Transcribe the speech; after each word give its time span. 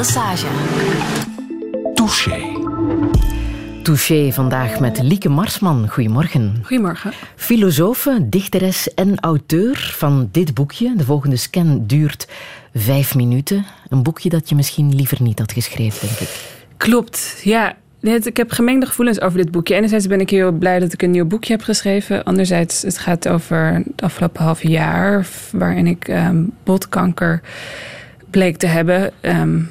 Massage. 0.00 0.46
Touché. 1.94 2.38
Touché 3.82 4.32
vandaag 4.32 4.80
met 4.80 5.02
Lieke 5.02 5.28
Marsman. 5.28 5.88
Goedemorgen. 5.88 6.54
Goedemorgen. 6.62 7.12
Filosofe, 7.36 8.26
dichteres 8.28 8.94
en 8.94 9.20
auteur 9.20 9.94
van 9.96 10.28
dit 10.32 10.54
boekje. 10.54 10.92
De 10.96 11.04
volgende 11.04 11.36
scan 11.36 11.86
duurt 11.86 12.28
vijf 12.74 13.14
minuten. 13.14 13.64
Een 13.88 14.02
boekje 14.02 14.28
dat 14.28 14.48
je 14.48 14.54
misschien 14.54 14.94
liever 14.94 15.22
niet 15.22 15.38
had 15.38 15.52
geschreven, 15.52 16.08
denk 16.08 16.20
ik. 16.20 16.28
Klopt, 16.76 17.40
ja. 17.44 17.76
Ik 18.00 18.36
heb 18.36 18.50
gemengde 18.50 18.86
gevoelens 18.86 19.20
over 19.20 19.38
dit 19.38 19.50
boekje. 19.50 19.74
Enerzijds 19.74 20.06
ben 20.06 20.20
ik 20.20 20.30
heel 20.30 20.52
blij 20.52 20.78
dat 20.78 20.92
ik 20.92 21.02
een 21.02 21.10
nieuw 21.10 21.26
boekje 21.26 21.52
heb 21.52 21.62
geschreven. 21.62 22.24
Anderzijds, 22.24 22.82
het 22.82 22.98
gaat 22.98 23.28
over 23.28 23.72
het 23.72 24.02
afgelopen 24.02 24.42
half 24.42 24.62
jaar... 24.62 25.26
waarin 25.52 25.86
ik 25.86 26.08
um, 26.08 26.52
botkanker 26.64 27.40
bleek 28.30 28.56
te 28.56 28.66
hebben. 28.66 29.12
Um, 29.20 29.70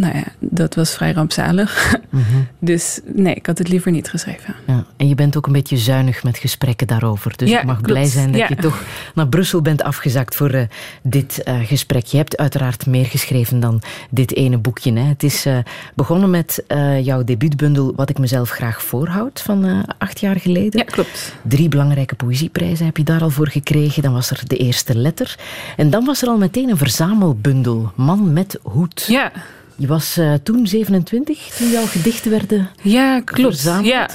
nou 0.00 0.16
ja, 0.16 0.24
dat 0.38 0.74
was 0.74 0.94
vrij 0.94 1.12
rampzalig. 1.12 1.96
Mhm. 2.10 2.24
Dus 2.58 3.00
nee, 3.04 3.34
ik 3.34 3.46
had 3.46 3.58
het 3.58 3.68
liever 3.68 3.90
niet 3.90 4.08
geschreven. 4.08 4.54
Ja, 4.66 4.84
en 4.96 5.08
je 5.08 5.14
bent 5.14 5.36
ook 5.36 5.46
een 5.46 5.52
beetje 5.52 5.76
zuinig 5.76 6.22
met 6.22 6.38
gesprekken 6.38 6.86
daarover. 6.86 7.36
Dus 7.36 7.50
ik 7.50 7.64
mag 7.64 7.80
blij 7.80 8.04
zijn 8.04 8.32
dat 8.32 8.48
je 8.48 8.56
toch 8.56 8.82
naar 9.14 9.28
Brussel 9.28 9.62
bent 9.62 9.82
afgezakt 9.82 10.34
voor 10.34 10.54
uh, 10.54 10.62
dit 11.02 11.42
uh, 11.44 11.54
gesprek. 11.64 12.06
Je 12.06 12.16
hebt 12.16 12.36
uiteraard 12.36 12.86
meer 12.86 13.04
geschreven 13.04 13.60
dan 13.60 13.82
dit 14.10 14.34
ene 14.34 14.58
boekje. 14.58 14.92
Hè. 14.92 15.02
Het 15.02 15.22
is 15.22 15.46
uh, 15.46 15.58
begonnen 15.94 16.30
met 16.30 16.64
jouw 17.02 17.24
debuutbundel 17.24 17.92
Wat 17.96 18.10
ik 18.10 18.18
mezelf 18.18 18.50
graag 18.50 18.82
voorhoud 18.82 19.40
van 19.40 19.86
acht 19.98 20.20
jaar 20.20 20.36
geleden. 20.40 20.78
Ja, 20.78 20.84
klopt. 20.84 21.34
Drie 21.42 21.68
belangrijke 21.68 22.14
poëzieprijzen 22.14 22.86
heb 22.86 22.96
je 22.96 23.04
daar 23.04 23.22
al 23.22 23.30
voor 23.30 23.48
gekregen. 23.48 24.02
Dan 24.02 24.12
was 24.12 24.30
er 24.30 24.40
de 24.46 24.56
eerste 24.56 24.94
letter. 24.94 25.38
En 25.76 25.90
dan 25.90 26.04
was 26.04 26.22
er 26.22 26.28
al 26.28 26.38
meteen 26.38 26.68
een 26.68 26.76
verzamelbundel. 26.76 27.92
Man 27.94 28.32
met 28.32 28.58
hoed. 28.62 29.04
Ja. 29.08 29.32
Je 29.78 29.86
was 29.86 30.18
uh, 30.18 30.34
toen 30.42 30.66
27 30.66 31.56
toen 31.56 31.68
jouw 31.70 31.86
gedichten 31.86 32.30
werden 32.30 32.68
Ja, 32.82 33.20
klopt. 33.20 33.54
Verzameld. 33.54 33.86
Ja. 33.86 34.08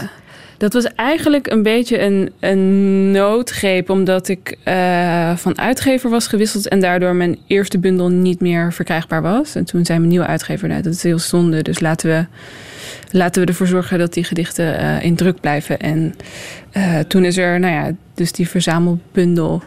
Dat 0.57 0.73
was 0.73 0.85
eigenlijk 0.95 1.47
een 1.47 1.63
beetje 1.63 2.01
een, 2.01 2.31
een 2.39 3.11
noodgreep, 3.11 3.89
omdat 3.89 4.27
ik 4.27 4.57
uh, 4.65 5.35
van 5.35 5.57
uitgever 5.57 6.09
was 6.09 6.27
gewisseld 6.27 6.67
en 6.67 6.79
daardoor 6.79 7.15
mijn 7.15 7.37
eerste 7.47 7.79
bundel 7.79 8.09
niet 8.09 8.41
meer 8.41 8.73
verkrijgbaar 8.73 9.21
was. 9.21 9.55
En 9.55 9.65
toen 9.65 9.85
zei 9.85 9.97
mijn 9.97 10.09
nieuwe 10.09 10.25
uitgever, 10.25 10.67
nou, 10.67 10.81
dat 10.81 10.93
is 10.93 11.03
heel 11.03 11.19
zonde, 11.19 11.61
dus 11.61 11.79
laten 11.79 12.09
we, 12.09 12.25
laten 13.17 13.41
we 13.41 13.47
ervoor 13.47 13.67
zorgen 13.67 13.99
dat 13.99 14.13
die 14.13 14.23
gedichten 14.23 14.81
uh, 14.81 15.03
in 15.03 15.15
druk 15.15 15.39
blijven. 15.39 15.79
En 15.79 16.15
toen 17.07 17.25
is 17.25 17.37
er, 17.37 17.59
nou 17.59 17.73
ja, 17.73 17.91
dus 18.13 18.31
die 18.31 18.49
verzamelbundel 18.49 19.63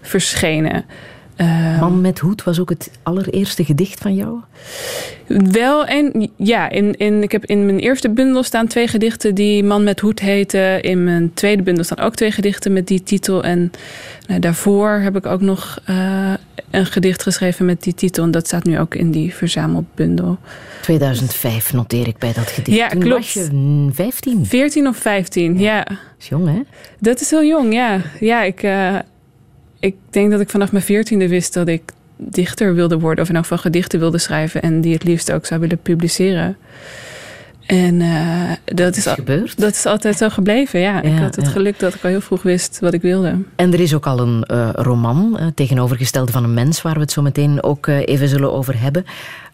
verschenen. 0.00 0.84
Uh, 1.40 1.80
Man 1.80 2.00
met 2.00 2.18
hoed 2.18 2.44
was 2.44 2.60
ook 2.60 2.68
het 2.68 2.90
allereerste 3.02 3.64
gedicht 3.64 4.00
van 4.00 4.14
jou? 4.14 4.40
Wel, 5.26 5.86
en 5.86 6.30
ja, 6.36 6.68
in, 6.68 6.96
in, 6.96 7.22
ik 7.22 7.32
heb 7.32 7.44
in 7.44 7.66
mijn 7.66 7.78
eerste 7.78 8.10
bundel 8.10 8.42
staan 8.42 8.66
twee 8.66 8.88
gedichten 8.88 9.34
die 9.34 9.64
Man 9.64 9.84
met 9.84 10.00
hoed 10.00 10.20
heten. 10.20 10.82
In 10.82 11.04
mijn 11.04 11.34
tweede 11.34 11.62
bundel 11.62 11.84
staan 11.84 11.98
ook 11.98 12.14
twee 12.14 12.30
gedichten 12.30 12.72
met 12.72 12.86
die 12.86 13.02
titel. 13.02 13.44
En 13.44 13.70
nou, 14.26 14.40
daarvoor 14.40 14.90
heb 14.90 15.16
ik 15.16 15.26
ook 15.26 15.40
nog 15.40 15.78
uh, 15.90 16.34
een 16.70 16.86
gedicht 16.86 17.22
geschreven 17.22 17.66
met 17.66 17.82
die 17.82 17.94
titel. 17.94 18.24
En 18.24 18.30
dat 18.30 18.46
staat 18.46 18.64
nu 18.64 18.78
ook 18.78 18.94
in 18.94 19.10
die 19.10 19.34
verzamelbundel. 19.34 20.38
2005 20.82 21.72
noteer 21.72 22.06
ik 22.06 22.18
bij 22.18 22.32
dat 22.32 22.46
gedicht. 22.46 22.76
Ja, 22.76 22.88
Toen 22.88 23.00
klopt. 23.00 23.16
was 23.16 23.32
je 23.32 23.88
15? 23.92 24.46
14 24.46 24.86
of 24.86 24.96
15, 24.96 25.58
ja. 25.58 25.84
Dat 25.84 25.96
is 26.18 26.28
jong, 26.28 26.46
hè? 26.46 26.60
Dat 26.98 27.20
is 27.20 27.30
heel 27.30 27.44
jong, 27.44 27.72
ja. 27.72 28.00
Ja, 28.20 28.42
ik... 28.42 28.62
Uh, 28.62 28.98
ik 29.80 29.94
denk 30.10 30.30
dat 30.30 30.40
ik 30.40 30.50
vanaf 30.50 30.72
mijn 30.72 30.84
veertiende 30.84 31.28
wist 31.28 31.54
dat 31.54 31.68
ik 31.68 31.82
dichter 32.16 32.74
wilde 32.74 32.98
worden. 32.98 33.24
Of 33.24 33.28
in 33.28 33.34
elk 33.34 33.44
geval 33.44 33.58
gedichten 33.58 33.98
wilde 33.98 34.18
schrijven. 34.18 34.62
En 34.62 34.80
die 34.80 34.92
het 34.92 35.04
liefst 35.04 35.32
ook 35.32 35.46
zou 35.46 35.60
willen 35.60 35.78
publiceren. 35.78 36.56
En 37.66 38.00
uh, 38.00 38.50
dat, 38.64 38.96
is, 38.96 39.06
gebeurd. 39.06 39.60
dat 39.60 39.72
is 39.72 39.86
altijd 39.86 40.16
zo 40.16 40.28
gebleven, 40.28 40.80
ja. 40.80 40.92
ja 40.92 41.02
ik 41.02 41.18
had 41.18 41.36
het 41.36 41.44
ja. 41.44 41.50
geluk 41.50 41.78
dat 41.78 41.94
ik 41.94 42.04
al 42.04 42.10
heel 42.10 42.20
vroeg 42.20 42.42
wist 42.42 42.78
wat 42.80 42.92
ik 42.92 43.02
wilde. 43.02 43.36
En 43.56 43.72
er 43.72 43.80
is 43.80 43.94
ook 43.94 44.06
al 44.06 44.20
een 44.20 44.44
uh, 44.50 44.68
roman, 44.72 45.36
uh, 45.40 45.46
tegenovergestelde 45.54 46.32
van 46.32 46.44
een 46.44 46.54
mens... 46.54 46.82
waar 46.82 46.94
we 46.94 47.00
het 47.00 47.12
zo 47.12 47.22
meteen 47.22 47.62
ook 47.62 47.86
even 47.86 48.28
zullen 48.28 48.52
over 48.52 48.80
hebben. 48.80 49.04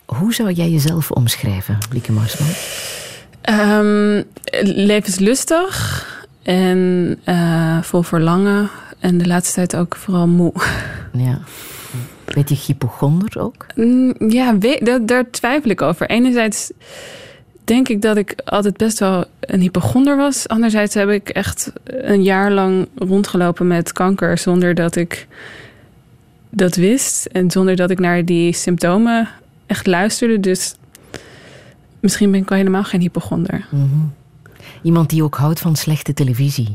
Hoe 0.05 0.35
zou 0.35 0.53
jij 0.53 0.71
jezelf 0.71 1.11
omschrijven, 1.11 1.79
Lieke 1.93 2.13
Marsman? 2.13 2.49
Um, 3.51 4.25
levenslustig 4.63 6.07
en 6.43 7.19
vol 7.83 8.03
verlangen 8.03 8.71
en 9.05 9.19
de 9.19 9.27
laatste 9.27 9.55
tijd 9.55 9.77
ook 9.77 9.97
vooral 9.97 10.27
moe. 10.27 10.53
Ja. 11.13 11.39
Beetje 12.35 12.57
hypochonder 12.67 13.41
ook? 13.41 13.67
Mm, 13.75 14.15
ja, 14.29 14.53
daar, 14.81 15.07
daar 15.07 15.31
twijfel 15.31 15.71
ik 15.71 15.83
over. 15.83 16.09
Enerzijds 16.09 16.73
denk 17.65 17.89
ik 17.89 18.03
dat 18.03 18.17
ik 18.17 18.35
altijd 18.45 18.77
best 18.77 18.99
wel 18.99 19.25
een 19.41 19.61
hypochonder 19.61 20.17
was. 20.17 20.49
Anderzijds 20.49 20.95
heb 20.95 21.09
ik 21.09 21.29
echt 21.29 21.73
een 21.85 22.23
jaar 22.23 22.53
lang 22.53 22.89
rondgelopen 22.95 23.67
met 23.67 23.93
kanker 23.93 24.39
zonder 24.39 24.75
dat 24.75 24.97
ik 24.97 25.27
dat 26.51 26.77
wist. 26.77 27.27
En 27.27 27.51
zonder 27.51 27.77
dat 27.77 27.91
ik 27.91 27.99
naar 27.99 28.25
die 28.25 28.53
symptomen 28.53 29.29
echt 29.67 29.87
luisterde. 29.87 30.41
Dus 30.41 30.75
misschien 32.01 32.31
ben 32.31 32.41
ik 32.41 32.51
al 32.51 32.57
helemaal 32.57 32.85
geen 32.85 33.01
hypochonder. 33.01 33.67
Mm 33.71 33.81
-hmm. 33.81 34.13
Iemand 34.85 35.11
die 35.11 35.23
ook 35.23 35.37
houdt 35.37 35.61
van 35.61 35.77
slechte 35.77 36.15
televisie. 36.15 36.73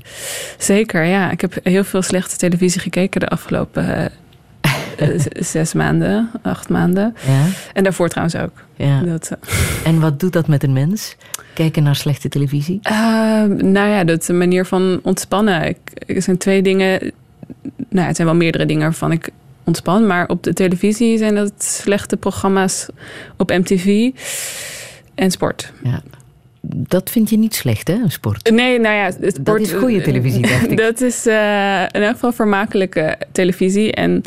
Zeker, 0.57 1.03
ja. 1.03 1.31
Ik 1.31 1.41
heb 1.41 1.59
heel 1.63 1.83
veel 1.83 2.01
slechte 2.01 2.37
televisie 2.37 2.81
gekeken 2.81 3.19
de 3.19 3.27
afgelopen 3.27 4.11
uh, 5.01 5.19
zes 5.39 5.73
maanden, 5.73 6.31
acht 6.41 6.69
maanden. 6.69 7.15
Ja. 7.27 7.45
En 7.73 7.83
daarvoor 7.83 8.09
trouwens 8.09 8.37
ook. 8.37 8.63
Ja. 8.75 9.01
Dat, 9.01 9.31
uh. 9.31 9.49
En 9.89 9.99
wat 9.99 10.19
doet 10.19 10.33
dat 10.33 10.47
met 10.47 10.63
een 10.63 10.73
mens? 10.73 11.15
Kijken 11.53 11.83
naar 11.83 11.95
slechte 11.95 12.29
televisie? 12.29 12.79
Uh, 12.83 12.93
nou 13.47 13.89
ja, 13.89 14.03
dat 14.03 14.21
is 14.21 14.27
een 14.27 14.37
manier 14.37 14.65
van 14.65 14.99
ontspannen. 15.03 15.67
Ik, 15.67 15.77
er 16.05 16.21
zijn 16.21 16.37
twee 16.37 16.61
dingen. 16.61 17.11
Nou, 17.89 18.07
het 18.07 18.15
zijn 18.15 18.27
wel 18.27 18.37
meerdere 18.37 18.65
dingen 18.65 18.83
waarvan 18.83 19.11
ik 19.11 19.29
ontspan. 19.63 20.07
Maar 20.07 20.27
op 20.27 20.43
de 20.43 20.53
televisie 20.53 21.17
zijn 21.17 21.35
dat 21.35 21.51
slechte 21.57 22.17
programma's 22.17 22.87
op 23.37 23.49
MTV 23.49 24.11
en 25.15 25.31
sport. 25.31 25.71
Ja 25.83 26.01
dat 26.75 27.09
vind 27.09 27.29
je 27.29 27.37
niet 27.37 27.55
slecht, 27.55 27.87
hè, 27.87 27.93
een 27.93 28.11
sport? 28.11 28.51
Nee, 28.51 28.79
nou 28.79 28.95
ja, 28.95 29.03
het 29.03 29.15
sport, 29.15 29.45
dat 29.45 29.59
is 29.59 29.71
goede 29.71 30.01
televisie, 30.01 30.41
dacht 30.41 30.71
ik. 30.71 30.77
Dat 30.77 31.01
is 31.01 31.27
uh, 31.27 31.81
in 31.81 32.01
elk 32.01 32.13
geval 32.13 32.31
vermakelijke 32.31 33.17
televisie. 33.31 33.93
En 33.93 34.21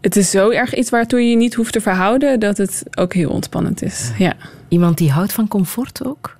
het 0.00 0.16
is 0.16 0.30
zo 0.30 0.50
erg 0.50 0.74
iets 0.74 0.90
waartoe 0.90 1.20
je 1.20 1.30
je 1.30 1.36
niet 1.36 1.54
hoeft 1.54 1.72
te 1.72 1.80
verhouden... 1.80 2.40
dat 2.40 2.56
het 2.56 2.82
ook 2.94 3.14
heel 3.14 3.30
ontspannend 3.30 3.82
is, 3.82 4.10
ja. 4.18 4.34
Iemand 4.68 4.98
die 4.98 5.10
houdt 5.10 5.32
van 5.32 5.48
comfort 5.48 6.04
ook? 6.04 6.36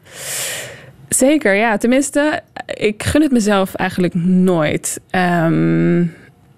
Zeker, 1.09 1.55
ja. 1.55 1.77
Tenminste, 1.77 2.41
ik 2.67 3.03
gun 3.03 3.23
het 3.23 3.33
mezelf 3.33 3.75
eigenlijk 3.75 4.15
nooit. 4.15 5.01
Um, 5.11 6.15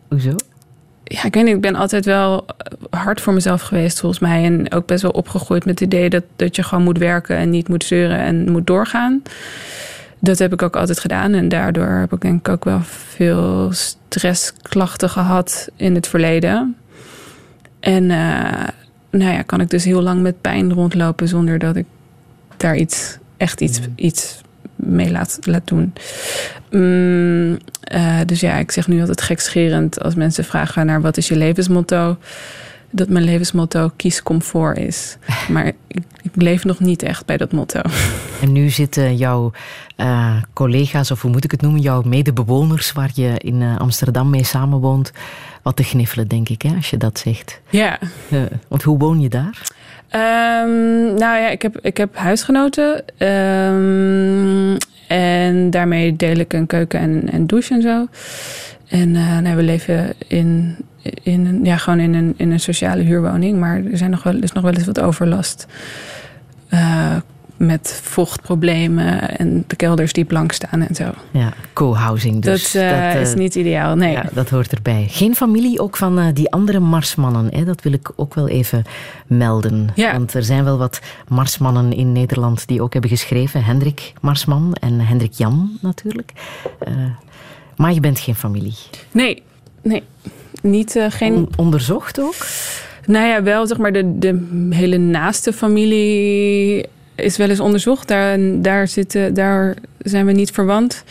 Hoezo? 0.08 0.34
Ja, 1.12 1.24
ik 1.24 1.34
weet 1.34 1.44
niet, 1.44 1.54
ik 1.54 1.60
ben 1.60 1.74
altijd 1.74 2.04
wel 2.04 2.46
hard 2.90 3.20
voor 3.20 3.32
mezelf 3.32 3.62
geweest 3.62 4.00
volgens 4.00 4.20
mij. 4.20 4.44
En 4.44 4.72
ook 4.72 4.86
best 4.86 5.02
wel 5.02 5.10
opgegroeid 5.10 5.64
met 5.64 5.80
het 5.80 5.92
idee 5.92 6.10
dat, 6.10 6.24
dat 6.36 6.56
je 6.56 6.62
gewoon 6.62 6.84
moet 6.84 6.98
werken 6.98 7.36
en 7.36 7.50
niet 7.50 7.68
moet 7.68 7.84
zeuren 7.84 8.18
en 8.18 8.50
moet 8.50 8.66
doorgaan. 8.66 9.22
Dat 10.18 10.38
heb 10.38 10.52
ik 10.52 10.62
ook 10.62 10.76
altijd 10.76 11.00
gedaan. 11.00 11.32
En 11.32 11.48
daardoor 11.48 11.86
heb 11.86 12.12
ik 12.12 12.20
denk 12.20 12.38
ik 12.38 12.48
ook 12.48 12.64
wel 12.64 12.80
veel 12.84 13.70
stressklachten 13.72 15.10
gehad 15.10 15.68
in 15.76 15.94
het 15.94 16.06
verleden. 16.06 16.76
En 17.80 18.02
uh, 18.02 18.68
nou 19.10 19.32
ja, 19.32 19.42
kan 19.42 19.60
ik 19.60 19.70
dus 19.70 19.84
heel 19.84 20.02
lang 20.02 20.20
met 20.22 20.40
pijn 20.40 20.72
rondlopen 20.72 21.28
zonder 21.28 21.58
dat 21.58 21.76
ik 21.76 21.86
daar 22.56 22.76
iets, 22.76 23.18
echt 23.36 23.60
iets, 23.60 23.80
iets 23.94 24.40
mee 24.82 25.10
laat, 25.10 25.38
laat 25.42 25.66
doen. 25.66 25.92
Mm, 26.70 27.58
uh, 27.94 28.20
dus 28.26 28.40
ja, 28.40 28.56
ik 28.56 28.70
zeg 28.70 28.88
nu 28.88 29.00
altijd 29.00 29.22
gekscherend 29.22 30.02
als 30.02 30.14
mensen 30.14 30.44
vragen 30.44 30.86
naar 30.86 31.00
wat 31.00 31.16
is 31.16 31.28
je 31.28 31.36
levensmotto. 31.36 32.16
Dat 32.90 33.08
mijn 33.08 33.24
levensmotto 33.24 33.90
kies 33.96 34.22
comfort 34.22 34.78
is. 34.78 35.16
Maar 35.48 35.66
ik, 35.66 35.74
ik 36.22 36.30
leef 36.34 36.64
nog 36.64 36.80
niet 36.80 37.02
echt 37.02 37.26
bij 37.26 37.36
dat 37.36 37.52
motto. 37.52 37.80
En 38.40 38.52
nu 38.52 38.68
zitten 38.68 39.16
jouw 39.16 39.52
uh, 39.96 40.36
collega's, 40.52 41.10
of 41.10 41.22
hoe 41.22 41.30
moet 41.30 41.44
ik 41.44 41.50
het 41.50 41.62
noemen, 41.62 41.80
jouw 41.80 42.02
medebewoners 42.02 42.92
waar 42.92 43.10
je 43.14 43.34
in 43.38 43.60
uh, 43.60 43.78
Amsterdam 43.78 44.30
mee 44.30 44.44
samenwoont, 44.44 45.12
wat 45.62 45.76
te 45.76 45.82
gniffelen, 45.82 46.28
denk 46.28 46.48
ik, 46.48 46.62
hè, 46.62 46.74
als 46.74 46.90
je 46.90 46.96
dat 46.96 47.18
zegt. 47.18 47.60
Ja. 47.70 47.98
Want 48.68 48.82
hoe 48.82 48.98
woon 48.98 49.20
je 49.20 49.28
daar? 49.28 49.62
Um, 50.14 51.14
nou 51.14 51.38
ja, 51.38 51.48
ik 51.48 51.62
heb, 51.62 51.78
ik 51.82 51.96
heb 51.96 52.16
huisgenoten. 52.16 53.04
Um, 53.28 54.76
en 55.08 55.70
daarmee 55.70 56.16
deel 56.16 56.36
ik 56.36 56.52
een 56.52 56.66
keuken 56.66 57.00
en, 57.00 57.30
en 57.32 57.46
douche 57.46 57.74
en 57.74 57.82
zo. 57.82 58.06
En 58.88 59.08
uh, 59.14 59.38
nou, 59.38 59.56
we 59.56 59.62
leven 59.62 60.12
in, 60.26 60.76
in, 61.22 61.60
ja, 61.62 61.76
gewoon 61.76 62.00
in, 62.00 62.14
een, 62.14 62.34
in 62.36 62.50
een 62.50 62.60
sociale 62.60 63.02
huurwoning. 63.02 63.58
Maar 63.58 63.76
er, 63.76 63.96
zijn 63.96 64.10
nog 64.10 64.22
wel, 64.22 64.36
is 64.40 64.52
nog 64.52 64.62
wel 64.62 64.72
eens 64.72 64.86
wat 64.86 65.00
overlast. 65.00 65.66
Uh, 66.74 67.16
met 67.60 68.00
vochtproblemen 68.02 69.38
en 69.38 69.64
de 69.66 69.76
kelders 69.76 70.12
die 70.12 70.24
blank 70.24 70.52
staan 70.52 70.82
en 70.82 70.94
zo. 70.94 71.10
Ja, 71.30 71.52
co-housing 71.72 72.42
dus. 72.42 72.72
Dat, 72.72 72.82
uh, 72.82 73.12
dat 73.12 73.26
is 73.26 73.34
niet 73.34 73.54
ideaal, 73.54 73.94
nee. 73.96 74.12
Ja, 74.12 74.24
dat 74.32 74.50
hoort 74.50 74.72
erbij. 74.72 75.06
Geen 75.08 75.34
familie 75.34 75.80
ook 75.80 75.96
van 75.96 76.18
uh, 76.18 76.26
die 76.32 76.50
andere 76.50 76.80
Marsmannen, 76.80 77.48
hè? 77.54 77.64
dat 77.64 77.82
wil 77.82 77.92
ik 77.92 78.12
ook 78.16 78.34
wel 78.34 78.48
even 78.48 78.84
melden. 79.26 79.88
Ja. 79.94 80.12
Want 80.12 80.34
er 80.34 80.42
zijn 80.42 80.64
wel 80.64 80.78
wat 80.78 81.00
Marsmannen 81.28 81.92
in 81.92 82.12
Nederland 82.12 82.66
die 82.66 82.82
ook 82.82 82.92
hebben 82.92 83.10
geschreven. 83.10 83.64
Hendrik 83.64 84.12
Marsman 84.20 84.74
en 84.74 85.00
Hendrik 85.00 85.32
Jan 85.32 85.78
natuurlijk. 85.80 86.32
Maar 87.76 87.92
je 87.92 88.00
bent 88.00 88.18
geen 88.18 88.34
familie. 88.34 88.76
Nee, 89.12 89.42
nee. 89.82 90.02
Niet, 90.62 91.00
geen... 91.08 91.34
On 91.34 91.48
onderzocht 91.56 92.20
ook? 92.20 92.46
Nou 93.06 93.26
ja, 93.26 93.42
wel 93.42 93.66
zeg 93.66 93.78
maar 93.78 93.92
de, 93.92 94.18
de 94.18 94.48
hele 94.70 94.96
naaste 94.96 95.52
familie 95.52 96.86
is 97.22 97.36
wel 97.36 97.48
eens 97.48 97.60
onderzocht. 97.60 98.08
Daar, 98.08 98.38
daar, 98.62 98.88
zitten, 98.88 99.34
daar 99.34 99.76
zijn 99.98 100.26
we 100.26 100.32
niet 100.32 100.50
verwant. 100.50 101.04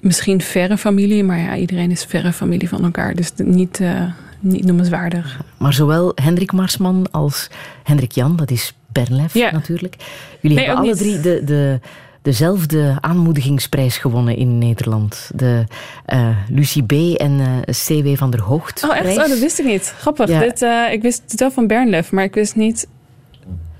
Misschien 0.00 0.40
verre 0.40 0.78
familie, 0.78 1.24
maar 1.24 1.38
ja, 1.38 1.56
iedereen 1.56 1.90
is 1.90 2.04
verre 2.04 2.32
familie 2.32 2.68
van 2.68 2.84
elkaar. 2.84 3.14
Dus 3.14 3.30
niet, 3.36 3.80
uh, 3.80 4.02
niet 4.40 4.64
noemenswaardig. 4.64 5.40
Maar 5.56 5.72
zowel 5.72 6.12
Hendrik 6.14 6.52
Marsman 6.52 7.06
als 7.10 7.48
Hendrik 7.82 8.12
Jan, 8.12 8.36
dat 8.36 8.50
is 8.50 8.74
Bernlef 8.92 9.34
ja. 9.34 9.50
natuurlijk. 9.50 9.96
Jullie 10.40 10.56
nee, 10.56 10.66
hebben 10.66 10.84
alle 10.84 10.94
niet. 10.94 11.02
drie 11.02 11.20
de, 11.20 11.44
de, 11.44 11.80
dezelfde 12.22 12.96
aanmoedigingsprijs 13.00 13.96
gewonnen 13.96 14.36
in 14.36 14.58
Nederland. 14.58 15.30
De 15.34 15.64
uh, 16.12 16.28
Lucie 16.48 16.82
B. 16.82 16.92
en 17.16 17.32
uh, 17.32 17.46
C.W. 17.86 18.16
van 18.16 18.30
der 18.30 18.40
Hoogt. 18.40 18.84
Oh, 18.84 18.96
echt? 18.96 19.18
Oh, 19.18 19.28
dat 19.28 19.38
wist 19.38 19.58
ik 19.58 19.64
niet. 19.64 19.94
Grappig. 19.98 20.28
Ja. 20.28 20.40
Dit, 20.40 20.62
uh, 20.62 20.92
ik 20.92 21.02
wist 21.02 21.22
het 21.26 21.40
wel 21.40 21.50
van 21.50 21.66
Bernlef, 21.66 22.12
maar 22.12 22.24
ik 22.24 22.34
wist 22.34 22.56
niet 22.56 22.86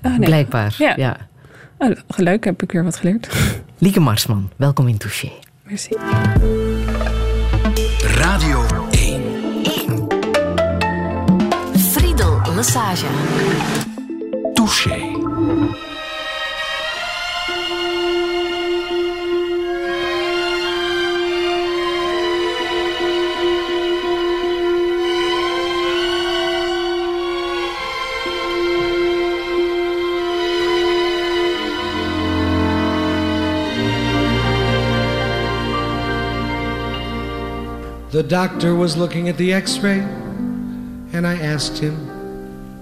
Oh, 0.03 0.17
nee. 0.17 0.29
Blijkbaar, 0.29 0.75
ja. 0.79 0.93
ja. 0.97 1.17
Oh, 1.79 1.91
leuk, 2.17 2.45
heb 2.45 2.63
ik 2.63 2.73
weer 2.73 2.85
wat 2.85 2.97
geleerd. 2.97 3.29
Lieke 3.79 4.01
Marsman, 4.01 4.51
welkom 4.57 4.89
in 4.89 4.99
Touché. 4.99 5.33
Merci. 5.63 5.97
Radio 8.05 8.67
1. 8.91 9.23
1. 9.63 10.07
Friedel 11.79 12.41
Lassage. 12.55 13.07
Touché. 14.55 15.11
The 38.23 38.29
doctor 38.29 38.77
was 38.77 38.97
looking 38.97 39.29
at 39.29 39.37
the 39.37 39.53
x 39.53 39.81
ray, 39.81 39.99
and 39.99 41.27
I 41.27 41.35
asked 41.35 41.79
him, 41.79 41.97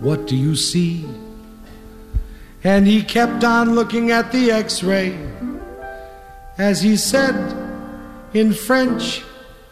What 0.02 0.26
do 0.26 0.36
you 0.36 0.54
see? 0.54 1.08
And 2.62 2.86
he 2.86 3.02
kept 3.02 3.42
on 3.42 3.74
looking 3.74 4.10
at 4.10 4.32
the 4.32 4.50
x 4.50 4.82
ray 4.82 5.18
as 6.58 6.82
he 6.82 6.94
said 6.94 7.34
in 8.34 8.52
French 8.52 9.22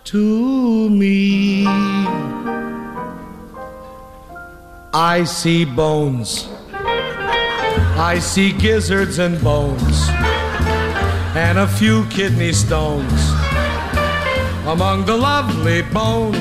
to 0.04 0.88
me, 0.88 1.66
I 4.94 5.24
see 5.24 5.66
bones. 5.66 6.48
I 6.72 8.20
see 8.20 8.52
gizzards 8.52 9.18
and 9.18 9.38
bones, 9.44 10.08
and 11.36 11.58
a 11.58 11.68
few 11.68 12.06
kidney 12.06 12.54
stones 12.54 13.37
among 14.68 15.04
the 15.06 15.16
lovely 15.16 15.80
bones. 15.80 16.36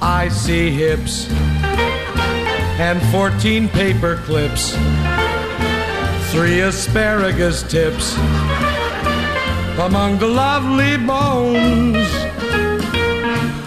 I 0.00 0.28
see 0.30 0.70
hips 0.70 1.28
and 2.78 3.02
14 3.10 3.68
paper 3.70 4.22
clips, 4.24 4.76
three 6.30 6.60
asparagus 6.60 7.64
tips 7.64 8.14
among 9.80 10.18
the 10.20 10.28
lovely 10.28 10.96
bones. 10.96 12.06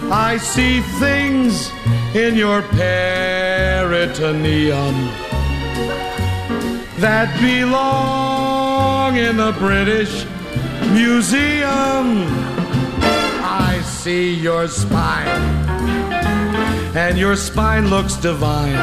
I 0.09 0.37
see 0.37 0.79
things 1.01 1.69
in 2.15 2.37
your 2.37 2.61
peritoneum 2.61 3.97
that 7.01 7.27
belong 7.41 9.17
in 9.17 9.35
the 9.35 9.51
British 9.59 10.25
museum. 10.97 12.25
I 13.69 13.81
see 13.85 14.33
your 14.33 14.67
spine, 14.67 15.41
and 16.95 17.17
your 17.17 17.35
spine 17.35 17.89
looks 17.89 18.15
divine. 18.15 18.81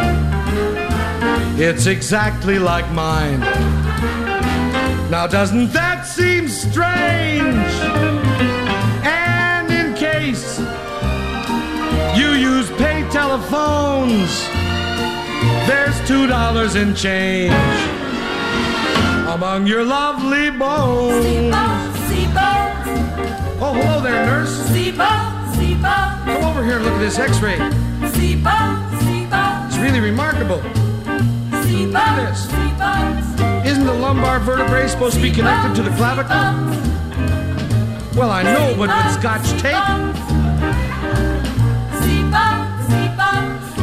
It's 1.59 1.87
exactly 1.87 2.59
like 2.59 2.89
mine. 2.93 3.41
Now, 5.11 5.27
doesn't 5.27 5.73
that 5.73 6.07
seem 6.07 6.49
strange? 6.49 7.75
And 9.05 9.67
in 9.81 9.95
case 9.95 10.59
you 12.19 12.29
use 12.53 12.71
pay 12.83 12.99
telephones, 13.11 14.33
there's 15.69 15.99
two 16.07 16.27
dollars 16.27 16.77
in 16.77 16.95
change 16.95 17.55
among 19.35 19.67
your 19.67 19.85
lovely 19.85 20.51
bones. 20.51 21.84
Oh, 23.67 23.73
hello 23.73 24.01
there, 24.03 24.27
nurse. 24.27 24.51
Siba, 24.69 25.09
Siba. 25.55 26.25
Come 26.25 26.45
over 26.45 26.63
here 26.63 26.77
and 26.77 26.85
look 26.85 26.95
at 26.95 26.99
this 27.01 27.19
x-ray. 27.19 27.57
Siba, 27.57 28.91
Siba. 29.01 29.67
It's 29.67 29.79
really 29.79 30.01
remarkable. 30.01 30.61
Siba, 31.65 31.87
look 31.87 31.97
at 31.97 32.29
this. 32.29 33.71
Isn't 33.73 33.87
the 33.87 33.95
lumbar 33.95 34.39
vertebrae 34.41 34.87
supposed 34.89 35.17
to 35.17 35.23
be 35.23 35.31
connected 35.31 35.75
to 35.77 35.83
the 35.89 35.97
clavicle? 35.97 36.37
Well, 38.19 38.31
I 38.31 38.43
know, 38.43 38.75
but 38.77 38.89
with 38.91 39.13
scotch 39.19 39.49
tape. 39.61 39.75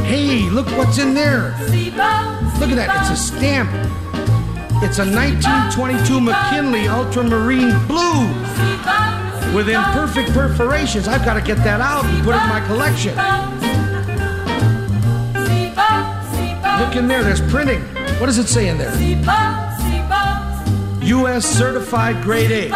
Hey, 0.05 0.49
look 0.49 0.67
what's 0.77 0.97
in 0.97 1.13
there. 1.13 1.55
Look 2.59 2.69
at 2.69 2.75
that, 2.75 2.89
it's 3.01 3.19
a 3.19 3.23
stamp. 3.23 3.71
It's 4.83 4.97
a 4.97 5.05
1922 5.05 6.19
McKinley 6.19 6.87
Ultramarine 6.87 7.69
Blue 7.87 8.27
with 9.55 9.69
imperfect 9.69 10.31
perforations. 10.33 11.07
I've 11.07 11.23
got 11.23 11.35
to 11.35 11.41
get 11.41 11.57
that 11.57 11.79
out 11.81 12.03
and 12.03 12.23
put 12.23 12.35
it 12.35 12.41
in 12.41 12.49
my 12.49 12.61
collection. 12.65 13.15
Look 16.83 16.95
in 16.95 17.07
there, 17.07 17.23
there's 17.23 17.41
printing. 17.41 17.81
What 18.19 18.25
does 18.25 18.39
it 18.39 18.47
say 18.47 18.69
in 18.69 18.79
there? 18.79 18.91
U.S. 21.03 21.45
certified 21.45 22.23
grade 22.23 22.51
A. 22.51 22.69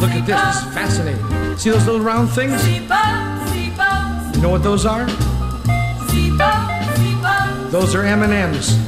Look 0.00 0.12
at 0.12 0.24
this, 0.26 0.64
it's 0.64 0.74
fascinating. 0.74 1.58
See 1.58 1.68
those 1.70 1.84
little 1.84 2.00
round 2.00 2.30
things? 2.30 2.66
You 2.66 4.42
know 4.42 4.48
what 4.48 4.62
those 4.62 4.86
are? 4.86 5.06
Those 7.70 7.94
are 7.94 8.02
M&Ms. 8.02 8.78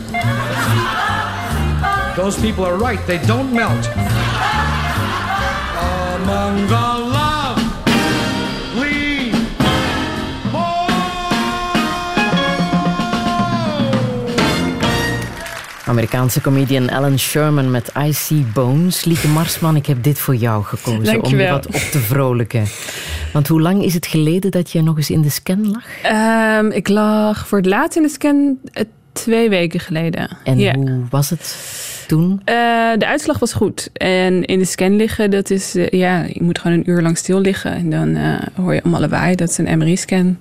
Those 2.16 2.40
people 2.40 2.64
are 2.64 2.76
right. 2.78 2.98
They 3.06 3.18
don't 3.26 3.52
melt. 3.52 3.86
Among 6.16 6.66
the 6.66 6.86
lovely 7.12 7.60
Amerikaanse 15.86 16.40
comedian 16.40 16.90
Alan 16.90 17.18
Sherman 17.18 17.70
met 17.70 17.92
I 17.96 18.12
See 18.12 18.46
Bones. 18.52 19.04
Lieke 19.04 19.28
Marsman, 19.28 19.76
ik 19.76 19.86
heb 19.86 20.02
dit 20.02 20.18
voor 20.18 20.36
jou 20.36 20.64
gekozen 20.64 21.22
om 21.22 21.38
je 21.38 21.48
wat 21.48 21.66
op 21.66 21.72
te 21.90 21.98
vrolijken. 21.98 22.66
Want 23.32 23.48
hoe 23.48 23.60
lang 23.60 23.84
is 23.84 23.94
het 23.94 24.06
geleden 24.06 24.50
dat 24.50 24.70
je 24.70 24.82
nog 24.82 24.96
eens 24.96 25.10
in 25.10 25.22
de 25.22 25.30
scan 25.30 25.70
lag? 25.70 25.84
Um, 26.58 26.70
ik 26.70 26.88
lag 26.88 27.46
voor 27.46 27.58
het 27.58 27.66
laatst 27.66 27.96
in 27.96 28.02
de 28.02 28.08
scan 28.08 28.58
uh, 28.74 28.84
twee 29.12 29.48
weken 29.48 29.80
geleden. 29.80 30.36
En 30.44 30.58
yeah. 30.58 30.74
hoe 30.74 31.02
was 31.10 31.30
het? 31.30 31.56
toen? 32.10 32.30
Uh, 32.30 32.90
de 32.98 33.06
uitslag 33.06 33.38
was 33.38 33.52
goed. 33.52 33.90
En 33.92 34.44
in 34.44 34.58
de 34.58 34.64
scan 34.64 34.96
liggen, 34.96 35.30
dat 35.30 35.50
is, 35.50 35.76
uh, 35.76 35.88
ja, 35.88 36.24
je 36.28 36.42
moet 36.42 36.58
gewoon 36.58 36.76
een 36.78 36.90
uur 36.90 37.02
lang 37.02 37.18
stil 37.18 37.40
liggen. 37.40 37.72
En 37.72 37.90
dan 37.90 38.08
uh, 38.08 38.38
hoor 38.54 38.74
je 38.74 38.82
allemaal 38.82 39.00
lawaai. 39.00 39.34
Dat 39.34 39.48
is 39.48 39.58
een 39.58 39.78
MRI-scan. 39.78 40.38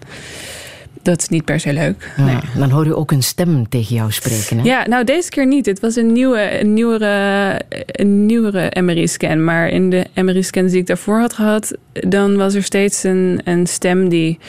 Dat 1.09 1.19
is 1.19 1.27
niet 1.29 1.45
per 1.45 1.59
se 1.59 1.73
leuk. 1.73 2.13
Ja, 2.17 2.23
nee. 2.23 2.37
Dan 2.57 2.69
hoor 2.69 2.85
je 2.85 2.95
ook 2.95 3.11
een 3.11 3.23
stem 3.23 3.69
tegen 3.69 3.95
jou 3.95 4.11
spreken. 4.11 4.57
Hè? 4.57 4.63
Ja, 4.63 4.87
nou 4.87 5.03
deze 5.03 5.29
keer 5.29 5.47
niet. 5.47 5.65
Het 5.65 5.79
was 5.79 5.95
een, 5.95 6.11
nieuwe, 6.11 6.59
een 6.59 6.73
nieuwere, 6.73 7.61
een 7.85 8.25
nieuwere 8.25 8.81
MRI-scan. 8.81 9.43
Maar 9.43 9.69
in 9.69 9.89
de 9.89 10.05
MRI-scan 10.13 10.67
die 10.67 10.77
ik 10.77 10.87
daarvoor 10.87 11.19
had 11.19 11.33
gehad, 11.33 11.77
dan 11.93 12.37
was 12.37 12.53
er 12.53 12.63
steeds 12.63 13.03
een, 13.03 13.41
een 13.43 13.67
stem 13.67 14.09
die 14.09 14.39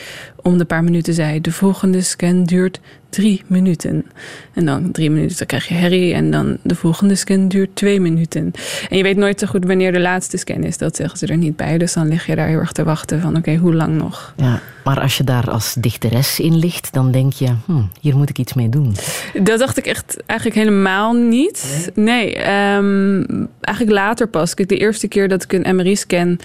om 0.43 0.57
de 0.57 0.65
paar 0.65 0.83
minuten 0.83 1.13
zei: 1.13 1.41
de 1.41 1.51
volgende 1.51 2.01
scan 2.01 2.43
duurt 2.43 2.79
drie 3.11 3.43
minuten. 3.47 4.05
En 4.53 4.65
dan 4.65 4.91
drie 4.91 5.09
minuten, 5.09 5.37
dan 5.37 5.47
krijg 5.47 5.67
je 5.67 5.73
herrie. 5.73 6.13
En 6.13 6.31
dan 6.31 6.57
de 6.63 6.75
volgende 6.75 7.15
scan 7.15 7.47
duurt 7.47 7.75
twee 7.75 7.99
minuten. 7.99 8.51
En 8.89 8.97
je 8.97 9.03
weet 9.03 9.17
nooit 9.17 9.39
zo 9.39 9.47
goed 9.47 9.65
wanneer 9.65 9.91
de 9.91 9.99
laatste 9.99 10.37
scan 10.37 10.63
is. 10.63 10.77
Dat 10.77 10.95
zeggen 10.95 11.17
ze 11.17 11.27
er 11.27 11.37
niet 11.37 11.55
bij. 11.55 11.77
Dus 11.77 11.93
dan 11.93 12.07
lig 12.07 12.25
je 12.25 12.35
daar 12.35 12.47
heel 12.47 12.59
erg 12.59 12.71
te 12.71 12.83
wachten 12.83 13.21
van 13.21 13.37
oké, 13.37 13.55
hoe 13.55 13.73
lang 13.73 13.97
nog? 13.97 14.33
Ja, 14.37 14.61
maar 14.83 14.99
als 14.99 15.17
je 15.17 15.23
daar 15.23 15.49
als 15.49 15.73
dichteres 15.73 16.39
in 16.39 16.57
ligt, 16.57 16.93
dan 16.93 17.11
denk 17.11 17.33
je, 17.33 17.53
hm, 17.65 17.81
hier 17.99 18.17
moet 18.17 18.29
ik 18.29 18.37
iets 18.37 18.53
mee 18.53 18.69
doen. 18.69 18.95
Dat 19.43 19.59
dacht 19.59 19.77
ik 19.77 19.85
echt 19.85 20.23
eigenlijk 20.25 20.59
helemaal 20.59 21.13
niet. 21.13 21.89
Nee, 21.95 22.35
ehm, 22.35 23.23
eigenlijk 23.61 23.97
later 23.97 24.27
pas. 24.27 24.53
Kijk, 24.53 24.69
de 24.69 24.77
eerste 24.77 25.07
keer 25.07 25.27
dat 25.27 25.43
ik 25.43 25.53
een 25.53 25.75
MRI-scan 25.75 26.39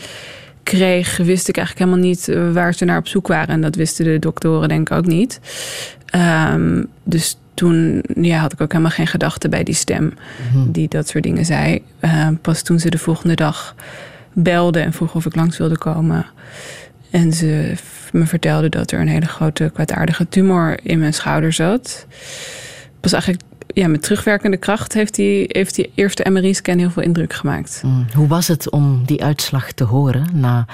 kreeg, 0.66 1.16
wist 1.16 1.48
ik 1.48 1.56
eigenlijk 1.56 1.86
helemaal 1.86 2.08
niet 2.08 2.28
eh, 2.28 2.52
waar 2.52 2.74
ze 2.74 2.84
naar 2.84 2.98
op 2.98 3.08
zoek 3.08 3.26
waren. 3.26 3.48
En 3.48 3.60
dat 3.60 3.74
wisten 3.74 4.04
de 4.04 4.18
doktoren 4.18 4.68
denk 4.68 4.90
ik 4.90 4.96
ook 4.96 5.06
niet. 5.06 5.40
Ehm, 6.06 6.84
dus 7.04 7.38
toen 7.54 8.04
ja, 8.20 8.38
had 8.38 8.52
ik 8.52 8.60
ook 8.60 8.72
helemaal 8.72 8.92
geen 8.92 9.06
gedachten 9.06 9.50
bij 9.50 9.62
die 9.62 9.74
stem 9.74 10.14
mhm. 10.52 10.70
die 10.70 10.88
dat 10.88 11.08
soort 11.08 11.24
dingen 11.24 11.44
zei. 11.44 11.82
Ehm, 12.00 12.34
pas 12.34 12.62
toen 12.62 12.78
ze 12.78 12.90
de 12.90 12.98
volgende 12.98 13.34
dag 13.34 13.74
belde 14.32 14.80
en 14.80 14.92
vroeg 14.92 15.14
of 15.14 15.26
ik 15.26 15.36
langs 15.36 15.58
wilde 15.58 15.78
komen. 15.78 16.26
En 17.10 17.32
ze 17.32 17.74
me 18.12 18.26
vertelde 18.26 18.68
dat 18.68 18.90
er 18.90 19.00
een 19.00 19.08
hele 19.08 19.26
grote 19.26 19.70
kwaadaardige 19.74 20.28
tumor 20.28 20.78
in 20.82 20.98
mijn 20.98 21.14
schouder 21.14 21.52
zat. 21.52 22.06
Pas 23.00 23.12
eigenlijk 23.12 23.42
ja, 23.66 23.88
met 23.88 24.02
terugwerkende 24.02 24.56
kracht 24.56 24.92
heeft 24.92 25.14
die, 25.14 25.44
heeft 25.48 25.74
die 25.74 25.90
eerste 25.94 26.26
MRI-scan 26.30 26.78
heel 26.78 26.90
veel 26.90 27.02
indruk 27.02 27.32
gemaakt. 27.32 27.82
Mm. 27.84 28.06
Hoe 28.14 28.26
was 28.26 28.48
het 28.48 28.70
om 28.70 29.02
die 29.06 29.22
uitslag 29.24 29.72
te 29.72 29.84
horen 29.84 30.26
na 30.32 30.66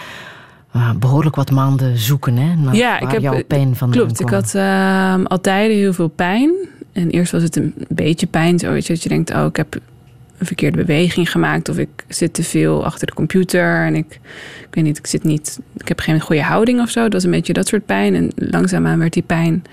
uh, 0.76 0.92
behoorlijk 0.94 1.36
wat 1.36 1.50
maanden 1.50 1.98
zoeken 1.98 2.36
hè, 2.36 2.54
naar 2.54 2.74
ja, 2.74 3.00
ik 3.00 3.10
heb, 3.10 3.20
jouw 3.20 3.44
pijn 3.44 3.76
van 3.76 3.90
Klopt, 3.90 4.20
ik 4.20 4.28
had 4.28 4.52
uh, 4.56 5.24
altijd 5.24 5.70
heel 5.70 5.92
veel 5.92 6.08
pijn. 6.08 6.52
En 6.92 7.10
eerst 7.10 7.32
was 7.32 7.42
het 7.42 7.56
een 7.56 7.74
beetje 7.88 8.26
pijn, 8.26 8.58
zo 8.58 8.72
weet 8.72 8.86
je, 8.86 8.92
dat 8.92 9.02
je 9.02 9.08
denkt, 9.08 9.34
oh, 9.34 9.44
ik 9.44 9.56
heb 9.56 9.74
een 10.38 10.46
verkeerde 10.46 10.76
beweging 10.76 11.30
gemaakt 11.30 11.68
of 11.68 11.78
ik 11.78 11.88
zit 12.08 12.34
te 12.34 12.42
veel 12.42 12.84
achter 12.84 13.06
de 13.06 13.14
computer 13.14 13.86
en 13.86 13.94
ik, 13.94 14.20
ik 14.68 14.74
weet 14.74 14.84
niet, 14.84 14.98
ik 14.98 15.06
zit 15.06 15.24
niet, 15.24 15.60
ik 15.76 15.88
heb 15.88 16.00
geen 16.00 16.20
goede 16.20 16.42
houding 16.42 16.80
of 16.80 16.90
zo. 16.90 17.02
Dat 17.02 17.12
was 17.12 17.24
een 17.24 17.30
beetje 17.30 17.52
dat 17.52 17.66
soort 17.66 17.86
pijn. 17.86 18.14
En 18.14 18.32
langzaamaan 18.34 18.98
werd 18.98 19.12
die 19.12 19.22
pijn 19.22 19.64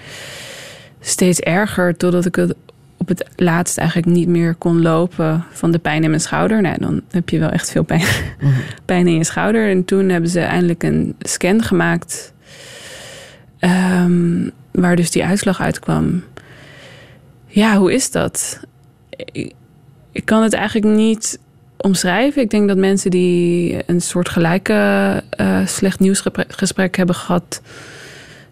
steeds 0.99 1.39
erger 1.39 1.97
totdat 1.97 2.25
ik 2.25 2.35
het 2.35 2.55
op 2.99 3.07
het 3.07 3.25
laatst 3.35 3.77
eigenlijk 3.77 4.07
niet 4.07 4.27
meer 4.27 4.55
kon 4.55 4.81
lopen 4.81 5.45
van 5.51 5.71
de 5.71 5.79
pijn 5.79 6.03
in 6.03 6.09
mijn 6.09 6.21
schouder. 6.21 6.61
Nou, 6.61 6.77
dan 6.79 7.01
heb 7.11 7.29
je 7.29 7.39
wel 7.39 7.49
echt 7.49 7.71
veel 7.71 7.83
pijn, 7.83 8.01
mhm. 8.39 8.51
pijn 8.85 9.07
in 9.07 9.15
je 9.15 9.23
schouder. 9.23 9.69
En 9.69 9.85
toen 9.85 10.09
hebben 10.09 10.29
ze 10.29 10.39
eindelijk 10.39 10.83
een 10.83 11.15
scan 11.19 11.63
gemaakt. 11.63 12.33
Ehm, 13.59 14.49
waar 14.71 14.95
dus 14.95 15.11
die 15.11 15.25
uitslag 15.25 15.61
uitkwam. 15.61 16.23
Ja, 17.47 17.77
hoe 17.77 17.93
is 17.93 18.11
dat? 18.11 18.59
Ik, 19.09 19.53
ik, 20.11 20.25
kan 20.25 20.43
het 20.43 20.53
eigenlijk 20.53 20.95
niet 20.95 21.39
omschrijven. 21.77 22.41
Ik 22.41 22.49
denk 22.49 22.67
dat 22.67 22.77
mensen 22.77 23.11
die 23.11 23.77
een 23.85 24.01
soort 24.01 24.29
gelijke 24.29 24.73
uh, 25.39 25.67
slecht 25.67 25.99
nieuwsgesprek 25.99 26.97
hebben 26.97 27.15
gehad, 27.15 27.61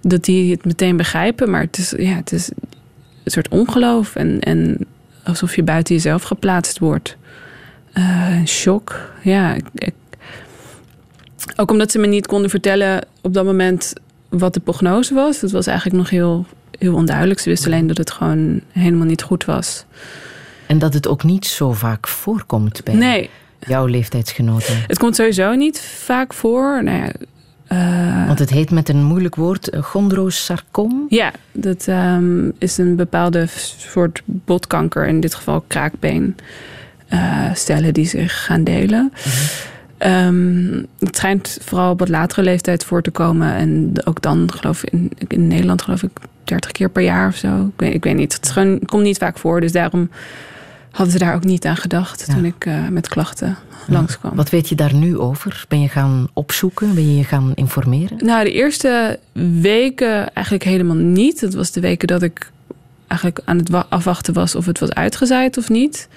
dat 0.01 0.24
die 0.24 0.51
het 0.51 0.66
meteen 0.66 0.98
begrijpen. 0.98 1.50
Maar 1.50 1.62
het 1.62 1.77
is, 1.77 1.94
ja, 1.98 2.16
het 2.16 2.32
is 2.32 2.50
een 3.27 3.34
soort 3.34 3.50
ongeloof 3.50 4.15
en, 4.15 4.39
en 4.39 4.77
alsof 5.24 5.55
je 5.55 5.63
buiten 5.63 5.96
jezelf 5.96 6.24
geplaatst 6.24 6.79
wordt. 6.79 7.17
Uh, 7.93 8.46
shock. 8.46 9.12
Ja, 9.24 9.55
ik, 9.74 9.93
ook 11.55 11.72
omdat 11.72 11.91
ze 11.91 12.00
me 12.00 12.07
niet 12.07 12.27
konden 12.27 12.50
vertellen 12.50 13.05
op 13.22 13.34
dat 13.34 13.46
moment 13.46 13.93
wat 14.29 14.53
de 14.53 14.60
prognose 14.60 15.13
was. 15.13 15.39
Dat 15.39 15.51
was 15.51 15.67
eigenlijk 15.67 15.98
nog 15.98 16.10
heel, 16.10 16.46
heel 16.79 16.93
onduidelijk. 16.93 17.39
Ze 17.39 17.50
wisten 17.50 17.72
alleen 17.72 17.88
dat 17.88 17.98
het 17.98 18.12
gewoon 18.12 18.62
helemaal 18.72 19.05
niet 19.05 19.22
goed 19.22 19.46
was. 19.46 19.86
En 20.65 20.79
dat 20.79 20.93
het 20.93 21.07
ook 21.07 21.24
niet 21.24 21.46
zo 21.46 21.72
vaak 21.72 22.07
voorkomt 22.07 22.84
bij 22.84 22.93
nee. 22.93 23.29
jouw 23.60 23.86
leeftijdsgenoten? 23.86 24.84
Het 24.88 24.98
komt 24.98 25.15
sowieso 25.15 25.53
niet 25.53 25.81
vaak 25.81 26.34
voor. 26.34 26.84
Nou 26.84 26.98
ja, 26.98 27.12
uh, 27.71 28.27
Want 28.27 28.39
het 28.39 28.50
heet 28.50 28.71
met 28.71 28.89
een 28.89 29.03
moeilijk 29.03 29.36
woord 29.36 29.74
uh, 29.74 29.81
chondrosarcoom? 29.81 31.05
Ja, 31.09 31.31
dat 31.51 31.88
um, 31.88 32.53
is 32.57 32.77
een 32.77 32.95
bepaalde 32.95 33.45
soort 33.77 34.21
botkanker, 34.25 35.07
in 35.07 35.19
dit 35.19 35.36
geval 35.36 35.63
kraakbeen. 35.67 36.36
Uh, 37.13 37.53
stellen 37.53 37.93
die 37.93 38.07
zich 38.07 38.45
gaan 38.45 38.63
delen. 38.63 39.12
Mm 39.25 39.31
um, 40.00 40.86
het 41.00 41.17
schijnt 41.17 41.57
vooral 41.62 41.91
op 41.91 42.00
wat 42.00 42.09
latere 42.09 42.43
leeftijd 42.43 42.83
voor 42.83 43.01
te 43.01 43.12
komen. 43.12 43.53
En 43.53 43.93
ook 44.03 44.21
dan, 44.21 44.51
geloof 44.53 44.83
ik, 44.83 44.91
in, 44.91 45.12
in 45.27 45.47
Nederland 45.47 45.81
geloof 45.81 46.03
ik 46.03 46.12
30 46.43 46.71
keer 46.71 46.89
per 46.89 47.03
jaar 47.03 47.27
of 47.27 47.36
zo. 47.36 47.65
Ik 47.65 47.79
weet, 47.79 47.93
ik 47.93 48.03
weet 48.03 48.15
niet. 48.15 48.33
Het, 48.33 48.50
gewoon, 48.50 48.67
het 48.74 48.86
komt 48.86 49.03
niet 49.03 49.17
vaak 49.17 49.38
voor. 49.38 49.62
Dus 49.62 49.71
daarom 49.71 50.09
hadden 50.98 51.18
ze 51.20 51.25
daar 51.25 51.36
ook 51.36 51.44
niet 51.44 51.66
aan 51.66 51.77
gedacht 51.77 52.25
toen 52.25 52.46
ik 52.46 52.66
uh, 52.66 52.88
met 52.88 53.08
klachten 53.08 53.58
langskwam. 53.88 54.36
Wat 54.36 54.50
weet 54.50 54.70
je 54.70 54.75
daar 54.75 54.94
nu 54.94 55.18
over? 55.18 55.66
Ben 55.68 55.82
je 55.82 55.89
gaan 55.89 56.27
opzoeken? 56.34 56.96
Ben 56.96 57.10
je 57.10 57.18
je 57.18 57.24
gaan 57.24 57.51
informeren? 57.56 58.25
Nou, 58.25 58.44
de 58.44 58.51
eerste 58.51 59.20
weken 59.62 60.34
eigenlijk 60.34 60.66
helemaal 60.66 60.96
niet. 60.96 61.39
Dat 61.42 61.54
was 61.54 61.72
de 61.72 61.80
weken 61.80 62.08
dat 62.08 62.22
ik 62.22 62.51
eigenlijk 63.08 63.42
aan 63.46 63.58
het 63.58 63.89
afwachten 63.89 64.34
was 64.34 64.56
of 64.56 64.66
het 64.66 64.80
was 64.80 64.94
uitgezaaid 64.94 65.58
of 65.58 65.70
niet. 65.70 66.08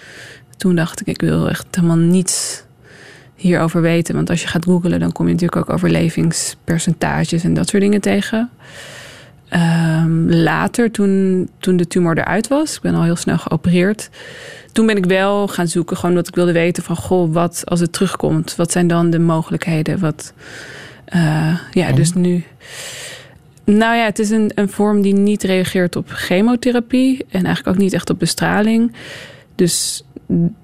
Toen 0.57 0.75
dacht 0.75 1.01
ik, 1.01 1.07
ik 1.07 1.21
wil 1.21 1.49
echt 1.49 1.67
helemaal 1.71 1.97
niets 1.97 2.63
hierover 3.35 3.83
weten. 3.83 4.15
Want 4.15 4.31
als 4.31 4.43
je 4.43 4.49
gaat 4.49 4.65
googelen, 4.65 5.01
dan 5.01 5.13
kom 5.13 5.27
je 5.27 5.33
natuurlijk 5.33 5.61
ook 5.61 5.75
overlevingspercentages 5.75 7.45
en 7.45 7.55
dat 7.55 7.69
soort 7.69 7.83
dingen 7.83 8.01
tegen. 8.01 8.51
Um, 9.55 10.33
later, 10.33 10.91
toen, 10.91 11.49
toen 11.59 11.77
de 11.77 11.87
tumor 11.87 12.19
eruit 12.19 12.49
was, 12.49 12.77
ik 12.77 12.81
ben 12.81 12.95
al 12.95 13.03
heel 13.03 13.17
snel 13.17 13.39
geopereerd. 13.39 14.11
Toen 14.73 14.87
ben 14.87 14.97
ik 14.97 15.05
wel 15.05 15.49
gaan 15.49 15.69
zoeken, 15.69 15.97
gewoon 15.97 16.11
omdat 16.11 16.29
ik 16.29 16.35
wilde 16.35 16.53
weten 16.53 16.83
van... 16.83 16.97
goh, 16.97 17.33
wat 17.33 17.63
als 17.65 17.81
het 17.81 17.93
terugkomt, 17.93 18.57
wat 18.57 18.73
zijn 18.73 18.87
dan 18.87 19.11
de 19.11 19.19
mogelijkheden? 19.19 19.99
Wat, 19.99 20.33
uh, 21.15 21.59
ja, 21.73 21.93
dus 21.93 22.13
nu... 22.13 22.45
Nou 23.65 23.97
ja, 23.97 24.05
het 24.05 24.19
is 24.19 24.31
een, 24.31 24.53
een 24.55 24.69
vorm 24.69 25.03
die 25.03 25.15
niet 25.15 25.43
reageert 25.43 25.97
op 25.97 26.09
chemotherapie... 26.09 27.25
en 27.29 27.45
eigenlijk 27.45 27.77
ook 27.77 27.83
niet 27.83 27.93
echt 27.93 28.11
op 28.11 28.19
bestraling. 28.19 28.93
Dus 29.55 30.05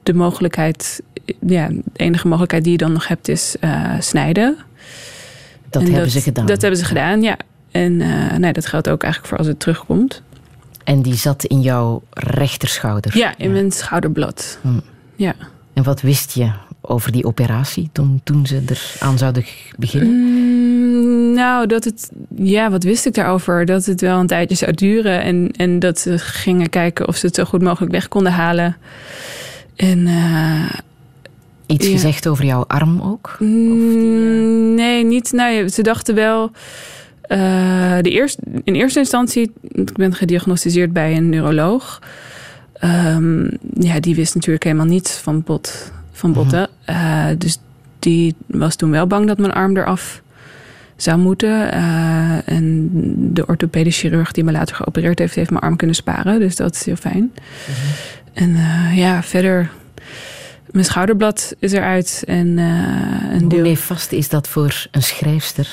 de 0.03 0.15
mogelijkheid, 0.15 1.03
ja, 1.47 1.69
de 1.69 1.83
enige 1.93 2.29
mogelijkheid 2.29 2.63
die 2.65 2.73
je 2.73 2.79
dan 2.79 2.93
nog 2.93 3.09
hebt 3.09 3.29
is 3.29 3.57
uh, 3.61 3.95
snijden. 4.01 4.57
Dat 5.71 5.89
hebben 5.89 6.11
ze 6.11 6.21
gedaan? 6.21 6.47
Dat 6.47 6.61
hebben 6.61 6.81
ze 6.81 6.85
gedaan, 6.85 7.23
ja. 7.23 7.37
En 7.77 8.01
uh, 8.01 8.37
nee, 8.37 8.53
dat 8.53 8.67
geldt 8.67 8.89
ook 8.89 9.03
eigenlijk 9.03 9.33
voor 9.33 9.39
als 9.39 9.47
het 9.47 9.61
terugkomt. 9.61 10.23
En 10.85 11.03
die 11.03 11.15
zat 11.15 11.45
in 11.45 11.61
jouw 11.61 12.03
rechterschouder? 12.11 13.17
Ja, 13.19 13.35
in 13.37 13.53
mijn 13.53 13.73
schouderblad. 13.73 14.59
Hm. 14.63 14.69
Ja. 15.17 15.35
En 15.73 15.83
wat 15.83 16.01
wist 16.01 16.35
je 16.35 16.51
over 16.81 17.13
die 17.13 17.25
operatie 17.25 17.89
toen, 17.93 18.21
toen 18.25 18.47
ze 18.47 18.63
eraan 18.99 19.19
zouden 19.19 19.45
beginnen? 19.79 20.09
Mm, 20.09 21.35
nou, 21.35 21.67
dat 21.67 21.85
het. 21.85 22.11
Ja, 22.37 22.71
wat 22.71 22.83
wist 22.83 23.07
ik 23.07 23.15
daarover? 23.15 23.65
Dat 23.65 23.85
het 23.85 24.01
wel 24.01 24.19
een 24.19 24.27
tijdje 24.27 24.57
zou 24.57 24.73
duren. 24.73 25.23
En, 25.23 25.51
en 25.57 25.79
dat 25.79 25.99
ze 25.99 26.19
gingen 26.19 26.69
kijken 26.69 27.09
of 27.09 27.17
ze 27.17 27.27
het 27.27 27.35
zo 27.35 27.45
goed 27.45 27.63
mogelijk 27.63 27.93
weg 27.93 28.09
konden 28.09 28.33
halen. 28.33 28.77
En. 29.77 29.99
Uh, 29.99 30.71
Iets 31.67 31.87
gezegd 31.87 32.29
over 32.29 32.45
jouw 32.45 32.65
arm 32.67 33.01
ook? 33.03 33.37
Mm, 33.39 34.75
nee, 34.75 35.05
niet. 35.05 35.33
Nou, 35.33 35.69
ze 35.69 35.83
dachten 35.83 36.15
wel. 36.15 36.51
Uh, 37.29 37.97
de 38.01 38.11
eerste, 38.11 38.43
in 38.65 38.75
eerste 38.75 38.99
instantie, 38.99 39.53
ik 39.63 39.93
ben 39.93 40.15
gediagnosticeerd 40.15 40.93
bij 40.93 41.17
een 41.17 41.29
neuroloog. 41.29 42.03
Um, 42.85 43.51
ja, 43.79 44.01
die 44.01 44.15
wist 44.15 44.35
natuurlijk 44.35 44.65
helemaal 44.65 44.87
niets 44.87 45.13
van, 45.13 45.43
bot, 45.43 45.93
van 46.13 46.31
mhm. 46.31 46.39
botten. 46.39 46.69
Uh, 46.91 47.27
dus 47.39 47.59
die 47.99 48.35
was 48.47 48.77
toen 48.77 48.91
wel 48.91 49.07
bang 49.07 49.27
dat 49.27 49.39
mijn 49.39 49.53
arm 49.53 49.77
eraf 49.77 50.23
zou 50.97 51.19
moeten. 51.19 51.75
Uh, 51.75 52.49
en 52.49 52.89
de 53.33 53.47
orthopedische 53.47 54.09
chirurg 54.09 54.33
die 54.33 54.45
me 54.45 54.53
later 54.53 54.77
geopereerd 54.77 55.19
heeft, 55.19 55.35
heeft 55.35 55.51
mijn 55.51 55.63
arm 55.63 55.77
kunnen 55.77 55.97
sparen. 55.97 56.39
Dus 56.39 56.57
dat 56.57 56.75
is 56.75 56.85
heel 56.85 56.97
fijn. 56.97 57.33
Mhm. 57.33 57.75
En 58.33 58.57
ja, 58.95 59.23
verder 59.23 59.71
mijn 60.71 60.85
schouderblad 60.85 61.55
is 61.59 61.73
eruit. 61.73 62.23
En, 62.27 62.47
uh, 62.47 63.33
een 63.33 63.49
deel... 63.49 63.65
Hoe 63.65 63.77
vast 63.77 64.13
is 64.13 64.29
dat 64.29 64.49
voor 64.49 64.87
een 64.91 65.03
schrijfster? 65.03 65.71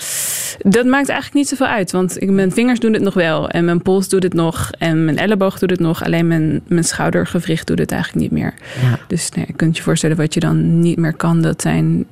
Dat 0.59 0.85
maakt 0.85 1.09
eigenlijk 1.09 1.33
niet 1.33 1.47
zoveel 1.47 1.67
uit. 1.67 1.91
Want 1.91 2.21
ik, 2.21 2.29
mijn 2.29 2.51
vingers 2.51 2.79
doen 2.79 2.93
het 2.93 3.01
nog 3.01 3.13
wel. 3.13 3.49
En 3.49 3.65
mijn 3.65 3.81
pols 3.81 4.09
doet 4.09 4.23
het 4.23 4.33
nog. 4.33 4.71
En 4.77 5.05
mijn 5.05 5.17
elleboog 5.17 5.59
doet 5.59 5.69
het 5.69 5.79
nog. 5.79 6.03
Alleen 6.03 6.27
mijn, 6.27 6.61
mijn 6.67 6.83
schoudergewricht 6.83 7.67
doet 7.67 7.79
het 7.79 7.91
eigenlijk 7.91 8.21
niet 8.21 8.41
meer. 8.41 8.53
Ja. 8.81 8.99
Dus 9.07 9.29
nee, 9.29 9.45
je 9.47 9.53
kunt 9.53 9.77
je 9.77 9.83
voorstellen 9.83 10.17
wat 10.17 10.33
je 10.33 10.39
dan 10.39 10.79
niet 10.79 10.97
meer 10.97 11.13
kan. 11.13 11.41
Dat 11.41 11.61
zijn 11.61 12.05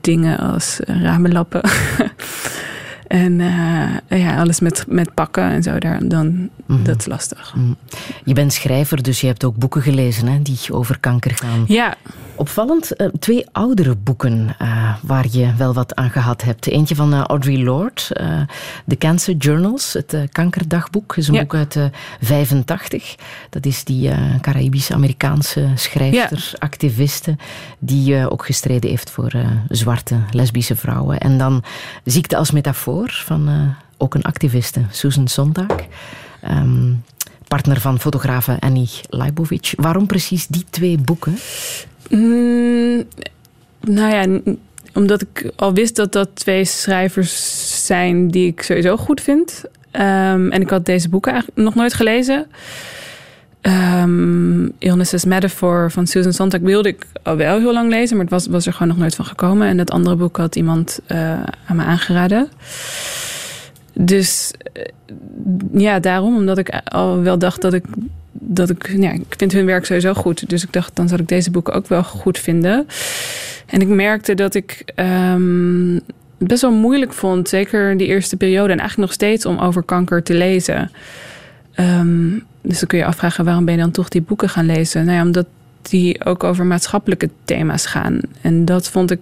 dingen 0.00 0.38
als 0.38 0.80
ramenlappen. 0.84 1.60
En 3.06 3.38
uh, 3.40 4.20
ja, 4.20 4.40
alles 4.40 4.60
met, 4.60 4.84
met 4.88 5.14
pakken 5.14 5.42
en 5.42 5.62
zo, 5.62 5.78
daar, 5.78 6.08
dan, 6.08 6.48
mm 6.66 6.82
dat 6.84 6.98
is 6.98 7.06
lastig. 7.06 7.54
Mhm. 7.54 7.72
Je 8.24 8.34
bent 8.34 8.52
schrijver, 8.52 9.02
dus 9.02 9.20
je 9.20 9.26
hebt 9.26 9.44
ook 9.44 9.56
boeken 9.56 9.82
gelezen 9.82 10.26
hè, 10.26 10.42
die 10.42 10.58
over 10.70 10.98
kanker 11.00 11.34
gaan. 11.34 11.64
Ja. 11.66 11.94
Opvallend, 12.36 13.00
uh, 13.00 13.08
twee 13.18 13.46
oudere 13.52 13.96
boeken 13.96 14.56
uh, 14.62 14.94
waar 15.02 15.26
je 15.30 15.54
wel 15.56 15.74
wat 15.74 15.94
aan 15.94 16.10
gehad 16.10 16.42
hebt. 16.42 16.66
Eentje 16.66 16.94
van 16.94 17.14
Audre 17.14 17.58
Lorde, 17.58 18.02
The 18.86 18.96
Cancer 18.98 19.34
Journals, 19.34 19.92
het 19.92 20.16
kankerdagboek. 20.32 21.16
is 21.16 21.28
een 21.28 21.34
ja. 21.34 21.40
boek 21.40 21.54
uit 21.54 21.78
85. 22.20 23.14
Dat 23.50 23.66
is 23.66 23.84
die 23.84 24.10
Caraïbische-Amerikaanse 24.40 25.68
schrijfster, 25.74 26.48
ja. 26.52 26.58
activiste, 26.58 27.36
die 27.78 28.30
ook 28.30 28.46
gestreden 28.46 28.90
heeft 28.90 29.10
voor 29.10 29.32
zwarte 29.68 30.16
lesbische 30.30 30.76
vrouwen. 30.76 31.20
En 31.20 31.38
dan 31.38 31.62
ziekte 32.04 32.36
als 32.36 32.50
metafoor 32.50 32.93
van 33.02 33.48
uh, 33.48 33.68
ook 33.96 34.14
een 34.14 34.22
activiste, 34.22 34.80
Susan 34.90 35.28
Sontag. 35.28 35.76
Um, 36.50 37.04
partner 37.48 37.80
van 37.80 38.00
fotografe 38.00 38.56
Annie 38.60 38.90
Leibovic. 39.08 39.72
Waarom 39.76 40.06
precies 40.06 40.46
die 40.46 40.64
twee 40.70 40.98
boeken? 40.98 41.38
Mm, 42.10 43.02
nou 43.80 44.14
ja, 44.14 44.40
omdat 44.94 45.22
ik 45.22 45.50
al 45.56 45.72
wist 45.72 45.96
dat 45.96 46.12
dat 46.12 46.28
twee 46.34 46.64
schrijvers 46.64 47.86
zijn 47.86 48.28
die 48.28 48.46
ik 48.46 48.62
sowieso 48.62 48.96
goed 48.96 49.20
vind. 49.20 49.64
Um, 49.92 50.50
en 50.50 50.60
ik 50.60 50.70
had 50.70 50.86
deze 50.86 51.08
boeken 51.08 51.32
eigenlijk 51.32 51.62
nog 51.62 51.74
nooit 51.74 51.94
gelezen. 51.94 52.46
Um, 53.66 54.72
Illness 54.78 55.14
as 55.14 55.24
Metaphor 55.24 55.90
van 55.90 56.06
Susan 56.06 56.32
Sontag 56.32 56.60
wilde 56.60 56.88
ik 56.88 57.06
al 57.22 57.36
wel 57.36 57.58
heel 57.58 57.72
lang 57.72 57.90
lezen, 57.90 58.16
maar 58.16 58.24
het 58.24 58.34
was, 58.34 58.46
was 58.46 58.66
er 58.66 58.72
gewoon 58.72 58.88
nog 58.88 58.96
nooit 58.96 59.14
van 59.14 59.24
gekomen. 59.24 59.68
En 59.68 59.76
dat 59.76 59.90
andere 59.90 60.16
boek 60.16 60.36
had 60.36 60.56
iemand 60.56 61.00
uh, 61.08 61.18
aan 61.66 61.76
me 61.76 61.82
aangeraden. 61.82 62.48
Dus 63.92 64.52
uh, 64.76 64.82
ja, 65.82 66.00
daarom, 66.00 66.36
omdat 66.36 66.58
ik 66.58 66.80
al 66.84 67.20
wel 67.20 67.38
dacht 67.38 67.60
dat 67.60 67.72
ik. 67.72 67.84
Dat 68.32 68.70
ik, 68.70 68.94
ja, 68.96 69.10
ik 69.10 69.34
vind 69.36 69.52
hun 69.52 69.66
werk 69.66 69.84
sowieso 69.84 70.14
goed. 70.14 70.48
Dus 70.48 70.62
ik 70.62 70.72
dacht, 70.72 70.96
dan 70.96 71.08
zal 71.08 71.18
ik 71.18 71.28
deze 71.28 71.50
boeken 71.50 71.74
ook 71.74 71.88
wel 71.88 72.04
goed 72.04 72.38
vinden. 72.38 72.86
En 73.66 73.80
ik 73.80 73.88
merkte 73.88 74.34
dat 74.34 74.54
ik 74.54 74.84
um, 74.96 76.00
best 76.38 76.62
wel 76.62 76.72
moeilijk 76.72 77.12
vond, 77.12 77.48
zeker 77.48 77.96
die 77.96 78.06
eerste 78.06 78.36
periode 78.36 78.72
en 78.72 78.78
eigenlijk 78.78 79.08
nog 79.08 79.12
steeds, 79.12 79.46
om 79.46 79.58
over 79.58 79.82
kanker 79.82 80.22
te 80.22 80.34
lezen. 80.34 80.90
Um, 81.76 82.44
dus 82.62 82.78
dan 82.78 82.88
kun 82.88 82.98
je 82.98 83.04
afvragen 83.04 83.44
waarom 83.44 83.64
ben 83.64 83.74
je 83.74 83.80
dan 83.80 83.90
toch 83.90 84.08
die 84.08 84.22
boeken 84.22 84.48
gaan 84.48 84.66
lezen? 84.66 85.04
Nou 85.04 85.16
ja, 85.16 85.22
omdat 85.22 85.46
die 85.82 86.24
ook 86.24 86.44
over 86.44 86.64
maatschappelijke 86.64 87.30
thema's 87.44 87.86
gaan. 87.86 88.20
En 88.40 88.64
dat 88.64 88.88
vond 88.88 89.10
ik 89.10 89.20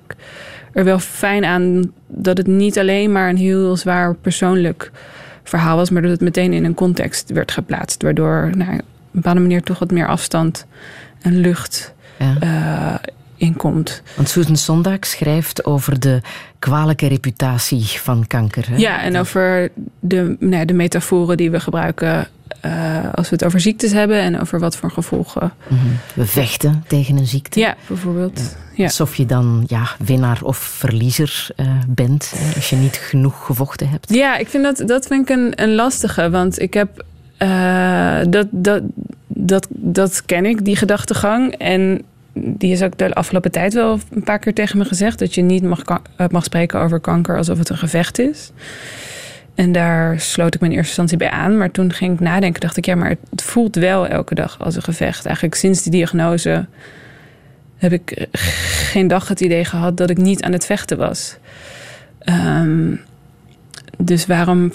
er 0.73 0.85
wel 0.85 0.99
fijn 0.99 1.45
aan 1.45 1.93
dat 2.07 2.37
het 2.37 2.47
niet 2.47 2.79
alleen 2.79 3.13
maar 3.13 3.29
een 3.29 3.37
heel 3.37 3.77
zwaar 3.77 4.15
persoonlijk 4.15 4.91
verhaal 5.45 5.77
was, 5.77 5.91
maar 5.91 6.03
dat 6.03 6.11
het 6.11 6.21
meteen 6.21 6.53
in 6.53 6.65
een 6.65 6.75
context 6.75 7.31
werd 7.31 7.51
geplaatst. 7.53 8.03
Waardoor 8.03 8.51
nou, 8.57 8.73
op 8.73 8.79
een 8.79 8.85
bepaalde 9.11 9.41
manier 9.41 9.63
toch 9.63 9.79
wat 9.79 9.91
meer 9.91 10.07
afstand 10.07 10.67
en 11.21 11.41
lucht 11.41 11.95
ja. 12.19 12.37
uh, 12.43 12.95
inkomt. 13.37 14.03
Want 14.17 14.29
Susan 14.29 14.57
Sondag 14.57 14.99
schrijft 15.01 15.65
over 15.65 16.01
de 16.01 16.21
kwalijke 16.59 17.07
reputatie 17.07 17.85
van 17.85 18.27
kanker. 18.27 18.69
Hè? 18.69 18.77
Ja, 18.77 19.03
en 19.03 19.17
over 19.17 19.71
de, 20.01 20.37
nou, 20.39 20.65
de 20.65 20.75
metaforen 20.75 21.37
die 21.37 21.51
we 21.51 21.61
gebruiken 21.61 22.29
uh, 22.67 23.13
als 23.15 23.29
we 23.29 23.35
het 23.35 23.45
over 23.45 23.61
ziektes 23.61 23.93
hebben 23.93 24.21
en 24.21 24.41
over 24.41 24.59
wat 24.59 24.77
voor 24.77 24.91
gevolgen. 24.91 25.53
Mm 25.69 25.79
-hmm. 25.79 25.99
We 26.15 26.27
vechten 26.27 26.85
tegen 26.87 27.17
een 27.17 27.27
ziekte. 27.27 27.61
Ja, 27.61 27.77
bijvoorbeeld. 27.87 28.57
Ja. 28.75 28.85
Alsof 28.85 29.17
je 29.17 29.27
dan 29.27 29.65
ja, 29.67 29.89
winnaar 29.99 30.39
of 30.43 30.57
verliezer 30.57 31.47
uh, 31.57 31.67
bent 31.89 32.33
als 32.55 32.71
je 32.71 32.77
niet 32.77 32.97
genoeg 32.97 33.45
gevochten 33.45 33.89
hebt. 33.89 34.15
Ja, 34.15 34.37
ik 34.37 34.49
vind 34.49 34.65
dat, 34.65 34.89
dat 34.89 35.07
vind 35.07 35.31
ik 35.31 35.37
een, 35.37 35.63
een 35.63 35.75
lastige. 35.75 36.31
Want 36.31 36.61
ik 36.61 36.75
heb. 36.75 37.05
Uh, 37.39 38.19
dat, 38.29 38.47
dat, 38.51 38.83
dat, 39.27 39.67
dat 39.71 40.23
ken 40.27 40.47
ik, 40.47 40.65
die 40.65 40.77
gedachtegang. 40.77 41.55
En 41.55 42.03
die 42.33 42.73
is 42.73 42.83
ook 42.83 42.99
de 42.99 43.15
afgelopen 43.15 43.51
tijd 43.51 43.75
wel 43.75 44.01
een 44.11 44.23
paar 44.23 44.39
keer 44.39 44.55
tegen 44.55 44.79
me 44.79 44.85
gezegd: 44.85 45.19
dat 45.19 45.35
je 45.35 45.43
niet 45.43 45.63
mag, 45.63 45.83
mag 46.31 46.45
spreken 46.45 46.81
over 46.81 47.01
kanker 47.01 47.37
alsof 47.37 47.59
het 47.59 47.69
een 47.69 47.79
gevecht 47.79 48.19
is. 48.19 48.51
En 49.55 49.73
daar 49.73 50.21
sloot 50.21 50.55
ik 50.55 50.61
me 50.61 50.67
in 50.67 50.73
eerste 50.73 50.89
instantie 50.89 51.17
bij 51.17 51.31
aan. 51.31 51.57
Maar 51.59 51.71
toen 51.71 51.93
ging 51.93 52.13
ik 52.13 52.21
nadenken, 52.21 52.61
dacht 52.61 52.77
ik, 52.77 52.87
ja, 52.87 52.95
maar 52.95 53.17
het 53.31 53.43
voelt 53.43 53.77
wel 53.77 54.07
elke 54.07 54.35
dag 54.35 54.59
als 54.61 54.77
een 54.77 54.83
gevecht. 54.83 55.25
Eigenlijk 55.25 55.55
sinds 55.55 55.83
die 55.83 55.93
diagnose 55.93 56.67
heb 57.77 57.93
ik 57.93 58.27
geen 58.93 59.07
dag 59.09 59.29
het 59.29 59.41
idee 59.41 59.65
gehad 59.65 59.97
dat 59.97 60.11
ik 60.11 60.17
niet 60.17 60.43
aan 60.43 60.53
het 60.53 60.67
vechten 60.67 60.99
was. 60.99 61.37
Um, 62.25 63.01
dus 63.99 64.27
waarom, 64.27 64.73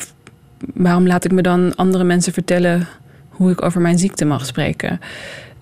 waarom 0.74 1.08
laat 1.08 1.26
ik 1.26 1.32
me 1.32 1.42
dan 1.42 1.76
andere 1.76 2.04
mensen 2.04 2.34
vertellen 2.34 2.88
hoe 3.30 3.52
ik 3.52 3.64
over 3.64 3.82
mijn 3.82 4.00
ziekte 4.00 4.26
mag 4.26 4.46
spreken? 4.46 5.00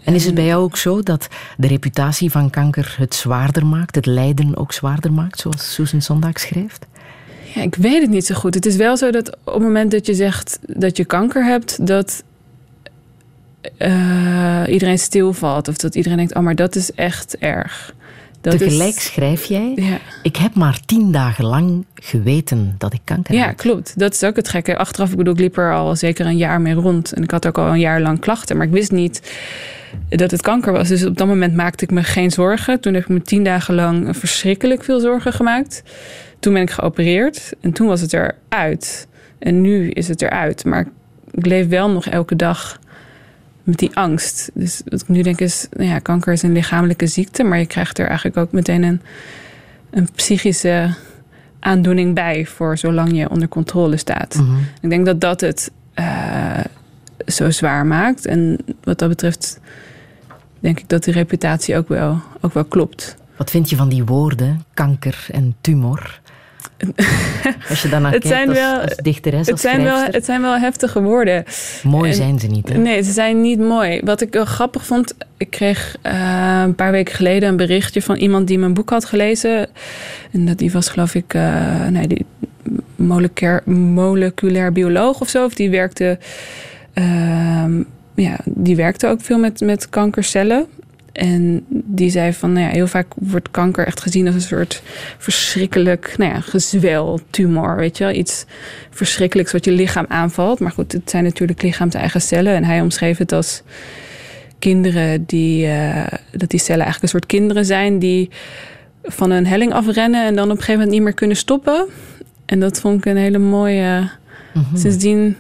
En 0.04 0.14
is 0.14 0.26
het 0.26 0.36
bij 0.36 0.46
jou 0.46 0.64
ook 0.64 0.78
zo 0.78 1.02
dat 1.02 1.28
de 1.58 1.68
reputatie 1.68 2.32
van 2.32 2.50
kanker 2.50 2.96
het 2.98 3.16
zwaarder 3.16 3.66
maakt, 3.66 3.96
het 3.96 4.06
lijden 4.06 4.58
ook 4.58 4.74
zwaarder 4.74 5.14
maakt, 5.14 5.40
zoals 5.40 5.74
Susan 5.74 6.02
Sondag 6.02 6.40
schrijft? 6.40 6.86
Ja, 7.56 7.62
ik 7.62 7.76
weet 7.76 8.02
het 8.02 8.10
niet 8.10 8.26
zo 8.26 8.36
goed. 8.36 8.54
Het 8.54 8.66
is 8.66 8.76
wel 8.76 8.98
zo 8.98 9.12
dat 9.12 9.38
op 9.44 9.54
het 9.54 9.64
moment 9.64 9.92
dat 9.92 10.06
je 10.06 10.14
zegt 10.14 10.60
dat 10.62 10.98
je 10.98 11.06
kanker 11.06 11.46
hebt, 11.46 11.88
dat 11.88 12.24
uh, 13.78 14.64
iedereen 14.68 15.00
stilvalt. 15.00 15.68
Of 15.68 15.78
dat 15.78 15.96
iedereen 15.96 16.18
denkt, 16.18 16.36
oh, 16.36 16.44
maar 16.44 16.56
dat 16.56 16.76
is 16.76 16.92
echt 16.92 17.38
erg. 17.38 17.94
Dat 18.42 18.58
Tegelijk 18.58 19.00
schrijf 19.00 19.46
jij, 19.46 19.72
ja. 19.76 20.00
ik 20.22 20.36
heb 20.36 20.56
maar 20.56 20.80
tien 20.86 21.12
dagen 21.12 21.46
lang 21.46 21.86
geweten 21.96 22.76
dat 22.78 22.94
ik 22.94 23.00
kanker 23.04 23.34
ja, 23.34 23.40
had. 23.40 23.50
Ja, 23.50 23.56
klopt. 23.56 24.00
Dat 24.00 24.14
is 24.14 24.24
ook 24.24 24.36
het 24.36 24.50
gekke. 24.50 24.78
Achteraf, 24.78 25.12
ik 25.12 25.18
bedoel, 25.18 25.34
ik 25.34 25.40
liep 25.40 25.58
er 25.58 25.74
al 25.74 25.96
zeker 25.96 26.26
een 26.26 26.38
jaar 26.38 26.62
mee 26.62 26.74
rond. 26.74 27.14
En 27.14 27.24
ik 27.24 27.32
had 27.32 27.48
ook 27.48 27.58
al 27.58 27.68
een 27.68 27.80
jaar 27.80 28.02
lang 28.02 28.20
klachten. 28.20 28.58
Maar 28.58 28.66
ik 28.66 28.72
wist 28.72 28.92
niet 28.92 29.22
dat 30.10 30.32
het 30.32 30.42
kanker 30.42 30.72
was. 30.72 30.88
Dus 30.88 31.06
op 31.06 31.18
dat 31.18 31.28
moment 31.28 31.56
maakte 31.56 31.84
ik 31.84 31.92
me 31.92 32.04
geen 32.04 32.32
zorgen. 32.32 32.80
Toen 32.80 32.94
heb 32.94 33.04
ik 33.04 33.10
me 33.10 33.22
tien 33.22 33.44
dagen 33.44 33.76
lang 33.76 34.18
verschrikkelijk 34.18 34.84
veel 34.84 35.00
zorgen 35.00 35.34
gemaakt. 35.34 35.84
Toen 36.46 36.54
ben 36.54 36.64
ik 36.64 36.72
geopereerd 36.72 37.54
en 37.60 37.72
toen 37.72 37.88
was 37.88 38.02
het 38.02 38.14
eruit. 38.14 39.08
En 39.40 39.62
nu 39.62 39.90
is 39.90 40.08
het 40.08 40.22
eruit. 40.22 40.66
Maar 40.66 40.88
ik 41.32 41.46
leef 41.46 41.68
wel 41.68 41.90
nog 41.90 42.06
elke 42.06 42.36
dag 42.36 42.80
met 43.64 43.78
die 43.78 43.96
angst. 43.96 44.52
Dus 44.54 44.82
wat 44.86 45.02
ik 45.02 45.08
nu 45.08 45.22
denk 45.22 45.40
is, 45.40 45.68
nou 45.72 45.90
ja, 45.90 46.00
kanker 46.00 46.34
is 46.34 46.42
een 46.42 46.52
lichamelijke 46.52 47.08
ziekte, 47.08 47.44
maar 47.44 47.60
je 47.60 47.66
krijgt 47.66 48.00
er 48.00 48.08
eigenlijk 48.08 48.38
ook 48.38 48.52
meteen 48.52 48.84
een, 48.84 49.02
een 49.90 50.10
psychische 50.16 50.94
aandoening 51.60 52.14
bij 52.16 52.46
voor 52.46 52.78
zolang 52.78 53.18
je 53.18 53.30
onder 53.30 53.48
controle 53.48 53.98
staat. 53.98 54.36
Mhm. 54.36 54.58
Ik 54.82 54.90
denk 54.90 55.06
dat 55.06 55.22
dat 55.22 55.42
het 55.42 55.72
uh, 55.96 56.60
zo 57.28 57.52
zwaar 57.52 57.86
maakt. 57.86 58.26
En 58.26 58.58
wat 58.84 59.00
dat 59.00 59.10
betreft 59.10 59.60
denk 60.60 60.80
ik 60.80 60.90
dat 60.90 61.04
die 61.04 61.14
reputatie 61.14 61.78
ook 61.78 61.88
wel, 61.88 62.22
ook 62.42 62.54
wel 62.54 62.66
klopt. 62.66 63.16
Wat 63.36 63.50
vind 63.50 63.70
je 63.70 63.76
van 63.76 63.90
die 63.90 64.06
woorden, 64.06 64.64
kanker 64.74 65.26
en 65.32 65.56
tumor? 65.62 66.24
Als 67.70 67.82
je 67.82 67.90
daarnaar 67.90 68.12
kijkt 68.12 68.28
zijn 68.28 68.50
als, 68.50 68.58
wel, 68.58 68.80
als 68.80 68.96
dichteres, 68.96 69.48
het 69.48 69.60
zijn, 69.60 69.84
wel, 69.84 70.04
het 70.04 70.26
zijn 70.26 70.42
wel 70.42 70.58
heftige 70.58 71.02
woorden. 71.02 71.44
Mooi 71.84 72.14
zijn 72.14 72.40
ze 72.40 72.48
niet, 72.48 72.70
hè? 72.70 72.78
Nee, 72.78 73.02
ze 73.02 73.12
zijn 73.12 73.42
niet 73.42 73.60
mooi. 73.60 74.02
Wat 74.04 74.22
ik 74.22 74.34
wel 74.34 74.46
grappig 74.46 74.86
vond... 74.86 75.14
Ik 75.38 75.50
kreeg 75.50 75.96
uh, 76.04 76.62
een 76.64 76.76
paar 76.76 76.92
weken 76.92 77.16
geleden 77.16 77.50
een 77.50 77.58
berichtje 77.58 78.02
van 78.02 78.16
iemand 78.16 78.48
die 78.48 78.60
mijn 78.60 78.74
boek 78.74 78.90
had 78.90 79.06
gelezen. 79.06 79.68
En 80.32 80.46
dat, 80.46 80.58
die 80.58 80.72
was 80.72 80.90
geloof 80.90 81.16
ik... 81.16 81.34
Uh, 81.34 81.88
nee, 81.88 82.08
die 82.08 82.26
moleculair, 82.96 83.62
moleculair 83.72 84.72
bioloog 84.72 85.22
of 85.22 85.30
zo. 85.30 85.46
Of 85.46 85.54
die 85.54 85.70
werkte... 85.70 86.18
Uh, 86.94 87.66
ja, 88.16 88.38
die 88.46 88.76
werkte 88.76 89.08
ook 89.08 89.22
veel 89.22 89.38
met, 89.40 89.60
met 89.60 89.90
kankercellen. 89.90 90.66
En 91.16 91.66
die 91.70 92.10
zei 92.10 92.34
van, 92.34 92.54
nou 92.54 92.66
ja, 92.66 92.72
heel 92.72 92.88
vaak 92.88 93.08
wordt 93.16 93.52
kanker 93.52 93.86
echt 93.86 94.02
gezien 94.02 94.26
als 94.26 94.36
een 94.36 94.42
soort 94.42 94.82
verschrikkelijk, 95.18 96.14
nou 96.18 96.34
ja, 96.34 96.40
gezwel, 96.40 97.20
tumor, 97.30 97.76
weet 97.76 97.98
je 97.98 98.04
wel. 98.04 98.14
Iets 98.14 98.46
verschrikkelijks 98.90 99.52
wat 99.52 99.66
je 99.66 99.72
lichaam 99.72 100.06
aanvalt. 100.08 100.60
Maar 100.60 100.72
goed, 100.72 100.92
het 100.92 101.10
zijn 101.10 101.24
natuurlijk 101.24 101.62
lichaams-eigen 101.62 102.22
cellen. 102.22 102.54
En 102.54 102.64
hij 102.64 102.82
omschreef 102.82 103.18
het 103.18 103.32
als 103.32 103.62
kinderen 104.60 105.26
die, 105.26 105.66
uh, 105.68 106.08
dat 106.32 106.50
die 106.50 106.60
cellen 106.60 106.84
eigenlijk 106.84 107.04
een 107.04 107.20
soort 107.20 107.26
kinderen 107.26 107.66
zijn 107.66 108.00
die 108.00 108.30
van 109.04 109.32
een 109.32 109.48
helling 109.48 109.74
afrennen 109.74 110.26
en 110.26 110.36
dan 110.36 110.46
op 110.46 110.50
een 110.50 110.58
gegeven 110.58 110.74
moment 110.74 110.92
niet 110.92 111.02
meer 111.02 111.14
kunnen 111.14 111.38
stoppen. 111.38 111.86
En 112.46 112.60
dat 112.60 112.80
vond 112.80 112.98
ik 112.98 113.06
een 113.06 113.18
hele 113.18 113.38
mooie. 113.38 114.10
Mm 114.54 114.66
-hmm. 114.70 114.78
Sindsdien 114.78 115.38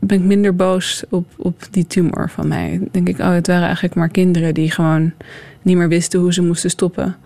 ben 0.00 0.18
ik 0.18 0.24
minder 0.24 0.56
boos 0.56 1.04
op, 1.08 1.26
op 1.36 1.66
die 1.70 1.86
tumor 1.86 2.30
van 2.30 2.48
mij. 2.48 2.80
denk 2.90 3.08
ik, 3.08 3.18
oh, 3.18 3.32
het 3.32 3.46
waren 3.46 3.64
eigenlijk 3.64 3.94
maar 3.94 4.08
kinderen 4.08 4.54
die 4.54 4.70
gewoon 4.70 5.12
niet 5.62 5.76
meer 5.76 5.88
wisten 5.88 6.20
hoe 6.20 6.32
ze 6.32 6.42
moesten 6.42 6.70
stoppen 6.70 7.16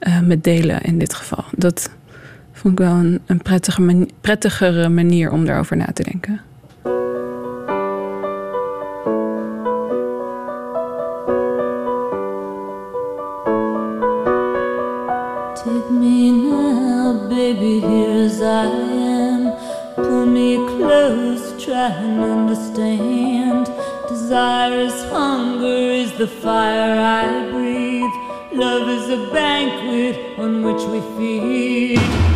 uh, 0.00 0.20
met 0.20 0.44
delen 0.44 0.80
in 0.80 0.98
dit 0.98 1.14
geval. 1.14 1.44
Dat 1.56 1.90
vond 2.52 2.78
ik 2.78 2.86
wel 2.86 2.94
een, 2.94 3.20
een 3.26 3.42
prettige 3.42 4.06
prettigere 4.20 4.88
manier 4.88 5.30
om 5.30 5.44
daarover 5.44 5.76
na 5.76 5.86
te 5.94 6.02
denken. 6.02 6.40
Take 15.54 15.92
me 15.92 16.30
now, 16.30 17.28
baby, 17.28 17.80
here 17.80 18.26
I 18.42 18.66
am. 18.66 19.63
Pull 19.96 20.26
me 20.26 20.56
close, 20.56 21.64
try 21.64 21.88
and 21.88 22.20
understand. 22.20 23.66
Desire 24.08 24.80
is 24.80 25.04
hunger, 25.04 25.66
is 25.66 26.12
the 26.18 26.26
fire 26.26 26.98
I 27.00 27.48
breathe. 27.52 28.10
Love 28.52 28.88
is 28.88 29.08
a 29.10 29.30
banquet 29.32 30.36
on 30.36 30.64
which 30.64 30.82
we 30.82 31.00
feed. 31.16 32.33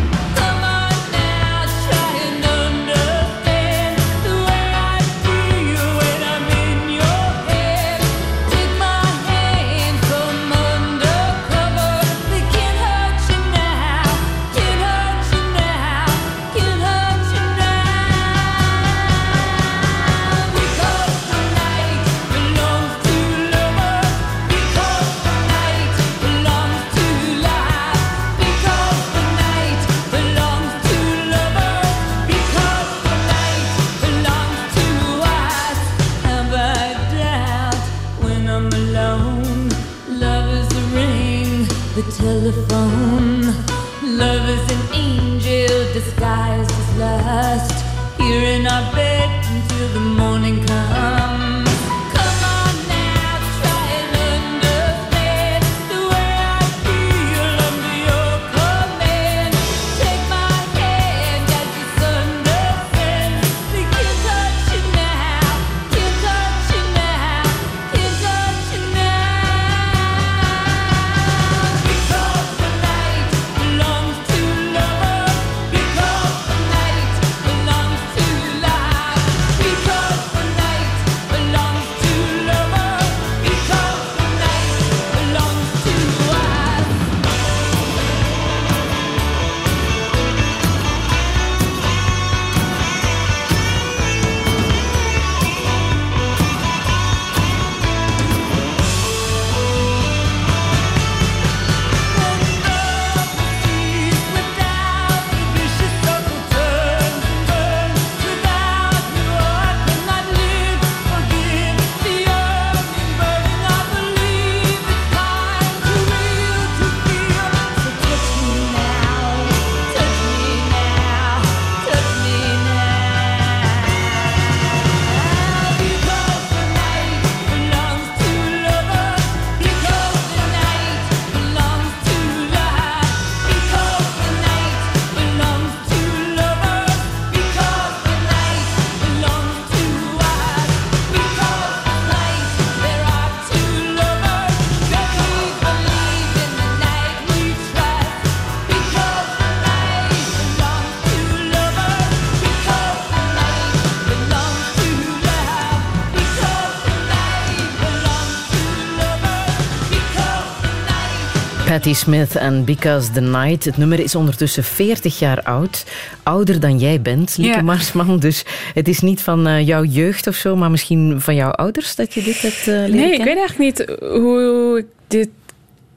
Patti 161.79 161.93
Smith 161.93 162.35
en 162.35 162.63
Because 162.65 163.11
the 163.11 163.21
Night. 163.21 163.65
Het 163.65 163.77
nummer 163.77 163.99
is 163.99 164.15
ondertussen 164.15 164.63
40 164.63 165.19
jaar 165.19 165.41
oud. 165.43 165.85
Ouder 166.23 166.59
dan 166.59 166.79
jij 166.79 167.01
bent, 167.01 167.37
Lieke 167.37 167.61
Marsman. 167.61 168.19
Dus 168.19 168.45
het 168.73 168.87
is 168.87 168.99
niet 168.99 169.21
van 169.21 169.47
uh, 169.47 169.67
jouw 169.67 169.83
jeugd 169.83 170.27
of 170.27 170.35
zo, 170.35 170.55
maar 170.55 170.71
misschien 170.71 171.21
van 171.21 171.35
jouw 171.35 171.51
ouders 171.51 171.95
dat 171.95 172.13
je 172.13 172.23
dit 172.23 172.41
hebt 172.41 172.65
leren 172.65 172.95
Nee, 172.95 173.13
ik 173.13 173.23
weet 173.23 173.37
eigenlijk 173.37 173.57
niet 173.57 173.97
hoe 173.99 174.77
ik 174.77 174.85
dit 175.07 175.29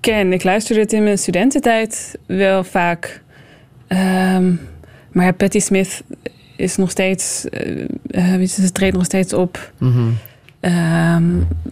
ken. 0.01 0.33
Ik 0.33 0.45
luisterde 0.45 0.81
het 0.81 0.93
in 0.93 1.03
mijn 1.03 1.19
studententijd 1.19 2.19
wel 2.27 2.65
vaak. 2.65 3.21
Um, 3.89 4.61
maar 5.13 5.33
Patti 5.33 5.61
Smith 5.61 6.03
is 6.57 6.77
nog 6.77 6.91
steeds... 6.91 7.45
Uh, 8.11 8.47
ze 8.47 8.73
treedt 8.73 8.97
nog 8.97 9.05
steeds 9.05 9.33
op. 9.33 9.73
Mm 9.79 10.19
Ehm, 10.63 11.25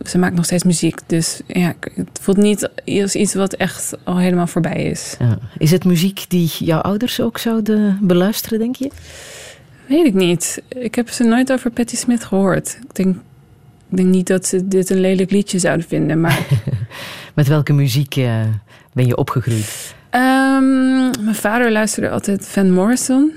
ze 0.07 0.19
maakt 0.19 0.35
nog 0.35 0.45
steeds 0.45 0.65
muziek. 0.65 0.99
Dus 1.07 1.41
ja, 1.47 1.75
het 1.95 2.19
voelt 2.21 2.37
niet 2.37 2.71
als 2.87 3.15
iets 3.15 3.35
wat 3.35 3.53
echt 3.53 3.97
al 4.05 4.19
helemaal 4.19 4.47
voorbij 4.47 4.85
is. 4.85 5.17
Ja. 5.19 5.39
Is 5.59 5.71
het 5.71 5.85
muziek 5.85 6.25
die 6.29 6.51
jouw 6.59 6.81
ouders 6.81 7.21
ook 7.21 7.39
zouden 7.39 7.99
beluisteren, 8.01 8.59
denk 8.59 8.77
je? 8.77 8.91
Weet 9.87 10.07
ik 10.07 10.15
niet. 10.15 10.63
Ik 10.69 10.95
heb 10.95 11.09
ze 11.09 11.25
nooit 11.25 11.53
over 11.53 11.71
Patti 11.71 11.97
Smith 11.97 12.25
gehoord. 12.25 12.79
Ik 12.83 12.95
denk, 12.95 13.17
ik 13.91 13.97
denk 13.97 14.09
niet 14.09 14.27
dat 14.27 14.47
ze 14.47 14.69
dit 14.69 14.91
een 14.91 15.01
lelijk 15.01 15.31
liedje 15.31 15.59
zouden 15.59 15.87
vinden. 15.87 16.21
Maar... 16.21 16.47
Met 17.35 17.49
welke 17.49 17.73
muziek 17.73 18.17
uh, 18.17 18.41
ben 18.93 19.07
je 19.07 19.17
opgegroeid? 19.17 19.95
Um, 20.11 21.11
mijn 21.25 21.35
vader 21.35 21.73
luisterde 21.73 22.11
altijd 22.11 22.47
Van 22.47 22.71
Morrison. 22.71 23.33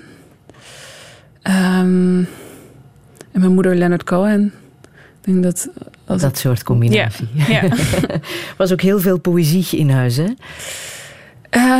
Um, 1.43 2.27
en 3.31 3.39
mijn 3.39 3.53
moeder 3.53 3.75
Leonard 3.75 4.03
Cohen 4.03 4.53
denk 5.25 5.43
dat... 5.43 5.69
Als 6.05 6.21
dat 6.21 6.37
soort 6.37 6.63
combinatie. 6.63 7.27
Ja. 7.33 7.61
was 8.57 8.71
ook 8.71 8.81
heel 8.81 8.99
veel 8.99 9.19
poëzie 9.19 9.79
in 9.79 9.89
huis, 9.89 10.17
hè? 10.17 10.27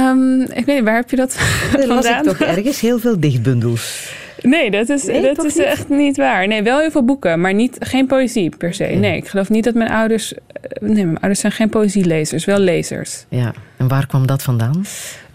Um, 0.10 0.42
ik 0.42 0.66
weet 0.66 0.76
niet, 0.76 0.84
waar 0.84 0.96
heb 0.96 1.10
je 1.10 1.16
dat 1.16 1.34
ik 1.80 2.24
toch 2.24 2.40
ergens 2.40 2.80
heel 2.80 3.00
veel 3.00 3.20
dichtbundels. 3.20 4.14
Nee, 4.42 4.72
dat 4.72 4.90
is, 4.90 5.06
dat 5.06 5.46
is 5.46 5.58
echt 5.58 5.90
niet 5.90 6.18
waar. 6.18 6.48
Nee, 6.48 6.64
wel 6.64 6.80
heel 6.80 6.92
veel 6.92 7.06
boeken, 7.06 7.42
maar 7.42 7.54
niet, 7.54 7.78
geen 7.80 8.08
poëzie 8.08 8.56
per 8.58 8.74
se. 8.74 8.84
Nee, 8.84 9.18
ik 9.18 9.28
geloof 9.28 9.50
niet 9.50 9.64
dat 9.64 9.74
mijn 9.74 9.90
ouders... 9.90 10.34
Eh, 10.34 10.42
nee, 10.80 11.06
mijn 11.06 11.20
ouders 11.20 11.40
zijn 11.40 11.52
geen 11.52 11.70
poëzielezers, 11.70 12.46
wel 12.46 12.60
lezers. 12.60 13.26
Ja, 13.30 13.54
en 13.78 13.88
waar 13.88 14.08
kwam 14.08 14.28
dat 14.28 14.44
vandaan? 14.44 14.86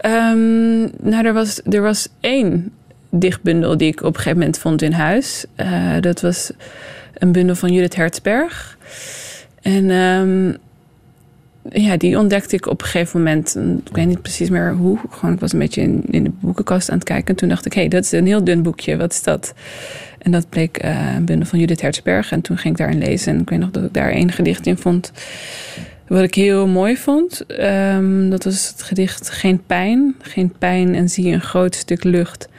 Um, 0.05 0.91
nou, 1.01 1.25
er 1.25 1.33
was, 1.33 1.61
er 1.69 1.81
was 1.81 2.07
één 2.19 2.71
dichtbundel 3.09 3.77
die 3.77 3.87
ik 3.87 3.99
op 3.99 4.07
een 4.07 4.15
gegeven 4.15 4.37
moment 4.37 4.57
vond 4.57 4.81
in 4.81 4.91
huis. 4.91 5.45
Uh, 5.57 5.93
dat 5.99 6.21
was 6.21 6.51
een 7.19 7.31
bundel 7.31 7.55
van 7.55 7.73
Judith 7.73 7.95
Hertzberg. 7.95 8.77
En 9.61 9.89
um, 9.89 10.57
ja, 11.71 11.97
die 11.97 12.17
ontdekte 12.17 12.55
ik 12.55 12.67
op 12.67 12.81
een 12.81 12.87
gegeven 12.87 13.23
moment. 13.23 13.55
Ik 13.85 13.95
weet 13.95 14.07
niet 14.07 14.21
precies 14.21 14.49
meer 14.49 14.73
hoe. 14.73 14.97
Gewoon, 15.09 15.33
ik 15.33 15.39
was 15.39 15.53
een 15.53 15.59
beetje 15.59 15.81
in, 15.81 16.03
in 16.09 16.23
de 16.23 16.31
boekenkast 16.39 16.89
aan 16.89 16.97
het 16.97 17.07
kijken. 17.07 17.27
En 17.27 17.35
toen 17.35 17.49
dacht 17.49 17.65
ik, 17.65 17.73
hé, 17.73 17.79
hey, 17.79 17.89
dat 17.89 18.03
is 18.03 18.11
een 18.11 18.25
heel 18.25 18.43
dun 18.43 18.61
boekje. 18.61 18.97
Wat 18.97 19.11
is 19.11 19.23
dat? 19.23 19.53
En 20.17 20.31
dat 20.31 20.49
bleek 20.49 20.83
uh, 20.85 21.15
een 21.15 21.25
bundel 21.25 21.47
van 21.47 21.59
Judith 21.59 21.81
Hertzberg. 21.81 22.31
En 22.31 22.41
toen 22.41 22.57
ging 22.57 22.73
ik 22.73 22.79
daarin 22.79 22.99
lezen. 22.99 23.33
En 23.33 23.41
ik 23.41 23.49
weet 23.49 23.59
nog 23.59 23.71
dat 23.71 23.83
ik 23.83 23.93
daar 23.93 24.11
één 24.11 24.31
gedicht 24.31 24.67
in 24.67 24.77
vond. 24.77 25.11
Wat 26.07 26.23
ik 26.23 26.35
heel 26.35 26.67
mooi 26.67 26.97
vond. 26.97 27.45
Um, 27.59 28.29
dat 28.29 28.43
was 28.43 28.67
het 28.67 28.83
gedicht 28.83 29.29
Geen 29.29 29.61
pijn. 29.65 30.15
Geen 30.21 30.53
pijn 30.57 30.95
en 30.95 31.09
zie 31.09 31.33
een 31.33 31.41
groot 31.41 31.75
stuk 31.75 32.03
lucht 32.03 32.49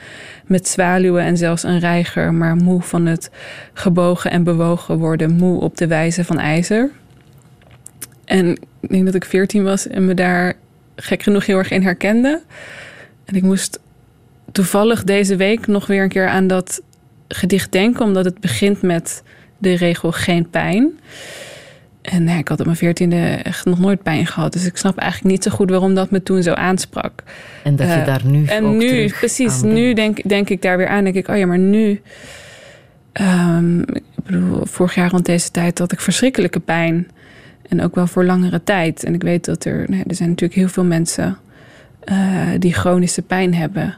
met 0.51 0.69
zwaluwen 0.69 1.23
en 1.23 1.37
zelfs 1.37 1.63
een 1.63 1.79
reiger, 1.79 2.35
maar 2.35 2.57
moe 2.57 2.83
van 2.83 3.07
het 3.07 3.31
gebogen 3.73 4.31
en 4.31 4.45
bewogen 4.45 4.99
worden, 4.99 5.33
moe 5.33 5.61
op 5.61 5.77
de 5.77 5.87
wijze 5.87 6.25
van 6.25 6.39
ijzer. 6.39 6.91
En 8.25 8.51
ik 8.81 8.91
denk 8.91 9.05
dat 9.05 9.15
ik 9.15 9.25
veertien 9.25 9.65
was 9.65 9.89
en 9.89 10.05
me 10.05 10.15
daar 10.15 10.55
gek 10.97 11.23
genoeg 11.23 11.47
heel 11.47 11.59
erg 11.59 11.71
in 11.71 11.83
herkende. 11.83 12.43
En 13.25 13.35
ik 13.35 13.43
moest 13.43 13.81
toevallig 14.53 15.05
deze 15.05 15.37
week 15.37 15.67
nog 15.67 15.87
weer 15.87 16.03
een 16.03 16.09
keer 16.09 16.29
aan 16.29 16.47
dat 16.47 16.83
gedicht 17.29 17.73
denken, 17.73 18.05
omdat 18.05 18.25
het 18.25 18.41
begint 18.41 18.83
met 18.83 19.23
de 19.59 19.75
regel 19.77 20.13
geen 20.13 20.51
pijn. 20.51 20.99
En 22.11 22.29
ik 22.29 22.49
had 22.49 22.59
op 22.59 22.65
mijn 22.65 22.79
veertiende 22.79 23.17
echt 23.43 23.65
nog 23.65 23.79
nooit 23.79 24.03
pijn 24.03 24.27
gehad. 24.27 24.53
Dus 24.53 24.67
ik 24.67 24.77
snap 24.77 24.99
eigenlijk 24.99 25.33
niet 25.33 25.43
zo 25.43 25.51
goed 25.51 25.71
waarom 25.71 25.95
dat 25.95 26.11
me 26.11 26.23
toen 26.23 26.43
zo 26.43 26.53
aansprak. 26.53 27.23
En 27.63 27.77
dat 27.77 27.87
je 27.87 27.93
eh, 27.93 28.07
daar 28.07 28.21
nu 28.25 28.45
En 28.45 28.77
nu, 28.77 29.09
precies, 29.09 29.63
nu 29.63 29.93
denk, 29.93 30.29
denk 30.29 30.49
ik 30.49 30.63
daar 30.63 30.77
weer 30.77 30.89
aan. 30.89 31.05
Denk 31.05 31.17
ik, 31.17 31.29
oh 31.29 31.37
ja, 31.37 31.47
maar 31.47 31.59
nu... 31.59 32.01
Um, 33.21 33.81
ik 33.81 34.25
bedoel, 34.25 34.67
vorig 34.67 34.95
jaar 34.95 35.11
rond 35.11 35.27
deze 35.27 35.51
tijd 35.51 35.79
had 35.79 35.93
ik 35.93 36.01
verschrikkelijke 36.01 36.61
pijn. 36.61 37.09
En 37.69 37.83
ook 37.83 37.95
wel 37.95 38.07
voor 38.07 38.25
langere 38.25 38.65
tijd. 38.65 39.05
En 39.05 39.15
ik 39.15 39.23
weet 39.23 39.45
dat 39.45 39.65
er... 39.65 39.85
Nou, 39.91 40.03
er 40.07 40.15
zijn 40.15 40.29
natuurlijk 40.29 40.61
heel 40.61 40.69
veel 40.69 40.85
mensen 40.85 41.39
uh, 42.05 42.49
die 42.59 42.73
chronische 42.73 43.23
pijn 43.23 43.55
hebben. 43.55 43.97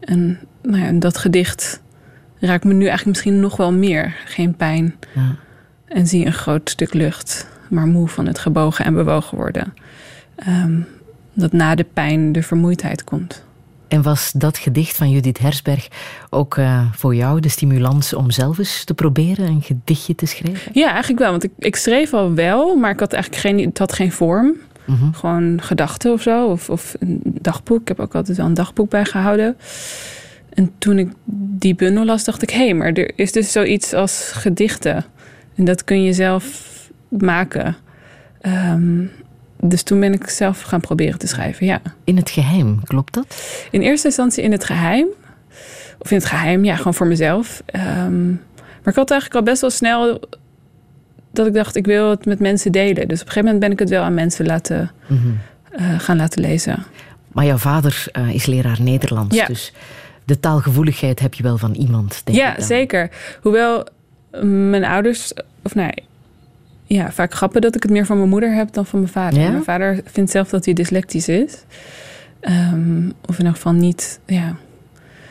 En, 0.00 0.38
nou 0.62 0.78
ja, 0.78 0.86
en 0.86 0.98
dat 0.98 1.18
gedicht 1.18 1.82
raakt 2.38 2.64
me 2.64 2.72
nu 2.72 2.86
eigenlijk 2.86 3.06
misschien 3.06 3.40
nog 3.40 3.56
wel 3.56 3.72
meer. 3.72 4.16
Geen 4.24 4.56
pijn. 4.56 4.94
Ja 5.14 5.36
en 5.88 6.06
zie 6.06 6.26
een 6.26 6.32
groot 6.32 6.70
stuk 6.70 6.94
lucht, 6.94 7.46
maar 7.68 7.86
moe 7.86 8.08
van 8.08 8.26
het 8.26 8.38
gebogen 8.38 8.84
en 8.84 8.94
bewogen 8.94 9.36
worden. 9.36 9.74
Um, 10.48 10.86
dat 11.32 11.52
na 11.52 11.74
de 11.74 11.86
pijn 11.92 12.32
de 12.32 12.42
vermoeidheid 12.42 13.04
komt. 13.04 13.46
En 13.88 14.02
was 14.02 14.32
dat 14.32 14.58
gedicht 14.58 14.96
van 14.96 15.10
Judith 15.10 15.38
Hersberg 15.38 15.88
ook 16.30 16.56
uh, 16.56 16.92
voor 16.92 17.14
jou 17.14 17.40
de 17.40 17.48
stimulans 17.48 18.14
om 18.14 18.30
zelf 18.30 18.58
eens 18.58 18.84
te 18.84 18.94
proberen 18.94 19.46
een 19.46 19.62
gedichtje 19.62 20.14
te 20.14 20.26
schrijven? 20.26 20.72
Ja, 20.74 20.90
eigenlijk 20.90 21.18
wel. 21.18 21.30
Want 21.30 21.44
ik, 21.44 21.50
ik 21.58 21.76
schreef 21.76 22.12
al 22.12 22.34
wel, 22.34 22.76
maar 22.76 22.90
ik 22.90 23.00
had 23.00 23.12
eigenlijk 23.12 23.42
geen, 23.42 23.66
het 23.66 23.78
had 23.78 23.92
geen 23.92 24.12
vorm. 24.12 24.56
Mm 24.84 24.96
-hmm. 24.96 25.14
Gewoon 25.14 25.60
gedachten 25.62 26.12
of 26.12 26.22
zo. 26.22 26.46
Of, 26.46 26.70
of 26.70 26.94
een 26.98 27.20
dagboek. 27.24 27.80
Ik 27.80 27.88
heb 27.88 28.00
ook 28.00 28.14
altijd 28.14 28.36
wel 28.36 28.46
een 28.46 28.54
dagboek 28.54 28.90
bijgehouden. 28.90 29.56
En 30.54 30.72
toen 30.78 30.98
ik 30.98 31.12
die 31.26 31.74
bundel 31.74 32.04
las, 32.04 32.24
dacht 32.24 32.42
ik: 32.42 32.50
hé, 32.50 32.64
hey, 32.64 32.74
maar 32.74 32.92
er 32.92 33.10
is 33.14 33.32
dus 33.32 33.52
zoiets 33.52 33.92
als 33.92 34.30
gedichten. 34.34 35.04
En 35.58 35.64
dat 35.64 35.84
kun 35.84 36.02
je 36.02 36.12
zelf 36.12 36.66
maken. 37.08 37.76
Ehm, 38.40 39.04
dus 39.60 39.82
toen 39.82 40.00
ben 40.00 40.12
ik 40.12 40.28
zelf 40.28 40.60
gaan 40.60 40.80
proberen 40.80 41.18
te 41.18 41.26
schrijven, 41.26 41.66
ja. 41.66 41.80
In 42.04 42.16
het 42.16 42.30
geheim, 42.30 42.80
klopt 42.84 43.14
dat? 43.14 43.58
In 43.70 43.80
eerste 43.80 44.06
instantie 44.06 44.42
in 44.42 44.52
het 44.52 44.64
geheim. 44.64 45.06
Of 45.98 46.10
in 46.10 46.16
het 46.16 46.26
geheim, 46.26 46.64
ja, 46.64 46.76
gewoon 46.76 46.94
voor 46.94 47.06
mezelf. 47.06 47.62
Ehm, 47.66 48.28
maar 48.82 48.92
ik 48.92 48.94
had 48.94 49.10
eigenlijk 49.10 49.34
al 49.34 49.52
best 49.52 49.60
wel 49.60 49.70
snel 49.70 50.20
dat 51.30 51.46
ik 51.46 51.54
dacht, 51.54 51.76
ik 51.76 51.86
wil 51.86 52.10
het 52.10 52.24
met 52.24 52.38
mensen 52.38 52.72
delen. 52.72 53.08
Dus 53.08 53.20
op 53.20 53.26
een 53.26 53.32
gegeven 53.32 53.44
moment 53.44 53.60
ben 53.60 53.72
ik 53.72 53.78
het 53.78 53.88
wel 53.88 54.02
aan 54.02 54.14
mensen 54.14 54.46
laten, 54.46 54.90
mhm. 55.06 55.28
eh, 55.70 55.98
gaan 55.98 56.16
laten 56.16 56.40
lezen. 56.40 56.84
Maar 57.32 57.44
jouw 57.44 57.56
vader 57.56 58.06
uh, 58.18 58.34
is 58.34 58.46
leraar 58.46 58.82
Nederlands, 58.82 59.36
ja. 59.36 59.46
dus 59.46 59.72
de 60.24 60.40
taalgevoeligheid 60.40 61.20
heb 61.20 61.34
je 61.34 61.42
wel 61.42 61.58
van 61.58 61.74
iemand, 61.74 62.20
denk 62.24 62.38
ja, 62.38 62.52
ik. 62.52 62.58
Ja, 62.58 62.64
zeker. 62.64 63.10
Hoewel 63.40 63.86
mijn 64.70 64.84
ouders, 64.84 65.32
of 65.62 65.74
nee, 65.74 65.92
ja, 66.84 67.12
vaak 67.12 67.34
grappen 67.34 67.60
dat 67.60 67.76
ik 67.76 67.82
het 67.82 67.92
meer 67.92 68.06
van 68.06 68.16
mijn 68.16 68.28
moeder 68.28 68.54
heb 68.54 68.72
dan 68.72 68.86
van 68.86 68.98
mijn 68.98 69.12
vader. 69.12 69.50
Mijn 69.50 69.64
vader 69.64 70.00
vindt 70.04 70.30
zelf 70.30 70.48
dat 70.48 70.64
hij 70.64 70.74
dyslectisch 70.74 71.28
is. 71.28 71.64
Um, 72.40 73.12
of 73.26 73.38
in 73.38 73.46
elk 73.46 73.54
geval 73.54 73.72
niet, 73.72 74.20
ja. 74.26 74.56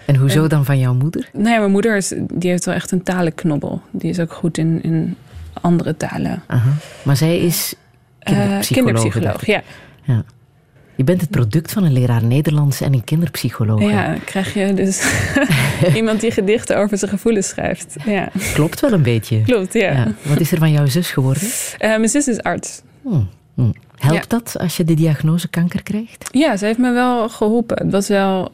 En 0.05 0.15
hoezo 0.15 0.47
dan 0.47 0.65
van 0.65 0.79
jouw 0.79 0.93
moeder? 0.93 1.29
Nee, 1.33 1.59
mijn 1.59 1.71
moeder 1.71 1.95
is, 1.95 2.13
die 2.33 2.49
heeft 2.49 2.65
wel 2.65 2.75
echt 2.75 2.91
een 2.91 3.03
talenknobbel. 3.03 3.81
Die 3.91 4.09
is 4.09 4.19
ook 4.19 4.33
goed 4.33 4.57
in, 4.57 4.83
in 4.83 5.15
andere 5.61 5.97
talen. 5.97 6.43
Aha. 6.47 6.69
Maar 7.03 7.17
zij 7.17 7.39
is 7.39 7.75
kinderpsycholoog. 8.19 8.69
Uh, 8.69 8.75
kinderpsycholoog, 8.75 9.45
ja. 9.45 9.61
ja. 10.03 10.23
Je 10.97 11.03
bent 11.03 11.21
het 11.21 11.29
product 11.29 11.71
van 11.71 11.83
een 11.83 11.91
leraar 11.91 12.23
Nederlands 12.23 12.81
en 12.81 12.93
een 12.93 13.03
kinderpsycholoog. 13.03 13.81
Ja, 13.81 14.15
krijg 14.25 14.53
je 14.53 14.73
dus 14.73 15.21
iemand 15.95 16.21
die 16.21 16.31
gedichten 16.31 16.77
over 16.77 16.97
zijn 16.97 17.11
gevoelens 17.11 17.47
schrijft. 17.47 17.95
Ja. 18.05 18.29
Klopt 18.53 18.79
wel 18.79 18.91
een 18.91 19.01
beetje. 19.01 19.41
Klopt, 19.41 19.73
ja. 19.73 20.13
Wat 20.21 20.39
is 20.39 20.51
er 20.51 20.57
van 20.57 20.71
jouw 20.71 20.85
zus 20.85 21.11
geworden? 21.11 21.43
Uh, 21.43 21.79
mijn 21.79 22.09
zus 22.09 22.27
is 22.27 22.41
arts. 22.41 22.81
Hmm, 23.01 23.29
hmm. 23.53 23.73
Helpt 23.97 24.29
dat 24.29 24.55
als 24.59 24.77
je 24.77 24.83
de 24.83 24.93
diagnose 24.93 25.47
kanker 25.47 25.83
krijgt? 25.83 26.29
Ja, 26.31 26.57
ze 26.57 26.65
heeft 26.65 26.79
me 26.79 26.91
wel 26.91 27.29
geholpen. 27.29 27.77
Het 27.77 27.91
was 27.91 28.07
wel... 28.07 28.51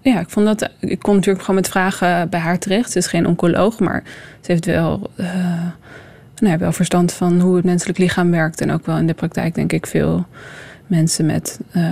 Ja, 0.00 0.20
ik 0.20 0.28
vond 0.28 0.46
dat... 0.46 0.70
Ik 0.80 0.98
kon 0.98 1.14
natuurlijk 1.14 1.44
gewoon 1.44 1.60
met 1.60 1.70
vragen 1.70 2.28
bij 2.28 2.40
haar 2.40 2.58
terecht. 2.58 2.90
Ze 2.90 2.98
is 2.98 3.06
geen 3.06 3.26
oncoloog, 3.26 3.78
maar 3.78 4.02
ze 4.40 4.52
heeft 4.52 4.66
wel... 4.66 5.10
Uh, 5.16 5.26
nou, 6.36 6.58
wel 6.58 6.72
verstand 6.72 7.12
van 7.12 7.40
hoe 7.40 7.56
het 7.56 7.64
menselijk 7.64 7.98
lichaam 7.98 8.30
werkt. 8.30 8.60
En 8.60 8.70
ook 8.70 8.86
wel 8.86 8.96
in 8.96 9.06
de 9.06 9.14
praktijk, 9.14 9.54
denk 9.54 9.72
ik, 9.72 9.86
veel 9.86 10.26
mensen 10.86 11.26
met 11.26 11.60
uh, 11.76 11.82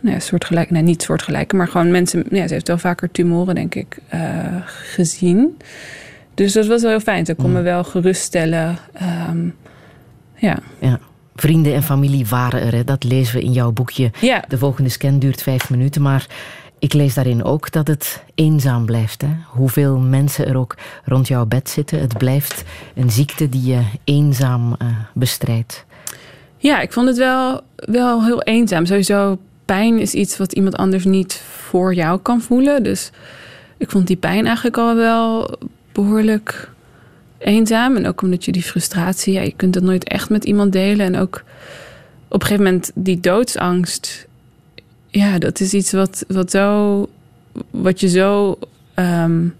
nou 0.00 0.14
ja, 0.14 0.18
soortgelijke, 0.18 0.72
nee, 0.72 0.82
niet 0.82 1.02
soortgelijke, 1.02 1.56
maar 1.56 1.68
gewoon 1.68 1.90
mensen, 1.90 2.24
ja, 2.30 2.46
ze 2.46 2.52
heeft 2.52 2.68
wel 2.68 2.78
vaker 2.78 3.10
tumoren, 3.10 3.54
denk 3.54 3.74
ik, 3.74 3.98
uh, 4.14 4.56
gezien. 4.66 5.56
Dus 6.34 6.52
dat 6.52 6.66
was 6.66 6.82
wel 6.82 6.90
heel 6.90 7.00
fijn. 7.00 7.26
Ze 7.26 7.34
kon 7.34 7.52
me 7.52 7.58
mm. 7.58 7.64
wel 7.64 7.84
geruststellen. 7.84 8.78
Um, 9.28 9.54
ja. 10.34 10.58
ja. 10.78 10.98
Vrienden 11.34 11.74
en 11.74 11.82
familie 11.82 12.26
waren 12.26 12.62
er, 12.62 12.74
hè? 12.74 12.84
dat 12.84 13.04
lezen 13.04 13.34
we 13.34 13.42
in 13.42 13.52
jouw 13.52 13.72
boekje. 13.72 14.10
Ja. 14.20 14.44
De 14.48 14.58
volgende 14.58 14.90
scan 14.90 15.18
duurt 15.18 15.42
vijf 15.42 15.70
minuten, 15.70 16.02
maar 16.02 16.26
ik 16.78 16.92
lees 16.92 17.14
daarin 17.14 17.44
ook 17.44 17.72
dat 17.72 17.86
het 17.86 18.24
eenzaam 18.34 18.86
blijft. 18.86 19.22
Hè? 19.22 19.28
Hoeveel 19.46 19.98
mensen 19.98 20.46
er 20.46 20.56
ook 20.56 20.76
rond 21.04 21.28
jouw 21.28 21.46
bed 21.46 21.68
zitten. 21.68 22.00
Het 22.00 22.18
blijft 22.18 22.64
een 22.94 23.10
ziekte 23.10 23.48
die 23.48 23.64
je 23.64 23.82
eenzaam 24.04 24.76
uh, 24.82 24.88
bestrijdt. 25.14 25.86
Ja, 26.58 26.80
ik 26.80 26.92
vond 26.92 27.08
het 27.08 27.16
wel, 27.16 27.60
wel 27.76 28.24
heel 28.24 28.42
eenzaam. 28.42 28.86
Sowieso, 28.86 29.38
pijn 29.64 29.98
is 29.98 30.14
iets 30.14 30.36
wat 30.36 30.52
iemand 30.52 30.76
anders 30.76 31.04
niet 31.04 31.34
voor 31.34 31.94
jou 31.94 32.20
kan 32.20 32.40
voelen. 32.40 32.82
Dus 32.82 33.10
ik 33.76 33.90
vond 33.90 34.06
die 34.06 34.16
pijn 34.16 34.46
eigenlijk 34.46 34.76
al 34.76 34.94
wel 34.94 35.58
behoorlijk 35.92 36.70
eenzaam. 37.38 37.96
En 37.96 38.06
ook 38.06 38.22
omdat 38.22 38.44
je 38.44 38.52
die 38.52 38.62
frustratie, 38.62 39.32
ja, 39.32 39.40
je 39.40 39.52
kunt 39.56 39.74
dat 39.74 39.82
nooit 39.82 40.08
echt 40.08 40.30
met 40.30 40.44
iemand 40.44 40.72
delen. 40.72 41.06
En 41.06 41.16
ook 41.16 41.42
op 42.28 42.40
een 42.40 42.46
gegeven 42.46 42.64
moment 42.64 42.90
die 42.94 43.20
doodsangst. 43.20 44.26
Ja, 45.08 45.38
dat 45.38 45.60
is 45.60 45.74
iets 45.74 45.92
wat, 45.92 46.24
wat, 46.28 46.50
zo, 46.50 47.08
wat 47.70 48.00
je 48.00 48.08
zo 48.08 48.58
um, 48.94 49.54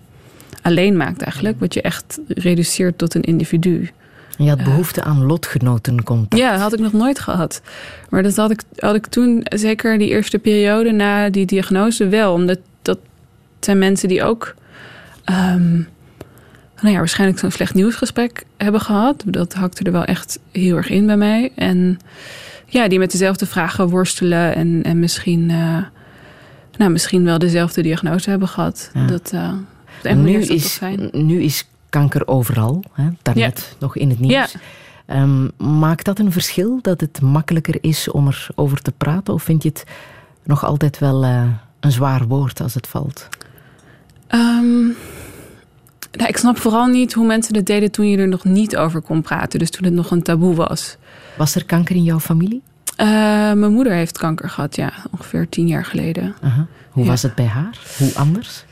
alleen 0.63 0.97
maakt 0.97 1.23
eigenlijk. 1.23 1.61
Wat 1.61 1.75
je 1.75 1.83
echt 1.83 2.21
reduceert 2.29 2.99
tot 2.99 3.15
een 3.15 3.23
individu. 3.23 3.91
Je 4.39 4.49
had 4.49 4.65
behoefte 4.65 5.03
aan 5.03 5.25
lotgenotencontact. 5.25 6.43
Ja, 6.43 6.51
dat 6.53 6.61
had 6.61 6.73
ik 6.73 6.79
nog 6.79 6.93
nooit 6.93 7.19
gehad. 7.19 7.63
Maar 8.09 8.23
dat 8.23 8.37
had 8.37 8.51
ik, 8.51 8.63
had 8.77 8.95
ik 8.95 9.07
toen, 9.07 9.47
zeker 9.49 9.99
die 9.99 10.09
eerste 10.09 10.39
periode 10.39 10.93
na 10.93 11.31
die 11.31 11.47
diagnose, 11.47 12.09
wel. 12.09 12.33
Omdat 12.33 12.59
dat 12.83 12.99
zijn 13.61 13.79
mensen 13.79 14.09
die 14.09 14.23
ook... 14.23 14.55
Um, 15.31 15.89
nou 16.81 16.93
ja, 16.93 16.99
waarschijnlijk 16.99 17.39
zo'n 17.39 17.51
slecht 17.51 17.75
nieuwsgesprek 17.75 18.45
hebben 18.57 18.81
gehad. 18.81 19.23
Dat 19.27 19.55
hakte 19.55 19.85
er 19.85 19.93
wel 19.93 20.05
echt 20.05 20.39
heel 20.53 20.77
erg 20.77 20.89
in 20.89 21.07
bij 21.07 21.17
mij. 21.17 21.53
En 21.55 21.99
ja, 22.67 22.89
die 22.89 22.99
met 22.99 23.11
dezelfde 23.11 23.47
vragen 23.47 23.89
worstelen 23.89 24.55
en, 24.55 24.83
en 24.83 24.99
misschien, 24.99 25.51
uh, 25.51 25.83
nou, 26.77 26.91
misschien 26.91 27.25
wel 27.25 27.39
dezelfde 27.39 27.83
diagnose 27.83 28.31
hebben 28.31 28.49
gehad. 28.49 28.91
Dat, 29.07 29.33
uh, 29.35 30.15
nu, 30.15 30.39
is, 30.41 30.81
nu 31.13 31.43
is 31.43 31.69
kanker 31.91 32.27
overal. 32.27 32.83
Hè? 32.93 33.09
Daarnet 33.23 33.77
nog 33.79 33.97
in 33.97 34.11
het 34.11 34.21
nieuws. 34.21 34.57
Um, 35.07 35.51
maakt 35.57 36.05
dat 36.05 36.19
een 36.19 36.33
verschil 36.33 36.79
dat 36.83 37.01
het 37.01 37.21
makkelijker 37.21 37.79
is 37.81 38.11
om 38.11 38.29
erover 38.29 38.83
te 38.83 38.93
praten? 38.93 39.35
Of 39.35 39.43
vind 39.43 39.63
je 39.63 39.69
het 39.69 39.85
nog 40.43 40.65
altijd 40.65 40.99
wel 40.99 41.25
uh, 41.25 41.43
een 41.81 41.93
zwaar 41.93 42.27
woord 42.27 42.61
als 42.61 42.75
het 42.75 42.87
valt? 42.87 43.29
Um, 44.31 44.97
nou, 46.13 46.29
ik 46.29 46.37
snap 46.37 46.59
vooral 46.59 46.87
niet 46.87 47.13
hoe 47.13 47.27
mensen 47.27 47.57
het 47.57 47.67
deden 47.67 47.91
toen 47.91 48.09
je 48.09 48.19
er 48.19 48.29
nog 48.29 48.45
niet 48.45 48.77
over 48.77 49.01
kon 49.01 49.23
praten. 49.23 49.59
Dus 49.59 49.71
toen 49.71 49.85
het 49.85 49.95
nog 49.95 50.11
een 50.11 50.23
taboe 50.23 50.55
was. 50.55 50.97
Was 51.37 51.55
er 51.55 51.65
kanker 51.65 51.97
in 51.97 52.03
jouw 52.03 52.21
familie? 52.21 52.63
Uh, 52.97 53.07
mijn 53.53 53.73
moeder 53.73 53.93
heeft 53.93 54.19
kanker 54.19 54.51
gehad, 54.51 54.77
ja. 54.77 54.93
Ongeveer 55.11 55.49
tien 55.49 55.67
jaar 55.67 55.85
geleden. 55.85 56.35
Uh 56.45 56.57
-huh. 56.57 56.65
Hoe 56.91 57.05
ja. 57.05 57.11
was 57.11 57.23
het 57.23 57.35
bij 57.35 57.47
haar? 57.47 57.79
Hoe 57.99 58.15
anders? 58.15 58.65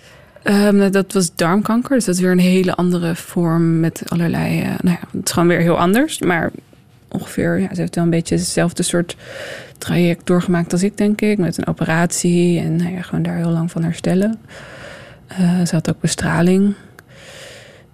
Um, 0.50 0.90
dat 0.90 1.12
was 1.12 1.34
darmkanker. 1.34 1.94
Dus 1.94 2.04
dat 2.04 2.14
is 2.14 2.20
weer 2.20 2.30
een 2.30 2.38
hele 2.38 2.74
andere 2.74 3.16
vorm 3.16 3.80
met 3.80 4.02
allerlei... 4.06 4.60
Uh, 4.60 4.66
nou 4.66 4.96
ja, 5.00 5.08
het 5.10 5.26
is 5.26 5.32
gewoon 5.32 5.48
weer 5.48 5.60
heel 5.60 5.78
anders. 5.78 6.18
Maar 6.18 6.50
ongeveer, 7.08 7.58
ja, 7.60 7.74
ze 7.74 7.80
heeft 7.80 7.94
wel 7.94 8.04
een 8.04 8.10
beetje 8.10 8.36
hetzelfde 8.36 8.82
soort 8.82 9.16
traject 9.78 10.26
doorgemaakt 10.26 10.72
als 10.72 10.82
ik, 10.82 10.96
denk 10.96 11.20
ik. 11.20 11.38
Met 11.38 11.58
een 11.58 11.66
operatie 11.66 12.60
en 12.60 12.76
nou 12.76 12.94
ja, 12.94 13.02
gewoon 13.02 13.22
daar 13.22 13.36
heel 13.36 13.50
lang 13.50 13.70
van 13.70 13.82
herstellen. 13.82 14.38
Uh, 15.40 15.64
ze 15.66 15.74
had 15.74 15.90
ook 15.90 16.00
bestraling. 16.00 16.74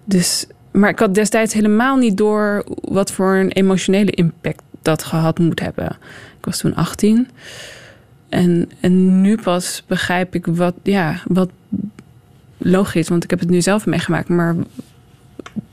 Dus, 0.05 0.47
maar 0.71 0.91
ik 0.91 0.99
had 0.99 1.15
destijds 1.15 1.55
helemaal 1.55 1.97
niet 1.97 2.17
door 2.17 2.65
wat 2.81 3.13
voor 3.13 3.35
een 3.35 3.53
emotionele 3.53 4.11
impact 4.11 4.63
dat 4.83 5.03
gehad 5.03 5.39
moet 5.39 5.61
hebben. 5.61 5.87
Ik 6.39 6.45
was 6.45 6.59
toen 6.59 6.75
18. 6.75 7.29
En, 8.29 8.71
en 8.81 9.21
nu 9.21 9.37
pas 9.37 9.85
begrijp 9.87 10.35
ik 10.35 10.47
wat, 10.47 10.75
ja, 10.83 11.21
wat 11.25 11.51
logisch, 12.63 13.09
want 13.09 13.25
ik 13.25 13.31
heb 13.31 13.41
het 13.41 13.51
nu 13.51 13.61
zelf 13.61 13.87
meegemaakt, 13.87 14.29
maar 14.29 14.55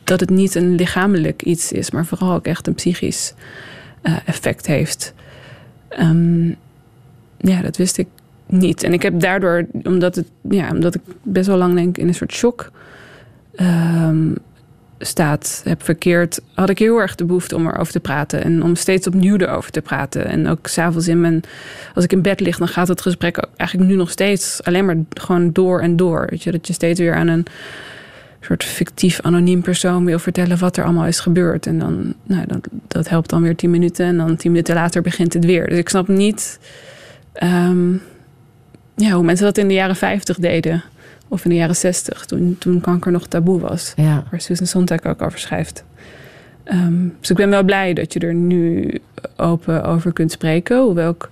dat 0.04 0.19
het 0.19 0.30
niet 0.30 0.56
een 0.56 0.75
lichamelijk 0.75 1.41
iets 1.41 1.71
is, 1.71 1.91
maar 1.91 2.06
vooral 2.06 2.34
ook 2.34 2.45
echt 2.45 2.67
een 2.67 2.73
psychisch 2.73 3.34
uh, 4.04 4.17
effect 4.25 4.67
heeft. 4.67 5.13
Um, 5.99 6.56
ja, 7.38 7.62
dat 7.62 7.78
wist 7.78 7.97
ik 7.97 8.08
niet. 8.45 8.84
En 8.84 8.93
ik 8.93 9.02
heb 9.02 9.19
daardoor, 9.19 9.65
omdat, 9.84 10.15
het, 10.15 10.28
ja, 10.49 10.69
omdat 10.69 10.95
ik 10.95 11.02
best 11.23 11.47
wel 11.47 11.58
lang 11.58 11.75
denk 11.75 11.97
in 11.97 12.08
een 12.08 12.13
soort 12.13 12.34
shock 12.34 12.71
um, 13.60 14.36
staat, 15.00 15.62
heb 15.64 15.84
verkeerd, 15.84 16.42
had 16.54 16.70
ik 16.70 16.80
heel 16.80 16.98
erg 16.98 17.16
de 17.16 17.26
behoefte 17.26 17.56
om 17.56 17.68
erover 17.68 17.94
te 17.94 18.00
praten. 18.00 18.44
En 18.44 18.64
om 18.64 18.76
steeds 18.76 19.08
opnieuw 19.08 19.38
erover 19.38 19.72
te 19.72 19.82
praten. 19.82 20.26
En 20.26 20.48
ook 20.48 20.68
s'avonds 20.68 21.08
in 21.08 21.22
mijn, 21.22 21.42
als 21.96 22.04
ik 22.04 22.12
in 22.12 22.22
bed 22.22 22.40
lig, 22.40 22.58
dan 22.58 22.68
gaat 22.68 22.88
het 22.88 23.02
gesprek 23.02 23.48
eigenlijk 23.56 23.90
nu 23.90 23.96
nog 23.96 24.10
steeds 24.10 24.64
alleen 24.64 24.86
maar 24.86 24.98
gewoon 25.10 25.52
door 25.54 25.82
en 25.82 25.96
door. 25.96 26.28
Weet 26.30 26.44
je, 26.44 26.52
dat 26.52 26.68
je 26.68 26.74
steeds 26.74 27.00
weer 27.00 27.16
aan 27.16 27.28
een 27.28 27.46
soort 28.40 28.64
fictief 28.64 29.22
anoniem 29.22 29.62
persoon 29.62 30.06
wil 30.06 30.20
vertellen 30.20 30.58
wat 30.58 30.78
er 30.78 30.84
allemaal 30.84 31.06
is 31.06 31.20
gebeurd. 31.20 31.66
En 31.66 31.80
dan, 31.80 32.14
nou, 32.24 32.46
dat, 32.48 32.68
dat 32.88 33.10
helpt 33.10 33.30
dan 33.30 33.42
weer 33.42 33.56
tien 33.56 33.70
minuten. 33.70 34.06
En 34.06 34.18
dan 34.18 34.36
tien 34.36 34.52
minuten 34.52 34.76
later 34.76 35.02
begint 35.02 35.34
het 35.34 35.46
weer. 35.46 35.68
Dus 35.68 35.78
ik 35.78 35.90
snap 35.90 36.08
niet 36.08 36.60
ehm, 37.34 37.92
ja, 38.96 39.12
hoe 39.12 39.24
mensen 39.24 39.46
dat 39.46 39.58
in 39.58 39.68
de 39.68 39.74
jaren 39.74 39.96
50 39.96 40.38
deden. 40.38 40.84
Of 41.30 41.44
in 41.44 41.50
de 41.50 41.56
jaren 41.56 41.76
60, 41.76 42.26
toen, 42.26 42.56
toen 42.60 42.82
kanker 42.82 43.12
nog 43.12 43.28
taboe 43.28 43.60
was. 43.60 43.94
Ja. 43.96 44.24
Waar 44.32 44.42
Susan 44.42 44.68
Sontag 44.68 45.04
ook 45.04 45.22
over 45.22 45.39
schrijft. 45.39 45.84
Ehm, 46.63 47.08
dus 47.20 47.30
ik 47.30 47.36
ben 47.36 47.50
wel 47.50 47.63
blij 47.63 47.94
dat 47.94 48.13
je 48.13 48.20
er 48.20 48.34
nu 48.34 48.92
open 49.36 49.84
over 49.84 50.13
kunt 50.13 50.32
spreken. 50.32 50.82
Hoewel 50.82 51.12
ik 51.12 51.30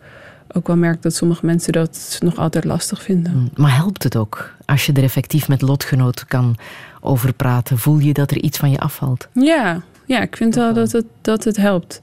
ook 0.51 0.67
wel 0.67 0.75
merk 0.75 1.01
dat 1.01 1.15
sommige 1.15 1.45
mensen 1.45 1.73
dat 1.73 2.17
nog 2.23 2.37
altijd 2.37 2.63
lastig 2.63 3.03
vinden. 3.03 3.33
Mm, 3.35 3.49
maar 3.55 3.75
helpt 3.75 4.03
het 4.03 4.15
ook 4.15 4.53
als 4.65 4.85
je 4.85 4.93
er 4.93 5.03
effectief 5.03 5.47
met 5.47 5.61
lotgenoten 5.61 6.27
kan 6.27 6.55
over 7.01 7.33
praten? 7.33 7.77
Voel 7.77 7.97
je 7.97 8.13
dat 8.13 8.31
er 8.31 8.41
iets 8.41 8.57
van 8.57 8.71
je 8.71 8.79
afvalt? 8.79 9.27
Ja, 9.33 9.81
ja 10.05 10.21
ik 10.21 10.35
vind 10.35 10.55
wel 10.55 10.73
dat 10.73 10.91
het, 10.91 11.05
dat 11.21 11.43
het 11.43 11.57
helpt. 11.57 11.99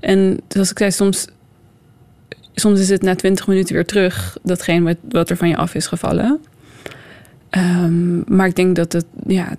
En 0.00 0.40
zoals 0.48 0.70
ik 0.70 0.78
zei, 0.78 0.90
soms, 0.90 1.26
soms 2.54 2.80
is 2.80 2.88
het 2.88 3.02
na 3.02 3.14
twintig 3.14 3.46
minuten 3.46 3.74
weer 3.74 3.86
terug 3.86 4.36
datgene 4.42 4.84
wat, 4.84 4.96
wat 5.08 5.30
er 5.30 5.36
van 5.36 5.48
je 5.48 5.56
af 5.56 5.74
is 5.74 5.86
gevallen. 5.86 6.40
Ehm, 7.54 8.36
maar 8.36 8.46
ik 8.46 8.56
denk 8.56 8.76
dat 8.76 8.92
het 8.92 9.06
ja, 9.26 9.56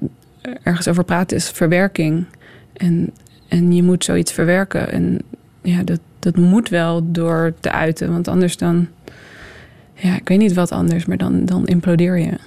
ergens 0.64 0.88
over 0.88 1.04
praten 1.04 1.38
is 1.38 1.50
verwerking. 1.50 2.26
En, 2.74 3.14
en 3.48 3.74
je 3.74 3.84
moet 3.84 4.04
zoiets 4.04 4.32
verwerken. 4.32 4.92
En 4.92 5.20
ja, 5.62 5.84
dat, 5.84 6.00
dat 6.20 6.36
moet 6.36 6.70
wel 6.70 7.12
door 7.12 7.54
te 7.60 7.72
uiten. 7.72 8.12
Want 8.12 8.28
anders 8.28 8.58
dan. 8.58 8.88
Ja, 9.94 10.16
ik 10.16 10.28
weet 10.28 10.38
niet 10.38 10.54
wat 10.54 10.72
anders, 10.72 11.06
maar 11.06 11.18
dan, 11.18 11.46
dan 11.46 11.68
implodeer 11.68 12.18
je. 12.18 12.38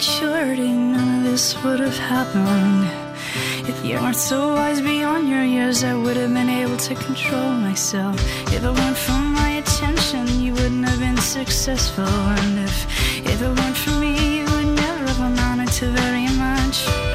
Maturity. 0.00 2.99
If 3.70 3.84
you 3.84 4.00
weren't 4.00 4.16
so 4.16 4.54
wise 4.54 4.80
beyond 4.80 5.28
your 5.28 5.44
years, 5.44 5.84
I 5.84 5.94
would 5.94 6.16
have 6.16 6.34
been 6.34 6.48
able 6.48 6.76
to 6.76 6.94
control 6.96 7.52
myself. 7.52 8.16
If 8.52 8.64
it 8.64 8.72
weren't 8.78 8.96
for 8.96 9.12
my 9.12 9.50
attention, 9.62 10.26
you 10.42 10.54
wouldn't 10.54 10.84
have 10.88 10.98
been 10.98 11.16
successful. 11.18 12.02
And 12.04 12.58
if, 12.68 12.76
if 13.24 13.40
it 13.40 13.48
weren't 13.48 13.76
for 13.76 13.92
me, 13.92 14.38
you 14.38 14.44
would 14.46 14.74
never 14.74 15.06
have 15.06 15.20
amounted 15.20 15.68
to 15.78 15.86
very 15.86 16.26
much. 16.36 17.09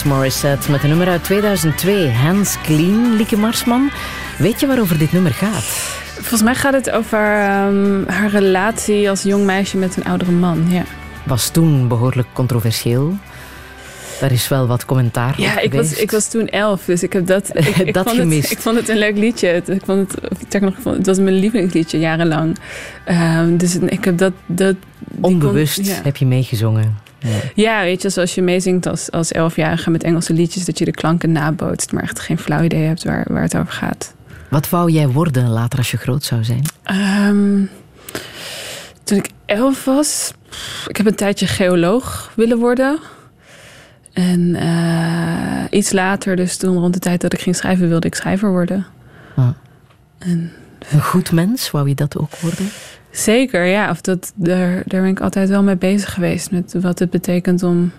Alanis 0.00 0.18
Morissette 0.18 0.70
met 0.70 0.82
een 0.82 0.88
nummer 0.88 1.08
uit 1.08 1.24
2002, 1.24 2.10
Hands 2.10 2.60
Clean, 2.62 3.16
Lieke 3.16 3.36
Marsman. 3.36 3.90
Weet 4.38 4.60
je 4.60 4.66
waarover 4.66 4.98
dit 4.98 5.12
nummer 5.12 5.32
gaat? 5.32 5.64
Volgens 6.14 6.42
mij 6.42 6.54
gaat 6.54 6.72
het 6.72 6.90
over 6.90 7.18
ehm, 7.18 8.06
haar 8.06 8.30
relatie 8.30 9.10
als 9.10 9.22
jong 9.22 9.44
meisje 9.44 9.76
met 9.76 9.96
een 9.96 10.04
oudere 10.04 10.30
man, 10.30 10.66
ja. 10.68 10.82
Was 11.26 11.50
toen 11.50 11.88
behoorlijk 11.88 12.28
controversieel. 12.32 13.16
Daar 14.20 14.32
is 14.32 14.48
wel 14.48 14.66
wat 14.66 14.84
commentaar 14.84 15.40
ja, 15.40 15.58
ik 15.58 15.72
was, 15.72 15.92
ik 15.92 16.10
was 16.10 16.28
toen 16.28 16.48
elf, 16.48 16.84
dus 16.84 17.02
ik 17.02 17.12
heb 17.12 17.26
dat, 17.26 17.50
ik, 17.56 17.76
ik 17.76 17.94
dat 17.94 18.04
vond 18.06 18.18
gemist. 18.18 18.42
Het, 18.42 18.58
ik 18.58 18.58
vond 18.58 18.76
het 18.76 18.88
een 18.88 18.98
leuk 18.98 19.16
liedje. 19.16 19.62
Ik 19.66 19.82
vond 19.84 20.14
het, 20.48 20.60
nog, 20.60 20.74
het 20.84 21.06
was 21.06 21.18
mijn 21.18 21.38
lievelingsliedje 21.38 21.98
jarenlang. 21.98 22.56
Um, 23.08 23.56
dus 23.56 23.76
ik 23.76 24.04
heb 24.04 24.18
dat... 24.18 24.32
dat 24.46 24.76
Onbewust 25.20 26.02
heb 26.02 26.16
je 26.16 26.26
meegezongen. 26.26 27.09
Ja. 27.20 27.38
ja, 27.54 27.82
weet 27.82 28.02
je, 28.02 28.08
zoals 28.08 28.34
je 28.34 28.42
meezingt 28.42 28.86
als, 28.86 29.10
als 29.10 29.32
elfjarige 29.32 29.90
met 29.90 30.02
Engelse 30.02 30.32
liedjes, 30.32 30.64
dat 30.64 30.78
je 30.78 30.84
de 30.84 30.90
klanken 30.90 31.32
nabootst, 31.32 31.92
maar 31.92 32.02
echt 32.02 32.20
geen 32.20 32.38
flauw 32.38 32.62
idee 32.62 32.86
hebt 32.86 33.04
waar, 33.04 33.26
waar 33.28 33.42
het 33.42 33.56
over 33.56 33.72
gaat. 33.72 34.14
Wat 34.48 34.68
wou 34.68 34.90
jij 34.90 35.08
worden 35.08 35.48
later 35.48 35.78
als 35.78 35.90
je 35.90 35.96
groot 35.96 36.24
zou 36.24 36.44
zijn? 36.44 36.62
Um, 37.28 37.70
toen 39.04 39.18
ik 39.18 39.30
elf 39.46 39.84
was, 39.84 40.32
ik 40.86 40.96
heb 40.96 41.06
een 41.06 41.14
tijdje 41.14 41.46
geoloog 41.46 42.32
willen 42.34 42.58
worden. 42.58 42.98
En 44.12 44.40
uh, 44.40 45.64
iets 45.70 45.92
later, 45.92 46.36
dus 46.36 46.56
toen 46.56 46.78
rond 46.78 46.94
de 46.94 47.00
tijd 47.00 47.20
dat 47.20 47.32
ik 47.32 47.40
ging 47.40 47.56
schrijven, 47.56 47.88
wilde 47.88 48.06
ik 48.06 48.14
schrijver 48.14 48.50
worden. 48.50 48.86
Ah. 49.36 49.48
En, 50.18 50.52
een 50.90 51.02
goed 51.02 51.32
mens, 51.32 51.70
wou 51.70 51.88
je 51.88 51.94
dat 51.94 52.16
ook 52.16 52.36
worden? 52.36 52.70
Zeker, 53.10 53.64
ja. 53.64 53.90
Of 53.90 54.00
dat, 54.00 54.32
daar, 54.34 54.82
daar 54.86 55.00
ben 55.00 55.10
ik 55.10 55.20
altijd 55.20 55.48
wel 55.48 55.62
mee 55.62 55.76
bezig 55.76 56.14
geweest. 56.14 56.50
Met 56.50 56.74
wat 56.80 56.98
het 56.98 57.10
betekent 57.10 57.62
om 57.62 57.92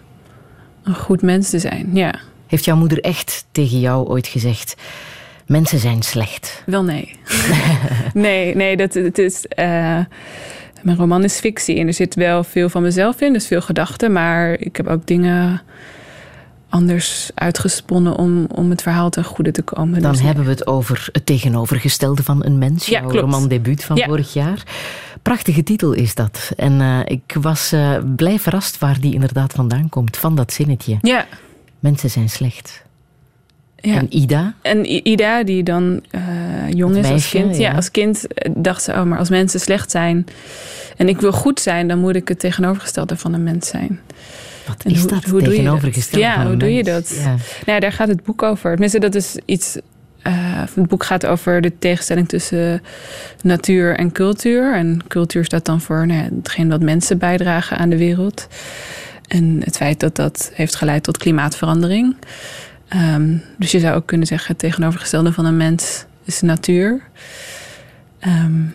een 0.84 0.96
goed 0.96 1.22
mens 1.22 1.50
te 1.50 1.60
zijn, 1.60 1.90
ja. 1.94 2.14
Heeft 2.48 2.66
jouw 2.66 2.76
moeder 2.76 3.00
echt 3.00 3.46
tegen 3.52 3.80
jou 3.80 4.08
ooit 4.08 4.28
gezegd... 4.28 4.76
Mensen 5.46 5.80
zijn 5.80 6.02
slecht? 6.02 6.64
Wel 6.66 6.84
nee. 6.84 7.16
nee, 8.14 8.56
nee, 8.56 8.78
dat, 8.78 8.94
het 8.94 9.18
is... 9.18 9.46
Uh, 9.60 10.00
mijn 10.82 10.98
roman 10.98 11.24
is 11.24 11.40
fictie 11.40 11.78
en 11.80 11.88
er 11.88 11.94
zit 11.94 12.16
wel 12.16 12.44
veel 12.44 12.70
van 12.70 12.82
mezelf 12.82 13.22
in, 13.22 13.34
dus 13.34 13.48
veel 13.48 13.62
gedachten. 13.62 14.12
Maar 14.12 14.60
ik 14.60 14.76
heb 14.76 14.88
ook 14.88 15.08
dingen 15.08 15.62
anders 16.72 17.32
uitgesponnen 17.34 18.16
om, 18.16 18.46
om 18.46 18.70
het 18.70 18.82
verhaal 18.82 19.10
ten 19.10 19.24
goede 19.24 19.52
te 19.52 19.62
komen. 19.62 20.02
Dan 20.02 20.12
dus 20.12 20.22
hebben 20.22 20.44
we 20.44 20.50
het 20.50 20.68
over 20.68 21.10
het 21.12 21.26
tegenovergestelde 21.26 22.24
van 22.24 22.46
een 22.46 22.58
mens. 22.58 22.86
Ja, 22.86 23.00
jouw 23.00 23.10
romandebuut 23.10 23.84
van 23.84 23.98
vorig 23.98 24.34
jaar. 24.34 24.64
Prachtige 25.22 25.64
titel 25.64 25.94
is 25.94 26.16
dat. 26.16 26.52
En 26.58 26.80
uh, 26.80 27.00
ik 27.06 27.36
was 27.42 27.74
uh, 27.74 27.98
blij 28.16 28.40
verrast 28.40 28.80
waar 28.80 29.00
die 29.00 29.14
inderdaad 29.14 29.54
vandaan 29.54 29.90
komt. 29.90 30.18
Van 30.18 30.36
dat 30.36 30.54
zinnetje. 30.54 30.98
Ja. 31.02 31.26
Mensen 31.80 32.10
zijn 32.10 32.30
slecht. 32.30 32.84
Ja. 33.76 33.96
En 33.96 34.18
Ida? 34.18 34.54
En 34.62 35.08
Ida, 35.08 35.44
die 35.44 35.64
dan 35.64 36.04
uh, 36.12 36.22
jong 36.70 36.96
is 36.96 37.10
als 37.10 37.30
kind. 37.30 37.58
Ja. 37.58 37.70
ja. 37.70 37.76
als 37.76 37.92
kind 37.92 38.28
dacht 38.56 38.84
ze, 38.84 38.92
oh, 38.92 39.04
maar 39.04 39.18
als 39.18 39.30
mensen 39.30 39.60
slecht 39.60 39.92
zijn 39.92 40.26
en 40.98 41.10
ik 41.10 41.22
wil 41.22 41.32
goed 41.32 41.60
zijn, 41.60 41.88
dan 41.88 42.00
moet 42.00 42.16
ik 42.16 42.28
het 42.28 42.40
tegenovergestelde 42.40 43.18
van 43.18 43.34
een 43.34 43.44
mens 43.44 43.68
zijn. 43.68 44.00
Wat 44.78 44.94
is 44.94 45.08
dat 45.08 45.24
hoe, 45.24 45.42
tegenovergestelde 45.42 46.26
Ja, 46.26 46.46
hoe 46.46 46.58
doe 46.58 46.74
je 46.74 46.84
dat? 46.84 47.22
Ja. 47.24 47.36
Nou, 47.66 47.80
daar 47.80 47.92
gaat 47.92 48.08
het 48.08 48.24
boek 48.24 48.44
over. 48.44 48.72
Tenminste, 48.72 49.00
dat 49.00 49.16
is 49.16 49.38
iets... 49.46 49.78
Uh, 50.28 50.34
het 50.76 50.88
boek 50.88 51.04
gaat 51.04 51.26
over 51.26 51.62
de 51.62 51.78
tegenstelling 51.80 52.28
tussen 52.28 52.82
natuur 53.42 53.96
en 53.96 54.12
cultuur. 54.12 54.76
En 54.76 55.02
cultuur 55.08 55.46
staat 55.46 55.66
dan 55.66 55.82
voor 55.82 56.08
nou 56.08 56.24
ja, 56.24 56.30
hetgeen 56.36 56.70
wat 56.70 56.82
mensen 56.82 57.18
bijdragen 57.18 57.78
aan 57.78 57.90
de 57.90 57.98
wereld. 57.98 58.48
En 59.28 59.62
het 59.64 59.78
feit 59.78 60.00
dat 60.00 60.16
dat 60.16 60.52
heeft 60.54 60.76
geleid 60.76 61.04
tot 61.04 61.18
klimaatverandering. 61.18 62.16
Um, 62.96 63.42
dus 63.58 63.72
je 63.72 63.80
zou 63.80 63.96
ook 63.96 64.06
kunnen 64.06 64.28
zeggen: 64.28 64.48
het 64.48 64.60
tegenovergestelde 64.60 65.34
van 65.34 65.46
een 65.46 65.58
mens 65.58 66.06
is 66.24 66.42
natuur. 66.42 67.02
Um, 68.28 68.74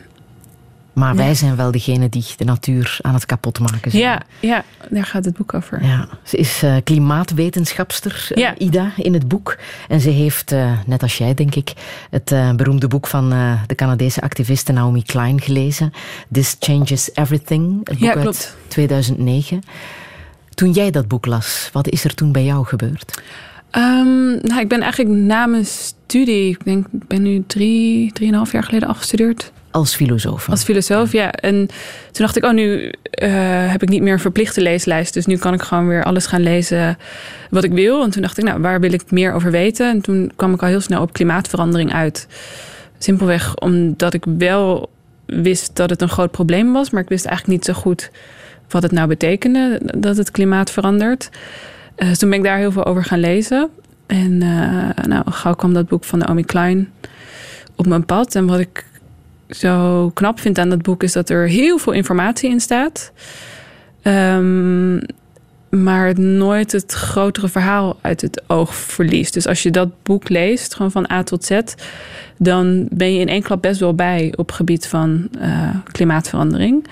maar 0.97 1.17
wij 1.17 1.35
zijn 1.35 1.57
wel 1.57 1.71
degene 1.71 2.09
die 2.09 2.25
de 2.37 2.45
natuur 2.45 2.99
aan 3.01 3.15
het 3.15 3.27
kapotmaken 3.27 3.91
zijn. 3.91 4.03
Ja, 4.03 4.23
ja 4.41 4.65
daar 4.91 5.05
gaat 5.05 5.25
het 5.25 5.37
boek 5.37 5.55
over. 5.55 5.85
Ja, 5.85 6.09
ze 6.23 6.37
is 6.37 6.63
uh, 6.63 6.77
klimaatwetenschapster, 6.85 8.29
uh, 8.35 8.51
Ida, 8.59 8.93
in 8.97 9.13
het 9.13 9.29
boek. 9.29 9.57
En 9.89 10.01
ze 10.01 10.11
heeft, 10.11 10.53
uh, 10.53 10.79
net 10.87 11.03
als 11.03 11.19
jij 11.19 11.35
denk 11.35 11.55
ik, 11.55 11.73
het 12.11 12.57
beroemde 12.57 12.89
boek 12.89 13.07
van 13.07 13.31
de 13.67 13.75
Canadese 13.75 14.21
activiste 14.21 14.73
Naomi 14.73 15.03
Klein 15.03 15.41
gelezen. 15.41 15.93
This 16.33 16.57
Changes 16.59 17.11
Everything, 17.15 17.89
het 17.89 17.99
boek 17.99 18.15
ja, 18.15 18.15
uit 18.15 18.57
2009. 18.69 19.63
Toen 20.55 20.71
jij 20.71 20.91
dat 20.91 21.09
boek 21.09 21.27
las, 21.27 21.71
wat 21.73 21.89
is 21.89 22.05
er 22.05 22.15
toen 22.15 22.33
bij 22.33 22.45
jou 22.45 22.67
gebeurd? 22.67 23.23
Um, 23.73 24.39
nou, 24.43 24.61
ik 24.61 24.69
ben 24.69 24.81
eigenlijk 24.81 25.15
na 25.15 25.47
mijn 25.47 25.67
studie, 25.67 26.49
ik 26.49 26.65
denk, 26.65 26.87
ik 26.93 27.07
ben 27.09 27.23
nu 27.23 27.45
drie, 27.47 28.13
drieënhalf 28.13 28.53
jaar 28.53 28.65
geleden 28.65 28.89
afgestudeerd. 28.89 29.53
Als 29.77 29.95
filosoof? 29.95 30.49
Als 30.49 30.65
filosoof, 30.65 31.13
ja. 31.13 31.33
En 31.33 31.55
toen 32.13 32.27
dacht 32.27 32.37
ik, 32.37 32.45
oh, 32.45 32.53
nu 32.53 32.85
uh, 32.85 32.91
heb 33.71 33.83
ik 33.83 33.89
niet 33.89 34.03
meer 34.03 34.13
een 34.13 34.19
verplichte 34.19 34.61
leeslijst. 34.61 35.15
Dus 35.15 35.27
nu 35.27 35.37
kan 35.37 35.55
ik 35.55 35.63
gewoon 35.63 35.89
weer 35.89 36.05
alles 36.05 36.27
gaan 36.27 36.43
lezen 36.43 36.99
wat 37.51 37.65
ik 37.65 37.73
wil. 37.73 38.03
En 38.03 38.11
toen 38.11 38.23
dacht 38.23 38.39
ik, 38.39 38.45
nou, 38.45 38.61
waar 38.61 38.81
wil 38.81 38.93
ik 38.93 39.11
meer 39.11 39.33
over 39.33 39.51
weten? 39.51 39.91
En 39.91 40.01
toen 40.01 40.33
kwam 40.37 40.55
ik 40.55 40.63
al 40.63 40.69
heel 40.69 40.81
snel 40.81 41.03
op 41.03 41.13
klimaatverandering 41.13 41.93
uit. 41.93 42.27
Simpelweg 42.99 43.57
omdat 43.57 44.15
ik 44.15 44.25
wel 44.39 44.91
wist 45.27 45.77
dat 45.77 45.91
het 45.91 46.03
een 46.03 46.09
groot 46.09 46.31
probleem 46.31 46.73
was. 46.73 46.91
Maar 46.91 47.03
ik 47.03 47.09
wist 47.09 47.25
eigenlijk 47.25 47.59
niet 47.59 47.75
zo 47.75 47.81
goed 47.81 48.11
wat 48.69 48.83
het 48.83 48.93
nou 48.93 49.09
betekende 49.09 49.81
dat 49.99 50.17
het 50.17 50.31
klimaat 50.31 50.71
verandert. 50.71 51.31
Uh, 51.97 52.13
toen 52.13 52.31
ben 52.31 52.39
ik 52.39 52.45
daar 52.45 52.59
heel 52.59 52.73
veel 52.73 52.85
over 52.85 53.05
gaan 53.05 53.21
lezen. 53.21 53.69
En 54.07 54.33
uh, 54.33 55.05
nou, 55.07 55.31
gauw 55.31 55.55
kwam 55.55 55.75
dat 55.75 55.89
boek 55.89 56.05
van 56.05 56.19
Naomi 56.19 56.45
Klein 56.45 56.93
op 57.75 57.87
mijn 57.87 58.05
pad. 58.05 58.35
En 58.35 58.47
wat 58.47 58.59
ik 58.59 58.85
zo 59.51 60.11
knap 60.15 60.41
vind 60.41 60.59
aan 60.59 60.69
dat 60.69 60.83
boek 60.83 61.03
is 61.03 61.13
dat 61.13 61.31
er 61.31 61.49
heel 61.49 61.79
veel 61.79 61.93
informatie 61.93 62.51
in 62.51 62.61
staat. 62.61 63.13
Um, 64.03 65.01
maar 65.71 66.07
het 66.07 66.19
nooit 66.19 66.73
het 66.73 66.93
grotere 66.93 67.49
verhaal 67.49 67.99
uit 68.01 68.21
het 68.21 68.43
oog 68.47 68.75
verliest. 68.75 69.35
Dus 69.35 69.47
als 69.47 69.63
je 69.63 69.71
dat 69.71 70.03
boek 70.03 70.29
leest, 70.29 70.75
gewoon 70.75 70.91
van 70.91 71.11
A 71.13 71.23
tot 71.23 71.45
Z, 71.45 71.61
dan 72.39 72.89
ben 72.91 73.15
je 73.15 73.21
in 73.21 73.29
één 73.29 73.43
klap 73.43 73.63
best 73.63 73.81
wel 73.81 73.95
bij 73.95 74.33
op 74.37 74.53
gebied 74.53 74.87
van 74.87 75.29
uh, 75.41 75.75
klimaatverandering. 75.93 76.87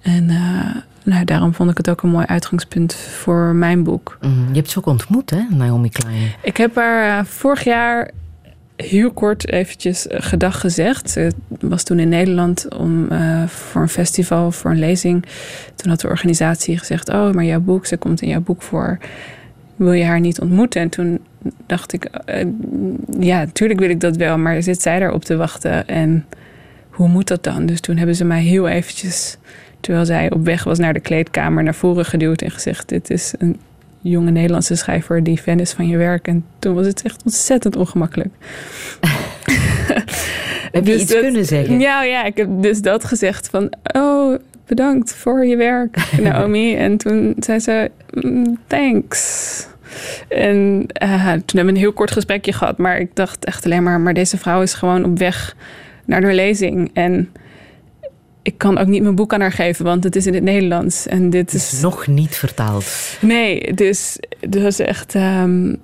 En 0.00 0.28
uh, 0.28 0.76
nou, 1.04 1.24
daarom 1.24 1.54
vond 1.54 1.70
ik 1.70 1.76
het 1.76 1.90
ook 1.90 2.02
een 2.02 2.10
mooi 2.10 2.26
uitgangspunt 2.26 2.94
voor 2.94 3.54
mijn 3.54 3.82
boek. 3.82 4.18
Mm, 4.20 4.48
je 4.48 4.56
hebt 4.58 4.70
ze 4.70 4.78
ook 4.78 4.86
ontmoet, 4.86 5.30
hè, 5.30 5.42
Naomi 5.50 5.88
Klein? 5.88 6.32
Ik 6.42 6.56
heb 6.56 6.74
haar 6.74 7.18
uh, 7.18 7.24
vorig 7.24 7.64
jaar 7.64 8.10
heel 8.82 9.10
kort 9.12 9.48
eventjes 9.50 10.06
gedag 10.08 10.60
gezegd. 10.60 11.10
Ze 11.10 11.30
was 11.60 11.82
toen 11.82 11.98
in 11.98 12.08
Nederland 12.08 12.74
om, 12.76 13.06
uh, 13.12 13.46
voor 13.46 13.82
een 13.82 13.88
festival, 13.88 14.52
voor 14.52 14.70
een 14.70 14.78
lezing. 14.78 15.24
Toen 15.74 15.90
had 15.90 16.00
de 16.00 16.08
organisatie 16.08 16.78
gezegd: 16.78 17.08
Oh, 17.08 17.32
maar 17.32 17.44
jouw 17.44 17.60
boek, 17.60 17.86
ze 17.86 17.96
komt 17.96 18.22
in 18.22 18.28
jouw 18.28 18.40
boek 18.40 18.62
voor. 18.62 18.98
Wil 19.76 19.92
je 19.92 20.04
haar 20.04 20.20
niet 20.20 20.40
ontmoeten? 20.40 20.80
En 20.80 20.88
toen 20.88 21.18
dacht 21.66 21.92
ik: 21.92 22.08
uh, 22.26 22.44
Ja, 23.20 23.38
natuurlijk 23.38 23.80
wil 23.80 23.90
ik 23.90 24.00
dat 24.00 24.16
wel, 24.16 24.38
maar 24.38 24.62
zit 24.62 24.82
zij 24.82 24.98
daar 24.98 25.12
op 25.12 25.24
te 25.24 25.36
wachten? 25.36 25.88
En 25.88 26.26
hoe 26.88 27.08
moet 27.08 27.28
dat 27.28 27.44
dan? 27.44 27.66
Dus 27.66 27.80
toen 27.80 27.96
hebben 27.96 28.16
ze 28.16 28.24
mij 28.24 28.42
heel 28.42 28.68
eventjes, 28.68 29.36
terwijl 29.80 30.04
zij 30.06 30.30
op 30.30 30.44
weg 30.44 30.64
was 30.64 30.78
naar 30.78 30.92
de 30.92 31.00
kleedkamer, 31.00 31.62
naar 31.62 31.74
voren 31.74 32.04
geduwd 32.04 32.42
en 32.42 32.50
gezegd: 32.50 32.88
Dit 32.88 33.10
is 33.10 33.34
een 33.38 33.56
jonge 34.00 34.30
Nederlandse 34.30 34.76
schrijver 34.76 35.22
die 35.22 35.38
fan 35.38 35.60
is 35.60 35.72
van 35.72 35.88
je 35.88 35.96
werk. 35.96 36.26
En 36.26 36.44
toen 36.58 36.74
was 36.74 36.86
het 36.86 37.02
echt 37.02 37.22
ontzettend 37.24 37.76
ongemakkelijk. 37.76 38.34
heb 40.72 40.86
je 40.86 40.92
dus 40.92 41.02
iets 41.02 41.18
kunnen 41.18 41.44
zeggen? 41.44 41.80
Ja, 41.80 42.02
ja, 42.02 42.24
ik 42.24 42.36
heb 42.36 42.48
dus 42.60 42.80
dat 42.80 43.04
gezegd 43.04 43.48
van... 43.48 43.72
Oh, 43.92 44.38
bedankt 44.66 45.14
voor 45.14 45.46
je 45.46 45.56
werk, 45.56 45.98
Naomi. 46.22 46.76
en 46.76 46.96
toen 46.96 47.34
zei 47.38 47.58
ze, 47.58 47.90
mm, 48.10 48.58
thanks. 48.66 49.66
En 50.28 50.86
uh, 51.02 51.32
toen 51.32 51.56
hebben 51.56 51.64
we 51.64 51.70
een 51.70 51.76
heel 51.76 51.92
kort 51.92 52.10
gesprekje 52.10 52.52
gehad. 52.52 52.78
Maar 52.78 52.98
ik 52.98 53.10
dacht 53.14 53.44
echt 53.44 53.64
alleen 53.64 53.82
maar... 53.82 54.00
maar 54.00 54.14
deze 54.14 54.38
vrouw 54.38 54.62
is 54.62 54.74
gewoon 54.74 55.04
op 55.04 55.18
weg 55.18 55.56
naar 56.04 56.20
de 56.20 56.32
lezing. 56.32 56.90
En 56.92 57.28
ik 58.48 58.58
kan 58.58 58.78
ook 58.78 58.86
niet 58.86 59.02
mijn 59.02 59.14
boek 59.14 59.32
aan 59.32 59.40
haar 59.40 59.52
geven, 59.52 59.84
want 59.84 60.04
het 60.04 60.16
is 60.16 60.26
in 60.26 60.34
het 60.34 60.42
Nederlands. 60.42 61.06
En 61.06 61.30
dit 61.30 61.54
is, 61.54 61.72
is 61.72 61.80
nog 61.80 62.06
niet 62.06 62.36
vertaald. 62.36 62.86
Nee, 63.20 63.74
dus 63.74 64.18
het 64.40 64.62
was 64.62 64.78
echt. 64.78 65.14
Um, 65.14 65.76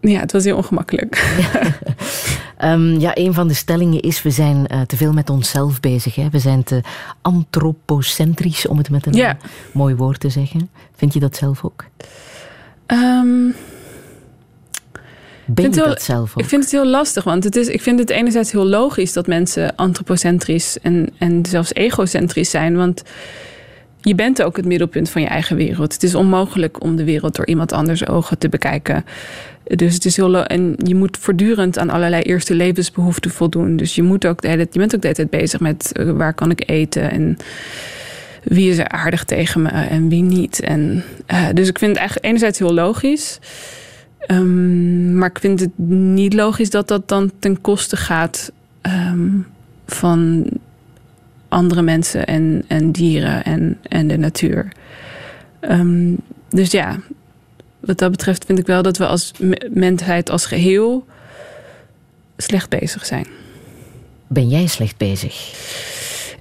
ja, 0.00 0.20
het 0.20 0.32
was 0.32 0.44
heel 0.44 0.56
ongemakkelijk. 0.56 1.36
Ja. 1.52 1.78
um, 2.72 2.98
ja, 2.98 3.10
een 3.14 3.34
van 3.34 3.48
de 3.48 3.54
stellingen 3.54 4.00
is: 4.00 4.22
we 4.22 4.30
zijn 4.30 4.66
uh, 4.72 4.80
te 4.80 4.96
veel 4.96 5.12
met 5.12 5.30
onszelf 5.30 5.80
bezig. 5.80 6.14
Hè? 6.14 6.28
We 6.30 6.38
zijn 6.38 6.62
te 6.62 6.80
antropocentrisch, 7.22 8.66
om 8.66 8.78
het 8.78 8.90
met 8.90 9.06
een 9.06 9.12
ja. 9.12 9.36
mooi 9.72 9.94
woord 9.94 10.20
te 10.20 10.28
zeggen. 10.28 10.70
Vind 10.96 11.12
je 11.12 11.20
dat 11.20 11.36
zelf 11.36 11.64
ook? 11.64 11.84
Um, 12.86 13.54
ben 15.48 15.64
je 15.64 15.70
dat 15.70 16.02
zelf 16.02 16.30
ook? 16.30 16.42
Ik 16.42 16.48
vind 16.48 16.62
het 16.62 16.72
heel 16.72 16.86
lastig, 16.86 17.24
want 17.24 17.44
het 17.44 17.56
is, 17.56 17.68
ik 17.68 17.80
vind 17.80 17.98
het 17.98 18.10
enerzijds 18.10 18.52
heel 18.52 18.66
logisch 18.66 19.12
dat 19.12 19.26
mensen 19.26 19.76
antropocentrisch 19.76 20.78
en, 20.82 21.08
en 21.18 21.46
zelfs 21.46 21.74
egocentrisch 21.74 22.50
zijn. 22.50 22.76
Want 22.76 23.02
je 24.00 24.14
bent 24.14 24.42
ook 24.42 24.56
het 24.56 24.66
middelpunt 24.66 25.10
van 25.10 25.22
je 25.22 25.28
eigen 25.28 25.56
wereld. 25.56 25.92
Het 25.92 26.02
is 26.02 26.14
onmogelijk 26.14 26.82
om 26.82 26.96
de 26.96 27.04
wereld 27.04 27.36
door 27.36 27.46
iemand 27.46 27.72
anders 27.72 28.08
ogen 28.08 28.38
te 28.38 28.48
bekijken. 28.48 29.04
Dus 29.64 29.94
het 29.94 30.04
is 30.04 30.16
heel. 30.16 30.44
En 30.44 30.74
je 30.76 30.94
moet 30.94 31.16
voortdurend 31.20 31.78
aan 31.78 31.90
allerlei 31.90 32.22
eerste 32.22 32.54
levensbehoeften 32.54 33.30
voldoen. 33.30 33.76
Dus 33.76 33.94
je, 33.94 34.02
moet 34.02 34.26
ook 34.26 34.40
de 34.40 34.48
hele, 34.48 34.66
je 34.70 34.78
bent 34.78 34.94
ook 34.94 35.00
de 35.00 35.08
hele 35.08 35.28
tijd 35.28 35.30
bezig 35.30 35.60
met 35.60 35.92
uh, 35.92 36.10
waar 36.10 36.34
kan 36.34 36.50
ik 36.50 36.70
eten 36.70 37.10
en 37.10 37.36
wie 38.42 38.70
is 38.70 38.78
er 38.78 38.88
aardig 38.88 39.24
tegen 39.24 39.62
me 39.62 39.68
en 39.68 40.08
wie 40.08 40.22
niet. 40.22 40.60
En, 40.60 41.04
uh, 41.32 41.46
dus 41.54 41.68
ik 41.68 41.78
vind 41.78 41.90
het 41.90 41.98
eigenlijk 41.98 42.26
enerzijds 42.26 42.58
heel 42.58 42.74
logisch. 42.74 43.38
Um, 44.26 45.14
maar 45.14 45.30
ik 45.30 45.38
vind 45.38 45.60
het 45.60 45.78
niet 45.88 46.34
logisch 46.34 46.70
dat 46.70 46.88
dat 46.88 47.08
dan 47.08 47.30
ten 47.38 47.60
koste 47.60 47.96
gaat 47.96 48.52
um, 48.82 49.46
van 49.86 50.50
andere 51.48 51.82
mensen 51.82 52.26
en, 52.26 52.64
en 52.66 52.92
dieren 52.92 53.44
en, 53.44 53.78
en 53.82 54.08
de 54.08 54.16
natuur. 54.16 54.72
Um, 55.60 56.16
dus 56.48 56.70
ja, 56.70 56.98
wat 57.80 57.98
dat 57.98 58.10
betreft 58.10 58.44
vind 58.44 58.58
ik 58.58 58.66
wel 58.66 58.82
dat 58.82 58.96
we 58.96 59.06
als 59.06 59.32
mensheid 59.70 60.30
als 60.30 60.46
geheel 60.46 61.06
slecht 62.36 62.68
bezig 62.68 63.06
zijn. 63.06 63.26
Ben 64.26 64.48
jij 64.48 64.66
slecht 64.66 64.96
bezig? 64.96 65.34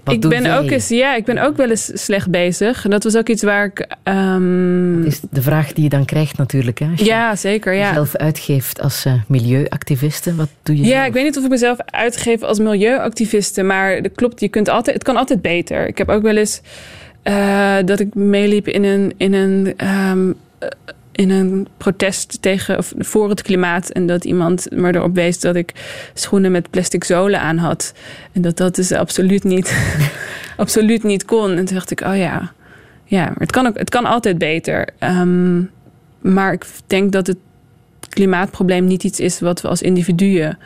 Ik 0.10 0.30
ben 0.30 0.58
ook 0.58 0.70
eens, 0.70 0.88
ja, 0.88 1.16
ik 1.16 1.26
ben 1.26 1.38
ook 1.38 1.58
wel 1.58 1.70
eens 1.70 1.92
slecht 1.94 2.30
bezig. 2.30 2.84
En 2.84 2.90
dat 2.90 3.04
was 3.04 3.16
ook 3.16 3.30
iets 3.30 3.44
waar 3.44 3.66
ik. 3.66 3.88
Um... 4.04 5.02
Dat 5.04 5.12
is 5.12 5.20
de 5.30 5.42
vraag 5.42 5.74
die 5.74 5.84
je 5.84 5.90
dan 5.90 6.06
krijgt, 6.06 6.38
natuurlijk. 6.38 6.80
Hè? 6.80 6.88
Als 6.92 7.00
je 7.00 7.06
ja, 7.06 7.36
zeker. 7.36 7.74
Ja. 7.74 7.88
Jezelf 7.88 8.16
uitgeeft 8.16 8.82
als 8.82 9.06
uh, 9.06 9.14
milieuactiviste. 9.28 10.36
Wat 10.36 10.50
doe 10.64 10.78
je? 10.78 10.84
Ja, 10.84 10.90
zelf? 10.90 11.08
ik 11.08 11.14
weet 11.14 11.24
niet 11.24 11.38
of 11.38 11.44
ik 11.44 11.50
mezelf 11.50 11.78
uitgeef 11.86 12.42
als 12.42 12.60
milieuactiviste, 12.60 13.64
maar 13.64 14.02
dat 14.02 14.12
klopt. 14.16 14.40
Je 14.40 14.50
kunt 14.50 14.70
altijd, 14.70 14.96
het 14.96 15.06
kan 15.06 15.18
altijd 15.18 15.42
beter. 15.42 15.88
Ik 15.88 15.98
heb 15.98 16.10
ook 16.10 16.22
wel 16.22 16.38
eens 16.38 16.62
uh, 17.24 17.76
dat 17.86 18.00
ik 18.00 18.16
meeliep 18.16 18.68
in 18.68 18.84
een, 18.84 19.14
in 19.18 19.34
een 19.34 19.74
um, 20.10 20.36
in 21.18 21.30
een 21.30 21.68
protest 21.78 22.42
tegen 22.42 22.78
of 22.78 22.94
voor 22.98 23.30
het 23.30 23.42
klimaat. 23.42 23.90
En 23.90 24.08
dat 24.08 24.26
iemand 24.26 24.68
me 24.72 24.96
erop 24.96 25.16
wees 25.16 25.40
dat 25.40 25.56
ik 25.56 25.74
schoenen 26.14 26.52
met 26.52 26.70
plastic 26.70 27.04
zolen 27.04 27.40
aan 27.42 27.58
had. 27.58 27.94
En 28.32 28.42
dat 28.42 28.58
dat 28.58 28.76
dus 28.76 28.92
absoluut 28.92 29.44
niet, 29.44 29.78
absoluut 30.58 31.04
niet 31.04 31.26
kon. 31.26 31.50
En 31.50 31.66
toen 31.66 31.76
dacht 31.76 31.92
ik, 31.92 32.02
oh 32.02 32.18
ja, 32.18 32.52
ja 33.06 33.34
het, 33.38 33.52
kan 33.52 33.68
ook, 33.68 33.78
het 33.78 33.90
kan 33.90 34.06
altijd 34.06 34.38
beter. 34.38 34.90
Um, 35.00 35.70
maar 36.22 36.54
ik 36.54 36.66
denk 36.88 37.12
dat 37.12 37.28
het 37.28 37.38
klimaatprobleem 38.10 38.86
niet 38.86 39.04
iets 39.04 39.20
is 39.20 39.40
wat 39.40 39.62
we 39.62 39.68
als 39.68 39.82
individuen 39.82 40.58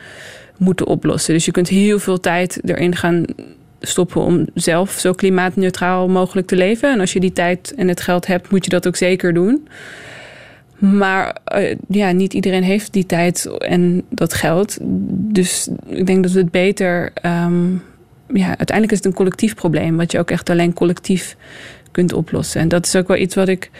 moeten 0.56 0.86
oplossen. 0.86 1.34
Dus 1.34 1.44
je 1.44 1.50
kunt 1.50 1.68
heel 1.68 1.98
veel 1.98 2.20
tijd 2.20 2.60
erin 2.64 2.96
gaan 2.96 3.24
stoppen 3.80 4.20
om 4.20 4.46
zelf 4.54 4.90
zo 4.90 5.12
klimaatneutraal 5.12 6.08
mogelijk 6.08 6.46
te 6.46 6.56
leven. 6.56 6.92
En 6.92 7.00
als 7.00 7.12
je 7.12 7.20
die 7.20 7.32
tijd 7.32 7.74
en 7.76 7.88
het 7.88 8.00
geld 8.00 8.26
hebt, 8.26 8.50
moet 8.50 8.64
je 8.64 8.70
dat 8.70 8.86
ook 8.86 8.96
zeker 8.96 9.34
doen. 9.34 9.68
Maar 10.82 11.36
uh, 11.56 11.74
ja, 11.88 12.10
niet 12.10 12.34
iedereen 12.34 12.62
heeft 12.62 12.92
die 12.92 13.06
tijd 13.06 13.46
en 13.58 14.02
dat 14.08 14.34
geld. 14.34 14.78
Dus 15.10 15.68
ik 15.86 16.06
denk 16.06 16.22
dat 16.22 16.32
we 16.32 16.38
het 16.38 16.50
beter. 16.50 17.12
Um, 17.26 17.82
ja, 18.26 18.46
uiteindelijk 18.46 18.90
is 18.90 18.96
het 18.96 19.06
een 19.06 19.14
collectief 19.14 19.54
probleem, 19.54 19.96
wat 19.96 20.12
je 20.12 20.18
ook 20.18 20.30
echt 20.30 20.50
alleen 20.50 20.72
collectief 20.72 21.36
kunt 21.90 22.12
oplossen. 22.12 22.60
En 22.60 22.68
dat 22.68 22.86
is 22.86 22.96
ook 22.96 23.08
wel 23.08 23.16
iets 23.16 23.34
wat 23.34 23.48
ik 23.48 23.70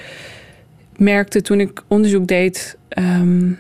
merkte 0.97 1.43
toen 1.43 1.61
ik 1.61 1.83
onderzoek 1.89 2.27
deed 2.27 2.77
um, 2.99 3.59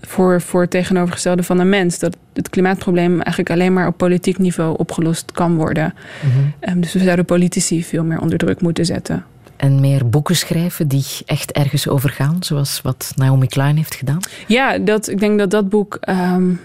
voor, 0.00 0.40
voor 0.40 0.60
het 0.60 0.70
tegenovergestelde 0.70 1.42
van 1.42 1.58
een 1.58 1.68
mens. 1.68 1.98
Dat 1.98 2.16
het 2.32 2.50
klimaatprobleem 2.50 3.12
eigenlijk 3.12 3.50
alleen 3.50 3.72
maar 3.72 3.86
op 3.86 3.96
politiek 3.96 4.38
niveau 4.38 4.78
opgelost 4.78 5.32
kan 5.32 5.56
worden. 5.56 5.94
Mm 6.22 6.30
-hmm. 6.30 6.54
um, 6.70 6.80
dus 6.80 6.92
we 6.92 6.98
zouden 6.98 7.24
politici 7.24 7.84
veel 7.84 8.04
meer 8.04 8.20
onder 8.20 8.38
druk 8.38 8.60
moeten 8.60 8.84
zetten 8.84 9.24
en 9.56 9.80
meer 9.80 10.08
boeken 10.08 10.36
schrijven 10.36 10.88
die 10.88 11.04
echt 11.26 11.52
ergens 11.52 11.88
over 11.88 12.10
gaan, 12.10 12.36
zoals 12.40 12.80
wat 12.82 13.12
Naomi 13.14 13.46
Klein 13.46 13.76
heeft 13.76 13.94
gedaan? 13.94 14.20
Ja, 14.46 14.78
dat, 14.78 15.08
ik 15.08 15.18
denk 15.18 15.38
dat 15.38 15.50
dat 15.50 15.68
boek. 15.68 15.98
Um, 16.08 16.60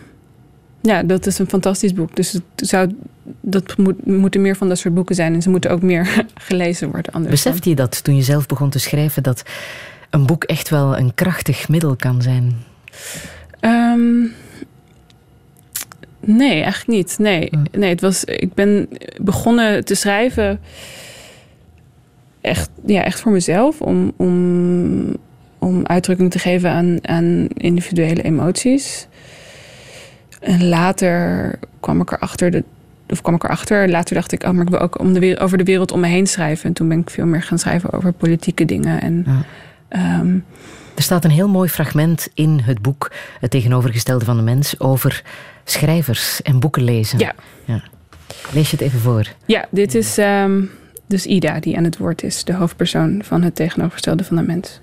ja, 0.82 1.04
dat 1.04 1.26
is 1.26 1.40
een 1.40 1.50
fantastisch 1.50 1.94
boek. 1.94 2.16
Dus 2.16 2.32
het 2.32 2.44
zou, 2.56 2.96
dat 3.42 3.78
moet, 3.78 4.06
moeten 4.06 4.42
meer 4.42 4.56
van 4.56 4.68
dat 4.68 4.78
soort 4.78 4.94
boeken 4.94 5.16
zijn 5.16 5.34
en 5.34 5.42
ze 5.42 5.50
moeten 5.50 5.72
ook 5.72 5.82
meer 5.82 6.26
gelezen 6.48 6.92
worden. 6.92 7.14
Anders 7.14 7.32
Besefte 7.32 7.70
je 7.70 7.76
dat 7.76 8.04
toen 8.04 8.16
je 8.16 8.22
zelf 8.22 8.46
begon 8.46 8.70
te 8.70 8.80
schrijven, 8.80 9.24
dat 9.24 9.44
een 10.10 10.26
boek 10.26 10.44
echt 10.44 10.70
wel 10.70 10.98
een 10.98 11.14
krachtig 11.14 11.70
middel 11.70 11.96
kan 11.96 12.22
zijn? 12.22 12.64
Um, 13.62 14.34
nee, 16.20 16.62
eigenlijk 16.62 16.88
niet. 16.88 17.16
Nee, 17.20 17.50
nee 17.72 17.90
het 17.90 18.02
was, 18.02 18.24
ik 18.24 18.54
ben 18.54 18.90
begonnen 19.22 19.86
te 19.86 19.96
schrijven 19.96 20.60
echt, 22.42 22.70
ja, 22.86 23.04
echt 23.04 23.20
voor 23.20 23.32
mezelf. 23.32 23.82
Om, 23.82 24.12
om, 24.16 25.18
om 25.60 25.86
uitdrukking 25.86 26.32
te 26.32 26.40
geven 26.40 26.70
aan, 26.70 26.98
aan 27.02 27.48
individuele 27.48 28.22
emoties. 28.22 29.08
En 30.40 30.68
later 30.68 31.54
kwam 31.80 32.02
ik 32.02 32.12
erachter, 32.12 32.52
de, 32.52 32.64
of 33.10 33.22
kwam 33.22 33.36
ik 33.36 33.44
erachter, 33.44 33.90
later 33.90 34.16
dacht 34.16 34.32
ik, 34.32 34.44
oh, 34.44 34.52
maar 34.52 34.64
ik 34.64 34.70
wil 34.70 34.80
ook 34.80 35.00
om 35.00 35.14
de, 35.14 35.40
over 35.40 35.58
de 35.58 35.64
wereld 35.64 35.92
om 35.92 36.00
me 36.00 36.08
heen 36.08 36.28
schrijven. 36.28 36.66
En 36.66 36.74
toen 36.74 36.88
ben 36.88 37.00
ik 37.00 37.10
veel 37.10 37.26
meer 37.26 37.44
gaan 37.44 37.60
schrijven 37.60 37.94
over 37.94 38.12
politieke 38.12 38.66
dingen. 38.66 39.02
En, 39.02 39.26
ja. 39.90 40.20
um, 40.20 40.46
er 40.96 41.04
staat 41.04 41.24
een 41.24 41.32
heel 41.32 41.50
mooi 41.50 41.70
fragment 41.70 42.30
in 42.34 42.60
het 42.64 42.82
boek 42.82 43.12
Het 43.40 43.52
tegenovergestelde 43.52 44.26
van 44.26 44.38
de 44.38 44.44
mens 44.44 44.80
over 44.80 45.24
schrijvers 45.64 46.42
en 46.42 46.60
boeken 46.60 46.84
lezen. 46.84 47.20
Ja. 47.20 47.34
ja. 47.66 47.82
Lees 48.54 48.72
je 48.72 48.78
het 48.78 48.86
even 48.86 49.00
voor? 49.00 49.28
Ja, 49.46 49.66
dit 49.70 49.96
is. 49.96 50.18
Um, 50.18 50.70
dus 51.12 51.26
Ida 51.26 51.60
die 51.60 51.78
aan 51.78 51.84
het 51.84 51.98
woord 51.98 52.24
is, 52.24 52.44
de 52.44 52.54
hoofdpersoon 52.54 53.22
van 53.24 53.42
het 53.42 53.56
tegenovergestelde 53.56 54.24
van 54.24 54.36
de 54.36 54.44
mens. 54.44 54.80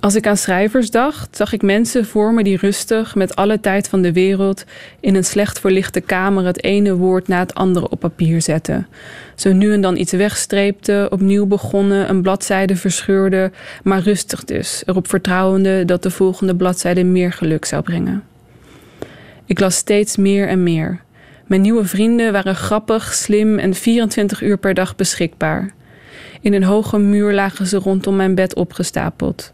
Als 0.00 0.14
ik 0.14 0.26
aan 0.26 0.36
schrijvers 0.36 0.90
dacht, 0.90 1.36
zag 1.36 1.52
ik 1.52 1.62
mensen 1.62 2.06
voor 2.06 2.34
me 2.34 2.42
die 2.42 2.56
rustig, 2.56 3.14
met 3.14 3.36
alle 3.36 3.60
tijd 3.60 3.88
van 3.88 4.02
de 4.02 4.12
wereld, 4.12 4.64
in 5.00 5.14
een 5.14 5.24
slecht 5.24 5.60
verlichte 5.60 6.00
kamer 6.00 6.44
het 6.44 6.62
ene 6.62 6.96
woord 6.96 7.28
na 7.28 7.38
het 7.38 7.54
andere 7.54 7.88
op 7.88 8.00
papier 8.00 8.42
zetten. 8.42 8.86
Zo 9.34 9.52
nu 9.52 9.72
en 9.72 9.80
dan 9.80 9.96
iets 9.96 10.12
wegstreepten, 10.12 11.12
opnieuw 11.12 11.46
begonnen, 11.46 12.10
een 12.10 12.22
bladzijde 12.22 12.76
verscheurde, 12.76 13.50
maar 13.82 14.00
rustig 14.00 14.44
dus, 14.44 14.82
erop 14.86 15.08
vertrouwende 15.08 15.84
dat 15.84 16.02
de 16.02 16.10
volgende 16.10 16.56
bladzijde 16.56 17.04
meer 17.04 17.32
geluk 17.32 17.64
zou 17.64 17.82
brengen. 17.82 18.22
Ik 19.46 19.60
las 19.60 19.76
steeds 19.76 20.16
meer 20.16 20.48
en 20.48 20.62
meer. 20.62 21.03
Mijn 21.46 21.60
nieuwe 21.60 21.84
vrienden 21.84 22.32
waren 22.32 22.54
grappig, 22.54 23.14
slim 23.14 23.58
en 23.58 23.74
24 23.74 24.42
uur 24.42 24.58
per 24.58 24.74
dag 24.74 24.96
beschikbaar. 24.96 25.74
In 26.40 26.52
een 26.52 26.64
hoge 26.64 26.98
muur 26.98 27.32
lagen 27.32 27.66
ze 27.66 27.76
rondom 27.76 28.16
mijn 28.16 28.34
bed 28.34 28.54
opgestapeld. 28.54 29.52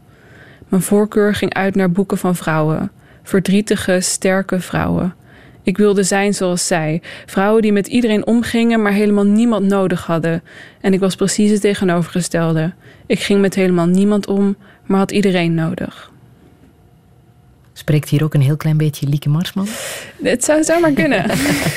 Mijn 0.69 0.83
voorkeur 0.83 1.35
ging 1.35 1.55
uit 1.55 1.75
naar 1.75 1.91
boeken 1.91 2.19
van 2.19 2.37
vrouwen. 2.37 2.91
Verdrietige, 3.23 4.01
sterke 4.01 4.61
vrouwen. 4.61 5.15
Ik 5.63 5.77
wilde 5.77 6.03
zijn 6.03 6.35
zoals 6.35 6.67
zij. 6.67 7.03
Vrouwen 7.27 7.63
die 7.63 7.73
met 7.73 7.87
iedereen 7.87 8.27
omgingen, 8.27 8.83
maar 8.83 8.93
helemaal 8.93 9.27
niemand 9.27 9.67
nodig 9.67 10.07
hadden. 10.07 10.43
En 10.81 10.93
ik 10.93 11.01
was 11.01 11.15
precies 11.15 11.51
het 11.51 11.61
tegenovergestelde. 11.61 12.73
Ik 13.07 13.21
ging 13.21 13.41
met 13.41 13.55
helemaal 13.55 13.87
niemand 13.87 14.27
om, 14.27 14.57
maar 14.87 14.99
had 14.99 15.11
iedereen 15.11 15.55
nodig. 15.55 16.10
Spreekt 17.81 18.09
hier 18.09 18.25
ook 18.25 18.35
een 18.35 18.41
heel 18.41 18.57
klein 18.57 18.77
beetje 18.77 19.09
Lieke 19.09 19.29
Marsman? 19.29 19.67
Het 20.23 20.45
zou 20.45 20.65
zomaar 20.65 20.93
kunnen. 20.93 21.25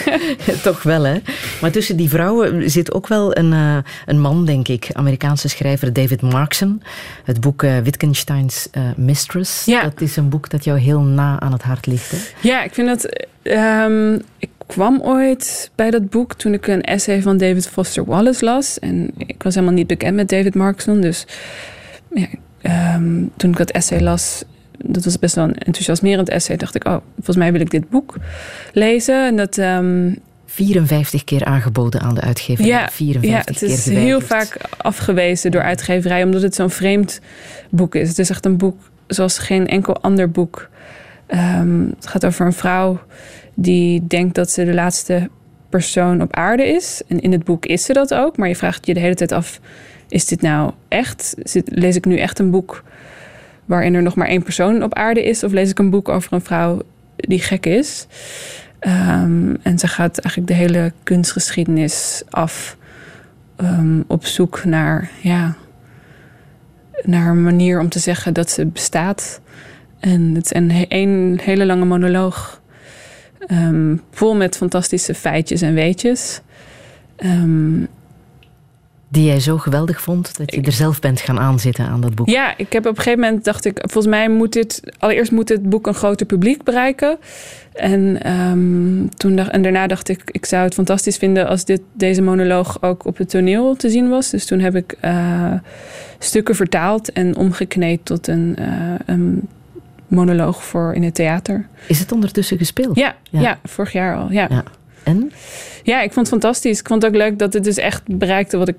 Toch 0.63 0.83
wel, 0.83 1.03
hè? 1.03 1.17
Maar 1.61 1.71
tussen 1.71 1.97
die 1.97 2.09
vrouwen 2.09 2.69
zit 2.69 2.93
ook 2.93 3.07
wel 3.07 3.37
een, 3.37 3.51
uh, 3.51 3.77
een 4.05 4.19
man, 4.19 4.45
denk 4.45 4.67
ik. 4.67 4.89
Amerikaanse 4.93 5.49
schrijver 5.49 5.93
David 5.93 6.21
Markson. 6.21 6.81
Het 7.23 7.41
boek 7.41 7.63
uh, 7.63 7.77
Wittgensteins 7.77 8.67
uh, 8.71 8.83
Mistress. 8.95 9.65
Ja. 9.65 9.83
Dat 9.83 10.01
is 10.01 10.15
een 10.15 10.29
boek 10.29 10.49
dat 10.49 10.63
jou 10.63 10.79
heel 10.79 11.01
na 11.01 11.39
aan 11.39 11.51
het 11.51 11.61
hart 11.61 11.85
ligt, 11.85 12.11
hè? 12.11 12.17
Ja, 12.41 12.63
ik 12.63 12.73
vind 12.73 12.87
dat... 12.87 13.25
Um, 13.43 14.21
ik 14.37 14.49
kwam 14.65 15.01
ooit 15.01 15.71
bij 15.75 15.91
dat 15.91 16.09
boek 16.09 16.33
toen 16.33 16.53
ik 16.53 16.67
een 16.67 16.81
essay 16.81 17.21
van 17.21 17.37
David 17.37 17.67
Foster 17.67 18.05
Wallace 18.05 18.45
las. 18.45 18.79
En 18.79 19.11
ik 19.17 19.43
was 19.43 19.55
helemaal 19.55 19.75
niet 19.75 19.87
bekend 19.87 20.15
met 20.15 20.29
David 20.29 20.55
Markson, 20.55 21.01
dus... 21.01 21.25
Ja, 22.13 22.27
um, 22.95 23.31
toen 23.37 23.51
ik 23.51 23.57
dat 23.57 23.71
essay 23.71 23.99
las, 23.99 24.43
dat 24.77 25.03
was 25.03 25.19
best 25.19 25.35
wel 25.35 25.43
een 25.43 25.57
enthousiasmerend 25.57 26.29
essay. 26.29 26.57
Dacht 26.57 26.75
ik, 26.75 26.87
oh, 26.87 26.97
volgens 27.15 27.37
mij 27.37 27.51
wil 27.51 27.61
ik 27.61 27.71
dit 27.71 27.89
boek 27.89 28.15
lezen. 28.73 29.25
En 29.25 29.35
dat. 29.35 29.57
Um, 29.57 30.17
54 30.45 31.23
keer 31.23 31.45
aangeboden 31.45 32.01
aan 32.01 32.15
de 32.15 32.21
uitgeverij. 32.21 32.71
Ja, 32.71 32.89
54 32.89 33.59
ja 33.59 33.67
het 33.67 33.77
is 33.77 33.85
heel 33.85 34.21
vaak 34.21 34.57
afgewezen 34.77 35.51
door 35.51 35.61
uitgeverij, 35.61 36.23
omdat 36.23 36.41
het 36.41 36.55
zo'n 36.55 36.69
vreemd 36.69 37.19
boek 37.69 37.95
is. 37.95 38.09
Het 38.09 38.19
is 38.19 38.29
echt 38.29 38.45
een 38.45 38.57
boek 38.57 38.77
zoals 39.07 39.37
geen 39.37 39.67
enkel 39.67 40.01
ander 40.01 40.31
boek. 40.31 40.69
Um, 41.27 41.93
het 41.95 42.07
gaat 42.07 42.25
over 42.25 42.45
een 42.45 42.53
vrouw 42.53 43.01
die 43.53 44.07
denkt 44.07 44.35
dat 44.35 44.51
ze 44.51 44.65
de 44.65 44.73
laatste 44.73 45.29
persoon 45.69 46.21
op 46.21 46.33
aarde 46.35 46.67
is. 46.67 47.01
En 47.07 47.19
in 47.19 47.31
het 47.31 47.43
boek 47.43 47.65
is 47.65 47.83
ze 47.83 47.93
dat 47.93 48.13
ook. 48.13 48.37
Maar 48.37 48.47
je 48.47 48.55
vraagt 48.55 48.85
je 48.85 48.93
de 48.93 48.99
hele 48.99 49.15
tijd 49.15 49.31
af: 49.31 49.59
is 50.07 50.25
dit 50.25 50.41
nou 50.41 50.71
echt? 50.87 51.35
Lees 51.65 51.95
ik 51.95 52.05
nu 52.05 52.17
echt 52.17 52.39
een 52.39 52.51
boek 52.51 52.83
waarin 53.65 53.93
er 53.93 54.01
nog 54.01 54.15
maar 54.15 54.27
één 54.27 54.43
persoon 54.43 54.83
op 54.83 54.93
aarde 54.93 55.23
is? 55.23 55.43
Of 55.43 55.51
lees 55.51 55.69
ik 55.69 55.79
een 55.79 55.89
boek 55.89 56.09
over 56.09 56.33
een 56.33 56.41
vrouw 56.41 56.81
die 57.15 57.39
gek 57.39 57.65
is? 57.65 58.07
Um, 58.79 59.57
en 59.61 59.79
ze 59.79 59.87
gaat 59.87 60.17
eigenlijk 60.17 60.47
de 60.47 60.59
hele 60.59 60.91
kunstgeschiedenis 61.03 62.23
af 62.29 62.77
ehm, 63.55 64.01
op 64.07 64.25
zoek 64.25 64.63
naar, 64.63 65.09
ja, 65.21 65.55
naar 67.03 67.29
een 67.29 67.43
manier 67.43 67.79
om 67.79 67.89
te 67.89 67.99
zeggen 67.99 68.33
dat 68.33 68.49
ze 68.49 68.65
bestaat. 68.65 69.41
En 69.99 70.35
het 70.35 70.45
is 70.45 70.53
een, 70.53 70.85
een 70.87 71.39
hele 71.43 71.65
lange 71.65 71.85
monoloog. 71.85 72.61
Um, 73.47 74.01
vol 74.11 74.35
met 74.35 74.57
fantastische 74.57 75.13
feitjes 75.13 75.61
en 75.61 75.73
weetjes. 75.73 76.41
Die 79.13 79.25
jij 79.25 79.39
zo 79.39 79.57
geweldig 79.57 80.01
vond 80.01 80.37
dat 80.37 80.53
je 80.55 80.61
er 80.61 80.71
zelf 80.71 80.99
bent 80.99 81.21
gaan 81.21 81.39
aanzitten 81.39 81.85
aan 81.85 82.01
dat 82.01 82.15
boek. 82.15 82.29
Ja, 82.29 82.57
ik 82.57 82.73
heb 82.73 82.85
op 82.85 82.97
een 82.97 83.01
gegeven 83.03 83.19
moment 83.19 83.43
dacht 83.43 83.65
ik, 83.65 83.77
volgens 83.81 84.13
mij 84.13 84.29
moet 84.29 84.53
dit 84.53 84.81
allereerst 84.99 85.31
moet 85.31 85.49
het 85.49 85.69
boek 85.69 85.87
een 85.87 85.93
groter 85.93 86.25
publiek 86.25 86.63
bereiken. 86.63 87.17
En, 87.73 88.31
um, 88.31 89.09
toen 89.15 89.35
dacht, 89.35 89.49
en 89.49 89.61
daarna 89.61 89.87
dacht 89.87 90.09
ik, 90.09 90.21
ik 90.25 90.45
zou 90.45 90.63
het 90.63 90.73
fantastisch 90.73 91.17
vinden 91.17 91.47
als 91.47 91.65
dit, 91.65 91.81
deze 91.93 92.21
monoloog 92.21 92.81
ook 92.81 93.05
op 93.05 93.17
het 93.17 93.29
toneel 93.29 93.75
te 93.75 93.89
zien 93.89 94.09
was. 94.09 94.29
Dus 94.29 94.45
toen 94.45 94.59
heb 94.59 94.75
ik 94.75 94.95
uh, 95.01 95.53
stukken 96.19 96.55
vertaald 96.55 97.11
en 97.11 97.35
omgekneed 97.35 98.05
tot 98.05 98.27
een, 98.27 98.55
uh, 98.59 98.95
een 99.05 99.47
monoloog 100.07 100.63
voor 100.63 100.93
in 100.93 101.03
het 101.03 101.15
theater. 101.15 101.67
Is 101.87 101.99
het 101.99 102.11
ondertussen 102.11 102.57
gespeeld? 102.57 102.97
Ja, 102.97 103.15
ja. 103.29 103.41
ja 103.41 103.59
vorig 103.63 103.91
jaar 103.91 104.17
al. 104.17 104.31
Ja. 104.31 104.47
ja. 104.49 104.63
En? 105.03 105.31
Ja, 105.83 106.01
ik 106.01 106.13
vond 106.13 106.29
het 106.29 106.41
fantastisch. 106.41 106.79
Ik 106.79 106.87
vond 106.87 107.01
het 107.01 107.11
ook 107.11 107.17
leuk 107.17 107.39
dat 107.39 107.53
het 107.53 107.63
dus 107.63 107.77
echt 107.77 108.17
bereikte 108.17 108.57
wat 108.57 108.67
ik 108.67 108.75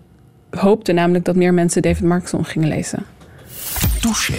hoopte 0.57 0.93
namelijk 0.93 1.25
dat 1.25 1.37
meer 1.37 1.55
mensen 1.55 1.83
David 1.83 2.03
Markson 2.03 2.45
gingen 2.45 2.69
lezen. 2.69 3.05
Touché. 4.01 4.39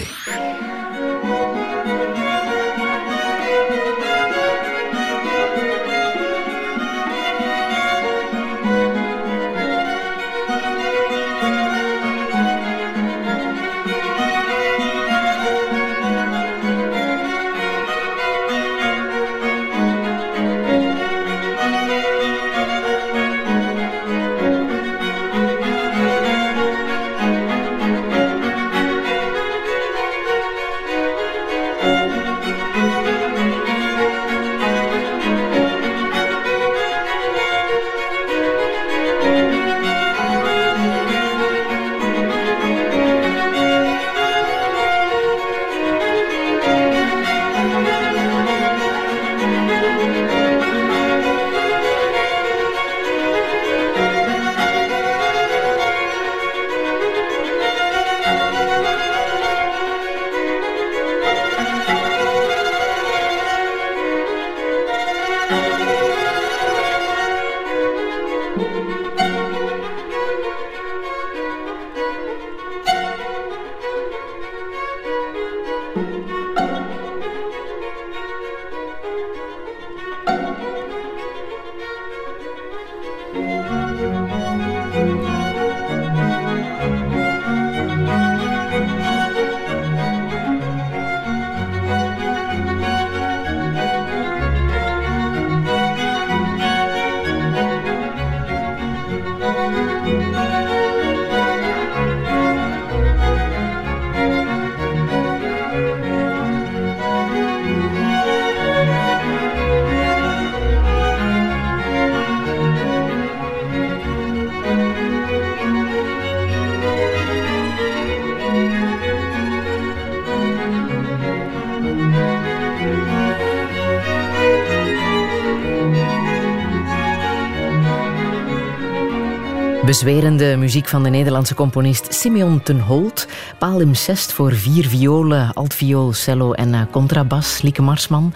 Bezwerende 129.95 130.55
muziek 130.57 130.87
van 130.87 131.03
de 131.03 131.09
Nederlandse 131.09 131.55
componist 131.55 132.13
Simeon 132.13 132.63
ten 132.63 132.79
Holt. 132.79 133.27
Palimpsest 133.59 134.31
voor 134.31 134.53
vier 134.53 134.85
violen, 134.85 135.53
altviool, 135.53 136.13
cello 136.13 136.53
en 136.53 136.69
uh, 136.73 136.81
contrabas. 136.91 137.61
Lieke 137.61 137.81
Marsman. 137.81 138.33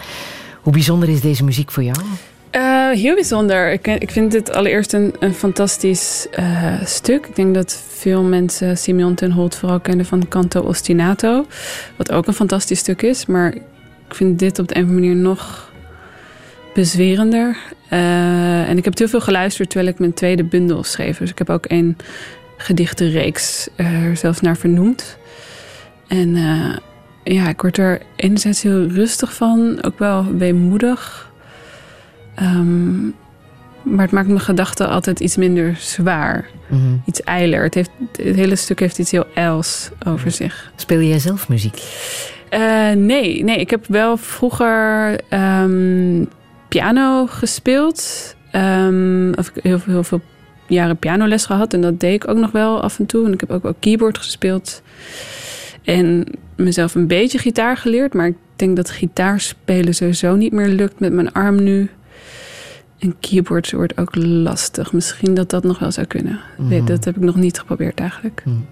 Hoe 0.62 0.74
bijzonder 0.74 1.10
is 1.10 1.22
deze 1.22 1.44
muziek 1.44 1.72
voor 1.72 1.84
jou? 1.84 1.98
Uh, 2.52 2.90
heel 2.90 3.16
bijzonder. 3.16 3.72
Ik, 3.72 3.88
ik, 3.88 4.12
vind 4.12 4.32
dit 4.32 4.52
allereerst 4.52 4.94
een, 4.94 5.34
fantastisch 5.34 6.28
stuk. 6.84 7.28
Ik 7.28 7.36
denk 7.36 7.56
dat 7.56 7.84
veel 7.90 8.24
mensen 8.24 8.78
Simeon 8.78 9.16
ten 9.16 9.32
Holt 9.32 9.56
vooral 9.56 9.80
kennen 9.80 10.06
van 10.06 10.28
Canto 10.28 10.62
Ostinato. 10.62 11.46
Wat 11.96 12.12
ook 12.12 12.28
een 12.28 12.34
fantastisch 12.34 12.80
stuk 12.80 13.02
is. 13.02 13.26
Maar 13.26 13.54
ik 14.08 14.16
vind 14.16 14.40
dit 14.40 14.60
op 14.60 14.68
de 14.68 14.76
een 14.76 14.84
of 14.84 14.90
andere 14.90 15.08
manier 15.08 15.22
nog 15.24 15.72
bezwerender. 16.74 17.58
Uh, 17.94 18.70
en 18.70 18.78
ik 18.78 18.86
heb 18.86 18.98
heel 18.98 19.08
veel 19.08 19.22
geluisterd 19.22 19.70
terwijl 19.70 19.92
ik 19.92 20.00
mijn 20.00 20.14
tweede 20.14 20.44
bundel 20.44 20.84
schreef. 20.84 21.18
Dus 21.18 21.30
ik 21.30 21.38
heb 21.38 21.50
ook 21.50 21.66
een 21.68 21.98
gedichtenreeks 22.58 23.68
er 23.76 24.18
zelfs 24.18 24.42
naar 24.42 24.58
vernoemd. 24.58 25.18
En 26.08 26.36
uh, 26.36 26.76
ja, 27.24 27.50
ik 27.50 27.62
word 27.62 27.78
er 27.78 28.02
enerzijds 28.16 28.62
heel 28.62 28.88
rustig 28.88 29.34
van, 29.34 29.84
ook 29.84 30.00
wel 30.00 30.26
weemoedig. 30.38 31.32
Um, 32.42 33.16
maar 33.84 34.06
het 34.06 34.12
maakt 34.12 34.28
mijn 34.28 34.40
gedachten 34.40 34.90
altijd 34.90 35.20
iets 35.20 35.36
minder 35.36 35.76
zwaar. 35.80 36.46
Mm 36.68 36.80
-hmm. 36.80 37.02
Iets 37.06 37.24
eiler. 37.24 37.64
Het, 37.64 37.74
heeft, 37.74 37.90
het 38.16 38.36
hele 38.36 38.56
stuk 38.56 38.80
heeft 38.80 39.00
iets 39.00 39.12
heel 39.12 39.26
ijls 39.34 39.90
over 40.06 40.32
zich. 40.32 40.72
Speel 40.76 41.02
jij 41.02 41.20
zelf 41.20 41.50
muziek? 41.50 41.84
Uh, 42.54 42.92
nee, 42.92 43.44
nee, 43.44 43.58
ik 43.60 43.70
heb 43.70 43.86
wel 43.88 44.18
vroeger 44.18 45.20
um, 45.34 46.30
piano 46.70 47.26
gespeeld. 47.26 48.36
Um, 48.52 49.34
of 49.34 49.52
ik 49.54 49.64
heel, 49.64 49.80
heel 49.86 50.04
veel 50.04 50.22
jaren 50.68 50.98
pianoles 50.98 51.46
gehad. 51.46 51.74
En 51.74 51.82
dat 51.82 52.00
deed 52.00 52.24
ik 52.24 52.28
ook 52.28 52.38
nog 52.38 52.52
wel 52.52 52.82
af 52.82 53.00
en 53.00 53.06
toe. 53.06 53.26
En 53.26 53.34
ik 53.34 53.40
heb 53.40 53.52
ook 53.52 53.64
wel 53.64 53.76
keyboard 53.80 54.18
gespeeld. 54.18 54.82
En 55.84 56.26
mezelf 56.56 56.96
een 56.96 57.08
beetje 57.08 57.38
gitaar 57.38 57.78
geleerd. 57.78 58.14
Maar 58.14 58.28
ik 58.28 58.38
denk 58.56 58.76
dat 58.76 58.90
gitaarspelen 58.90 59.96
sowieso 59.96 60.36
niet 60.36 60.52
meer 60.52 60.68
lukt 60.68 61.00
met 61.00 61.14
mijn 61.14 61.34
arm 61.34 61.64
nu. 61.64 61.90
En 63.00 63.16
keyboard 63.20 63.72
wordt 63.72 63.98
ook 63.98 64.16
lastig. 64.16 64.94
Misschien 64.94 65.34
dat 65.34 65.50
dat 65.50 65.64
nog 65.64 65.80
wel 65.80 65.92
zou 65.92 66.08
kunnen. 66.08 66.40
Mm 66.58 66.86
Dat 66.86 67.06
heb 67.06 67.16
ik 67.16 67.22
nog 67.22 67.36
niet 67.36 67.60
geprobeerd 67.60 68.00
eigenlijk. 68.00 68.42
Mm. 68.46 68.66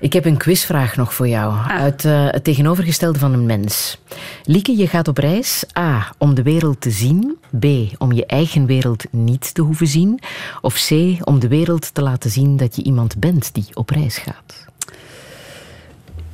Ik 0.00 0.12
heb 0.12 0.24
een 0.24 0.36
quizvraag 0.36 0.96
nog 0.96 1.14
voor 1.14 1.28
jou. 1.28 1.52
Ah. 1.52 1.68
Uit 1.68 2.04
uh, 2.04 2.26
het 2.30 2.44
tegenovergestelde 2.44 3.18
van 3.18 3.32
een 3.32 3.46
mens. 3.46 3.98
Lieke, 4.44 4.76
je 4.76 4.86
gaat 4.86 5.08
op 5.08 5.18
reis. 5.18 5.64
A. 5.78 6.12
Om 6.18 6.34
de 6.34 6.42
wereld 6.42 6.80
te 6.80 6.90
zien. 6.90 7.36
B. 7.58 7.66
Om 7.98 8.12
je 8.12 8.26
eigen 8.26 8.66
wereld 8.66 9.04
niet 9.10 9.54
te 9.54 9.62
hoeven 9.62 9.86
zien. 9.86 10.20
Of 10.60 10.86
C. 10.88 10.90
Om 11.24 11.38
de 11.38 11.48
wereld 11.48 11.94
te 11.94 12.02
laten 12.02 12.30
zien 12.30 12.56
dat 12.56 12.76
je 12.76 12.82
iemand 12.82 13.18
bent 13.18 13.54
die 13.54 13.66
op 13.74 13.90
reis 13.90 14.18
gaat. 14.18 14.66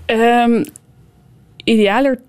Um, 0.06 0.64
idealer, 1.64 2.20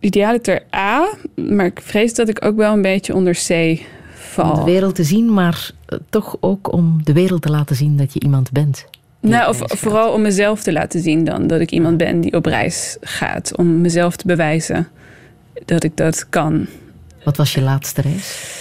idealiter 0.00 0.62
A. 0.74 1.08
Maar 1.34 1.66
ik 1.66 1.80
vrees 1.80 2.14
dat 2.14 2.28
ik 2.28 2.44
ook 2.44 2.56
wel 2.56 2.72
een 2.72 2.82
beetje 2.82 3.14
onder 3.14 3.34
C 3.34 3.80
val. 4.14 4.50
Om 4.50 4.58
de 4.58 4.70
wereld 4.70 4.94
te 4.94 5.04
zien, 5.04 5.34
maar 5.34 5.70
toch 6.10 6.36
ook 6.40 6.72
om 6.72 7.00
de 7.04 7.12
wereld 7.12 7.42
te 7.42 7.50
laten 7.50 7.76
zien 7.76 7.96
dat 7.96 8.12
je 8.12 8.20
iemand 8.20 8.52
bent. 8.52 8.86
Nou, 9.28 9.48
of 9.48 9.62
vooral 9.66 10.12
om 10.12 10.22
mezelf 10.22 10.62
te 10.62 10.72
laten 10.72 11.00
zien 11.00 11.24
dan. 11.24 11.46
Dat 11.46 11.60
ik 11.60 11.70
iemand 11.70 11.96
ben 11.96 12.20
die 12.20 12.32
op 12.32 12.46
reis 12.46 12.96
gaat. 13.00 13.56
Om 13.56 13.80
mezelf 13.80 14.16
te 14.16 14.26
bewijzen 14.26 14.88
dat 15.64 15.84
ik 15.84 15.96
dat 15.96 16.28
kan. 16.28 16.66
Wat 17.24 17.36
was 17.36 17.54
je 17.54 17.60
laatste 17.60 18.00
reis? 18.00 18.54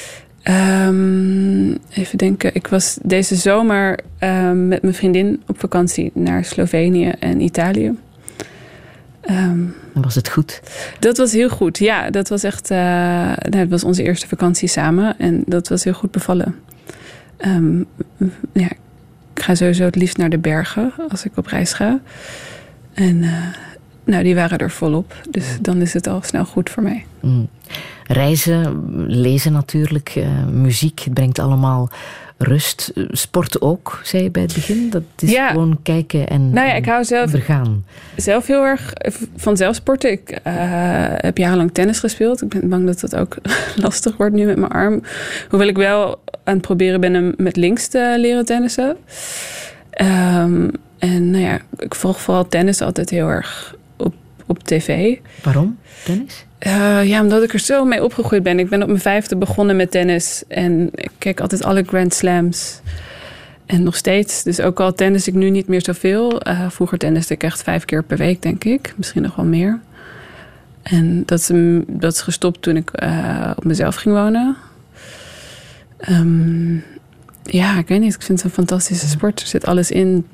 Um, 0.87 1.77
even 1.89 2.17
denken. 2.17 2.55
Ik 2.55 2.67
was 2.67 2.97
deze 3.01 3.35
zomer 3.35 3.99
um, 4.19 4.67
met 4.67 4.81
mijn 4.81 4.93
vriendin 4.93 5.43
op 5.47 5.59
vakantie 5.59 6.11
naar 6.13 6.45
Slovenië 6.45 7.09
en 7.19 7.41
Italië. 7.41 7.93
Um, 9.29 9.75
was 9.93 10.15
het 10.15 10.29
goed? 10.29 10.61
Dat 10.99 11.17
was 11.17 11.31
heel 11.31 11.49
goed. 11.49 11.77
Ja, 11.77 12.09
dat 12.09 12.29
was 12.29 12.43
echt. 12.43 12.71
Uh, 12.71 12.77
nou, 12.77 13.57
het 13.57 13.69
was 13.69 13.83
onze 13.83 14.03
eerste 14.03 14.27
vakantie 14.27 14.67
samen 14.67 15.19
en 15.19 15.43
dat 15.45 15.67
was 15.67 15.83
heel 15.83 15.93
goed 15.93 16.11
bevallen. 16.11 16.55
ja, 18.53 18.69
ik 19.35 19.43
ga 19.43 19.55
sowieso 19.55 19.83
het 19.83 19.95
liefst 19.95 20.17
naar 20.17 20.29
de 20.29 20.37
bergen 20.37 20.93
als 21.09 21.25
ik 21.25 21.31
op 21.37 21.47
reis 21.47 21.73
ga. 21.73 21.99
En 22.93 23.15
uh, 23.15 23.33
nou, 24.03 24.23
die 24.23 24.35
waren 24.35 24.57
er 24.57 24.71
volop. 24.71 25.15
Dus 25.29 25.57
dan 25.61 25.81
is 25.81 25.93
het 25.93 26.07
al 26.07 26.21
snel 26.21 26.45
goed 26.45 26.69
voor 26.69 26.83
mij. 26.83 27.05
Mm. 27.19 27.47
Reizen, 28.07 28.83
lezen 29.07 29.51
natuurlijk, 29.51 30.15
uh, 30.17 30.45
muziek, 30.45 30.99
het 30.99 31.13
brengt 31.13 31.39
allemaal 31.39 31.89
rust. 32.37 32.91
Sport 33.09 33.61
ook, 33.61 33.99
zei 34.03 34.23
je 34.23 34.31
bij 34.31 34.41
het 34.41 34.53
begin? 34.53 34.89
Dat 34.89 35.03
is 35.19 35.31
ja. 35.31 35.49
gewoon 35.49 35.79
kijken 35.83 36.27
en, 36.27 36.49
nou 36.49 36.67
ja, 36.67 36.73
ik 36.73 36.85
hou 36.85 37.03
zelf, 37.03 37.29
vergaan. 37.29 37.85
Zelf 38.15 38.47
heel 38.47 38.63
erg 38.63 38.93
van 39.35 39.57
zelfsporten. 39.57 40.11
Ik 40.11 40.31
uh, 40.31 40.53
heb 41.15 41.37
jarenlang 41.37 41.73
tennis 41.73 41.99
gespeeld. 41.99 42.41
Ik 42.41 42.49
ben 42.49 42.69
bang 42.69 42.85
dat 42.85 42.99
dat 42.99 43.15
ook 43.15 43.37
lastig 43.75 44.17
wordt 44.17 44.35
nu 44.35 44.45
met 44.45 44.57
mijn 44.57 44.71
arm. 44.71 45.01
Hoewel 45.49 45.67
ik 45.67 45.77
wel 45.77 46.21
aan 46.43 46.53
het 46.53 46.61
proberen 46.61 47.01
ben 47.01 47.15
om 47.15 47.33
met 47.37 47.55
links 47.55 47.87
te 47.87 48.15
leren 48.17 48.45
tennissen. 48.45 48.97
Um, 50.01 50.71
en 50.97 51.31
nou 51.31 51.43
ja, 51.43 51.59
ik 51.77 51.95
volg 51.95 52.21
vooral 52.21 52.47
tennis 52.47 52.81
altijd 52.81 53.09
heel 53.09 53.27
erg 53.27 53.75
op, 53.97 54.13
op 54.45 54.63
tv. 54.63 55.17
Waarom 55.43 55.77
tennis? 56.03 56.45
Uh, 56.67 57.05
ja, 57.05 57.21
omdat 57.21 57.43
ik 57.43 57.53
er 57.53 57.59
zo 57.59 57.85
mee 57.85 58.03
opgegroeid 58.03 58.43
ben. 58.43 58.59
Ik 58.59 58.69
ben 58.69 58.81
op 58.81 58.87
mijn 58.87 58.99
vijfde 58.99 59.35
begonnen 59.35 59.75
met 59.75 59.91
tennis. 59.91 60.43
En 60.47 60.89
ik 60.93 61.11
kijk 61.17 61.39
altijd 61.39 61.63
alle 61.63 61.83
Grand 61.83 62.13
Slams. 62.13 62.79
En 63.65 63.83
nog 63.83 63.95
steeds. 63.95 64.43
Dus 64.43 64.59
ook 64.59 64.79
al 64.79 64.93
tennis 64.93 65.27
ik 65.27 65.33
nu 65.33 65.49
niet 65.49 65.67
meer 65.67 65.81
zoveel. 65.81 66.47
Uh, 66.47 66.69
vroeger 66.69 66.97
tenniste 66.97 67.33
ik 67.33 67.43
echt 67.43 67.63
vijf 67.63 67.85
keer 67.85 68.03
per 68.03 68.17
week, 68.17 68.41
denk 68.41 68.63
ik. 68.63 68.93
Misschien 68.97 69.21
nog 69.21 69.35
wel 69.35 69.45
meer. 69.45 69.79
En 70.83 71.23
dat 71.25 71.39
is, 71.39 71.51
dat 71.87 72.13
is 72.13 72.21
gestopt 72.21 72.61
toen 72.61 72.75
ik 72.75 72.91
uh, 73.03 73.51
op 73.55 73.63
mezelf 73.63 73.95
ging 73.95 74.15
wonen. 74.15 74.55
Um, 76.09 76.83
ja, 77.43 77.77
ik 77.77 77.87
weet 77.87 77.99
niet. 77.99 78.13
Ik 78.13 78.21
vind 78.21 78.37
het 78.37 78.47
een 78.47 78.55
fantastische 78.55 79.07
sport. 79.07 79.41
Er 79.41 79.47
zit 79.47 79.65
alles 79.65 79.91
in. 79.91 80.25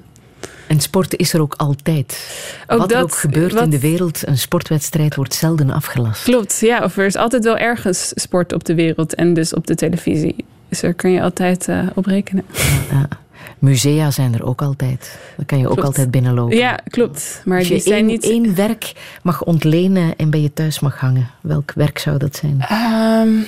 En 0.72 0.80
sport 0.80 1.16
is 1.16 1.34
er 1.34 1.42
ook 1.42 1.54
altijd. 1.58 2.30
Ook 2.68 2.80
wat 2.80 2.92
er 2.92 3.02
ook 3.02 3.16
gebeurt 3.16 3.54
in 3.54 3.70
de 3.70 3.80
wereld, 3.80 4.28
een 4.28 4.38
sportwedstrijd 4.38 5.16
wordt 5.16 5.34
zelden 5.34 5.70
afgelast. 5.70 6.24
Klopt, 6.24 6.60
ja. 6.60 6.84
Of 6.84 6.98
er 6.98 7.06
is 7.06 7.16
altijd 7.16 7.44
wel 7.44 7.58
ergens 7.58 8.12
sport 8.16 8.54
op 8.54 8.64
de 8.64 8.76
wereld 8.76 9.16
en 9.16 9.34
dus 9.34 9.54
op 9.54 9.68
de 9.68 9.76
televisie. 9.76 10.36
Dus 10.70 10.80
daar 10.80 10.94
kun 10.94 11.12
je 11.12 11.22
altijd 11.22 11.68
uh, 11.68 11.88
op 11.96 12.06
rekenen. 12.06 12.46
Ja, 12.92 13.08
Musea 13.60 14.12
zijn 14.12 14.34
er 14.34 14.46
ook 14.46 14.62
altijd. 14.62 15.20
Daar 15.38 15.46
kan 15.46 15.60
je 15.60 15.70
ook 15.70 15.80
altijd 15.80 16.12
binnenlopen. 16.12 16.58
Ja, 16.58 16.80
klopt. 16.88 17.42
Maar 17.46 17.58
Als 17.58 17.68
die 17.68 17.76
je 17.76 17.82
zijn 17.82 17.96
één, 17.96 18.06
niet... 18.06 18.24
één 18.24 18.56
werk 18.56 18.94
mag 19.24 19.44
ontlenen 19.44 20.16
en 20.16 20.30
bij 20.30 20.42
je 20.42 20.54
thuis 20.54 20.80
mag 20.80 21.00
hangen, 21.00 21.30
welk 21.42 21.72
werk 21.76 22.00
zou 22.00 22.18
dat 22.18 22.36
zijn? 22.36 22.66
Um, 23.28 23.46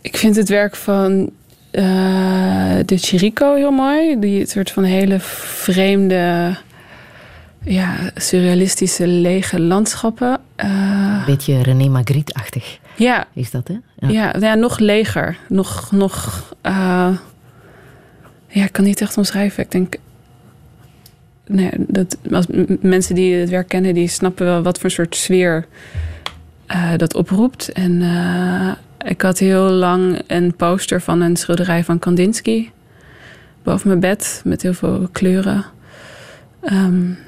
ik 0.00 0.16
vind 0.16 0.36
het 0.36 0.48
werk 0.48 0.76
van 0.76 1.30
uh, 1.72 2.76
de 2.84 2.96
Chirico 2.96 3.54
heel 3.54 3.70
mooi. 3.70 4.18
Die 4.18 4.46
soort 4.46 4.70
van 4.70 4.84
hele 4.84 5.16
vreemde, 5.20 6.56
ja, 7.62 7.96
surrealistische, 8.14 9.06
lege 9.06 9.60
landschappen. 9.60 10.40
Uh, 10.64 11.26
Beetje 11.26 11.62
René 11.62 11.88
Magritte-achtig. 11.88 12.78
Ja. 12.96 13.26
Is 13.32 13.50
dat, 13.50 13.68
hè? 13.68 13.74
Ja, 13.94 14.08
ja, 14.08 14.34
ja 14.40 14.54
nog 14.54 14.78
leger. 14.78 15.36
Nog, 15.48 15.92
nog 15.92 16.44
uh, 16.62 17.16
ja, 18.48 18.64
ik 18.64 18.72
kan 18.72 18.84
niet 18.84 19.00
echt 19.00 19.16
omschrijven. 19.16 19.62
Ik 19.62 19.70
denk, 19.70 19.96
nee, 21.46 21.70
dat, 21.76 22.16
als 22.32 22.46
mensen 22.80 23.14
die 23.14 23.34
het 23.34 23.50
werk 23.50 23.68
kennen, 23.68 23.94
die 23.94 24.08
snappen 24.08 24.46
wel 24.46 24.62
wat 24.62 24.78
voor 24.78 24.90
soort 24.90 25.16
sfeer 25.16 25.66
dat 26.96 27.14
oproept. 27.14 27.72
En 27.72 28.02
ik 29.04 29.22
had 29.22 29.38
heel 29.38 29.70
lang 29.70 30.22
een 30.26 30.56
poster 30.56 31.00
van 31.00 31.20
een 31.20 31.36
schilderij 31.36 31.84
van 31.84 31.98
Kandinsky 31.98 32.70
boven 33.62 33.88
mijn 33.88 34.00
bed 34.00 34.40
met 34.44 34.62
heel 34.62 34.74
veel 34.74 35.08
kleuren. 35.12 35.64
Um, 36.72 37.18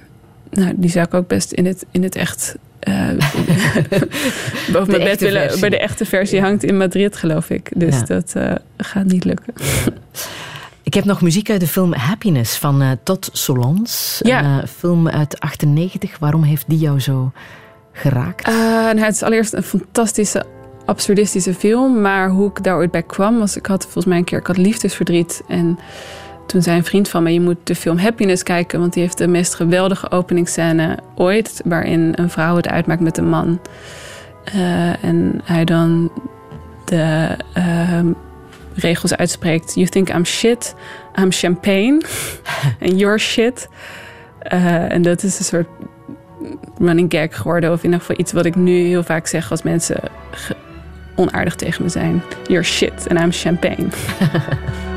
nou, 0.50 0.72
die 0.76 0.90
zou 0.90 1.06
ik 1.06 1.14
ook 1.14 1.28
best 1.28 1.52
in 1.52 1.66
het, 1.66 1.86
in 1.90 2.02
het 2.02 2.16
echt 2.16 2.56
uh, 2.88 3.08
boven 4.72 4.90
mijn 4.90 5.04
bed 5.04 5.20
willen. 5.20 5.60
Bij 5.60 5.68
de 5.68 5.78
echte 5.78 6.04
versie 6.04 6.40
hangt 6.40 6.64
in 6.64 6.76
Madrid, 6.76 7.16
geloof 7.16 7.50
ik. 7.50 7.70
Dus 7.76 8.04
dat 8.04 8.34
gaat 8.76 9.04
niet 9.06 9.24
lukken. 9.24 9.54
Ik 10.82 10.94
heb 10.94 11.04
nog 11.04 11.22
muziek 11.22 11.50
uit 11.50 11.60
de 11.60 11.66
film 11.66 11.92
Happiness 11.92 12.56
van 12.56 12.98
Todd 13.02 13.30
Solondz. 13.32 14.20
Ja. 14.22 14.60
Een 14.60 14.68
film 14.68 15.08
uit 15.08 15.40
98. 15.40 16.18
Waarom 16.18 16.42
heeft 16.42 16.64
die 16.66 16.78
jou 16.78 17.00
zo 17.00 17.32
geraakt? 17.98 18.46
nou, 18.46 18.98
het 18.98 19.14
is 19.14 19.22
allereerst 19.22 19.52
een 19.52 19.62
fantastische 19.62 20.44
absurdistische 20.88 21.54
film. 21.54 22.00
Maar 22.00 22.28
hoe 22.28 22.50
ik 22.50 22.62
daar 22.62 22.76
ooit 22.76 22.90
bij 22.90 23.02
kwam, 23.02 23.38
was 23.38 23.56
ik 23.56 23.66
had 23.66 23.82
volgens 23.82 24.04
mij 24.04 24.18
een 24.18 24.24
keer 24.24 24.38
ik 24.38 24.46
had 24.46 24.56
liefdesverdriet. 24.56 25.42
En 25.48 25.78
toen 26.46 26.62
zei 26.62 26.76
een 26.76 26.84
vriend 26.84 27.08
van 27.08 27.22
me: 27.22 27.32
Je 27.32 27.40
moet 27.40 27.56
de 27.64 27.74
film 27.74 27.98
Happiness 27.98 28.42
kijken, 28.42 28.80
want 28.80 28.92
die 28.92 29.02
heeft 29.02 29.18
de 29.18 29.28
meest 29.28 29.54
geweldige 29.54 30.10
openingsscène 30.10 30.98
ooit. 31.14 31.60
Waarin 31.64 32.12
een 32.14 32.30
vrouw 32.30 32.56
het 32.56 32.68
uitmaakt 32.68 33.00
met 33.00 33.18
een 33.18 33.28
man. 33.28 33.60
Uh, 34.54 35.04
en 35.04 35.40
hij 35.44 35.64
dan 35.64 36.10
de 36.84 37.36
uh, 37.56 38.00
regels 38.74 39.16
uitspreekt: 39.16 39.74
You 39.74 39.86
think 39.86 40.08
I'm 40.08 40.24
shit, 40.24 40.74
I'm 41.20 41.32
champagne. 41.32 42.02
and 42.82 42.98
you're 43.00 43.18
shit. 43.18 43.68
Uh, 44.52 44.92
en 44.92 45.02
dat 45.02 45.22
is 45.22 45.38
een 45.38 45.44
soort 45.44 45.68
running 46.78 47.12
gag 47.12 47.36
geworden. 47.36 47.72
Of 47.72 47.78
in 47.78 47.84
ieder 47.84 48.00
geval 48.00 48.16
iets 48.18 48.32
wat 48.32 48.44
ik 48.44 48.56
nu 48.56 48.86
heel 48.86 49.02
vaak 49.02 49.26
zeg 49.26 49.50
als 49.50 49.62
mensen 49.62 50.00
onaardig 51.16 51.54
tegen 51.54 51.82
me 51.82 51.88
zijn. 51.88 52.22
You're 52.46 52.64
shit 52.64 53.08
and 53.08 53.20
I'm 53.20 53.32
champagne. 53.32 53.88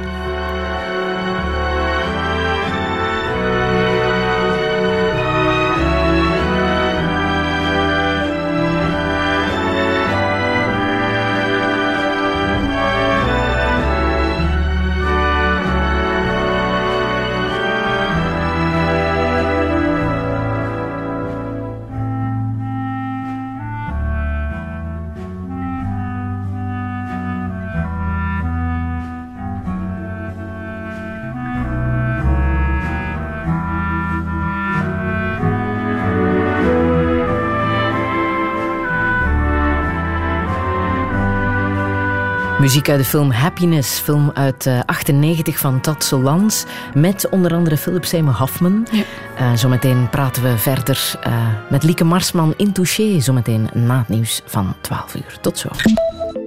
Muziek 42.71 42.89
uit 42.89 42.99
de 42.99 43.05
film 43.05 43.31
Happiness, 43.31 43.99
film 43.99 44.31
uit 44.33 44.65
uh, 44.65 44.79
98 44.85 45.59
van 45.59 45.81
Tad 45.81 46.03
Solans, 46.03 46.65
met 46.93 47.29
onder 47.29 47.53
andere 47.53 47.77
Philip 47.77 48.05
Seymour 48.05 48.37
Hoffman. 48.37 48.87
Ja. 48.91 49.03
Uh, 49.39 49.57
zometeen 49.57 50.09
praten 50.09 50.43
we 50.43 50.57
verder 50.57 51.19
uh, 51.27 51.47
met 51.69 51.83
Lieke 51.83 52.03
Marsman 52.03 52.53
in 52.57 52.71
Touché, 52.71 53.19
zometeen 53.19 53.69
na 53.73 53.97
het 53.97 54.09
nieuws 54.09 54.41
van 54.45 54.75
12 54.81 55.15
uur. 55.15 55.37
Tot 55.41 55.57
zo. 55.57 55.69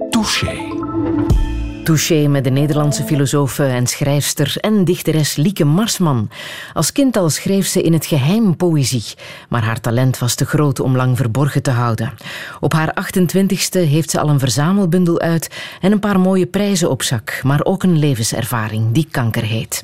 Touché. 0.09 1.54
Touché 1.85 2.27
met 2.27 2.43
de 2.43 2.49
Nederlandse 2.49 3.03
filosoof 3.03 3.59
en 3.59 3.87
schrijfster 3.87 4.55
en 4.59 4.85
dichteres 4.85 5.35
Lieke 5.35 5.65
Marsman. 5.65 6.29
Als 6.73 6.91
kind 6.91 7.17
al 7.17 7.29
schreef 7.29 7.67
ze 7.67 7.81
in 7.81 7.93
het 7.93 8.05
geheim 8.05 8.55
poëzie, 8.55 9.03
maar 9.49 9.63
haar 9.63 9.79
talent 9.79 10.17
was 10.17 10.35
te 10.35 10.45
groot 10.45 10.79
om 10.79 10.95
lang 10.95 11.17
verborgen 11.17 11.61
te 11.61 11.71
houden. 11.71 12.13
Op 12.59 12.73
haar 12.73 12.95
28ste 13.13 13.79
heeft 13.79 14.09
ze 14.09 14.19
al 14.19 14.29
een 14.29 14.39
verzamelbundel 14.39 15.19
uit 15.19 15.49
en 15.81 15.91
een 15.91 15.99
paar 15.99 16.19
mooie 16.19 16.45
prijzen 16.45 16.89
op 16.89 17.03
zak, 17.03 17.39
maar 17.43 17.63
ook 17.63 17.83
een 17.83 17.99
levenservaring 17.99 18.91
die 18.91 19.07
kanker 19.11 19.43
heet. 19.43 19.83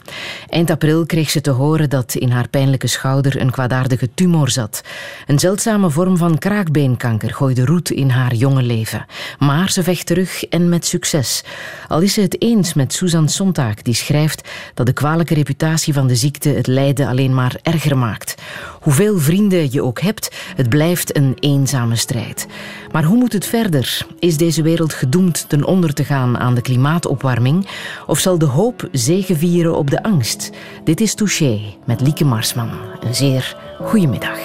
Eind 0.50 0.70
april 0.70 1.06
kreeg 1.06 1.30
ze 1.30 1.42
te 1.42 1.52
horen 1.52 1.90
dat 1.90 2.16
in 2.16 2.30
haar 2.30 2.48
pijnlijke 2.48 2.88
schouder 2.88 3.42
een 3.42 3.52
kwaadaardige 3.52 4.10
tumor 4.14 4.50
zat. 4.50 4.82
Een 5.28 5.40
zeldzame 5.40 5.90
vorm 5.90 6.18
van 6.18 6.38
kraakbeenkanker 6.38 7.34
gooide 7.34 7.66
roet 7.66 7.92
in 7.92 8.10
haar 8.10 8.34
jonge 8.34 8.64
leven. 8.64 9.06
Maar 9.40 9.70
ze 9.70 9.84
vecht 9.84 10.06
terug 10.06 10.44
en 10.44 10.70
met 10.70 10.86
succes. 10.86 11.44
Al 11.92 12.02
is 12.02 12.14
ze 12.14 12.22
het 12.22 12.42
eens 12.42 12.74
met 12.74 12.94
Susan 12.94 13.30
Sontag, 13.30 13.76
die 13.76 13.94
schrijft 13.94 14.50
dat 14.74 14.86
de 14.86 14.94
kwalijke 14.94 15.34
reputatie 15.34 15.94
van 15.94 16.08
de 16.08 16.16
ziekte 16.16 16.50
het 16.50 16.68
lijden 16.68 17.08
alleen 17.08 17.34
maar 17.34 17.56
erger 17.62 17.98
maakt. 17.98 18.36
Hoeveel 18.82 19.20
vrienden 19.20 19.72
je 19.72 19.84
ook 19.84 20.02
hebt, 20.02 20.36
het 20.56 20.70
blijft 20.70 21.18
een 21.18 21.36
eenzame 21.40 21.96
strijd. 21.96 22.48
Maar 22.92 23.04
hoe 23.04 23.18
moet 23.18 23.34
het 23.34 23.46
verder? 23.46 24.06
Is 24.20 24.38
deze 24.38 24.62
wereld 24.62 24.94
gedoemd 24.94 25.46
ten 25.50 25.64
onder 25.64 25.94
te 25.94 26.04
gaan 26.04 26.38
aan 26.38 26.56
de 26.56 26.62
klimaatopwarming? 26.62 27.68
Of 28.08 28.20
zal 28.20 28.38
de 28.38 28.46
hoop 28.46 28.88
zegevieren 28.92 29.78
op 29.78 29.90
de 29.90 30.04
angst? 30.04 30.50
Dit 30.84 31.02
is 31.02 31.14
Touché 31.14 31.60
met 31.86 32.02
Lieke 32.02 32.26
Marsman. 32.26 32.70
Een 33.00 33.16
zeer 33.16 33.58
goede 33.80 34.08
middag. 34.08 34.40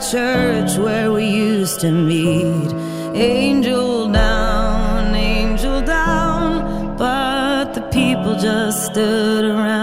Church 0.00 0.78
where 0.78 1.12
we 1.12 1.26
used 1.26 1.80
to 1.80 1.90
meet. 1.90 2.72
Angel 3.14 4.08
down, 4.08 5.14
angel 5.14 5.82
down, 5.82 6.96
but 6.96 7.74
the 7.74 7.82
people 7.92 8.34
just 8.34 8.86
stood 8.86 9.44
around. 9.44 9.79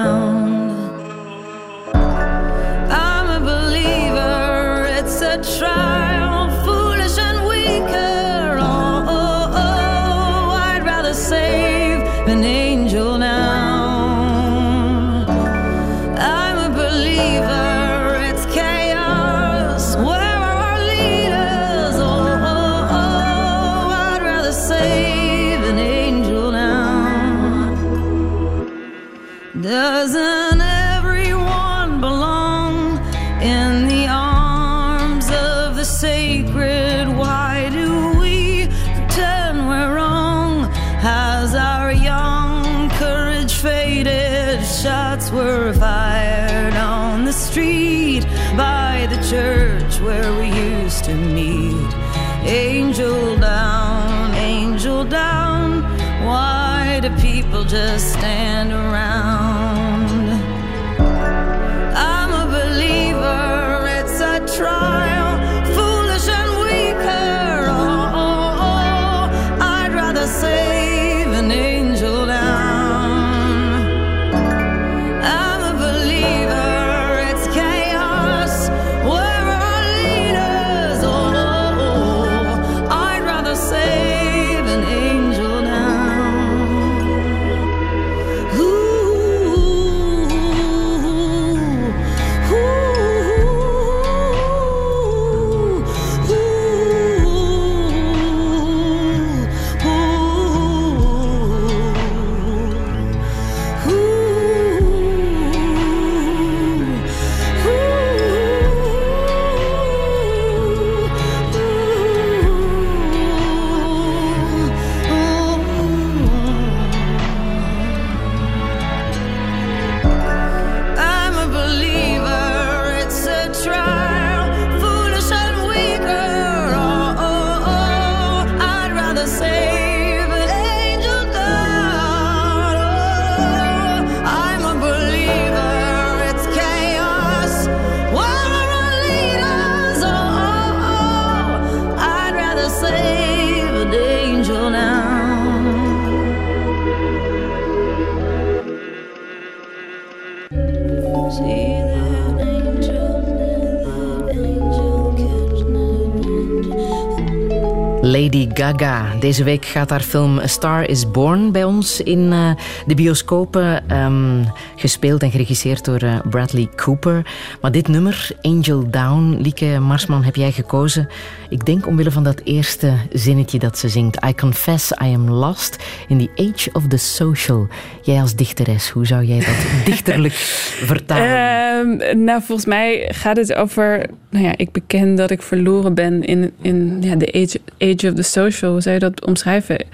Deze 159.27 159.43
week 159.43 159.65
gaat 159.65 159.89
haar 159.89 160.01
film 160.01 160.39
A 160.39 160.47
Star 160.47 160.89
is 160.89 161.11
Born 161.11 161.51
bij 161.51 161.63
ons 161.63 162.01
in 162.01 162.31
eh, 162.31 162.51
de 162.85 162.95
bioscopen. 162.95 163.89
ehm, 163.89 164.43
gespeeld 164.75 165.21
en 165.21 165.31
geregisseerd 165.31 165.85
door 165.85 165.99
eh, 165.99 166.19
Bradley 166.29 166.69
Cooper. 166.75 167.25
Maar 167.61 167.71
dit 167.71 167.87
nummer, 167.87 168.29
Angel 168.41 168.89
Down, 168.89 169.37
Lieke 169.41 169.79
Marsman, 169.79 170.23
heb 170.23 170.35
jij 170.35 170.51
gekozen. 170.51 171.07
Ik 171.49 171.65
denk 171.65 171.87
omwille 171.87 172.11
van 172.11 172.23
dat 172.23 172.41
eerste 172.43 172.93
zinnetje 173.11 173.59
dat 173.59 173.77
ze 173.77 173.89
zingt. 173.89 174.25
I 174.25 174.35
confess 174.35 174.91
I 174.91 175.13
am 175.13 175.29
lost 175.29 175.77
in 176.07 176.17
the 176.17 176.29
age 176.35 176.69
of 176.73 176.87
the 176.87 176.97
social. 176.97 177.67
Jij 178.01 178.21
als 178.21 178.35
dichteres, 178.35 178.89
hoe 178.89 179.05
zou 179.05 179.23
jij 179.23 179.39
dat 179.39 179.55
dichterlijk 179.85 180.33
vertalen? 180.33 181.25
Ehm, 181.27 182.23
nou, 182.23 182.41
volgens 182.43 182.67
mij 182.67 183.09
gaat 183.13 183.37
het 183.37 183.53
over. 183.53 184.05
Nou 184.29 184.45
ja, 184.45 184.53
ik 184.57 184.71
beken 184.71 185.15
dat 185.15 185.31
ik 185.31 185.41
verloren 185.41 185.93
ben 185.93 186.23
in, 186.23 186.51
in 186.61 186.97
ja, 187.01 187.15
de 187.15 187.33
age, 187.33 187.59
age 187.79 188.07
of 188.07 188.13
the 188.13 188.21
social. 188.21 188.71
Hoe 188.71 188.81
zou 188.81 188.93
je 188.93 189.01
dat 189.01 189.16
omschrijven? 189.25 189.85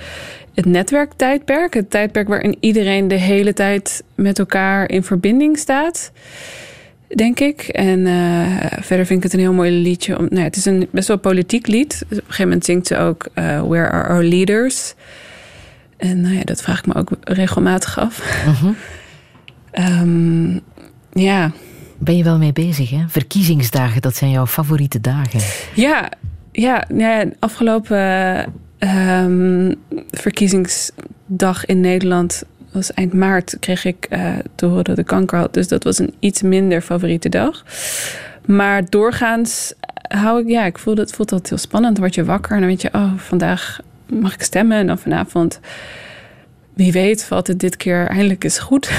Het 0.53 0.65
netwerktijdperk. 0.65 1.73
Het 1.73 1.89
tijdperk 1.89 2.27
waarin 2.27 2.57
iedereen 2.59 3.07
de 3.07 3.15
hele 3.15 3.53
tijd 3.53 4.03
met 4.15 4.39
elkaar 4.39 4.89
in 4.89 5.03
verbinding 5.03 5.57
staat. 5.57 6.11
Denk 7.07 7.39
ik. 7.39 7.61
En 7.61 8.07
eh, 8.07 8.79
verder 8.81 9.05
vind 9.05 9.17
ik 9.17 9.23
het 9.23 9.33
een 9.33 9.39
heel 9.39 9.53
mooi 9.53 9.71
liedje. 9.71 10.17
Om, 10.17 10.23
nou 10.23 10.39
ja, 10.39 10.43
het 10.43 10.55
is 10.55 10.65
een 10.65 10.87
best 10.91 11.07
wel 11.07 11.17
politiek 11.17 11.67
lied. 11.67 12.01
Op 12.03 12.11
een 12.11 12.17
gegeven 12.17 12.43
moment 12.43 12.65
zingt 12.65 12.87
ze 12.87 12.97
ook 12.97 13.27
eh, 13.33 13.61
Where 13.61 13.89
are 13.89 14.07
our 14.07 14.23
leaders? 14.23 14.93
En 15.97 16.21
nou 16.21 16.35
ja, 16.35 16.43
dat 16.43 16.61
vraag 16.61 16.79
ik 16.79 16.85
me 16.85 16.95
ook 16.95 17.09
regelmatig 17.21 17.99
af. 17.99 18.43
Ehm, 19.71 20.59
ja, 21.11 21.51
Ben 22.03 22.17
je 22.17 22.23
wel 22.23 22.37
mee 22.37 22.53
bezig, 22.53 22.89
hè? 22.89 23.03
Verkiezingsdagen, 23.07 24.01
dat 24.01 24.15
zijn 24.15 24.31
jouw 24.31 24.47
favoriete 24.47 25.01
dagen. 25.01 25.39
Ja, 25.75 26.09
ja, 26.51 26.87
ja 26.95 27.25
afgelopen 27.39 27.97
ehm, 28.83 29.73
verkiezingsdag 30.09 31.65
in 31.65 31.79
Nederland 31.79 32.43
was 32.71 32.93
eind 32.93 33.13
maart, 33.13 33.57
kreeg 33.59 33.85
ik 33.85 34.05
eh, 34.09 34.33
te 34.55 34.65
horen 34.65 34.83
dat 34.83 34.97
ik 34.97 35.05
kanker 35.05 35.37
had. 35.37 35.53
Dus 35.53 35.67
dat 35.67 35.83
was 35.83 35.99
een 35.99 36.13
iets 36.19 36.41
minder 36.41 36.81
favoriete 36.81 37.29
dag. 37.29 37.63
Maar 38.45 38.89
doorgaans 38.89 39.73
hou 40.07 40.41
ik, 40.41 40.47
ja, 40.47 40.65
ik 40.65 40.77
voel 40.77 40.95
dat, 40.95 41.11
voelt 41.11 41.29
dat 41.29 41.49
heel 41.49 41.57
spannend. 41.57 41.93
Dan 41.93 42.03
word 42.03 42.15
je 42.15 42.23
wakker 42.23 42.51
en 42.51 42.59
dan 42.59 42.69
weet 42.69 42.81
je, 42.81 42.93
oh, 42.93 43.13
vandaag 43.17 43.79
mag 44.05 44.33
ik 44.33 44.41
stemmen. 44.41 44.77
En 44.77 44.87
dan 44.87 44.97
vanavond, 44.97 45.59
wie 46.73 46.91
weet, 46.91 47.23
valt 47.23 47.47
het 47.47 47.59
dit 47.59 47.77
keer 47.77 48.07
eindelijk 48.07 48.43
eens 48.43 48.59
goed. 48.59 48.91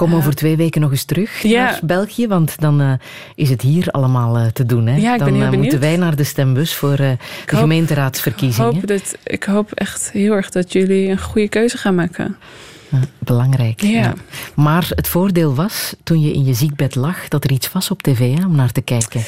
Kom 0.00 0.14
over 0.14 0.34
twee 0.34 0.56
weken 0.56 0.80
nog 0.80 0.90
eens 0.90 1.04
terug 1.04 1.44
naar 1.44 1.80
België, 1.82 2.26
want 2.26 2.60
dan 2.60 2.80
uh, 2.80 2.92
is 3.34 3.50
het 3.50 3.62
hier 3.62 3.88
allemaal 3.90 4.38
uh, 4.38 4.46
te 4.46 4.66
doen. 4.66 4.86
Hè? 4.86 4.96
Ja, 4.96 5.18
dan 5.18 5.38
ben 5.38 5.58
moeten 5.58 5.80
wij 5.80 5.96
naar 5.96 6.16
de 6.16 6.24
stembus 6.24 6.74
voor 6.74 6.96
de 6.96 7.16
hoop, 7.46 7.58
gemeenteraadsverkiezingen. 7.58 8.70
Ik 8.70 8.76
hoop, 8.76 8.86
dat, 8.86 9.16
ik 9.24 9.44
hoop 9.44 9.72
echt 9.72 10.10
heel 10.12 10.32
erg 10.32 10.50
dat 10.50 10.72
jullie 10.72 11.08
een 11.08 11.20
goede 11.20 11.48
keuze 11.48 11.78
gaan 11.78 11.94
maken. 11.94 12.36
belangrijk. 13.18 13.80
Ja. 13.80 14.14
Maar 14.54 14.90
het 14.94 15.08
voordeel 15.08 15.54
was, 15.54 15.94
toen 16.02 16.20
je 16.20 16.32
in 16.32 16.44
je 16.44 16.54
ziekbed 16.54 16.94
lag, 16.94 17.28
dat 17.28 17.44
er 17.44 17.52
iets 17.52 17.72
was 17.72 17.90
op 17.90 18.02
tv 18.02 18.38
hè, 18.38 18.44
om 18.44 18.56
naar 18.56 18.72
te 18.72 18.82
kijken. 18.82 19.22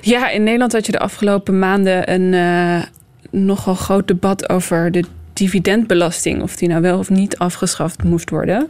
Ja, 0.00 0.30
in 0.30 0.42
Nederland 0.42 0.72
had 0.72 0.86
je 0.86 0.92
de 0.92 0.98
afgelopen 0.98 1.58
maanden 1.58 2.12
een 2.12 2.84
nogal 3.30 3.74
groot 3.74 4.08
debat 4.08 4.48
over 4.48 4.90
de 4.90 5.04
dividendbelasting, 5.40 6.42
of 6.42 6.56
die 6.56 6.68
nou 6.68 6.82
wel 6.82 6.98
of 6.98 7.10
niet 7.10 7.38
afgeschaft 7.38 8.02
moest 8.02 8.30
worden. 8.30 8.68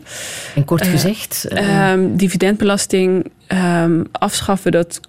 En 0.54 0.64
kort 0.64 0.84
uh, 0.84 0.90
gezegd? 0.90 1.46
Uh, 1.48 1.90
um, 1.92 2.16
dividendbelasting 2.16 3.30
um, 3.48 4.06
afschaffen, 4.12 4.72
dat, 4.72 5.00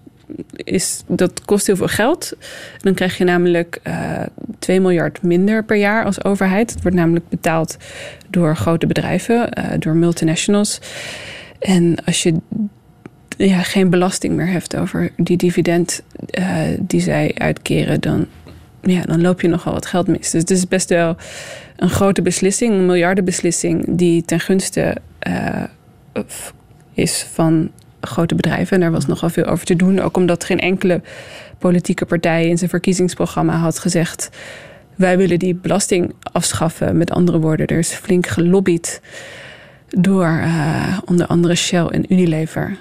is, 0.55 1.03
dat 1.07 1.45
kost 1.45 1.67
heel 1.67 1.75
veel 1.75 1.87
geld. 1.87 2.33
Dan 2.77 2.93
krijg 2.93 3.17
je 3.17 3.23
namelijk 3.23 3.79
uh, 3.83 4.21
2 4.59 4.79
miljard 4.79 5.21
minder 5.21 5.63
per 5.63 5.77
jaar 5.77 6.05
als 6.05 6.23
overheid. 6.23 6.71
Het 6.71 6.81
wordt 6.81 6.97
namelijk 6.97 7.29
betaald 7.29 7.77
door 8.29 8.55
grote 8.55 8.87
bedrijven, 8.87 9.49
uh, 9.57 9.65
door 9.79 9.95
multinationals. 9.95 10.79
En 11.59 11.95
als 12.05 12.23
je 12.23 12.35
ja, 13.37 13.61
geen 13.61 13.89
belasting 13.89 14.35
meer 14.35 14.51
hebt 14.51 14.75
over 14.75 15.11
die 15.17 15.37
dividend 15.37 16.01
uh, 16.39 16.57
die 16.79 17.01
zij 17.01 17.31
uitkeren, 17.37 18.01
dan 18.01 18.27
ja, 18.81 19.01
dan 19.01 19.21
loop 19.21 19.41
je 19.41 19.47
nogal 19.47 19.73
wat 19.73 19.85
geld 19.85 20.07
mis. 20.07 20.31
Dus 20.31 20.41
het 20.41 20.51
is 20.51 20.67
best 20.67 20.89
wel 20.89 21.15
een 21.75 21.89
grote 21.89 22.21
beslissing, 22.21 22.73
een 22.73 22.85
miljardenbeslissing, 22.85 23.85
die 23.87 24.23
ten 24.25 24.39
gunste 24.39 24.95
uh, 25.27 25.63
is 26.93 27.27
van 27.33 27.71
grote 28.01 28.35
bedrijven. 28.35 28.75
En 28.75 28.81
daar 28.81 28.91
was 28.91 29.05
nogal 29.05 29.29
veel 29.29 29.45
over 29.45 29.65
te 29.65 29.75
doen. 29.75 29.99
Ook 29.99 30.17
omdat 30.17 30.43
geen 30.43 30.59
enkele 30.59 31.01
politieke 31.57 32.05
partij 32.05 32.47
in 32.47 32.57
zijn 32.57 32.69
verkiezingsprogramma 32.69 33.55
had 33.55 33.79
gezegd. 33.79 34.29
Wij 34.95 35.17
willen 35.17 35.39
die 35.39 35.55
belasting 35.55 36.13
afschaffen. 36.31 36.97
Met 36.97 37.11
andere 37.11 37.39
woorden, 37.39 37.67
er 37.67 37.77
is 37.77 37.93
flink 37.93 38.27
gelobbyd 38.27 39.01
door 39.87 40.27
uh, 40.43 40.97
onder 41.05 41.27
andere 41.27 41.55
Shell 41.55 41.85
en 41.85 42.13
Unilever. 42.13 42.77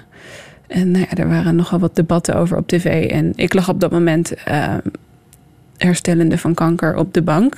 En 0.67 0.91
nou 0.91 1.05
ja, 1.09 1.17
er 1.17 1.29
waren 1.29 1.55
nogal 1.55 1.79
wat 1.79 1.95
debatten 1.95 2.35
over 2.35 2.57
op 2.57 2.67
tv. 2.67 3.09
En 3.09 3.33
ik 3.35 3.53
lag 3.53 3.69
op 3.69 3.79
dat 3.79 3.91
moment 3.91 4.33
uh, 4.47 4.73
herstellende 5.83 6.37
van 6.37 6.53
kanker 6.53 6.95
op 6.95 7.13
de 7.13 7.21
bank. 7.21 7.55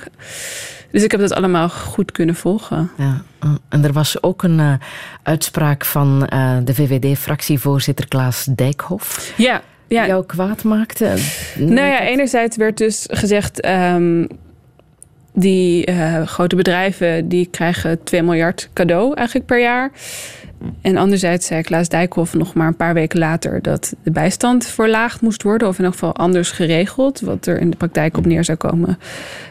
Dus 0.90 1.02
ik 1.02 1.10
heb 1.10 1.20
dat 1.20 1.34
allemaal 1.34 1.68
goed 1.68 2.12
kunnen 2.12 2.34
volgen. 2.34 2.90
Ja, 2.96 3.22
en 3.68 3.84
er 3.84 3.92
was 3.92 4.22
ook 4.22 4.42
een 4.42 4.58
uh, 4.58 4.74
uitspraak 5.22 5.84
van 5.84 6.28
uh, 6.32 6.56
de 6.64 6.74
VVD-fractievoorzitter 6.74 8.08
Klaas 8.08 8.44
Dijkhoff. 8.44 9.32
Ja, 9.36 9.62
ja. 9.88 10.00
Die 10.00 10.10
jou 10.10 10.26
kwaad 10.26 10.62
maakte. 10.64 11.14
Nou 11.58 11.86
ja, 11.86 12.00
enerzijds 12.00 12.56
werd 12.56 12.78
dus 12.78 13.06
gezegd... 13.10 13.66
Um, 13.66 14.26
die 15.34 15.90
uh, 15.90 16.22
grote 16.26 16.56
bedrijven 16.56 17.28
die 17.28 17.46
krijgen 17.46 18.04
2 18.04 18.22
miljard 18.22 18.68
cadeau 18.72 19.14
eigenlijk 19.14 19.46
per 19.46 19.60
jaar. 19.60 19.90
En 20.80 20.96
anderzijds 20.96 21.46
zei 21.46 21.62
Klaas 21.62 21.88
Dijkhoff 21.88 22.34
nog 22.34 22.54
maar 22.54 22.66
een 22.66 22.76
paar 22.76 22.94
weken 22.94 23.18
later 23.18 23.62
dat 23.62 23.94
de 24.02 24.10
bijstand 24.10 24.66
verlaagd 24.66 25.20
moest 25.20 25.42
worden, 25.42 25.68
of 25.68 25.78
in 25.78 25.84
elk 25.84 25.92
geval 25.92 26.14
anders 26.14 26.50
geregeld. 26.50 27.20
Wat 27.20 27.46
er 27.46 27.60
in 27.60 27.70
de 27.70 27.76
praktijk 27.76 28.16
op 28.16 28.26
neer 28.26 28.44
zou 28.44 28.58
komen 28.58 28.98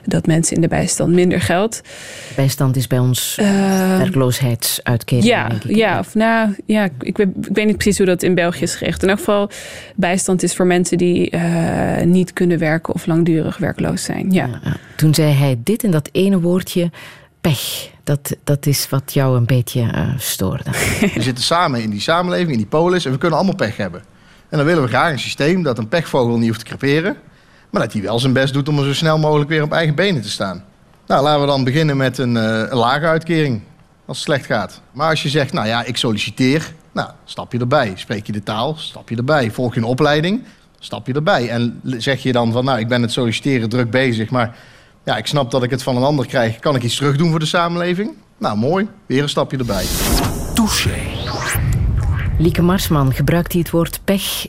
dat 0.06 0.28
mensen 0.28 0.56
in 0.56 0.62
de 0.62 0.68
bijstand 0.68 1.14
minder 1.14 1.42
geld. 1.42 1.82
Bijstand 2.36 2.76
is 2.76 2.88
bij 2.88 3.00
ons 3.00 3.38
uh, 3.40 3.98
werkloosheidsuitkering. 3.98 5.26
Ja, 5.28 5.48
denk 5.48 5.64
ik. 5.64 5.76
ja, 5.76 6.00
of 6.00 6.16
nou 6.16 6.56
ja, 6.66 6.90
ik 7.00 7.18
weet, 7.18 7.28
ik 7.42 7.56
weet 7.56 7.66
niet 7.66 7.78
precies 7.78 7.98
hoe 7.98 8.08
dat 8.08 8.24
in 8.24 8.36
België 8.36 8.64
is 8.64 8.76
geregeld. 8.76 9.04
In 9.04 9.10
elk 9.10 9.18
geval, 9.18 9.50
bijstand 9.96 10.44
is 10.44 10.56
voor 10.56 10.66
mensen 10.66 10.98
die 10.98 11.36
uh, 11.36 12.02
niet 12.02 12.34
kunnen 12.34 12.60
werken 12.60 12.94
of 12.94 13.06
langdurig 13.06 13.58
werkloos 13.58 14.04
zijn. 14.04 14.32
Ja. 14.32 14.48
ja. 14.64 14.76
Toen 14.96 15.14
zei 15.14 15.32
hij 15.32 15.60
dit 15.64 15.84
en 15.84 15.92
dat 15.92 16.10
ene 16.12 16.40
woordje 16.40 16.92
pech. 17.42 17.92
Dat, 18.04 18.36
dat 18.44 18.66
is 18.66 18.90
wat 18.90 19.14
jou 19.14 19.38
een 19.38 19.46
beetje 19.46 19.82
uh, 19.82 20.14
stoorde. 20.18 20.64
We 21.16 21.22
zitten 21.22 21.44
samen 21.44 21.82
in 21.82 21.90
die 21.90 22.02
samenleving, 22.02 22.52
in 22.52 22.58
die 22.58 22.66
polis, 22.66 23.06
en 23.06 23.12
we 23.12 23.18
kunnen 23.18 23.38
allemaal 23.38 23.56
pech 23.56 23.78
hebben. 23.78 24.04
En 24.50 24.58
dan 24.58 24.66
willen 24.66 24.84
we 24.84 24.90
graag 24.90 25.12
een 25.12 25.20
systeem 25.20 25.64
dat 25.64 25.78
een 25.78 25.88
pechvogel 25.88 26.38
niet 26.38 26.48
hoeft 26.48 26.60
te 26.60 26.66
creperen, 26.66 27.18
maar 27.70 27.82
dat 27.82 27.94
hij 27.94 28.02
wel 28.02 28.20
zijn 28.20 28.34
best 28.34 28.54
doet 28.54 28.70
om 28.70 28.80
er 28.80 28.86
zo 28.86 28.94
snel 28.94 29.18
mogelijk 29.18 29.50
weer 29.50 29.64
op 29.64 29.72
eigen 29.72 29.96
benen 29.96 30.22
te 30.22 30.30
staan. 30.30 30.64
Nou, 31.08 31.24
laten 31.24 31.42
we 31.42 31.48
dan 31.48 31.64
beginnen 31.64 31.98
met 31.98 32.18
een, 32.18 32.36
een 32.36 32.78
lage 32.78 33.06
uitkering 33.06 33.62
als 34.06 34.18
het 34.18 34.26
slecht 34.26 34.46
gaat. 34.46 34.82
Maar 34.92 35.10
als 35.10 35.24
je 35.24 35.30
zegt, 35.30 35.54
nou 35.54 35.68
ja, 35.68 35.84
ik 35.84 35.98
solliciteer, 35.98 36.74
nou, 36.92 37.10
stap 37.26 37.52
je 37.52 37.60
erbij. 37.60 37.92
Spreek 37.96 38.26
je 38.26 38.32
de 38.32 38.44
taal, 38.44 38.76
stap 38.78 39.10
je 39.10 39.16
erbij. 39.16 39.52
Volg 39.52 39.74
je 39.74 39.80
een 39.80 39.86
opleiding, 39.86 40.44
stap 40.80 41.08
je 41.08 41.14
erbij. 41.14 41.50
En 41.50 41.82
zeg 41.84 42.24
je 42.24 42.32
dan 42.32 42.52
van, 42.52 42.66
nou, 42.66 42.80
ik 42.80 42.88
ben 42.88 43.02
het 43.02 43.12
solliciteren 43.12 43.70
druk 43.70 43.90
bezig, 43.90 44.30
maar 44.30 44.58
ja, 45.04 45.18
ik 45.18 45.28
snap 45.28 45.52
dat 45.52 45.64
ik 45.64 45.70
het 45.70 45.84
van 45.84 45.96
een 45.96 46.04
ander 46.04 46.28
krijg. 46.28 46.60
Kan 46.60 46.76
ik 46.76 46.84
iets 46.84 46.96
terug 46.96 47.18
doen 47.18 47.30
voor 47.30 47.40
de 47.40 47.46
samenleving? 47.46 48.12
Nou, 48.38 48.58
mooi. 48.58 48.88
Weer 49.06 49.22
een 49.22 49.30
stapje 49.30 49.58
erbij. 49.58 49.86
Touché. 50.54 51.00
Lieke 52.38 52.62
Marsman, 52.62 53.14
gebruikt 53.14 53.52
hij 53.52 53.62
het 53.62 53.72
woord 53.72 54.00
pech 54.04 54.48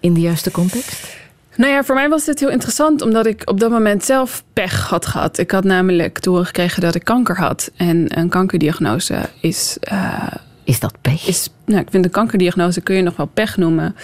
in 0.00 0.14
de 0.14 0.20
juiste 0.20 0.50
context? 0.50 1.16
Nou 1.56 1.72
ja, 1.72 1.84
voor 1.84 1.94
mij 1.94 2.08
was 2.08 2.24
dit 2.24 2.40
heel 2.40 2.50
interessant, 2.50 3.02
omdat 3.02 3.26
ik 3.26 3.42
op 3.50 3.60
dat 3.60 3.70
moment 3.70 4.04
zelf 4.04 4.44
pech 4.52 4.88
had 4.88 5.06
gehad. 5.06 5.38
Ik 5.38 5.50
had 5.50 5.64
namelijk 5.64 6.22
doorgekregen 6.22 6.80
dat 6.80 6.94
ik 6.94 7.04
kanker 7.04 7.36
had. 7.36 7.70
En 7.76 8.18
een 8.18 8.28
kankerdiagnose 8.28 9.28
is. 9.40 9.76
Uh, 9.92 10.26
is 10.64 10.80
dat 10.80 10.94
pech? 11.00 11.26
Is, 11.26 11.48
nou, 11.66 11.80
ik 11.80 11.90
vind 11.90 12.04
een 12.04 12.10
kankerdiagnose 12.10 12.80
kun 12.80 12.96
je 12.96 13.02
nog 13.02 13.16
wel 13.16 13.30
pech 13.34 13.56
noemen. 13.56 13.96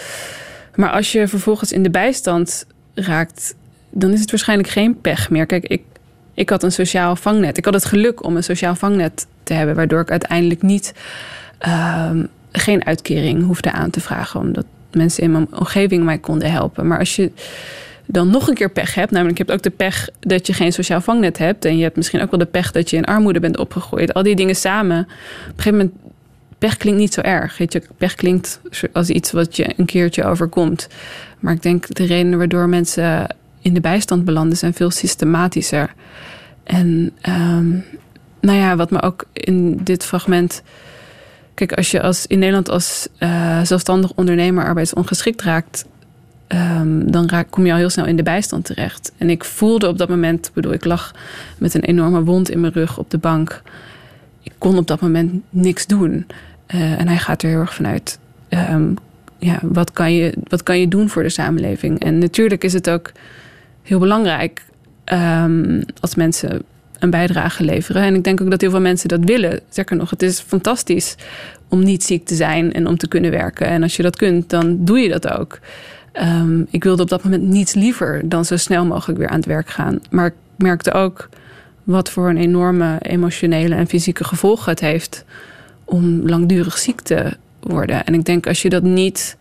Maar 0.75 0.91
als 0.91 1.11
je 1.11 1.27
vervolgens 1.27 1.71
in 1.71 1.83
de 1.83 1.89
bijstand 1.89 2.65
raakt, 2.93 3.55
dan 3.89 4.11
is 4.11 4.19
het 4.19 4.31
waarschijnlijk 4.31 4.69
geen 4.69 5.01
pech 5.01 5.29
meer. 5.29 5.45
Kijk, 5.45 5.67
ik, 5.67 5.81
ik 6.33 6.49
had 6.49 6.63
een 6.63 6.71
sociaal 6.71 7.15
vangnet. 7.15 7.57
Ik 7.57 7.65
had 7.65 7.73
het 7.73 7.85
geluk 7.85 8.23
om 8.23 8.35
een 8.35 8.43
sociaal 8.43 8.75
vangnet 8.75 9.27
te 9.43 9.53
hebben, 9.53 9.75
waardoor 9.75 10.01
ik 10.01 10.11
uiteindelijk 10.11 10.61
niet 10.61 10.93
uh, 11.67 12.09
geen 12.51 12.85
uitkering 12.85 13.45
hoefde 13.45 13.71
aan 13.71 13.89
te 13.89 13.99
vragen, 13.99 14.39
omdat 14.39 14.65
mensen 14.91 15.23
in 15.23 15.31
mijn 15.31 15.47
omgeving 15.53 16.03
mij 16.03 16.17
konden 16.17 16.51
helpen. 16.51 16.87
Maar 16.87 16.99
als 16.99 17.15
je 17.15 17.31
dan 18.05 18.29
nog 18.29 18.47
een 18.47 18.53
keer 18.53 18.71
pech 18.71 18.95
hebt, 18.95 19.11
namelijk 19.11 19.37
je 19.37 19.43
hebt 19.43 19.55
ook 19.55 19.63
de 19.63 19.77
pech 19.77 20.09
dat 20.19 20.47
je 20.47 20.53
geen 20.53 20.73
sociaal 20.73 21.01
vangnet 21.01 21.37
hebt 21.37 21.65
en 21.65 21.77
je 21.77 21.83
hebt 21.83 21.95
misschien 21.95 22.21
ook 22.21 22.31
wel 22.31 22.39
de 22.39 22.45
pech 22.45 22.71
dat 22.71 22.89
je 22.89 22.97
in 22.97 23.05
armoede 23.05 23.39
bent 23.39 23.57
opgegroeid. 23.57 24.13
Al 24.13 24.23
die 24.23 24.35
dingen 24.35 24.55
samen. 24.55 24.99
Op 24.99 25.07
een 25.07 25.53
gegeven 25.55 25.77
moment 25.77 25.95
pech 26.57 26.77
klinkt 26.77 26.99
niet 26.99 27.13
zo 27.13 27.21
erg. 27.21 27.59
Pech 27.97 28.15
klinkt 28.15 28.61
als 28.93 29.09
iets 29.09 29.31
wat 29.31 29.55
je 29.55 29.73
een 29.77 29.85
keertje 29.85 30.23
overkomt. 30.23 30.87
Maar 31.39 31.53
ik 31.53 31.61
denk 31.61 31.95
de 31.95 32.05
redenen 32.05 32.37
waardoor 32.37 32.69
mensen 32.69 33.35
in 33.61 33.73
de 33.73 33.81
bijstand 33.81 34.25
belanden 34.25 34.57
zijn 34.57 34.73
veel 34.73 34.91
systematischer. 34.91 35.93
En 36.63 37.11
um, 37.29 37.83
nou 38.41 38.57
ja, 38.57 38.75
wat 38.75 38.91
me 38.91 39.01
ook 39.01 39.25
in 39.33 39.79
dit 39.83 40.05
fragment. 40.05 40.61
Kijk, 41.53 41.73
als 41.73 41.91
je 41.91 42.01
als, 42.01 42.27
in 42.27 42.39
Nederland 42.39 42.69
als 42.69 43.07
uh, 43.19 43.61
zelfstandig 43.61 44.13
ondernemer 44.15 44.65
arbeidsongeschikt 44.65 45.41
raakt, 45.41 45.85
um, 46.47 47.11
dan 47.11 47.29
raak, 47.29 47.47
kom 47.49 47.65
je 47.65 47.71
al 47.71 47.77
heel 47.77 47.89
snel 47.89 48.05
in 48.05 48.15
de 48.15 48.23
bijstand 48.23 48.65
terecht. 48.65 49.11
En 49.17 49.29
ik 49.29 49.43
voelde 49.43 49.87
op 49.87 49.97
dat 49.97 50.09
moment, 50.09 50.51
bedoel, 50.53 50.73
ik 50.73 50.85
lag 50.85 51.15
met 51.57 51.73
een 51.73 51.83
enorme 51.83 52.23
wond 52.23 52.49
in 52.49 52.59
mijn 52.59 52.73
rug 52.73 52.97
op 52.97 53.09
de 53.09 53.17
bank. 53.17 53.61
Ik 54.43 54.53
kon 54.57 54.77
op 54.77 54.87
dat 54.87 55.01
moment 55.01 55.41
niks 55.49 55.87
doen. 55.87 56.27
Uh, 56.75 56.99
en 56.99 57.07
hij 57.07 57.17
gaat 57.17 57.41
er 57.41 57.49
heel 57.49 57.59
erg 57.59 57.73
vanuit. 57.73 58.19
Um, 58.49 58.95
ja, 59.37 59.59
wat 59.61 59.91
kan, 59.91 60.13
je, 60.13 60.33
wat 60.47 60.63
kan 60.63 60.79
je 60.79 60.87
doen 60.87 61.09
voor 61.09 61.23
de 61.23 61.29
samenleving? 61.29 61.99
En 61.99 62.17
natuurlijk 62.17 62.63
is 62.63 62.73
het 62.73 62.89
ook 62.89 63.11
heel 63.83 63.99
belangrijk 63.99 64.65
um, 65.05 65.83
als 65.99 66.15
mensen 66.15 66.61
een 66.99 67.09
bijdrage 67.09 67.63
leveren. 67.63 68.01
En 68.01 68.15
ik 68.15 68.23
denk 68.23 68.41
ook 68.41 68.49
dat 68.49 68.61
heel 68.61 68.69
veel 68.69 68.81
mensen 68.81 69.09
dat 69.09 69.23
willen. 69.23 69.59
Zeker 69.69 69.95
nog, 69.95 70.09
het 70.09 70.21
is 70.21 70.39
fantastisch 70.39 71.15
om 71.67 71.83
niet 71.83 72.03
ziek 72.03 72.25
te 72.25 72.35
zijn 72.35 72.73
en 72.73 72.87
om 72.87 72.97
te 72.97 73.07
kunnen 73.07 73.31
werken. 73.31 73.67
En 73.67 73.83
als 73.83 73.95
je 73.95 74.03
dat 74.03 74.15
kunt, 74.15 74.49
dan 74.49 74.85
doe 74.85 74.99
je 74.99 75.09
dat 75.09 75.29
ook. 75.29 75.59
Um, 76.13 76.67
ik 76.69 76.83
wilde 76.83 77.01
op 77.01 77.09
dat 77.09 77.23
moment 77.23 77.43
niets 77.43 77.73
liever 77.73 78.21
dan 78.29 78.45
zo 78.45 78.57
snel 78.57 78.85
mogelijk 78.85 79.19
weer 79.19 79.29
aan 79.29 79.37
het 79.37 79.45
werk 79.45 79.69
gaan. 79.69 79.99
Maar 80.09 80.25
ik 80.25 80.33
merkte 80.57 80.91
ook 80.91 81.29
wat 81.83 82.09
voor 82.09 82.29
een 82.29 82.37
enorme 82.37 82.97
emotionele 83.01 83.75
en 83.75 83.87
fysieke 83.87 84.23
gevolgen 84.23 84.71
het 84.71 84.79
heeft 84.79 85.25
om 85.85 86.29
langdurig 86.29 86.77
ziek 86.77 87.01
te 87.01 87.37
worden. 87.59 88.05
En 88.05 88.13
ik 88.13 88.25
denk 88.25 88.47
als 88.47 88.61
je 88.61 88.69
dat 88.69 88.83
niet 88.83 89.37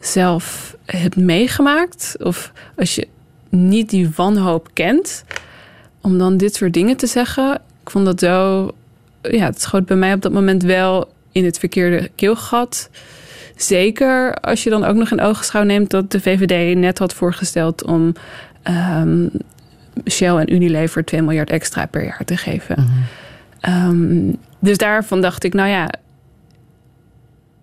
zelf 0.00 0.76
hebt 0.84 1.16
meegemaakt, 1.16 2.16
of 2.18 2.52
als 2.76 2.94
je 2.94 3.08
niet 3.50 3.90
die 3.90 4.10
wanhoop 4.16 4.68
kent, 4.72 5.24
om 6.00 6.18
dan 6.18 6.36
dit 6.36 6.54
soort 6.54 6.72
dingen 6.72 6.96
te 6.96 7.06
zeggen. 7.06 7.54
Ik 7.82 7.90
vond 7.90 8.04
dat 8.04 8.20
zo. 8.20 8.70
Ja, 9.22 9.44
het 9.44 9.60
schoot 9.60 9.86
bij 9.86 9.96
mij 9.96 10.12
op 10.12 10.22
dat 10.22 10.32
moment 10.32 10.62
wel 10.62 11.12
in 11.32 11.44
het 11.44 11.58
verkeerde 11.58 12.10
keelgat. 12.14 12.90
Zeker 13.56 14.34
als 14.34 14.64
je 14.64 14.70
dan 14.70 14.84
ook 14.84 14.96
nog 14.96 15.10
in 15.10 15.20
ogenschouw 15.20 15.62
neemt 15.62 15.90
dat 15.90 16.10
de 16.10 16.20
VVD 16.20 16.76
net 16.76 16.98
had 16.98 17.14
voorgesteld 17.14 17.84
om 17.84 18.12
um, 18.98 19.30
Shell 20.10 20.36
en 20.36 20.52
Unilever 20.52 21.04
2 21.04 21.22
miljard 21.22 21.50
extra 21.50 21.86
per 21.86 22.04
jaar 22.04 22.24
te 22.24 22.36
geven. 22.36 22.76
Mm 22.78 22.86
-hmm. 23.60 23.88
um, 23.88 24.36
dus 24.58 24.76
daarvan 24.76 25.20
dacht 25.20 25.44
ik, 25.44 25.54
nou 25.54 25.68
ja, 25.68 25.90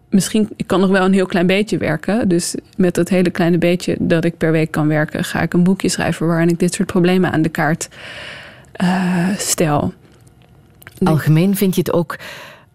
misschien, 0.10 0.49
ik 0.55 0.68
kan 0.68 0.80
nog 0.80 0.89
wel 0.89 1.05
een 1.05 1.14
heel 1.14 1.26
klein 1.26 1.47
beetje 1.47 1.78
werken. 1.78 2.28
Dus 2.28 2.55
met 2.78 2.95
dat 2.95 3.10
hele 3.10 3.30
kleine 3.30 3.58
beetje 3.58 3.95
dat 3.99 4.26
ik 4.26 4.38
per 4.38 4.51
week 4.51 4.72
kan 4.72 4.88
werken, 4.88 5.24
ga 5.24 5.41
ik 5.41 5.53
een 5.53 5.64
boekje 5.64 5.89
schrijven 5.89 6.28
waarin 6.28 6.49
ik 6.49 6.60
dit 6.60 6.74
soort 6.74 6.88
problemen 6.88 7.32
aan 7.32 7.41
de 7.41 7.49
kaart 7.49 7.89
uh, 8.84 9.28
stel. 9.38 9.93
Algemeen 11.03 11.55
vind 11.55 11.76
je 11.76 11.82
het 11.82 11.93
ook 11.93 12.18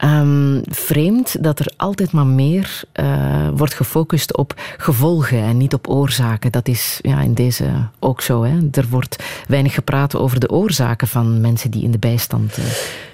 um, 0.04 0.62
vreemd 0.64 1.42
dat 1.42 1.58
er 1.58 1.72
altijd 1.76 2.12
maar 2.12 2.26
meer 2.26 2.82
uh, 3.00 3.48
wordt 3.54 3.74
gefocust 3.74 4.36
op 4.36 4.54
gevolgen 4.76 5.38
en 5.38 5.56
niet 5.56 5.74
op 5.74 5.88
oorzaken. 5.88 6.52
Dat 6.52 6.68
is 6.68 6.98
ja, 7.02 7.20
in 7.20 7.34
deze 7.34 7.64
ook 7.98 8.20
zo. 8.20 8.42
Hè? 8.42 8.58
Er 8.72 8.86
wordt 8.90 9.24
weinig 9.48 9.74
gepraat 9.74 10.16
over 10.16 10.40
de 10.40 10.50
oorzaken 10.50 11.08
van 11.08 11.40
mensen 11.40 11.70
die 11.70 11.82
in 11.82 11.90
de 11.90 11.98
bijstand 11.98 12.58
uh, 12.58 12.64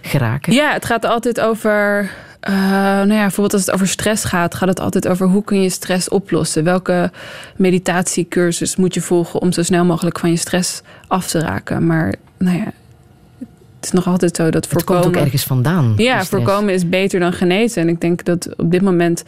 geraken. 0.02 0.52
Ja, 0.52 0.72
het 0.72 0.84
gaat 0.84 1.04
altijd 1.04 1.40
over 1.40 2.10
uh, 2.48 2.54
nou 2.54 3.12
ja, 3.12 3.20
bijvoorbeeld 3.20 3.52
als 3.52 3.66
het 3.66 3.74
over 3.74 3.88
stress 3.88 4.24
gaat, 4.24 4.54
gaat 4.54 4.68
het 4.68 4.80
altijd 4.80 5.08
over 5.08 5.26
hoe 5.26 5.44
kun 5.44 5.62
je 5.62 5.70
stress 5.70 6.08
oplossen. 6.08 6.64
Welke 6.64 7.10
meditatiecursus 7.56 8.76
moet 8.76 8.94
je 8.94 9.00
volgen 9.00 9.40
om 9.40 9.52
zo 9.52 9.62
snel 9.62 9.84
mogelijk 9.84 10.18
van 10.18 10.30
je 10.30 10.36
stress 10.36 10.82
af 11.06 11.26
te 11.26 11.38
raken. 11.38 11.86
Maar 11.86 12.14
nou 12.38 12.56
ja, 12.56 12.72
het 13.78 13.86
is 13.86 13.92
nog 13.92 14.06
altijd 14.06 14.36
zo 14.36 14.50
dat 14.50 14.66
voorkomen... 14.66 15.02
Het 15.02 15.04
komt 15.04 15.16
ook 15.16 15.24
ergens 15.24 15.44
vandaan. 15.44 15.94
Ja, 15.96 16.24
voorkomen 16.24 16.74
is 16.74 16.88
beter 16.88 17.20
dan 17.20 17.32
genezen. 17.32 17.82
En 17.82 17.88
ik 17.88 18.00
denk 18.00 18.24
dat 18.24 18.56
op 18.56 18.70
dit 18.70 18.82
moment 18.82 19.24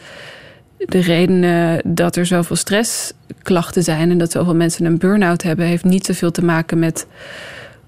de 0.77 0.99
reden 0.99 1.81
dat 1.83 2.15
er 2.15 2.25
zoveel 2.25 2.55
stressklachten 2.55 3.83
zijn... 3.83 4.11
en 4.11 4.17
dat 4.17 4.31
zoveel 4.31 4.55
mensen 4.55 4.85
een 4.85 4.97
burn-out 4.97 5.43
hebben... 5.43 5.65
heeft 5.65 5.83
niet 5.83 6.05
zoveel 6.05 6.31
te 6.31 6.43
maken 6.43 6.79
met 6.79 7.07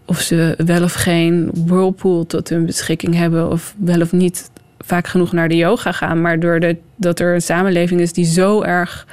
of 0.06 0.20
ze 0.20 0.54
wel 0.66 0.84
of 0.84 0.94
geen 0.94 1.50
whirlpool 1.66 2.26
tot 2.26 2.50
hun 2.50 2.66
beschikking 2.66 3.16
hebben... 3.16 3.50
of 3.50 3.76
wel 3.78 4.02
of 4.02 4.12
niet 4.12 4.50
vaak 4.80 5.08
genoeg 5.08 5.32
naar 5.32 5.50
de 5.50 5.58
yoga 5.58 5.92
gaan. 5.92 6.22
Maar 6.22 6.40
doordat 6.40 6.76
dat 6.96 7.20
er 7.20 7.34
een 7.34 7.42
samenleving 7.42 8.02
is 8.02 8.14
die 8.14 8.26
zo 8.26 8.62
erg 8.62 9.08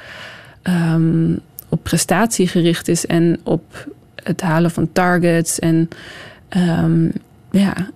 um, 0.63 1.39
op 1.69 1.83
prestatie 1.83 2.47
gericht 2.47 2.87
is... 2.87 3.05
en 3.05 3.39
op 3.43 3.87
het 4.15 4.41
halen 4.41 4.71
van 4.71 4.91
targets 4.91 5.59
en... 5.59 5.89
Um, 6.57 7.11
ja. 7.51 7.89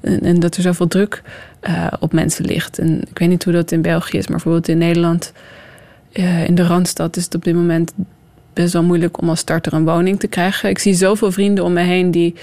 En, 0.00 0.40
dat 0.40 0.56
er 0.56 0.62
zoveel 0.62 0.88
druk 0.88 1.22
uh, 1.62 1.86
op 2.00 2.12
mensen 2.12 2.44
ligt. 2.44 2.78
En 2.78 3.00
ik 3.10 3.18
weet 3.18 3.28
niet 3.28 3.44
hoe 3.44 3.52
dat 3.52 3.72
in 3.72 3.82
België 3.82 4.16
is, 4.16 4.26
maar 4.26 4.36
bijvoorbeeld 4.36 4.68
in 4.68 4.78
Nederland, 4.78 5.32
uh, 6.12 6.48
in 6.48 6.54
de 6.54 6.62
Randstad, 6.62 7.16
is 7.16 7.24
het 7.24 7.34
op 7.34 7.44
dit 7.44 7.54
moment 7.54 7.92
best 8.52 8.72
wel 8.72 8.82
moeilijk 8.82 9.20
om 9.20 9.28
als 9.28 9.40
starter 9.40 9.72
een 9.72 9.84
woning 9.84 10.20
te 10.20 10.26
krijgen. 10.26 10.68
Ik 10.68 10.78
zie 10.78 10.94
zoveel 10.94 11.32
vrienden 11.32 11.64
om 11.64 11.72
me 11.72 11.80
heen 11.80 12.10
die 12.10 12.34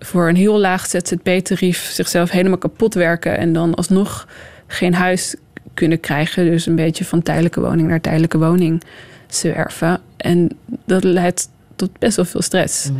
voor 0.00 0.28
een 0.28 0.36
heel 0.36 0.58
laag 0.58 0.86
ZZP-tarief 0.86 1.90
zichzelf 1.92 2.30
helemaal 2.30 2.58
kapot 2.58 2.94
werken 2.94 3.38
en 3.38 3.52
dan 3.52 3.74
alsnog 3.74 4.28
geen 4.66 4.94
huis 4.94 5.34
kunnen 5.74 6.00
krijgen. 6.00 6.44
Dus 6.44 6.66
een 6.66 6.76
beetje 6.76 7.04
van 7.04 7.22
tijdelijke 7.22 7.60
woning 7.60 7.88
naar 7.88 8.00
tijdelijke 8.00 8.38
woning 8.38 8.82
zwerven. 9.26 10.00
En 10.16 10.48
dat 10.84 11.04
leidt 11.04 11.48
tot 11.76 11.98
best 11.98 12.16
wel 12.16 12.24
veel 12.24 12.42
stress. 12.42 12.90
Mm. 12.90 12.98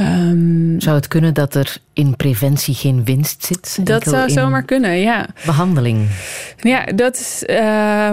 Um, 0.00 0.80
zou 0.80 0.96
het 0.96 1.08
kunnen 1.08 1.34
dat 1.34 1.54
er 1.54 1.76
in 1.92 2.16
preventie 2.16 2.74
geen 2.74 3.04
winst 3.04 3.44
zit? 3.44 3.86
Dat 3.86 4.04
zou 4.04 4.30
zomaar 4.30 4.62
kunnen, 4.62 4.98
ja. 4.98 5.26
Behandeling. 5.44 6.08
Ja, 6.58 6.84
dat 6.84 7.16
is. 7.16 7.44
Uh, 7.46 8.12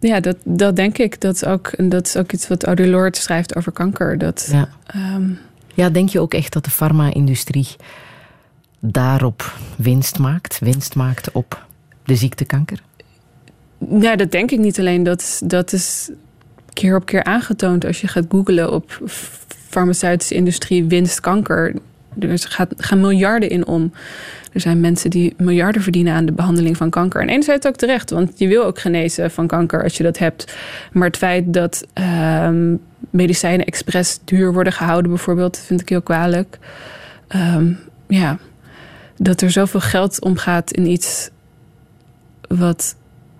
ja, 0.00 0.20
dat, 0.20 0.36
dat 0.44 0.76
denk 0.76 0.98
ik. 0.98 1.20
Dat 1.20 1.34
is, 1.34 1.44
ook, 1.44 1.90
dat 1.90 2.06
is 2.06 2.16
ook 2.16 2.32
iets 2.32 2.48
wat 2.48 2.64
Audre 2.64 3.08
schrijft 3.10 3.56
over 3.56 3.72
kanker. 3.72 4.18
Dat, 4.18 4.48
ja. 4.52 4.68
Um, 5.14 5.38
ja, 5.74 5.90
denk 5.90 6.08
je 6.08 6.20
ook 6.20 6.34
echt 6.34 6.52
dat 6.52 6.64
de 6.64 6.70
farma-industrie 6.70 7.68
daarop 8.80 9.54
winst 9.76 10.18
maakt? 10.18 10.58
Winst 10.58 10.94
maakt 10.94 11.32
op 11.32 11.66
de 12.04 12.16
ziekte 12.16 12.44
kanker? 12.44 12.82
Ja, 14.00 14.16
dat 14.16 14.30
denk 14.30 14.50
ik 14.50 14.58
niet 14.58 14.78
alleen. 14.78 15.02
Dat 15.02 15.42
dat 15.44 15.72
is 15.72 16.10
keer 16.72 16.96
op 16.96 17.06
keer 17.06 17.24
aangetoond 17.24 17.84
als 17.84 18.00
je 18.00 18.08
gaat 18.08 18.24
googlen 18.28 18.72
op 18.72 19.00
farmaceutische 19.72 20.34
industrie 20.34 20.84
winst 20.84 21.20
kanker. 21.20 21.74
Er 22.18 22.38
gaat, 22.38 22.74
gaan 22.76 23.00
miljarden 23.00 23.50
in 23.50 23.66
om. 23.66 23.92
Er 24.52 24.60
zijn 24.60 24.80
mensen 24.80 25.10
die 25.10 25.34
miljarden 25.36 25.82
verdienen 25.82 26.14
aan 26.14 26.26
de 26.26 26.32
behandeling 26.32 26.76
van 26.76 26.90
kanker. 26.90 27.20
En 27.20 27.28
enerzijds 27.28 27.66
ook 27.66 27.76
terecht, 27.76 28.10
want 28.10 28.38
je 28.38 28.48
wil 28.48 28.64
ook 28.64 28.78
genezen 28.78 29.30
van 29.30 29.46
kanker 29.46 29.82
als 29.82 29.96
je 29.96 30.02
dat 30.02 30.18
hebt. 30.18 30.56
Maar 30.92 31.06
het 31.06 31.16
feit 31.16 31.52
dat 31.52 31.86
um, 32.44 32.80
medicijnen 33.10 33.66
expres 33.66 34.18
duur 34.24 34.52
worden 34.52 34.72
gehouden, 34.72 35.10
bijvoorbeeld, 35.10 35.58
vind 35.58 35.80
ik 35.80 35.88
heel 35.88 36.02
kwalijk. 36.02 36.58
Um, 37.36 37.78
ja, 38.08 38.38
dat 39.16 39.40
er 39.40 39.50
zoveel 39.50 39.80
geld 39.80 40.20
omgaat 40.20 40.72
in 40.72 40.86
iets 40.86 41.30
wat 42.48 42.96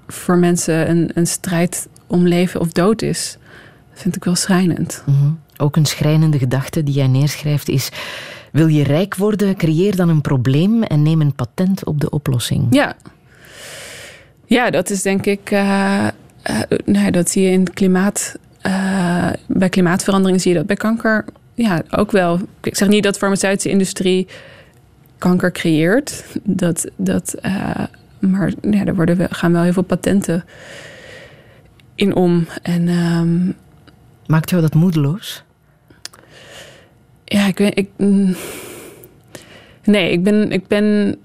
voor 0.06 0.38
mensen 0.38 0.90
een, 0.90 1.10
een 1.14 1.26
strijd 1.26 1.88
om 2.06 2.26
leven 2.26 2.60
of 2.60 2.72
dood 2.72 3.02
is, 3.02 3.38
vind 3.92 4.16
ik 4.16 4.24
wel 4.24 4.36
schrijnend. 4.36 5.02
-hmm. 5.04 5.40
Ook 5.62 5.76
een 5.76 5.86
schrijnende 5.86 6.38
gedachte 6.38 6.82
die 6.82 6.94
jij 6.94 7.06
neerschrijft 7.06 7.68
is... 7.68 7.90
Wil 8.52 8.66
je 8.66 8.82
rijk 8.82 9.14
worden, 9.14 9.56
creëer 9.56 9.96
dan 9.96 10.08
een 10.08 10.20
probleem 10.20 10.82
en 10.82 11.02
neem 11.02 11.20
een 11.20 11.34
patent 11.34 11.84
op 11.84 12.00
de 12.00 12.10
oplossing. 12.10 12.66
Ja, 12.70 12.96
ja 14.46 14.70
dat 14.70 14.90
is 14.90 15.02
denk 15.02 15.26
ik... 15.26 15.50
Uh, 15.50 16.08
uh, 16.50 16.60
nou, 16.84 17.10
dat 17.10 17.30
zie 17.30 17.42
je 17.42 17.50
in 17.50 17.72
klimaat... 17.72 18.36
Uh, 18.66 19.30
bij 19.46 19.68
klimaatverandering 19.68 20.40
zie 20.40 20.52
je 20.52 20.56
dat 20.56 20.66
bij 20.66 20.76
kanker 20.76 21.24
ja, 21.54 21.82
ook 21.90 22.10
wel. 22.10 22.40
Ik 22.62 22.76
zeg 22.76 22.88
niet 22.88 23.02
dat 23.02 23.12
de 23.12 23.18
farmaceutische 23.18 23.70
industrie 23.70 24.26
kanker 25.18 25.52
creëert. 25.52 26.24
Dat, 26.42 26.86
dat, 26.96 27.34
maar 28.18 28.52
ja, 28.60 28.84
er 28.84 28.94
worden, 28.94 29.34
gaan 29.34 29.52
wel 29.52 29.62
heel 29.62 29.72
veel 29.72 29.82
patenten 29.82 30.44
in 31.94 32.14
om. 32.14 32.46
En, 32.62 32.88
um, 32.88 33.54
Maakt 34.26 34.50
jou 34.50 34.62
dat 34.62 34.74
moedeloos? 34.74 35.44
Ja, 37.32 37.46
ik 37.46 37.58
weet. 37.58 37.78
Ik, 37.78 37.88
mm. 37.96 38.34
nee, 39.84 40.12
ik 40.12 40.22
ben, 40.22 40.52
ik 40.52 40.66
ben 40.66 41.16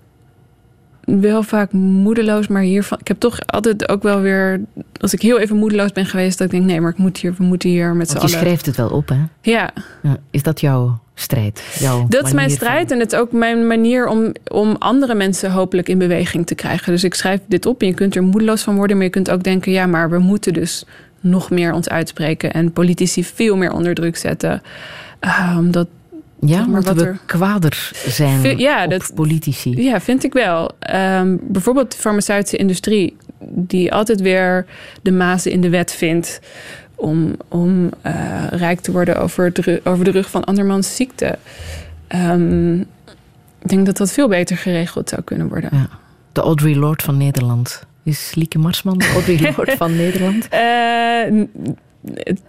wel 1.07 1.43
vaak 1.43 1.71
moedeloos, 1.71 2.47
maar 2.47 2.61
hiervan. 2.61 2.97
Ik 2.99 3.07
heb 3.07 3.19
toch 3.19 3.39
altijd 3.45 3.89
ook 3.89 4.03
wel 4.03 4.21
weer. 4.21 4.61
Als 4.99 5.13
ik 5.13 5.21
heel 5.21 5.39
even 5.39 5.55
moedeloos 5.55 5.91
ben 5.91 6.05
geweest, 6.05 6.37
dat 6.37 6.47
ik 6.47 6.53
denk: 6.53 6.65
nee, 6.65 6.81
maar 6.81 6.91
ik 6.91 6.97
moet 6.97 7.17
hier, 7.17 7.33
we 7.37 7.43
moeten 7.43 7.69
hier 7.69 7.95
met 7.95 8.09
z'n 8.09 8.17
allen. 8.17 8.29
Je 8.29 8.37
schrijft 8.37 8.65
het 8.65 8.75
wel 8.75 8.89
op, 8.89 9.09
hè? 9.09 9.19
Ja. 9.41 9.73
ja. 10.03 10.17
Is 10.31 10.43
dat 10.43 10.61
jouw 10.61 10.99
strijd? 11.13 11.77
Jouw 11.79 12.05
dat 12.09 12.25
is 12.25 12.33
mijn 12.33 12.49
strijd 12.49 12.91
en 12.91 12.99
het 12.99 13.11
is 13.11 13.19
ook 13.19 13.31
mijn 13.31 13.67
manier 13.67 14.07
om, 14.07 14.31
om 14.47 14.75
andere 14.79 15.15
mensen 15.15 15.51
hopelijk 15.51 15.89
in 15.89 15.97
beweging 15.97 16.47
te 16.47 16.55
krijgen. 16.55 16.91
Dus 16.91 17.03
ik 17.03 17.13
schrijf 17.13 17.39
dit 17.47 17.65
op 17.65 17.81
en 17.81 17.87
je 17.87 17.93
kunt 17.93 18.15
er 18.15 18.23
moedeloos 18.23 18.61
van 18.61 18.75
worden, 18.75 18.95
maar 18.95 19.05
je 19.05 19.11
kunt 19.11 19.31
ook 19.31 19.43
denken: 19.43 19.71
ja, 19.71 19.85
maar 19.85 20.09
we 20.09 20.19
moeten 20.19 20.53
dus 20.53 20.85
nog 21.19 21.49
meer 21.49 21.73
ons 21.73 21.89
uitspreken 21.89 22.53
en 22.53 22.71
politici 22.71 23.23
veel 23.23 23.57
meer 23.57 23.71
onder 23.71 23.93
druk 23.93 24.17
zetten. 24.17 24.61
Um, 25.55 25.71
dat, 25.71 25.87
ja, 26.39 26.65
maar 26.65 26.81
wat 26.81 26.95
we 26.95 27.05
er... 27.05 27.19
kwader 27.25 27.91
zijn 28.07 28.57
ja, 28.57 28.87
dat, 28.87 29.11
politici. 29.15 29.83
Ja, 29.83 30.01
vind 30.01 30.23
ik 30.23 30.33
wel. 30.33 30.71
Um, 30.93 31.39
bijvoorbeeld 31.41 31.91
de 31.91 31.97
farmaceutische 31.97 32.57
industrie, 32.57 33.17
die 33.39 33.93
altijd 33.93 34.21
weer 34.21 34.65
de 35.01 35.11
mazen 35.11 35.51
in 35.51 35.61
de 35.61 35.69
wet 35.69 35.91
vindt 35.91 36.39
om, 36.95 37.35
om 37.47 37.89
uh, 38.05 38.47
rijk 38.49 38.79
te 38.79 38.91
worden 38.91 39.21
over, 39.21 39.53
de, 39.53 39.81
over 39.83 40.05
de 40.05 40.11
rug 40.11 40.29
van 40.29 40.43
andermans 40.43 40.95
ziekte. 40.95 41.37
Um, 42.15 42.79
ik 43.61 43.69
denk 43.69 43.85
dat 43.85 43.97
dat 43.97 44.11
veel 44.11 44.27
beter 44.27 44.57
geregeld 44.57 45.09
zou 45.09 45.21
kunnen 45.21 45.47
worden. 45.47 45.69
Ja. 45.73 45.89
De 46.31 46.41
Audrey 46.41 46.75
Lord 46.75 47.03
van 47.03 47.17
Nederland. 47.17 47.83
Is 48.03 48.31
Lieke 48.35 48.59
Marsman 48.59 48.97
de 48.97 49.09
Audrey 49.13 49.53
Lord 49.57 49.71
van 49.71 49.95
Nederland? 49.95 50.47
Uh, 50.53 51.43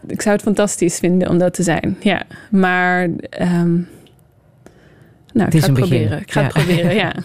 ik 0.07 0.23
zou 0.23 0.35
het 0.35 0.45
fantastisch 0.45 0.99
vinden 0.99 1.29
om 1.29 1.39
dat 1.39 1.55
te 1.55 1.63
zijn. 1.63 1.97
Ja, 2.01 2.23
maar 2.51 3.03
um, 3.41 3.89
nou, 5.33 5.49
ik 5.51 5.61
ga 5.61 5.67
het 5.67 5.73
proberen. 5.73 6.21
Ik 6.21 6.33
ga 6.33 6.43
het 6.43 6.53
proberen, 6.53 6.95
ja. 6.95 7.15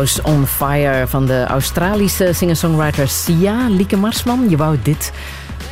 On 0.00 0.46
Fire 0.46 1.06
van 1.06 1.26
de 1.26 1.44
Australische 1.44 2.32
singer-songwriter 2.32 3.08
Sia 3.08 3.68
Lieke 3.68 3.96
Marsman. 3.96 4.48
Je 4.48 4.56
wou 4.56 4.76
dit 4.82 5.12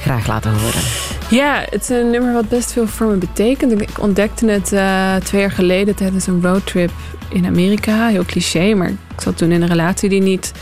graag 0.00 0.26
laten 0.26 0.50
horen. 0.50 0.82
Ja, 1.30 1.64
het 1.70 1.82
is 1.82 1.88
een 1.88 2.10
nummer 2.10 2.32
wat 2.32 2.48
best 2.48 2.72
veel 2.72 2.86
voor 2.86 3.06
me 3.06 3.16
betekent. 3.16 3.80
Ik 3.80 4.00
ontdekte 4.00 4.46
het 4.46 4.72
uh, 4.72 5.16
twee 5.16 5.40
jaar 5.40 5.50
geleden 5.50 5.94
tijdens 5.94 6.26
een 6.26 6.42
roadtrip 6.42 6.90
in 7.28 7.46
Amerika. 7.46 8.08
Heel 8.08 8.24
cliché, 8.24 8.74
maar 8.74 8.88
ik 8.88 9.20
zat 9.20 9.36
toen 9.36 9.52
in 9.52 9.62
een 9.62 9.68
relatie 9.68 10.08
die 10.08 10.22
niet 10.22 10.52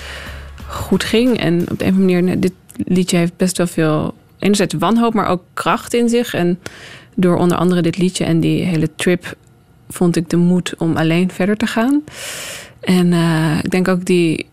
goed 0.66 1.04
ging. 1.04 1.38
En 1.38 1.60
op 1.70 1.78
de 1.78 1.84
een 1.84 1.92
of 1.92 1.98
andere 1.98 2.22
manier, 2.22 2.40
dit 2.40 2.52
liedje 2.76 3.16
heeft 3.16 3.36
best 3.36 3.56
wel 3.56 3.66
veel... 3.66 4.14
enerzijds 4.38 4.74
wanhoop, 4.78 5.14
maar 5.14 5.28
ook 5.28 5.42
kracht 5.54 5.94
in 5.94 6.08
zich. 6.08 6.34
En 6.34 6.58
door 7.14 7.36
onder 7.36 7.58
andere 7.58 7.82
dit 7.82 7.98
liedje 7.98 8.24
en 8.24 8.40
die 8.40 8.64
hele 8.64 8.90
trip... 8.96 9.36
vond 9.88 10.16
ik 10.16 10.28
de 10.28 10.36
moed 10.36 10.74
om 10.78 10.96
alleen 10.96 11.30
verder 11.30 11.56
te 11.56 11.66
gaan. 11.66 12.02
En 12.86 13.12
uh, 13.12 13.58
ik 13.62 13.70
denk 13.70 13.88
ook 13.88 14.04
die 14.04 14.46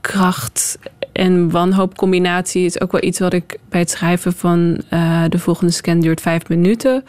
kracht 0.00 0.78
en 1.12 1.50
wanhoopcombinatie 1.50 2.64
is 2.64 2.80
ook 2.80 2.92
wel 2.92 3.04
iets 3.04 3.18
wat 3.18 3.32
ik 3.32 3.58
bij 3.68 3.80
het 3.80 3.90
schrijven 3.90 4.32
van 4.32 4.80
uh, 4.90 5.24
de 5.28 5.38
volgende 5.38 5.72
scan 5.72 6.00
duurt 6.00 6.20
vijf 6.20 6.48
minuten 6.48 7.04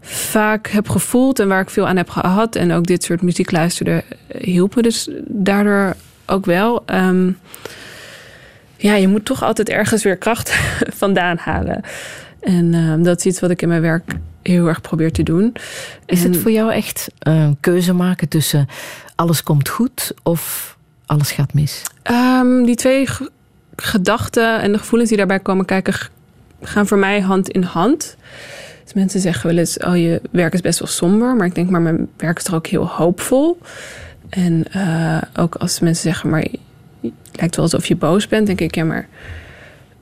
vaak 0.00 0.68
heb 0.68 0.88
gevoeld 0.88 1.38
en 1.38 1.48
waar 1.48 1.60
ik 1.60 1.70
veel 1.70 1.86
aan 1.86 1.96
heb 1.96 2.10
gehad. 2.10 2.56
En 2.56 2.72
ook 2.72 2.86
dit 2.86 3.02
soort 3.02 3.22
muziek 3.22 3.50
luisterde 3.50 4.04
hielp 4.38 4.74
me 4.74 4.82
dus 4.82 5.08
daardoor 5.28 5.94
ook 6.26 6.44
wel. 6.44 6.82
Um, 6.86 7.38
ja, 8.76 8.94
je 8.94 9.08
moet 9.08 9.24
toch 9.24 9.42
altijd 9.42 9.68
ergens 9.68 10.02
weer 10.02 10.16
kracht 10.16 10.58
vandaan 11.02 11.36
halen. 11.36 11.80
En 12.40 12.74
um, 12.74 13.02
dat 13.02 13.18
is 13.18 13.24
iets 13.24 13.40
wat 13.40 13.50
ik 13.50 13.62
in 13.62 13.68
mijn 13.68 13.80
werk 13.80 14.12
heel 14.42 14.66
erg 14.66 14.80
probeer 14.80 15.12
te 15.12 15.22
doen. 15.22 15.52
Is 16.06 16.24
en, 16.24 16.32
het 16.32 16.40
voor 16.40 16.50
jou 16.50 16.72
echt 16.72 17.08
een 17.18 17.56
keuze 17.60 17.92
maken 17.92 18.28
tussen 18.28 18.68
alles 19.16 19.42
komt 19.42 19.68
goed 19.68 20.14
of 20.22 20.76
alles 21.06 21.30
gaat 21.30 21.54
mis? 21.54 21.82
Um, 22.10 22.64
die 22.64 22.74
twee 22.76 23.08
gedachten 23.76 24.60
en 24.60 24.72
de 24.72 24.78
gevoelens 24.78 25.08
die 25.08 25.18
daarbij 25.18 25.40
komen 25.40 25.64
kijken, 25.64 25.94
gaan 26.62 26.86
voor 26.86 26.98
mij 26.98 27.20
hand 27.20 27.48
in 27.48 27.62
hand. 27.62 28.16
Dus 28.84 28.94
mensen 28.94 29.20
zeggen 29.20 29.46
wel 29.46 29.58
eens, 29.58 29.78
oh 29.78 29.96
je 29.96 30.20
werk 30.30 30.52
is 30.52 30.60
best 30.60 30.78
wel 30.78 30.88
somber. 30.88 31.36
Maar 31.36 31.46
ik 31.46 31.54
denk, 31.54 31.70
maar 31.70 31.80
mijn 31.80 32.08
werk 32.16 32.36
is 32.36 32.44
toch 32.44 32.54
ook 32.54 32.66
heel 32.66 32.88
hoopvol. 32.88 33.58
En 34.28 34.64
uh, 34.76 35.18
ook 35.36 35.54
als 35.54 35.80
mensen 35.80 36.02
zeggen, 36.02 36.30
maar 36.30 36.40
het 37.00 37.12
lijkt 37.32 37.56
wel 37.56 37.64
alsof 37.64 37.86
je 37.86 37.96
boos 37.96 38.28
bent. 38.28 38.46
denk 38.46 38.60
ik, 38.60 38.74
ja 38.74 38.84
maar 38.84 39.08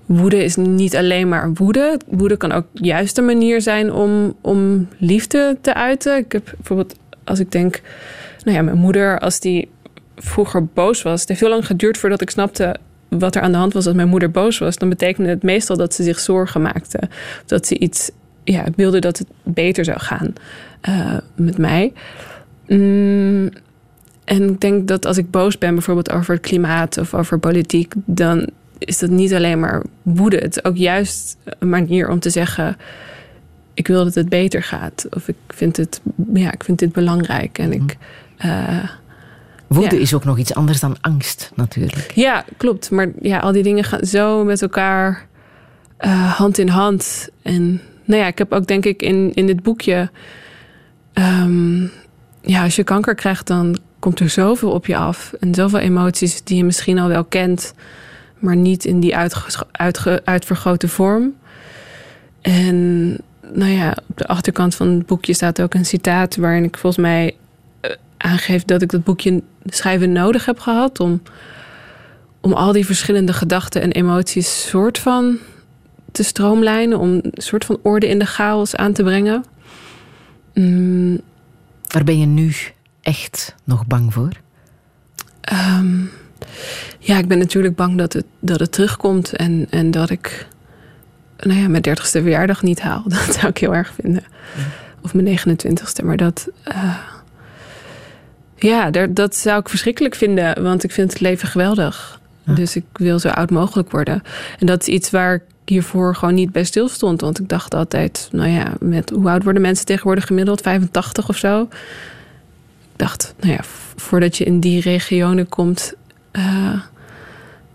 woede 0.06 0.44
is 0.44 0.56
niet 0.56 0.96
alleen 0.96 1.28
maar 1.28 1.52
woede. 1.52 2.00
Woede 2.06 2.36
kan 2.36 2.52
ook 2.52 2.66
juist 2.72 3.18
een 3.18 3.24
manier 3.24 3.60
zijn 3.60 3.92
om, 3.92 4.34
om 4.40 4.88
liefde 4.98 5.56
te 5.60 5.74
uiten. 5.74 6.16
Ik 6.16 6.32
heb 6.32 6.52
bijvoorbeeld, 6.56 6.94
als 7.24 7.38
ik 7.38 7.52
denk, 7.52 7.80
nou 8.44 8.56
ja, 8.56 8.62
mijn 8.62 8.78
moeder, 8.78 9.18
als 9.18 9.40
die 9.40 9.68
vroeger 10.16 10.66
boos 10.66 11.02
was. 11.02 11.20
Het 11.20 11.28
heeft 11.28 11.40
heel 11.40 11.48
lang 11.48 11.66
geduurd 11.66 11.98
voordat 11.98 12.20
ik 12.20 12.30
snapte 12.30 12.76
wat 13.08 13.34
er 13.34 13.42
aan 13.42 13.52
de 13.52 13.58
hand 13.58 13.72
was 13.72 13.86
als 13.86 13.94
mijn 13.94 14.08
moeder 14.08 14.30
boos 14.30 14.58
was. 14.58 14.76
Dan 14.76 14.88
betekende 14.88 15.30
het 15.30 15.42
meestal 15.42 15.76
dat 15.76 15.94
ze 15.94 16.02
zich 16.02 16.18
zorgen 16.18 16.62
maakte. 16.62 16.98
Dat 17.46 17.66
ze 17.66 17.78
iets 17.78 18.10
ja, 18.44 18.64
wilde 18.76 18.98
dat 18.98 19.18
het 19.18 19.28
beter 19.42 19.84
zou 19.84 20.00
gaan 20.00 20.32
uh, 20.88 21.16
met 21.34 21.58
mij. 21.58 21.92
Mm, 22.66 23.50
en 24.24 24.48
ik 24.48 24.60
denk 24.60 24.88
dat 24.88 25.06
als 25.06 25.18
ik 25.18 25.30
boos 25.30 25.58
ben, 25.58 25.74
bijvoorbeeld 25.74 26.12
over 26.12 26.34
het 26.34 26.42
klimaat 26.42 26.98
of 26.98 27.14
over 27.14 27.38
politiek, 27.38 27.92
dan 28.04 28.48
is 28.78 28.98
dat 28.98 29.10
niet 29.10 29.34
alleen 29.34 29.60
maar 29.60 29.82
woede. 30.02 30.36
Het 30.36 30.56
is 30.56 30.64
ook 30.64 30.76
juist 30.76 31.36
een 31.58 31.68
manier 31.68 32.08
om 32.08 32.20
te 32.20 32.30
zeggen: 32.30 32.76
ik 33.74 33.86
wil 33.86 34.04
dat 34.04 34.14
het 34.14 34.28
beter 34.28 34.62
gaat. 34.62 35.06
Of 35.10 35.28
ik 35.28 35.36
vind, 35.48 35.76
het, 35.76 36.00
ja, 36.34 36.52
ik 36.52 36.64
vind 36.64 36.78
dit 36.78 36.92
belangrijk. 36.92 37.58
En 37.58 37.72
ik. 37.72 37.96
Uh, 38.44 38.84
Woede 39.66 40.00
is 40.00 40.14
ook 40.14 40.24
nog 40.24 40.38
iets 40.38 40.54
anders 40.54 40.80
dan 40.80 40.96
angst, 41.00 41.52
natuurlijk. 41.54 42.12
Ja, 42.14 42.44
klopt. 42.56 42.90
Maar 42.90 43.08
ja, 43.20 43.38
al 43.38 43.52
die 43.52 43.62
dingen 43.62 43.84
gaan 43.84 44.04
zo 44.04 44.44
met 44.44 44.62
elkaar 44.62 45.26
uh, 46.00 46.32
hand 46.32 46.58
in 46.58 46.68
hand. 46.68 47.28
En 47.42 47.80
nou 48.04 48.20
ja, 48.20 48.26
ik 48.26 48.38
heb 48.38 48.52
ook 48.52 48.66
denk 48.66 48.84
ik 48.84 49.02
in, 49.02 49.34
in 49.34 49.46
dit 49.46 49.62
boekje. 49.62 50.10
Um, 51.14 51.90
ja, 52.40 52.62
als 52.62 52.76
je 52.76 52.84
kanker 52.84 53.14
krijgt, 53.14 53.46
dan 53.46 53.78
komt 53.98 54.20
er 54.20 54.28
zoveel 54.28 54.70
op 54.70 54.86
je 54.86 54.96
af. 54.96 55.32
En 55.40 55.54
zoveel 55.54 55.78
emoties 55.78 56.42
die 56.42 56.56
je 56.56 56.64
misschien 56.64 56.98
al 56.98 57.08
wel 57.08 57.24
kent, 57.24 57.74
maar 58.38 58.56
niet 58.56 58.84
in 58.84 59.00
die 59.00 59.16
uitvergrote 60.24 60.88
vorm. 60.88 61.34
En 62.40 63.06
nou 63.52 63.70
ja, 63.70 63.96
op 64.08 64.18
de 64.18 64.26
achterkant 64.26 64.74
van 64.74 64.88
het 64.88 65.06
boekje 65.06 65.34
staat 65.34 65.62
ook 65.62 65.74
een 65.74 65.86
citaat 65.86 66.36
waarin 66.36 66.64
ik 66.64 66.76
volgens 66.76 67.02
mij 67.02 67.34
uh, 68.24 68.30
aangeef 68.30 68.64
dat 68.64 68.82
ik 68.82 68.90
dat 68.90 69.04
boekje 69.04 69.42
schrijven 69.64 70.12
nodig 70.12 70.44
heb 70.44 70.58
gehad 70.58 71.00
om, 71.00 71.22
om 72.40 72.52
al 72.52 72.72
die 72.72 72.86
verschillende 72.86 73.32
gedachten 73.32 73.82
en 73.82 73.92
emoties 73.92 74.68
soort 74.68 74.98
van 74.98 75.38
te 76.12 76.22
stroomlijnen, 76.22 76.98
om 76.98 77.10
een 77.10 77.32
soort 77.32 77.64
van 77.64 77.78
orde 77.82 78.08
in 78.08 78.18
de 78.18 78.26
chaos 78.26 78.76
aan 78.76 78.92
te 78.92 79.02
brengen. 79.02 79.44
Mm. 80.54 81.20
Waar 81.88 82.04
ben 82.04 82.18
je 82.18 82.26
nu 82.26 82.54
echt 83.00 83.54
nog 83.64 83.86
bang 83.86 84.12
voor? 84.12 84.30
Um, 85.52 86.10
ja, 86.98 87.18
ik 87.18 87.28
ben 87.28 87.38
natuurlijk 87.38 87.76
bang 87.76 87.98
dat 87.98 88.12
het, 88.12 88.24
dat 88.40 88.60
het 88.60 88.72
terugkomt 88.72 89.36
en, 89.36 89.66
en 89.70 89.90
dat 89.90 90.10
ik 90.10 90.46
nou 91.38 91.60
ja, 91.60 91.68
mijn 91.68 91.82
dertigste 91.82 92.22
verjaardag 92.22 92.62
niet 92.62 92.80
haal. 92.80 93.02
Dat 93.08 93.34
zou 93.34 93.46
ik 93.46 93.58
heel 93.58 93.74
erg 93.74 93.92
vinden. 94.00 94.24
Of 95.02 95.14
mijn 95.14 95.38
29ste. 95.38 96.04
Maar 96.04 96.16
dat. 96.16 96.48
Uh, 96.68 96.98
ja, 98.56 98.90
dat 99.08 99.36
zou 99.36 99.60
ik 99.60 99.68
verschrikkelijk 99.68 100.14
vinden, 100.14 100.62
want 100.62 100.84
ik 100.84 100.90
vind 100.90 101.12
het 101.12 101.20
leven 101.20 101.48
geweldig. 101.48 102.20
Dus 102.44 102.76
ik 102.76 102.84
wil 102.92 103.18
zo 103.18 103.28
oud 103.28 103.50
mogelijk 103.50 103.90
worden. 103.90 104.22
En 104.58 104.66
dat 104.66 104.80
is 104.80 104.88
iets 104.88 105.10
waar 105.10 105.34
ik 105.34 105.42
hiervoor 105.64 106.16
gewoon 106.16 106.34
niet 106.34 106.52
bij 106.52 106.64
stil 106.64 106.88
stond. 106.88 107.20
Want 107.20 107.40
ik 107.40 107.48
dacht 107.48 107.74
altijd, 107.74 108.28
nou 108.32 108.48
ja, 108.48 108.72
met 108.80 109.10
hoe 109.10 109.30
oud 109.30 109.42
worden 109.42 109.62
mensen 109.62 109.86
tegenwoordig 109.86 110.26
gemiddeld? 110.26 110.60
85 110.60 111.28
of 111.28 111.36
zo. 111.36 111.62
Ik 111.62 111.68
dacht, 112.96 113.34
nou 113.40 113.52
ja, 113.52 113.60
voordat 113.96 114.36
je 114.36 114.44
in 114.44 114.60
die 114.60 114.80
regionen 114.80 115.48
komt, 115.48 115.94
uh, 116.32 116.80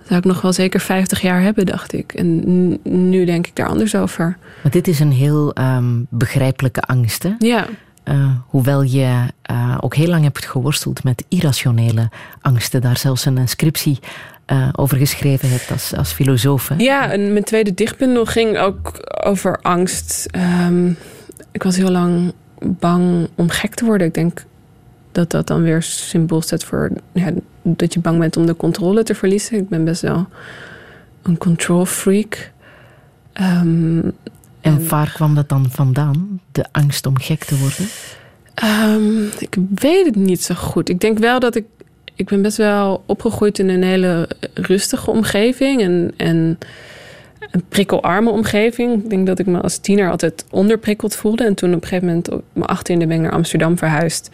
zou 0.04 0.20
ik 0.20 0.26
nog 0.26 0.42
wel 0.42 0.54
zeker 0.54 0.80
50 0.80 1.22
jaar 1.22 1.42
hebben, 1.42 1.66
dacht 1.66 1.94
ik. 1.94 2.14
En 2.14 2.40
nu 3.10 3.26
denk 3.26 3.48
ik 3.48 3.56
daar 3.56 3.68
anders 3.68 3.96
over. 3.96 4.38
Maar 4.64 4.72
dit 4.72 4.88
is 4.88 5.00
een 5.00 5.12
heel 5.12 5.58
um, 5.58 6.08
begrijpelijke 6.10 6.82
angst, 6.82 7.24
hè? 7.24 7.34
Ja. 7.40 7.68
Uh, 8.10 8.32
hoewel 8.48 8.82
je 8.82 9.24
uh, 9.52 9.78
ook 9.80 9.96
heel 9.96 10.08
lang 10.08 10.24
hebt 10.24 10.46
geworsteld 10.46 11.04
met 11.04 11.24
irrationele 11.28 12.10
angsten. 12.42 12.82
Daar 12.82 12.98
zelfs 12.98 13.26
een 13.26 13.48
scriptie 13.48 14.00
uh, 14.48 14.70
over 14.72 14.98
geschreven 14.98 15.50
hebt 15.50 15.72
als, 15.72 15.96
als 15.96 16.12
filosoof. 16.12 16.68
Hè? 16.68 16.76
Ja, 16.78 17.12
en 17.12 17.32
mijn 17.32 17.44
tweede 17.44 17.74
dichtbundel 17.74 18.26
ging 18.26 18.58
ook 18.58 18.92
over 19.24 19.60
angst. 19.62 20.28
Um, 20.66 20.98
ik 21.52 21.64
was 21.64 21.76
heel 21.76 21.92
lang 21.92 22.34
bang 22.60 23.30
om 23.36 23.50
gek 23.50 23.76
te 23.76 23.86
worden. 23.86 24.08
Ik 24.08 24.14
denk 24.14 24.44
dat 25.12 25.32
dat 25.32 25.48
dan 25.48 25.62
weer 25.62 25.82
symbool 25.82 26.42
staat 26.42 26.64
voor 26.64 26.92
ja, 27.14 27.32
dat 27.64 27.94
je 27.94 28.00
bang 28.00 28.20
bent 28.20 28.38
om 28.38 28.46
de 28.46 28.56
controle 28.56 29.04
te 29.04 29.16
verliezen. 29.16 29.58
Ik 29.58 29.70
ben 29.70 29.86
best 29.86 30.02
wel 30.02 30.28
een 31.22 31.38
control 31.38 31.86
freak. 31.86 32.52
Um, 33.42 34.12
en, 34.62 34.88
waar 34.88 35.12
kwam 35.12 35.36
dat 35.36 35.50
dan 35.50 35.66
vandaan, 35.70 36.42
de 36.52 36.66
angst 36.72 37.06
om 37.06 37.18
gek 37.18 37.44
te 37.44 37.58
worden? 37.58 37.88
Um, 38.64 39.30
ik 39.40 39.56
weet 39.76 40.06
het 40.06 40.16
niet 40.16 40.44
zo 40.44 40.56
goed. 40.56 40.90
Ik 40.90 41.00
denk 41.00 41.18
wel 41.18 41.40
dat 41.40 41.56
ik 41.56 41.66
ik 42.20 42.28
ben 42.28 42.42
best 42.42 42.58
wel 42.58 43.04
opgegroeid 43.06 43.60
in 43.60 43.70
een 43.70 43.84
hele 43.84 44.30
rustige 44.54 45.12
omgeving 45.12 45.82
en, 45.82 46.14
en 46.18 46.58
een 47.52 47.64
prikkelarme 47.70 48.30
omgeving. 48.30 49.04
Ik 49.04 49.10
denk 49.10 49.28
dat 49.28 49.40
ik 49.40 49.46
me 49.46 49.62
als 49.62 49.78
tiener 49.78 50.12
altijd 50.12 50.46
onderprikkeld 50.50 51.16
voelde. 51.16 51.44
En 51.44 51.54
toen 51.54 51.74
op 51.74 51.82
een 51.82 51.88
gegeven 51.88 52.08
moment 52.08 52.32
op 52.32 52.44
mijn 52.54 52.66
achttiende 52.66 53.08
ben 53.08 53.16
ik 53.16 53.22
naar 53.22 53.32
Amsterdam 53.32 53.78
verhuisd. 53.78 54.30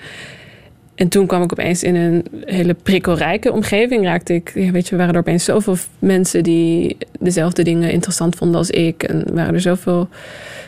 En 0.96 1.08
toen 1.08 1.28
kwam 1.28 1.44
ik 1.44 1.52
opeens 1.52 1.84
in 1.84 1.96
een 1.96 2.26
hele 2.46 2.74
prikkelrijke 2.74 3.52
omgeving. 3.52 4.04
Raakte 4.04 4.34
ik, 4.34 4.52
weet 4.72 4.88
je, 4.88 4.96
waren 4.96 5.14
er 5.14 5.20
opeens 5.20 5.44
zoveel 5.44 5.78
mensen 6.00 6.44
die 6.44 6.98
dezelfde 7.20 7.64
dingen 7.64 7.92
interessant 7.92 8.36
vonden 8.36 8.58
als 8.58 8.70
ik. 8.70 9.04
En 9.04 9.34
waren 9.34 9.54
er 9.54 9.62
zoveel 9.62 10.10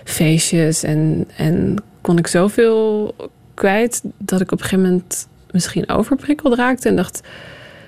feestjes 0.04 0.84
en, 0.84 1.28
en 1.38 1.76
kon 2.02 2.18
ik 2.18 2.28
zoveel 2.28 3.16
kwijt 3.54 4.02
dat 4.18 4.42
ik 4.42 4.52
op 4.52 4.60
een 4.60 4.66
gegeven 4.66 4.86
moment 4.86 5.28
misschien 5.52 5.90
overprikkeld 5.90 6.56
raakte. 6.56 6.90
En 6.90 6.96
dacht. 6.96 7.22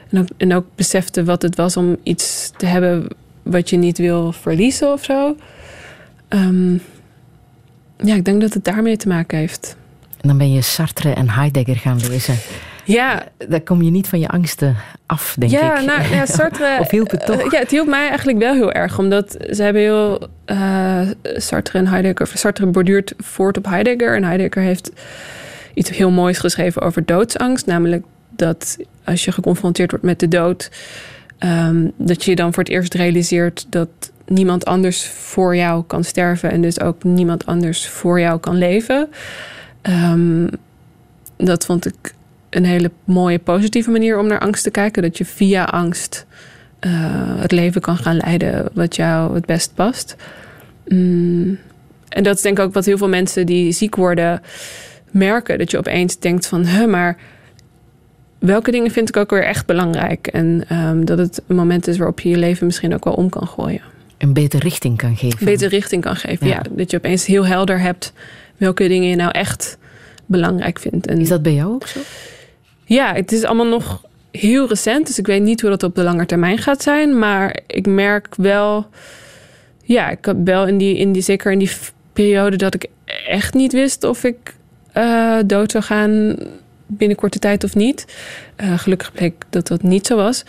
En 0.10 0.20
ook, 0.20 0.28
en 0.38 0.54
ook 0.54 0.66
besefte 0.76 1.24
wat 1.24 1.42
het 1.42 1.56
was 1.56 1.78
om 1.78 1.98
iets 2.04 2.52
te 2.58 2.66
hebben 2.66 3.08
wat 3.44 3.70
je 3.70 3.78
niet 3.78 3.98
wil 3.98 4.32
verliezen 4.32 4.92
of 4.92 5.04
zo. 5.04 5.36
Um, 6.30 6.82
ja, 7.98 8.16
ik 8.16 8.26
denk 8.26 8.42
dat 8.42 8.54
het 8.54 8.64
daarmee 8.64 8.98
te 8.98 9.08
maken 9.08 9.38
heeft. 9.38 9.78
En 10.22 10.28
dan 10.28 10.38
ben 10.38 10.54
je 10.54 10.62
Sartre 10.62 11.14
en 11.14 11.30
Heidegger 11.30 11.76
gaan 11.76 12.00
lezen. 12.10 12.36
Ja. 12.84 13.24
Daar 13.48 13.62
kom 13.62 13.82
je 13.82 13.92
niet 13.92 14.08
van 14.08 14.20
je 14.20 14.28
angsten 14.28 14.76
af, 15.06 15.36
denk 15.40 15.52
ja, 15.52 15.80
ik. 15.80 15.86
Nou, 15.86 16.14
ja, 16.14 16.26
Sartre... 16.26 16.78
of 16.80 16.92
hielp 16.92 17.12
het 17.12 17.26
toch? 17.26 17.52
ja, 17.52 17.60
het 17.60 17.72
hielp 17.72 17.88
mij 17.88 18.08
eigenlijk 18.08 18.38
wel 18.38 18.54
heel 18.54 18.72
erg. 18.72 19.00
Omdat 19.00 19.38
ze 19.52 19.64
hebben 19.64 19.82
heel... 19.82 20.28
Uh, 20.46 21.02
Sartre 21.24 21.78
en 21.78 21.88
Heidegger... 21.88 22.30
Sartre 22.34 22.66
borduurt 22.66 23.14
voort 23.18 23.58
op 23.58 23.66
Heidegger. 23.66 24.16
En 24.16 24.24
Heidegger 24.24 24.62
heeft 24.62 24.92
iets 25.74 25.90
heel 25.90 26.12
moois 26.12 26.38
geschreven 26.38 26.82
over 26.82 27.06
doodsangst. 27.06 27.66
Namelijk 27.66 28.06
dat 28.30 28.78
als 29.04 29.26
je 29.26 29.32
geconfronteerd 29.32 29.90
wordt 29.90 30.06
met 30.06 30.20
de 30.20 30.28
dood, 30.28 30.72
ehm, 31.38 31.88
dat 31.98 32.24
je 32.24 32.36
dan 32.36 32.54
voor 32.54 32.64
het 32.64 32.72
eerst 32.72 32.94
realiseert 32.94 33.66
dat 33.70 33.90
niemand 34.26 34.66
anders 34.66 35.06
voor 35.06 35.56
jou 35.56 35.84
kan 35.84 36.04
sterven 36.04 36.52
en 36.52 36.62
dus 36.62 36.80
ook 36.80 37.04
niemand 37.04 37.46
anders 37.46 37.88
voor 37.88 38.20
jou 38.20 38.40
kan 38.40 38.58
leven. 38.58 39.10
Ehm, 39.82 40.48
dat 41.38 41.66
vond 41.66 41.86
ik 41.86 42.14
een 42.50 42.66
hele 42.66 42.92
mooie 43.04 43.40
positieve 43.40 43.92
manier 43.92 44.20
om 44.20 44.28
naar 44.28 44.40
angst 44.40 44.64
te 44.64 44.72
kijken. 44.72 45.02
Dat 45.02 45.18
je 45.18 45.26
via 45.26 45.64
angst 45.64 46.26
uh, 46.82 46.92
het 47.42 47.52
leven 47.52 47.82
kan 47.82 47.98
gaan 47.98 48.18
leiden 48.18 48.70
wat 48.74 48.96
jou 48.96 49.36
het 49.36 49.46
best 49.46 49.74
past. 49.74 50.16
Mm, 50.88 51.58
en 52.10 52.24
dat 52.24 52.36
is 52.36 52.42
denk 52.42 52.58
ik 52.58 52.64
ook 52.64 52.74
wat 52.74 52.86
heel 52.86 52.98
veel 52.98 53.10
mensen 53.10 53.46
die 53.46 53.72
ziek 53.72 53.96
worden 53.96 54.42
merken. 55.12 55.58
Dat 55.58 55.72
je 55.72 55.78
opeens 55.78 56.20
denkt 56.20 56.48
van, 56.48 56.66
hè, 56.66 56.88
maar 56.88 57.18
welke 58.40 58.72
dingen 58.72 58.92
vind 58.92 59.10
ik 59.10 59.18
ook 59.18 59.30
weer 59.30 59.46
echt 59.46 59.66
belangrijk? 59.66 60.28
En 60.28 60.64
um, 60.72 61.06
dat 61.06 61.18
het 61.18 61.42
een 61.48 61.56
moment 61.56 61.88
is 61.88 61.98
waarop 61.98 62.20
je 62.20 62.30
je 62.30 62.38
leven 62.38 62.66
misschien 62.66 62.94
ook 62.94 63.04
wel 63.04 63.14
om 63.14 63.30
kan 63.30 63.48
gooien. 63.48 63.82
Een 64.18 64.34
betere 64.34 64.64
richting 64.64 64.98
kan 64.98 65.18
geven. 65.18 65.40
Een 65.40 65.46
betere 65.46 65.70
richting 65.70 66.02
kan 66.02 66.16
geven, 66.16 66.48
ja. 66.48 66.62
Dat 66.72 66.92
je 66.92 66.98
opeens 66.98 67.26
heel 67.26 67.46
helder 67.46 67.80
hebt 67.80 68.14
welke 68.60 68.88
dingen 68.88 69.10
je 69.10 69.16
nou 69.16 69.32
echt 69.32 69.78
belangrijk 70.26 70.80
vindt. 70.80 71.08
En 71.08 71.20
is 71.20 71.30
dat 71.30 71.42
bij 71.42 71.54
jou 71.54 71.74
ook 71.74 71.88
zo? 71.88 72.00
Ja, 72.86 73.14
het 73.14 73.32
is 73.32 73.44
allemaal 73.44 73.66
nog 73.66 74.04
heel 74.32 74.68
recent. 74.68 75.08
Dus 75.08 75.20
ik 75.20 75.28
weet 75.28 75.42
niet 75.42 75.62
hoe 75.62 75.70
dat 75.70 75.84
op 75.84 75.96
de 75.96 76.04
lange 76.04 76.26
termijn 76.26 76.58
gaat 76.58 76.84
zijn. 76.84 77.20
Maar 77.20 77.60
ik 77.68 77.88
merk 77.88 78.36
wel... 78.36 78.88
Ja, 79.84 80.10
ik 80.10 80.26
heb 80.26 80.38
wel 80.44 80.68
in 80.68 80.78
die, 80.78 80.98
in 80.98 81.12
die, 81.12 81.22
zeker 81.22 81.52
in 81.52 81.60
die 81.60 81.72
periode 82.14 82.56
dat 82.56 82.74
ik 82.74 82.86
echt 83.28 83.54
niet 83.54 83.74
wist 83.74 84.04
of 84.04 84.24
ik 84.24 84.56
uh, 84.98 85.38
dood 85.46 85.72
zou 85.72 85.84
gaan 85.84 86.36
binnen 86.86 87.18
korte 87.18 87.40
tijd 87.40 87.64
of 87.64 87.76
niet. 87.76 88.06
Uh, 88.58 88.80
gelukkig 88.80 89.12
bleek 89.12 89.34
dat 89.50 89.68
dat 89.68 89.84
niet 89.84 90.08
zo 90.08 90.16
was. 90.16 90.44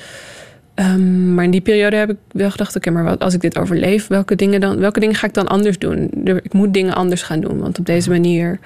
Um, 0.80 1.34
maar 1.34 1.44
in 1.44 1.50
die 1.50 1.60
periode 1.60 1.96
heb 1.96 2.10
ik 2.10 2.16
wel 2.32 2.50
gedacht: 2.50 2.76
oké, 2.76 2.88
okay, 2.88 3.02
maar 3.02 3.18
als 3.18 3.34
ik 3.34 3.40
dit 3.40 3.58
overleef, 3.58 4.06
welke 4.06 4.34
dingen, 4.34 4.60
dan, 4.60 4.78
welke 4.78 5.00
dingen 5.00 5.14
ga 5.14 5.26
ik 5.26 5.34
dan 5.34 5.48
anders 5.48 5.78
doen? 5.78 6.10
Ik 6.24 6.52
moet 6.52 6.74
dingen 6.74 6.94
anders 6.94 7.22
gaan 7.22 7.40
doen, 7.40 7.58
want 7.58 7.78
op 7.78 7.86
deze 7.86 8.10
manier 8.10 8.58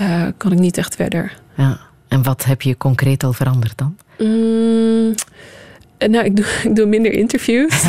uh, 0.00 0.26
kan 0.36 0.52
ik 0.52 0.58
niet 0.58 0.78
echt 0.78 0.96
verder. 0.96 1.32
Ja. 1.54 1.78
En 2.08 2.22
wat 2.22 2.44
heb 2.44 2.62
je 2.62 2.76
concreet 2.76 3.24
al 3.24 3.32
veranderd 3.32 3.78
dan? 3.78 3.96
Mm, 4.18 5.14
nou, 6.10 6.24
ik 6.24 6.36
doe, 6.36 6.44
ik 6.68 6.76
doe 6.76 6.86
minder 6.86 7.12
interviews. 7.12 7.82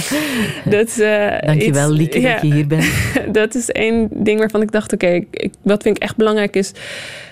dat, 0.64 0.96
uh, 0.98 1.40
Dankjewel, 1.40 1.90
iets, 1.90 1.98
Lieke, 1.98 2.20
ja, 2.20 2.32
dat 2.32 2.42
je 2.42 2.52
hier 2.52 2.66
bent. 2.66 2.86
dat 3.32 3.54
is 3.54 3.70
één 3.70 4.08
ding 4.12 4.38
waarvan 4.38 4.62
ik 4.62 4.72
dacht... 4.72 4.92
oké, 4.92 5.24
wat 5.62 5.82
vind 5.82 5.96
ik 5.96 6.02
echt 6.02 6.16
belangrijk 6.16 6.56
is 6.56 6.72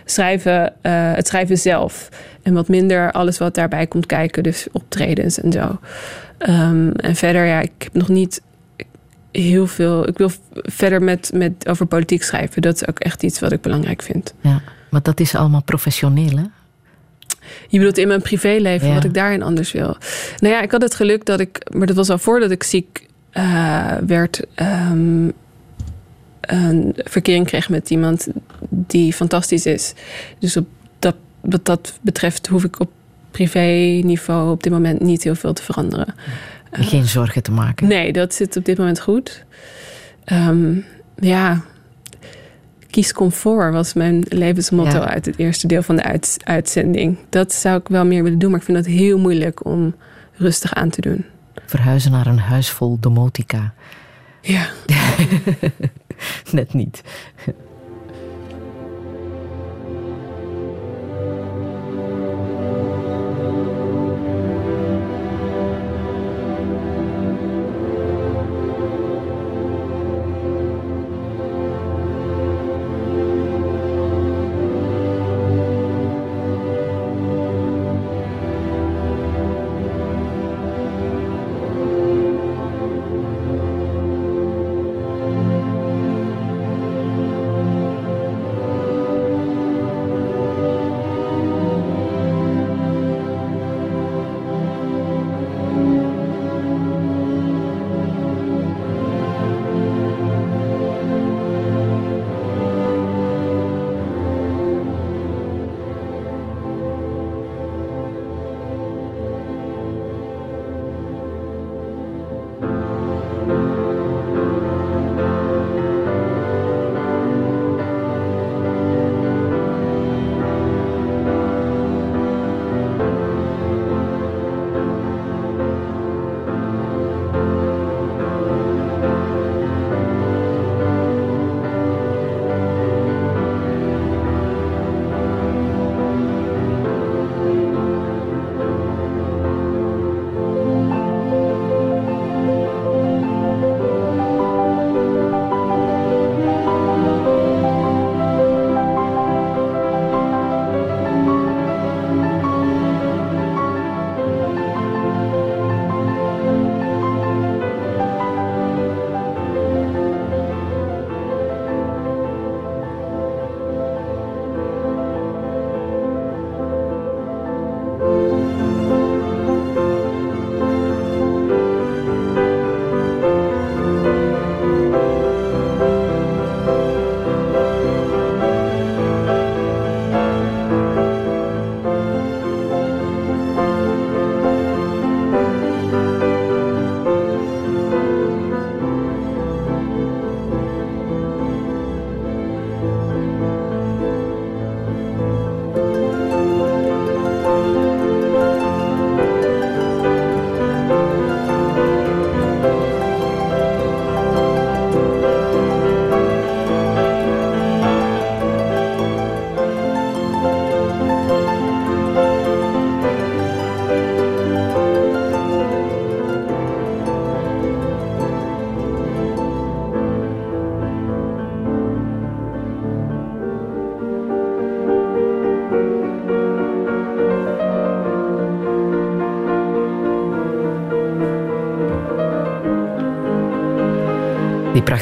schrijven, 0.04 0.72
uh, 0.82 1.14
het 1.14 1.26
schrijven 1.26 1.58
zelf. 1.58 2.08
En 2.42 2.54
wat 2.54 2.68
minder 2.68 3.12
alles 3.12 3.38
wat 3.38 3.54
daarbij 3.54 3.86
komt 3.86 4.06
kijken. 4.06 4.42
Dus 4.42 4.66
optredens 4.72 5.40
en 5.40 5.52
zo. 5.52 5.78
Um, 6.48 6.92
en 6.92 7.16
verder, 7.16 7.44
ja, 7.46 7.60
ik 7.60 7.72
heb 7.78 7.92
nog 7.92 8.08
niet 8.08 8.42
heel 9.32 9.66
veel... 9.66 10.08
Ik 10.08 10.18
wil 10.18 10.30
verder 10.52 11.02
met, 11.02 11.30
met 11.34 11.68
over 11.68 11.86
politiek 11.86 12.22
schrijven. 12.22 12.62
Dat 12.62 12.74
is 12.74 12.88
ook 12.88 12.98
echt 12.98 13.22
iets 13.22 13.40
wat 13.40 13.52
ik 13.52 13.60
belangrijk 13.60 14.02
vind. 14.02 14.34
Ja, 14.40 14.60
maar 14.90 15.02
dat 15.02 15.20
is 15.20 15.34
allemaal 15.34 15.62
professioneel, 15.62 16.36
hè? 16.36 16.44
Je 17.68 17.78
bedoelt 17.78 17.98
in 17.98 18.08
mijn 18.08 18.22
privéleven, 18.22 18.94
wat 18.94 19.04
ik 19.04 19.14
daarin 19.14 19.42
anders 19.42 19.72
wil. 19.72 19.96
Nou 20.38 20.54
ja, 20.54 20.62
ik 20.62 20.70
had 20.70 20.82
het 20.82 20.94
geluk 20.94 21.24
dat 21.24 21.40
ik, 21.40 21.70
maar 21.72 21.86
dat 21.86 21.96
was 21.96 22.10
al 22.10 22.18
voordat 22.18 22.50
ik 22.50 22.62
ziek 22.62 23.06
uh, 23.32 23.92
werd, 24.06 24.40
um, 24.56 25.32
een 26.40 26.96
verkering 26.96 27.46
kreeg 27.46 27.68
met 27.68 27.90
iemand 27.90 28.28
die 28.68 29.12
fantastisch 29.12 29.66
is. 29.66 29.94
Dus 30.38 30.56
op 30.56 30.66
dat, 30.98 31.16
wat 31.40 31.64
dat 31.64 31.98
betreft 32.00 32.46
hoef 32.46 32.64
ik 32.64 32.80
op 32.80 32.90
privé-niveau 33.30 34.50
op 34.50 34.62
dit 34.62 34.72
moment 34.72 35.00
niet 35.00 35.22
heel 35.22 35.34
veel 35.34 35.52
te 35.52 35.62
veranderen. 35.62 36.14
Geen 36.70 37.06
zorgen 37.06 37.42
te 37.42 37.50
maken? 37.50 37.88
Nee, 37.88 38.12
dat 38.12 38.34
zit 38.34 38.56
op 38.56 38.64
dit 38.64 38.78
moment 38.78 39.00
goed. 39.00 39.44
Um, 40.32 40.84
ja, 41.16 41.64
Kies 42.90 43.12
comfort 43.12 43.72
was 43.72 43.92
mijn 43.92 44.24
levensmotto 44.28 45.00
uit 45.00 45.26
het 45.26 45.38
eerste 45.38 45.66
deel 45.66 45.82
van 45.82 45.96
de 45.96 46.20
uitzending. 46.44 47.18
Dat 47.28 47.52
zou 47.52 47.78
ik 47.78 47.88
wel 47.88 48.04
meer 48.04 48.22
willen 48.22 48.38
doen, 48.38 48.50
maar 48.50 48.58
ik 48.58 48.64
vind 48.64 48.78
het 48.78 48.86
heel 48.86 49.18
moeilijk 49.18 49.64
om 49.64 49.94
rustig 50.32 50.74
aan 50.74 50.90
te 50.90 51.00
doen. 51.00 51.24
Verhuizen 51.66 52.10
naar 52.10 52.26
een 52.26 52.38
huis 52.38 52.70
vol 52.70 52.96
domotica. 53.00 53.72
Ja. 54.40 54.68
Net 56.52 56.74
niet. 56.74 57.02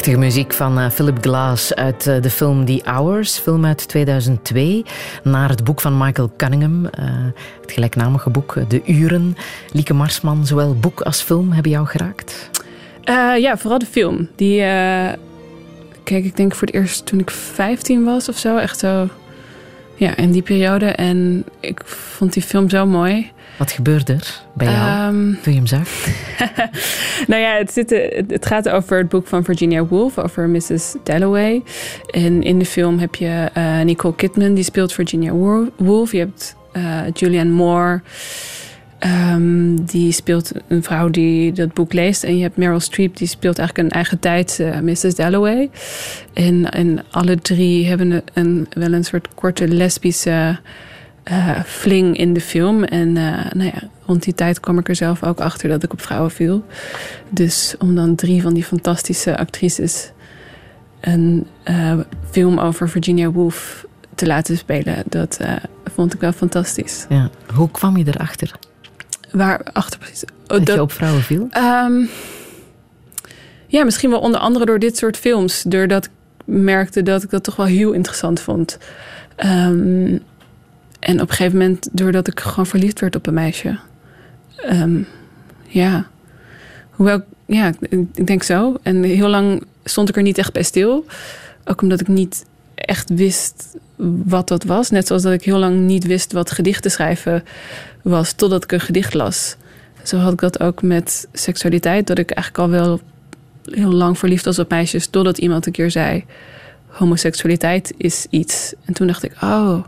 Prachtige 0.08 0.34
muziek 0.34 0.52
van 0.52 0.78
uh, 0.78 0.90
Philip 0.90 1.18
Glass 1.20 1.74
uit 1.74 2.06
uh, 2.06 2.22
de 2.22 2.30
film 2.30 2.64
The 2.64 2.80
Hours, 2.84 3.38
film 3.38 3.64
uit 3.64 3.88
2002, 3.88 4.84
naar 5.22 5.48
het 5.48 5.64
boek 5.64 5.80
van 5.80 5.98
Michael 5.98 6.32
Cunningham, 6.36 6.84
uh, 6.84 6.90
het 7.60 7.72
gelijknamige 7.72 8.30
boek 8.30 8.56
De 8.68 8.82
Uren. 8.86 9.36
Lieke 9.72 9.94
Marsman, 9.94 10.46
zowel 10.46 10.74
boek 10.74 11.00
als 11.00 11.20
film 11.22 11.52
hebben 11.52 11.72
jou 11.72 11.86
geraakt? 11.86 12.50
ja, 13.38 13.56
vooral 13.56 13.78
de 13.78 13.86
film. 13.86 14.28
Die 14.36 14.58
kijk 16.04 16.24
ik 16.24 16.36
denk 16.36 16.54
voor 16.54 16.66
het 16.66 16.76
eerst 16.76 17.06
toen 17.06 17.18
ik 17.18 17.30
15 17.30 18.04
was 18.04 18.28
of 18.28 18.38
zo, 18.38 18.56
echt 18.56 18.78
zo, 18.78 19.08
ja, 19.94 20.16
in 20.16 20.30
die 20.30 20.42
periode. 20.42 20.86
En 20.86 21.44
ik 21.60 21.80
vond 21.84 22.32
die 22.32 22.42
film 22.42 22.70
zo 22.70 22.86
mooi. 22.86 23.30
Wat 23.56 23.72
gebeurde 23.72 24.12
er 24.12 24.42
bij 24.54 24.72
jou 24.72 25.14
um, 25.14 25.38
toen 25.42 25.52
je 25.52 25.58
hem 25.58 25.66
zag? 25.66 25.88
nou 27.26 27.42
ja, 27.42 27.56
het, 27.56 27.72
zit, 27.72 27.90
het 28.28 28.46
gaat 28.46 28.68
over 28.68 28.98
het 28.98 29.08
boek 29.08 29.26
van 29.26 29.44
Virginia 29.44 29.84
Woolf, 29.84 30.18
over 30.18 30.48
Mrs. 30.48 30.94
Dalloway. 31.02 31.62
En 32.10 32.42
in 32.42 32.58
de 32.58 32.64
film 32.64 32.98
heb 32.98 33.14
je 33.14 33.50
uh, 33.56 33.80
Nicole 33.80 34.14
Kidman, 34.14 34.54
die 34.54 34.64
speelt 34.64 34.92
Virginia 34.92 35.32
Woolf. 35.76 36.12
Je 36.12 36.18
hebt 36.18 36.56
uh, 36.76 37.00
Julianne 37.12 37.52
Moore, 37.52 38.00
um, 39.32 39.84
die 39.84 40.12
speelt 40.12 40.52
een 40.68 40.82
vrouw 40.82 41.08
die 41.08 41.52
dat 41.52 41.74
boek 41.74 41.92
leest. 41.92 42.24
En 42.24 42.36
je 42.36 42.42
hebt 42.42 42.56
Meryl 42.56 42.80
Streep, 42.80 43.16
die 43.16 43.28
speelt 43.28 43.58
eigenlijk 43.58 43.88
een 43.88 43.94
eigen 43.94 44.18
tijd 44.18 44.64
Mrs. 44.82 45.14
Dalloway. 45.14 45.70
En, 46.32 46.70
en 46.70 47.04
alle 47.10 47.36
drie 47.36 47.86
hebben 47.86 48.22
een, 48.34 48.66
wel 48.72 48.92
een 48.92 49.04
soort 49.04 49.28
korte 49.34 49.68
lesbische 49.68 50.58
uh, 51.30 51.62
fling 51.64 52.16
in 52.16 52.32
de 52.32 52.40
film. 52.40 52.84
En 52.84 53.08
uh, 53.08 53.50
nou 53.52 53.64
ja, 53.64 53.88
rond 54.06 54.22
die 54.22 54.34
tijd 54.34 54.60
kwam 54.60 54.78
ik 54.78 54.88
er 54.88 54.96
zelf 54.96 55.22
ook 55.22 55.40
achter 55.40 55.68
dat 55.68 55.82
ik 55.82 55.92
op 55.92 56.00
vrouwen 56.00 56.30
viel. 56.30 56.64
Dus 57.28 57.74
om 57.78 57.94
dan 57.94 58.14
drie 58.14 58.42
van 58.42 58.54
die 58.54 58.64
fantastische 58.64 59.38
actrices 59.38 60.10
een 61.00 61.46
uh, 61.64 61.98
film 62.30 62.58
over 62.58 62.88
Virginia 62.88 63.30
Woolf 63.30 63.86
te 64.14 64.26
laten 64.26 64.56
spelen, 64.56 65.02
dat 65.06 65.38
vond 65.84 66.14
ik 66.14 66.20
wel 66.20 66.32
fantastisch. 66.32 67.06
Ja. 67.08 67.30
Hoe 67.54 67.70
kwam 67.70 67.96
je 67.96 68.04
erachter? 68.06 68.52
Waar 69.30 69.60
achter 69.72 69.98
precies? 69.98 70.22
Oh, 70.22 70.28
dat, 70.46 70.66
dat, 70.66 70.74
je 70.74 70.82
op 70.82 70.92
vrouwen 70.92 71.22
viel? 71.22 71.48
Um, 71.56 72.08
ja, 73.66 73.84
misschien 73.84 74.10
wel 74.10 74.20
onder 74.20 74.40
andere 74.40 74.64
door 74.64 74.78
dit 74.78 74.96
soort 74.96 75.16
films. 75.16 75.62
Doordat 75.62 76.04
ik 76.04 76.10
merkte 76.44 77.02
dat 77.02 77.22
ik 77.22 77.30
dat 77.30 77.44
toch 77.44 77.56
wel 77.56 77.66
heel 77.66 77.92
interessant 77.92 78.40
vond. 78.40 78.78
Um, 79.44 80.20
en 80.98 81.20
op 81.20 81.28
een 81.28 81.34
gegeven 81.34 81.58
moment, 81.58 81.88
doordat 81.92 82.28
ik 82.28 82.40
gewoon 82.40 82.66
verliefd 82.66 83.00
werd 83.00 83.16
op 83.16 83.26
een 83.26 83.34
meisje. 83.34 83.78
Um, 84.70 85.06
ja. 85.68 86.06
Hoewel, 86.90 87.22
ja, 87.46 87.72
ik 87.90 88.26
denk 88.26 88.42
zo. 88.42 88.76
En 88.82 89.02
heel 89.02 89.28
lang 89.28 89.62
stond 89.84 90.08
ik 90.08 90.16
er 90.16 90.22
niet 90.22 90.38
echt 90.38 90.52
bij 90.52 90.62
stil. 90.62 91.04
Ook 91.64 91.82
omdat 91.82 92.00
ik 92.00 92.08
niet 92.08 92.44
echt 92.74 93.10
wist 93.10 93.76
wat 94.24 94.48
dat 94.48 94.64
was. 94.64 94.90
Net 94.90 95.06
zoals 95.06 95.22
dat 95.22 95.32
ik 95.32 95.42
heel 95.42 95.58
lang 95.58 95.80
niet 95.80 96.06
wist 96.06 96.32
wat 96.32 96.50
gedichten 96.50 96.90
schrijven 96.90 97.44
was, 98.02 98.32
totdat 98.32 98.64
ik 98.64 98.72
een 98.72 98.80
gedicht 98.80 99.14
las. 99.14 99.56
Zo 100.02 100.16
had 100.16 100.32
ik 100.32 100.38
dat 100.38 100.60
ook 100.60 100.82
met 100.82 101.28
seksualiteit. 101.32 102.06
Dat 102.06 102.18
ik 102.18 102.30
eigenlijk 102.30 102.64
al 102.64 102.80
wel 102.80 103.00
heel 103.64 103.92
lang 103.92 104.18
verliefd 104.18 104.44
was 104.44 104.58
op 104.58 104.70
meisjes, 104.70 105.06
totdat 105.06 105.38
iemand 105.38 105.66
een 105.66 105.72
keer 105.72 105.90
zei: 105.90 106.24
homoseksualiteit 106.86 107.94
is 107.96 108.26
iets. 108.30 108.74
En 108.84 108.94
toen 108.94 109.06
dacht 109.06 109.22
ik: 109.22 109.32
oh 109.42 109.78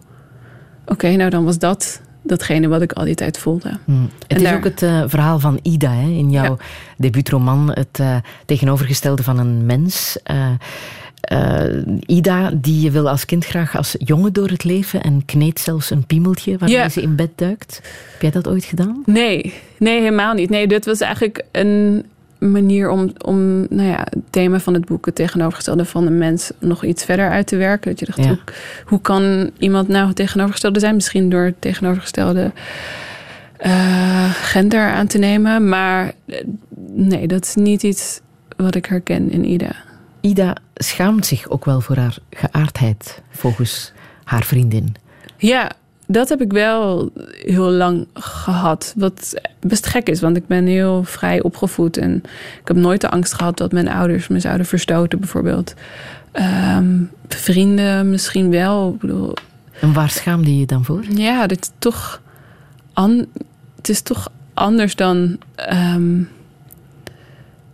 Oké, 0.91 1.17
nou 1.17 1.31
dan 1.31 1.45
was 1.45 1.59
dat 1.59 2.01
datgene 2.23 2.69
wat 2.69 2.83
ik 2.83 2.93
al 2.93 3.05
die 3.05 3.15
tijd 3.15 3.39
voelde. 3.39 3.79
Hmm. 3.85 4.11
Het 4.27 4.41
is 4.41 4.53
ook 4.53 4.65
het 4.65 4.83
uh, 4.83 5.03
verhaal 5.07 5.39
van 5.39 5.59
Ida 5.63 5.93
hè, 5.93 6.09
in 6.09 6.31
jouw 6.31 6.57
ja. 6.59 6.65
debuutroman. 6.97 7.71
Het 7.75 7.99
uh, 8.01 8.17
tegenovergestelde 8.47 9.23
van 9.23 9.39
een 9.39 9.67
mens. 9.67 10.17
Uh, 10.31 10.47
Ida, 12.07 12.51
die 12.55 12.81
je 12.81 12.91
wil 12.91 13.09
als 13.09 13.25
kind 13.25 13.45
graag 13.45 13.77
als 13.77 13.95
jongen 13.99 14.33
door 14.33 14.49
het 14.49 14.65
leven 14.65 15.03
en 15.03 15.25
kneedt 15.25 15.61
zelfs 15.61 15.91
een 15.91 16.07
piemeltje 16.07 16.59
waarmee 16.59 16.79
ja. 16.79 16.89
ze 16.89 17.03
in 17.03 17.17
bed 17.17 17.31
duikt. 17.35 17.81
Heb 18.13 18.23
jij 18.23 18.31
dat 18.31 18.49
ooit 18.49 18.65
gedaan? 18.65 19.03
Nee, 19.07 19.55
nee, 19.79 19.99
helemaal 19.99 20.35
niet. 20.35 20.51
Nee, 20.51 20.67
dit 20.67 20.87
was 20.87 21.01
eigenlijk 21.01 21.45
een 21.53 22.05
manier 22.41 22.91
om, 22.91 23.13
om 23.25 23.67
nou 23.71 23.89
ja, 23.89 24.07
het 24.11 24.23
thema 24.31 24.61
van 24.61 24.75
het 24.75 24.85
boek, 24.85 25.07
het 25.07 25.15
tegenovergestelde 25.15 25.85
van 25.85 26.07
een 26.07 26.19
mens, 26.19 26.51
nog 26.59 26.85
iets 26.85 27.05
verder 27.05 27.31
uit 27.31 27.47
te 27.47 27.57
werken. 27.57 27.91
Dat 27.91 28.01
je 28.01 28.07
dacht, 28.07 28.29
hoe, 28.29 28.39
hoe, 28.87 29.01
kan 29.01 29.51
iemand 29.59 29.89
nou 29.89 30.07
het 30.07 30.17
tegenovergestelde 30.17 30.81
zijn? 30.81 30.95
Misschien 30.95 31.31
door 31.31 31.45
het 31.45 31.61
tegenovergestelde 31.61 32.53
uh, 33.67 34.31
gender 34.31 34.91
aan 34.91 35.07
te 35.07 35.19
nemen. 35.19 35.69
Maar 35.69 36.13
eh, 36.27 36.45
nee, 36.87 37.27
dat 37.27 37.45
is 37.45 37.55
niet 37.55 37.83
iets 37.83 38.21
wat 38.57 38.75
ik 38.75 38.87
herken 38.87 39.31
in 39.31 39.45
Ida. 39.45 39.75
Ida 40.21 40.57
schaamt 40.75 41.27
zich 41.27 41.49
ook 41.49 41.65
wel 41.65 41.81
voor 41.81 41.97
haar 41.97 42.19
geaardheid, 42.31 43.23
volgens 43.31 43.93
haar 44.25 44.45
vriendin. 44.45 44.95
Ja, 45.37 45.71
dat 46.13 46.29
heb 46.29 46.41
ik 46.41 46.53
wel 46.53 47.11
heel 47.31 47.71
lang 47.71 48.07
gehad. 48.15 48.95
Wat 48.97 49.35
best 49.61 49.87
gek 49.87 50.09
is, 50.09 50.21
want 50.21 50.37
ik 50.37 50.47
ben 50.47 50.67
heel 50.67 51.05
vrij 51.05 51.43
opgevoed. 51.43 51.97
En 51.97 52.23
ik 52.61 52.69
heb 52.69 52.77
nooit 52.77 53.01
de 53.01 53.11
angst 53.11 53.33
gehad 53.33 53.57
dat 53.57 53.73
mijn 53.73 53.89
ouders 53.89 54.29
me 54.29 54.41
zouden 54.41 54.67
verstoten, 54.67 55.19
bijvoorbeeld. 55.19 55.75
Um, 56.77 57.11
vrienden 57.29 58.11
misschien 58.11 58.51
wel. 58.51 58.93
Ik 58.95 59.01
bedoel, 59.01 59.35
en 59.81 59.93
waar 59.93 60.11
schaamde 60.11 60.53
je 60.53 60.59
je 60.59 60.67
dan 60.67 60.85
voor? 60.85 61.05
Ja, 61.15 61.47
dit 61.47 61.61
is 61.61 61.71
toch, 61.79 62.23
an, 62.93 63.27
het 63.77 63.89
is 63.89 64.01
toch 64.01 64.29
anders 64.55 64.97
dan, 64.97 65.39
um, 65.73 66.29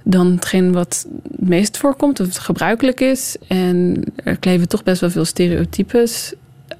dan 0.03 0.33
hetgeen 0.33 0.73
wat 0.73 1.07
het 1.29 1.49
meest 1.49 1.77
voorkomt, 1.77 2.21
of 2.21 2.27
het 2.27 2.39
gebruikelijk 2.39 3.01
is. 3.01 3.37
En 3.49 4.05
er 4.25 4.37
kleven 4.37 4.69
toch 4.69 4.83
best 4.83 5.01
wel 5.01 5.11
veel 5.11 5.25
stereotypes 5.25 6.35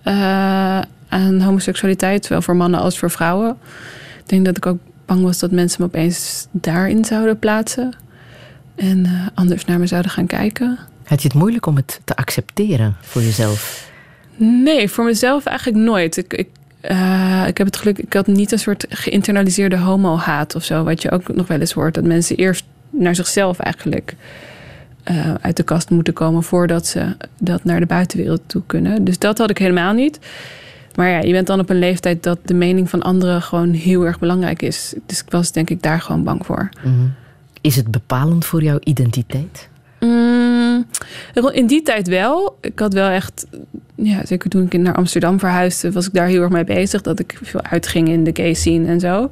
uh, 0.05 0.81
aan 1.09 1.41
homoseksualiteit, 1.41 2.25
zowel 2.25 2.43
voor 2.43 2.57
mannen 2.57 2.81
als 2.81 2.99
voor 2.99 3.11
vrouwen. 3.11 3.57
Ik 4.19 4.29
denk 4.29 4.45
dat 4.45 4.57
ik 4.57 4.67
ook 4.67 4.79
bang 5.07 5.23
was 5.23 5.39
dat 5.39 5.51
mensen 5.51 5.81
me 5.81 5.87
opeens 5.87 6.47
daarin 6.51 7.05
zouden 7.05 7.39
plaatsen 7.39 7.97
en 8.75 8.99
uh, 8.99 9.27
anders 9.35 9.65
naar 9.65 9.79
me 9.79 9.87
zouden 9.87 10.11
gaan 10.11 10.27
kijken. 10.27 10.79
Had 11.05 11.23
je 11.23 11.29
het 11.29 11.37
moeilijk 11.37 11.67
om 11.67 11.77
het 11.77 12.01
te 12.05 12.17
accepteren 12.17 12.97
voor 13.01 13.23
jezelf? 13.23 13.91
Nee, 14.37 14.89
voor 14.89 15.05
mezelf 15.05 15.45
eigenlijk 15.45 15.79
nooit. 15.79 16.17
Ik, 16.17 16.35
ik, 16.35 16.49
uh, 16.91 17.45
ik 17.47 17.59
heb 17.59 17.67
het 17.67 17.77
geluk, 17.77 17.99
ik 17.99 18.13
had 18.13 18.27
niet 18.27 18.53
een 18.53 18.59
soort 18.59 18.87
geïnternaliseerde 18.89 19.77
homo-haat 19.77 20.55
of 20.55 20.65
zo, 20.65 20.85
wat 20.85 21.03
je 21.03 21.11
ook 21.11 21.35
nog 21.35 21.47
wel 21.47 21.61
eens 21.61 21.73
hoort. 21.73 21.95
Dat 21.95 22.05
mensen 22.05 22.37
eerst 22.37 22.65
naar 22.91 23.15
zichzelf 23.15 23.59
eigenlijk 23.59 24.15
uh, 25.11 25.35
uit 25.41 25.57
de 25.57 25.63
kast 25.63 25.91
moeten 25.91 26.15
komen 26.15 26.43
voordat 26.43 26.87
ze 26.87 27.17
dat 27.39 27.65
naar 27.65 27.81
de 27.81 27.87
buitenwereld 27.87 28.41
toe 28.47 28.63
kunnen. 28.67 29.05
Dus 29.05 29.19
dat 29.19 29.39
had 29.39 29.51
ik 29.51 29.59
helemaal 29.59 29.93
niet. 29.93 30.19
Maar 30.97 31.09
ja, 31.09 31.19
je 31.19 31.33
bent 31.33 31.47
dan 31.47 31.61
op 31.61 31.71
een 31.71 31.79
leeftijd 31.79 32.23
dat 32.23 32.39
de 32.45 32.55
mening 32.55 32.91
van 32.91 33.03
anderen 33.03 33.43
gewoon 33.43 33.71
heel 33.71 34.07
erg 34.07 34.19
belangrijk 34.19 34.63
is. 34.63 34.95
Dus 35.07 35.21
ik 35.21 35.31
was 35.31 35.53
denk 35.53 35.71
ik 35.71 35.83
daar 35.83 36.01
gewoon 36.01 36.25
bang 36.25 36.47
voor. 36.47 36.69
Mm 36.85 37.15
Is 37.61 37.77
het 37.77 37.91
bepalend 37.91 38.45
voor 38.45 38.63
jouw 38.63 38.79
identiteit? 38.85 39.69
Mm, 40.01 40.87
in 41.53 41.67
die 41.67 41.83
tijd 41.83 42.09
wel. 42.09 42.59
Ik 42.61 42.79
had 42.79 42.93
wel 42.93 43.09
echt, 43.09 43.47
ja, 43.95 44.27
zeker 44.27 44.51
toen 44.51 44.63
ik 44.63 44.79
naar 44.79 44.95
Amsterdam 44.95 45.39
verhuisde, 45.39 45.93
was 45.93 46.07
ik 46.07 46.13
daar 46.13 46.27
heel 46.27 46.43
erg 46.43 46.51
mee 46.51 46.65
bezig. 46.65 47.03
Dat 47.03 47.19
ik 47.19 47.39
veel 47.43 47.63
uitging 47.63 48.09
in 48.09 48.25
de 48.25 48.31
gay 48.35 48.55
scene 48.55 48.87
en 48.87 49.01
zo. 49.01 49.31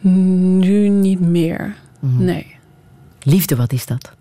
Nu 0.00 0.88
niet 0.88 1.20
meer. 1.20 1.74
Mm 2.00 2.24
Nee. 2.24 2.54
Liefde, 3.22 3.56
wat 3.56 3.72
is 3.72 3.86
dat? 3.86 4.12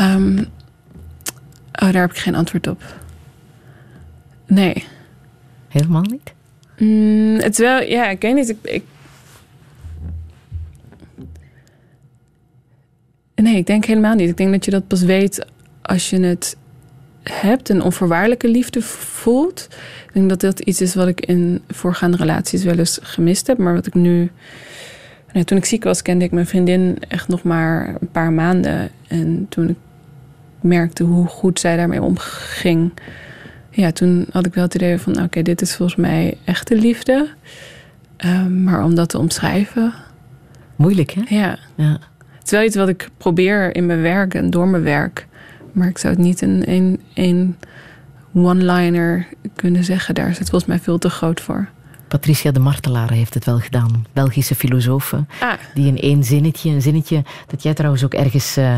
Um, 0.00 0.38
oh, 1.72 1.92
daar 1.92 2.00
heb 2.00 2.10
ik 2.10 2.18
geen 2.18 2.34
antwoord 2.34 2.66
op. 2.66 2.82
Nee. 4.46 4.84
Helemaal 5.76 6.02
niet? 6.02 6.32
Mm, 6.78 7.38
het 7.40 7.58
wel, 7.58 7.82
ja, 7.82 8.08
ik 8.08 8.20
weet 8.22 8.34
niet. 8.34 8.48
Ik, 8.48 8.56
ik, 8.62 8.82
Nee, 13.34 13.56
ik 13.56 13.66
denk 13.66 13.84
helemaal 13.84 14.14
niet. 14.14 14.28
Ik 14.28 14.36
denk 14.36 14.52
dat 14.52 14.64
je 14.64 14.70
dat 14.70 14.86
pas 14.86 15.02
weet 15.02 15.46
als 15.82 16.10
je 16.10 16.20
het 16.20 16.56
hebt, 17.22 17.68
een 17.68 17.82
onvoorwaardelijke 17.82 18.48
liefde 18.48 18.82
voelt. 18.82 19.68
Ik 20.06 20.12
denk 20.12 20.28
dat 20.28 20.40
dat 20.40 20.60
iets 20.60 20.80
is 20.80 20.94
wat 20.94 21.08
ik 21.08 21.26
in 21.26 21.62
voorgaande 21.68 22.16
relaties 22.16 22.64
wel 22.64 22.78
eens 22.78 22.98
gemist 23.02 23.46
heb, 23.46 23.58
maar 23.58 23.74
wat 23.74 23.86
ik 23.86 23.94
nu. 23.94 24.30
Nou, 25.32 25.44
toen 25.44 25.58
ik 25.58 25.64
ziek 25.64 25.84
was, 25.84 26.02
kende 26.02 26.24
ik 26.24 26.30
mijn 26.30 26.46
vriendin 26.46 26.98
echt 27.08 27.28
nog 27.28 27.42
maar 27.42 27.96
een 28.00 28.10
paar 28.10 28.32
maanden. 28.32 28.90
En 29.08 29.46
toen 29.48 29.68
ik 29.68 29.76
merkte 30.60 31.02
hoe 31.02 31.26
goed 31.26 31.60
zij 31.60 31.76
daarmee 31.76 32.02
omging, 32.02 32.92
ja, 33.76 33.90
toen 33.92 34.26
had 34.30 34.46
ik 34.46 34.54
wel 34.54 34.64
het 34.64 34.74
idee 34.74 34.98
van: 34.98 35.22
oké, 35.22 35.42
dit 35.42 35.60
is 35.60 35.76
volgens 35.76 35.98
mij 35.98 36.38
echte 36.44 36.76
liefde. 36.76 37.28
Um, 38.24 38.62
maar 38.62 38.84
om 38.84 38.94
dat 38.94 39.08
te 39.08 39.18
omschrijven. 39.18 39.92
Moeilijk, 40.76 41.10
hè? 41.10 41.36
Ja. 41.36 41.58
ja. 41.74 41.98
Het 42.38 42.44
is 42.44 42.50
wel 42.50 42.62
iets 42.62 42.76
wat 42.76 42.88
ik 42.88 43.08
probeer 43.16 43.74
in 43.74 43.86
mijn 43.86 44.00
werk 44.00 44.34
en 44.34 44.50
door 44.50 44.68
mijn 44.68 44.82
werk. 44.82 45.26
Maar 45.72 45.88
ik 45.88 45.98
zou 45.98 46.14
het 46.14 46.22
niet 46.22 46.42
in 46.42 46.62
een, 46.66 47.00
een 47.14 47.56
one-liner 48.34 49.26
kunnen 49.54 49.84
zeggen. 49.84 50.14
Daar 50.14 50.28
is 50.28 50.38
het 50.38 50.50
volgens 50.50 50.70
mij 50.70 50.80
veel 50.80 50.98
te 50.98 51.10
groot 51.10 51.40
voor. 51.40 51.68
Patricia 52.08 52.50
de 52.50 52.60
Martelaar 52.60 53.10
heeft 53.10 53.34
het 53.34 53.44
wel 53.44 53.58
gedaan. 53.58 54.06
Belgische 54.12 54.54
filosoof. 54.54 55.12
Ah. 55.40 55.52
Die 55.74 55.86
in 55.86 55.98
één 55.98 56.24
zinnetje, 56.24 56.70
een 56.70 56.82
zinnetje 56.82 57.22
dat 57.46 57.62
jij 57.62 57.74
trouwens 57.74 58.04
ook 58.04 58.14
ergens 58.14 58.58
uh, 58.58 58.76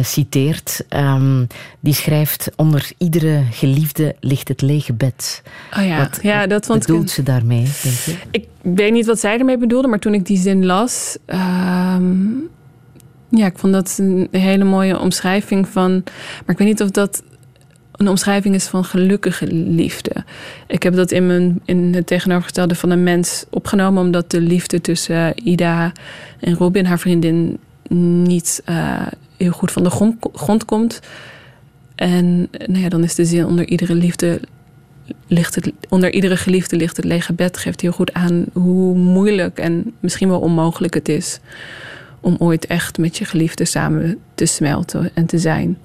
citeert, 0.00 0.84
ehm, 0.88 1.44
die 1.80 1.94
schrijft: 1.94 2.50
Onder 2.56 2.90
iedere 2.98 3.42
geliefde 3.50 4.16
ligt 4.20 4.48
het 4.48 4.62
lege 4.62 4.92
bed. 4.92 5.42
Oh 5.76 5.86
ja, 5.86 5.98
wat, 5.98 6.18
ja 6.22 6.46
dat 6.46 6.66
vond 6.66 6.86
bedoelt 6.86 7.10
ze 7.10 7.22
daarmee, 7.22 7.62
denk 7.82 7.96
je? 7.96 8.16
Ik 8.30 8.48
weet 8.60 8.92
niet 8.92 9.06
wat 9.06 9.20
zij 9.20 9.38
ermee 9.38 9.58
bedoelde, 9.58 9.88
maar 9.88 9.98
toen 9.98 10.14
ik 10.14 10.26
die 10.26 10.38
zin 10.38 10.66
las. 10.66 11.16
Ehm, 11.26 12.26
ja, 13.28 13.46
ik 13.46 13.58
vond 13.58 13.72
dat 13.72 13.96
een 13.98 14.28
hele 14.30 14.64
mooie 14.64 14.98
omschrijving 14.98 15.68
van. 15.68 15.90
Maar 16.44 16.54
ik 16.54 16.58
weet 16.58 16.68
niet 16.68 16.82
of 16.82 16.90
dat 16.90 17.22
een 17.96 18.08
omschrijving 18.08 18.54
is 18.54 18.66
van 18.66 18.84
gelukkige 18.84 19.46
liefde. 19.52 20.12
Ik 20.66 20.82
heb 20.82 20.94
dat 20.94 21.10
in, 21.10 21.26
mijn, 21.26 21.60
in 21.64 21.94
het 21.94 22.06
tegenovergestelde 22.06 22.74
van 22.74 22.90
een 22.90 23.02
mens 23.02 23.44
opgenomen, 23.50 24.02
omdat 24.02 24.30
de 24.30 24.40
liefde 24.40 24.80
tussen 24.80 25.48
Ida 25.48 25.92
en 26.40 26.54
Robin, 26.54 26.84
haar 26.84 26.98
vriendin, 26.98 27.58
niet 28.22 28.62
uh, 28.68 29.06
heel 29.36 29.52
goed 29.52 29.72
van 29.72 29.82
de 29.82 29.90
grond, 29.90 30.16
grond 30.32 30.64
komt. 30.64 31.00
En 31.94 32.48
nou 32.66 32.78
ja, 32.78 32.88
dan 32.88 33.04
is 33.04 33.14
de 33.14 33.24
zin 33.24 33.46
onder 33.46 33.68
iedere 33.68 33.94
liefde 33.94 34.40
ligt 35.26 35.54
het, 35.54 35.72
onder 35.88 36.12
iedere 36.12 36.36
geliefde 36.36 36.76
ligt 36.76 36.96
het 36.96 37.06
lege 37.06 37.32
bed. 37.32 37.56
Geeft 37.56 37.80
heel 37.80 37.92
goed 37.92 38.12
aan 38.12 38.44
hoe 38.52 38.94
moeilijk 38.94 39.58
en 39.58 39.92
misschien 40.00 40.28
wel 40.28 40.40
onmogelijk 40.40 40.94
het 40.94 41.08
is 41.08 41.40
om 42.20 42.36
ooit 42.38 42.66
echt 42.66 42.98
met 42.98 43.16
je 43.16 43.24
geliefde 43.24 43.64
samen 43.64 44.18
te 44.34 44.46
smelten 44.46 45.10
en 45.14 45.26
te 45.26 45.38
zijn. 45.38 45.78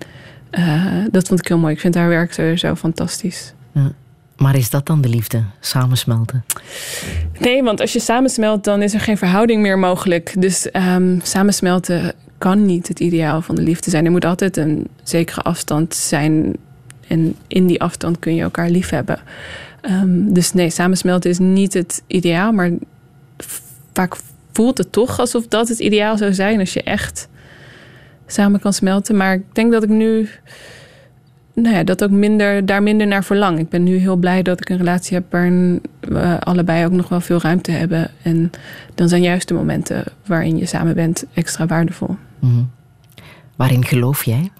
Uh, 0.51 1.05
dat 1.11 1.27
vond 1.27 1.39
ik 1.39 1.47
heel 1.47 1.57
mooi. 1.57 1.73
Ik 1.73 1.79
vind 1.79 1.95
haar 1.95 2.09
werk 2.09 2.33
zo 2.55 2.75
fantastisch. 2.75 3.53
Ja. 3.71 3.91
Maar 4.37 4.55
is 4.55 4.69
dat 4.69 4.85
dan 4.85 5.01
de 5.01 5.09
liefde? 5.09 5.43
Samensmelten? 5.59 6.45
Nee, 7.39 7.63
want 7.63 7.81
als 7.81 7.93
je 7.93 7.99
samensmelt, 7.99 8.63
dan 8.63 8.81
is 8.81 8.93
er 8.93 8.99
geen 8.99 9.17
verhouding 9.17 9.61
meer 9.61 9.79
mogelijk. 9.79 10.33
Dus 10.37 10.67
um, 10.73 11.19
samensmelten 11.23 12.13
kan 12.37 12.65
niet 12.65 12.87
het 12.87 12.99
ideaal 12.99 13.41
van 13.41 13.55
de 13.55 13.61
liefde 13.61 13.89
zijn. 13.89 14.05
Er 14.05 14.11
moet 14.11 14.25
altijd 14.25 14.57
een 14.57 14.87
zekere 15.03 15.41
afstand 15.41 15.95
zijn. 15.95 16.55
En 17.07 17.35
in 17.47 17.67
die 17.67 17.81
afstand 17.81 18.19
kun 18.19 18.35
je 18.35 18.41
elkaar 18.41 18.69
lief 18.69 18.89
hebben. 18.89 19.19
Um, 19.89 20.33
dus 20.33 20.53
nee, 20.53 20.69
samensmelten 20.69 21.29
is 21.29 21.39
niet 21.39 21.73
het 21.73 22.03
ideaal. 22.07 22.51
Maar 22.51 22.71
vaak 23.93 24.15
voelt 24.51 24.77
het 24.77 24.91
toch 24.91 25.19
alsof 25.19 25.47
dat 25.47 25.67
het 25.67 25.79
ideaal 25.79 26.17
zou 26.17 26.33
zijn. 26.33 26.59
Als 26.59 26.73
je 26.73 26.83
echt 26.83 27.27
samen 28.31 28.59
kan 28.59 28.73
smelten. 28.73 29.17
Maar 29.17 29.33
ik 29.33 29.43
denk 29.51 29.71
dat 29.71 29.83
ik 29.83 29.89
nu 29.89 30.29
nou 31.53 31.75
ja, 31.75 31.83
dat 31.83 32.03
ook 32.03 32.09
minder, 32.09 32.65
daar 32.65 32.83
minder 32.83 33.07
naar 33.07 33.23
verlang. 33.23 33.59
Ik 33.59 33.69
ben 33.69 33.83
nu 33.83 33.97
heel 33.97 34.15
blij 34.15 34.41
dat 34.41 34.61
ik 34.61 34.69
een 34.69 34.77
relatie 34.77 35.15
heb 35.15 35.25
waarin 35.29 35.81
we 35.99 36.39
allebei 36.39 36.85
ook 36.85 36.91
nog 36.91 37.09
wel 37.09 37.21
veel 37.21 37.41
ruimte 37.41 37.71
hebben. 37.71 38.11
En 38.21 38.51
dan 38.95 39.09
zijn 39.09 39.21
juist 39.21 39.47
de 39.47 39.53
momenten 39.53 40.03
waarin 40.25 40.57
je 40.57 40.65
samen 40.65 40.95
bent 40.95 41.25
extra 41.33 41.65
waardevol. 41.65 42.15
Mm 42.39 42.69
Waarin 43.55 43.85
geloof 43.85 44.23
jij? 44.23 44.51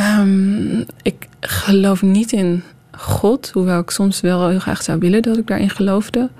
Um, 0.00 0.84
ik 1.02 1.28
geloof 1.40 2.02
niet 2.02 2.32
in 2.32 2.62
God, 2.90 3.50
hoewel 3.50 3.80
ik 3.80 3.90
soms 3.90 4.20
wel 4.20 4.48
heel 4.48 4.58
graag 4.58 4.82
zou 4.82 4.98
willen 4.98 5.22
dat 5.22 5.36
ik 5.36 5.46
daarin 5.46 5.70
geloofde. 5.70 6.30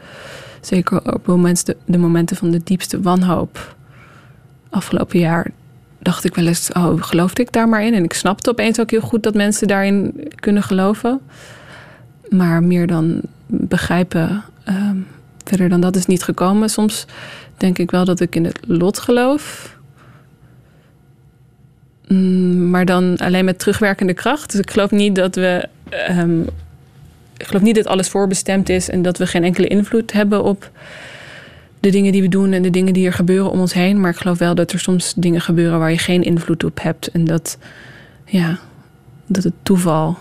Zeker 0.60 1.14
op 1.14 1.26
momenten, 1.26 1.74
de 1.84 1.98
momenten 1.98 2.36
van 2.36 2.50
de 2.50 2.60
diepste 2.64 3.00
wanhoop 3.00 3.76
afgelopen 4.70 5.18
jaar 5.18 5.50
dacht 6.08 6.24
ik 6.24 6.34
wel 6.34 6.46
eens, 6.46 6.70
oh, 6.72 7.02
geloofde 7.02 7.42
ik 7.42 7.52
daar 7.52 7.68
maar 7.68 7.82
in? 7.82 7.94
En 7.94 8.04
ik 8.04 8.12
snapte 8.12 8.50
opeens 8.50 8.80
ook 8.80 8.90
heel 8.90 9.00
goed 9.00 9.22
dat 9.22 9.34
mensen 9.34 9.68
daarin 9.68 10.28
kunnen 10.34 10.62
geloven. 10.62 11.20
Maar 12.28 12.62
meer 12.62 12.86
dan 12.86 13.20
begrijpen, 13.46 14.44
ehm, 14.64 14.96
verder 15.44 15.68
dan 15.68 15.80
dat 15.80 15.96
is 15.96 16.06
niet 16.06 16.22
gekomen. 16.22 16.70
Soms 16.70 17.06
denk 17.56 17.78
ik 17.78 17.90
wel 17.90 18.04
dat 18.04 18.20
ik 18.20 18.34
in 18.34 18.44
het 18.44 18.58
lot 18.66 18.98
geloof. 18.98 19.76
Mm, 22.06 22.70
maar 22.70 22.84
dan 22.84 23.16
alleen 23.16 23.44
met 23.44 23.58
terugwerkende 23.58 24.14
kracht. 24.14 24.50
Dus 24.50 24.60
ik 24.60 24.70
geloof 24.70 24.90
niet 24.90 25.14
dat 25.14 25.34
we. 25.34 25.68
Um, 26.10 26.46
ik 27.36 27.46
geloof 27.46 27.62
niet 27.62 27.74
dat 27.74 27.86
alles 27.86 28.08
voorbestemd 28.08 28.68
is 28.68 28.88
en 28.88 29.02
dat 29.02 29.18
we 29.18 29.26
geen 29.26 29.44
enkele 29.44 29.66
invloed 29.66 30.12
hebben 30.12 30.44
op 30.44 30.70
de 31.88 31.94
dingen 31.94 32.12
die 32.12 32.22
we 32.22 32.28
doen 32.28 32.52
en 32.52 32.62
de 32.62 32.70
dingen 32.70 32.92
die 32.92 33.06
er 33.06 33.12
gebeuren 33.12 33.50
om 33.50 33.60
ons 33.60 33.72
heen. 33.72 34.00
Maar 34.00 34.10
ik 34.10 34.16
geloof 34.16 34.38
wel 34.38 34.54
dat 34.54 34.72
er 34.72 34.78
soms 34.78 35.14
dingen 35.16 35.40
gebeuren 35.40 35.78
waar 35.78 35.90
je 35.90 35.98
geen 35.98 36.22
invloed 36.22 36.64
op 36.64 36.82
hebt. 36.82 37.10
En 37.10 37.24
dat, 37.24 37.58
ja, 38.24 38.58
dat 39.26 39.44
het 39.44 39.54
toeval 39.62 40.18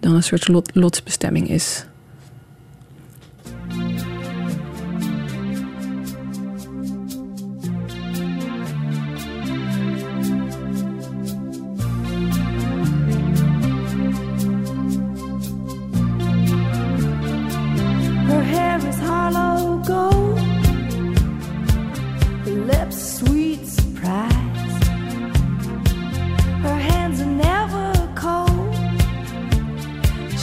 dan 0.00 0.14
een 0.14 0.22
soort 0.22 0.48
lot, 0.48 0.70
lotsbestemming 0.74 1.48
is. 1.48 1.86
Lips, 22.68 23.18
sweet 23.18 23.66
surprise. 23.66 24.72
Her 26.66 26.78
hands 26.90 27.18
are 27.22 27.34
never 27.50 27.86
cold. 28.14 28.74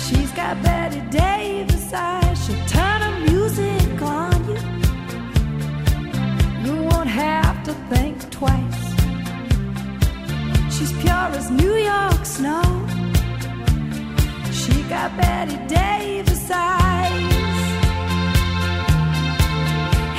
She's 0.03 0.31
got 0.31 0.53
Betty 0.63 1.01
Davis 1.11 1.93
eyes. 1.93 2.35
She'll 2.43 2.65
turn 2.65 2.99
her 3.07 3.17
music 3.29 4.01
on 4.01 4.37
you. 4.49 4.59
You 6.65 6.75
won't 6.89 7.09
have 7.09 7.63
to 7.67 7.73
think 7.91 8.15
twice. 8.31 8.83
She's 10.75 10.93
pure 11.03 11.29
as 11.39 11.51
New 11.51 11.75
York 11.91 12.25
snow. 12.25 12.65
She 14.59 14.75
got 14.93 15.15
Betty 15.15 15.57
Davis 15.67 16.49
eyes. 16.49 17.35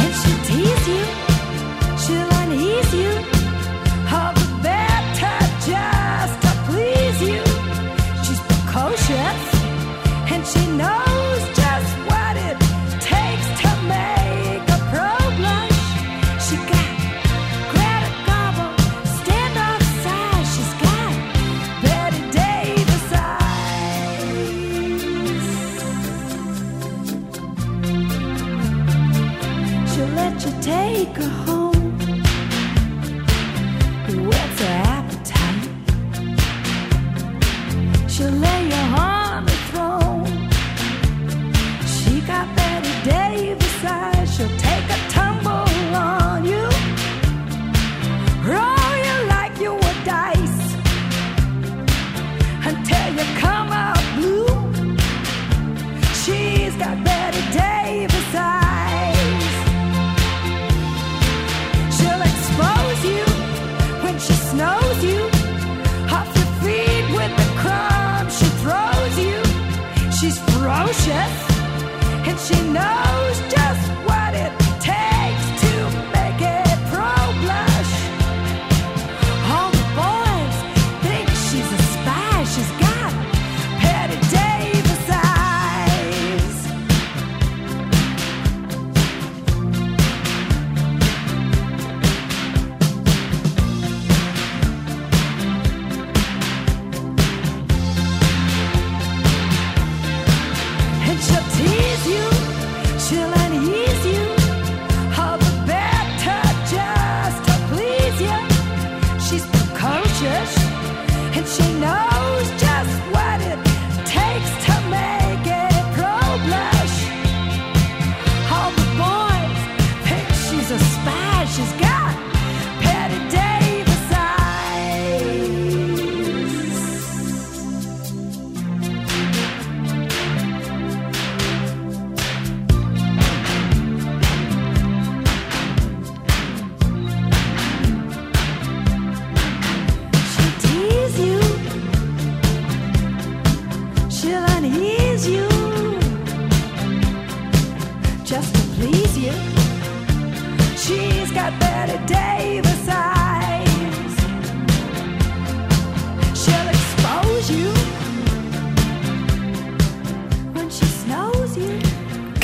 And 0.02 0.12
she'll 0.20 0.42
tease 0.48 0.88
you 0.88 1.25
she'll 2.82 2.92
unease 2.92 3.26
you. 3.26 3.35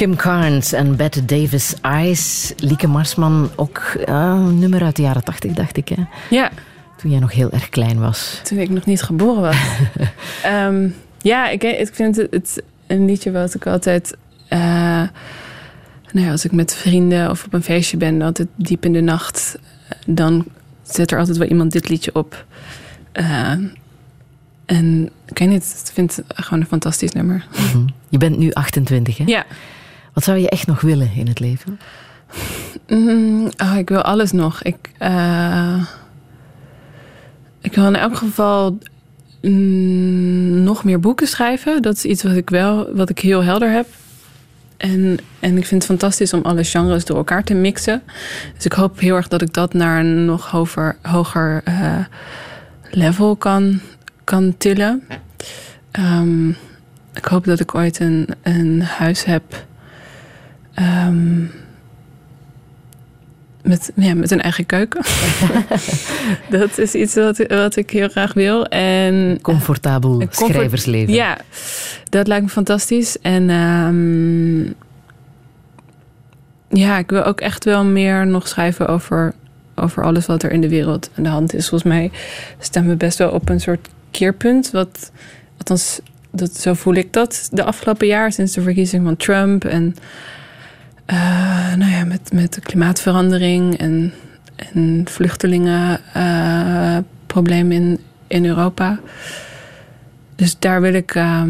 Kim 0.03 0.17
Carnes 0.17 0.73
en 0.73 0.97
Bette 0.97 1.25
Davis 1.25 1.75
Eyes. 1.81 2.53
Lieke 2.57 2.87
Marsman, 2.87 3.51
ook 3.57 3.95
een 4.05 4.59
nummer 4.59 4.83
uit 4.83 4.97
de 4.97 5.03
jaren 5.03 5.25
tachtig, 5.25 5.53
dacht 5.53 5.77
ik. 5.77 5.89
Hè? 5.89 6.05
Ja. 6.31 6.51
Toen 6.97 7.11
jij 7.11 7.21
nog 7.21 7.33
heel 7.33 7.51
erg 7.51 7.69
klein 7.69 8.01
was. 8.01 8.41
Toen 8.43 8.59
ik 8.59 8.71
nog 8.71 8.85
niet 8.85 9.03
geboren 9.03 9.43
was. 9.43 9.57
Ehm, 10.43 10.89
ja, 11.19 11.49
ik, 11.49 11.63
ik 11.63 11.95
vind 11.95 12.17
het, 12.17 12.31
het, 12.31 12.63
een 12.87 13.05
liedje 13.05 13.31
wat 13.31 13.55
ik 13.55 13.67
altijd... 13.67 14.17
Uh, 14.49 14.59
nou 16.13 16.27
ja, 16.27 16.31
als 16.31 16.45
ik 16.45 16.53
met 16.53 16.75
vrienden 16.75 17.31
of 17.31 17.45
op 17.45 17.53
een 17.53 17.63
feestje 17.63 17.97
ben, 17.97 18.23
altijd 18.23 18.49
diep 18.57 18.85
in 18.85 18.93
de 18.93 19.01
nacht... 19.01 19.59
dan 20.07 20.45
zet 20.83 21.11
er 21.11 21.19
altijd 21.19 21.37
wel 21.37 21.49
iemand 21.49 21.73
dit 21.73 21.89
liedje 21.89 22.15
op. 22.15 22.45
Uh, 23.13 23.51
en 24.65 25.11
ik 25.27 25.39
weet 25.39 25.49
niet, 25.49 25.83
ik 25.87 25.93
vind 25.93 26.17
het 26.17 26.25
gewoon 26.37 26.61
een 26.61 26.67
fantastisch 26.67 27.13
nummer. 27.13 27.47
Mhm. 27.51 27.87
Je 28.09 28.19
bent 28.19 28.39
nu 28.39 28.53
28, 28.53 29.19
hè? 29.19 29.25
Ja. 29.27 29.45
Wat 30.13 30.25
zou 30.25 30.39
je 30.39 30.49
echt 30.49 30.67
nog 30.67 30.81
willen 30.81 31.11
in 31.15 31.27
het 31.27 31.41
leven? 31.41 31.81
Mm, 32.89 33.51
oh, 33.63 33.77
ik 33.77 33.89
wil 33.89 34.03
alles 34.03 34.33
nog. 34.33 34.63
Ik, 34.63 34.91
uh, 35.03 35.85
ik 37.61 37.75
wil 37.75 37.87
in 37.87 37.97
elk 37.97 38.17
geval 38.17 38.79
mm, 39.43 40.63
nog 40.63 40.85
meer 40.85 41.01
boeken 41.01 41.27
schrijven. 41.27 41.83
Dat 41.83 41.95
is 41.95 42.05
iets 42.05 42.23
wat 42.23 42.37
ik 42.37 42.51
wel, 42.51 42.95
wat 42.95 43.11
ik 43.11 43.19
heel 43.19 43.43
helder 43.43 43.71
heb. 43.71 43.87
En, 44.77 45.19
en 45.41 45.57
ik 45.57 45.67
vind 45.67 45.83
het 45.83 45.91
fantastisch 45.91 46.33
om 46.33 46.43
alle 46.43 46.65
genres 46.65 47.05
door 47.05 47.17
elkaar 47.17 47.45
te 47.45 47.55
mixen. 47.55 48.03
Dus 48.55 48.65
ik 48.65 48.73
hoop 48.73 49.01
heel 49.01 49.17
erg 49.17 49.29
dat 49.29 49.43
ik 49.43 49.53
dat 49.53 49.73
naar 49.75 50.01
een 50.01 50.25
nog 50.25 50.51
hoger, 50.51 50.97
hoger 51.03 51.63
uh, 51.69 51.99
level 52.91 53.37
kan, 53.37 53.81
kan 54.25 54.55
tillen. 54.59 55.03
Um, 55.99 56.57
ik 57.15 57.25
hoop 57.25 57.45
dat 57.45 57.61
ik 57.61 57.75
ooit 57.75 58.01
een, 58.01 58.29
een 58.43 58.83
huis 58.83 59.25
heb 59.25 59.65
Um, 60.79 61.51
met, 63.63 63.93
ja, 63.95 64.15
met 64.15 64.31
een 64.31 64.41
eigen 64.41 64.67
keuken. 64.67 65.05
dat 66.59 66.79
is 66.79 66.95
iets 66.95 67.15
wat, 67.15 67.47
wat 67.47 67.77
ik 67.77 67.91
heel 67.91 68.09
graag 68.09 68.33
wil. 68.33 68.67
En, 68.67 69.39
Comfortabel 69.43 70.11
comfort, 70.11 70.51
schrijversleven. 70.51 71.15
Ja, 71.15 71.39
dat 72.09 72.27
lijkt 72.27 72.45
me 72.45 72.51
fantastisch. 72.51 73.19
En 73.21 73.51
um, 73.51 74.75
ja, 76.69 76.99
ik 76.99 77.11
wil 77.11 77.25
ook 77.25 77.41
echt 77.41 77.65
wel 77.65 77.85
meer 77.85 78.27
nog 78.27 78.49
schrijven 78.49 78.89
over, 78.89 79.35
over 79.75 80.05
alles 80.05 80.27
wat 80.27 80.43
er 80.43 80.51
in 80.51 80.61
de 80.61 80.69
wereld 80.69 81.11
aan 81.17 81.23
de 81.23 81.29
hand 81.29 81.55
is. 81.55 81.69
Volgens 81.69 81.93
mij 81.93 82.11
staan 82.59 82.89
we 82.89 82.97
best 82.97 83.19
wel 83.19 83.31
op 83.31 83.49
een 83.49 83.61
soort 83.61 83.89
keerpunt. 84.11 84.71
Wat, 84.71 85.13
althans, 85.59 86.01
dat, 86.31 86.57
zo 86.57 86.75
voel 86.75 86.95
ik 86.95 87.13
dat 87.13 87.49
de 87.53 87.65
afgelopen 87.65 88.07
jaar 88.07 88.33
sinds 88.33 88.53
de 88.53 88.63
verkiezing 88.63 89.05
van 89.05 89.17
Trump. 89.17 89.65
En 89.65 89.95
uh, 91.07 91.75
nou 91.75 91.91
ja, 91.91 92.05
met, 92.05 92.33
met 92.33 92.55
de 92.55 92.61
klimaatverandering 92.61 93.79
en, 93.79 94.13
en 94.57 95.03
vluchtelingenprobleem 95.05 97.71
uh, 97.71 97.77
in, 97.77 97.99
in 98.27 98.47
Europa. 98.47 99.01
Dus 100.37 100.59
daar 100.59 100.81
wil 100.81 100.95
ik 100.95 101.15
uh, 101.15 101.43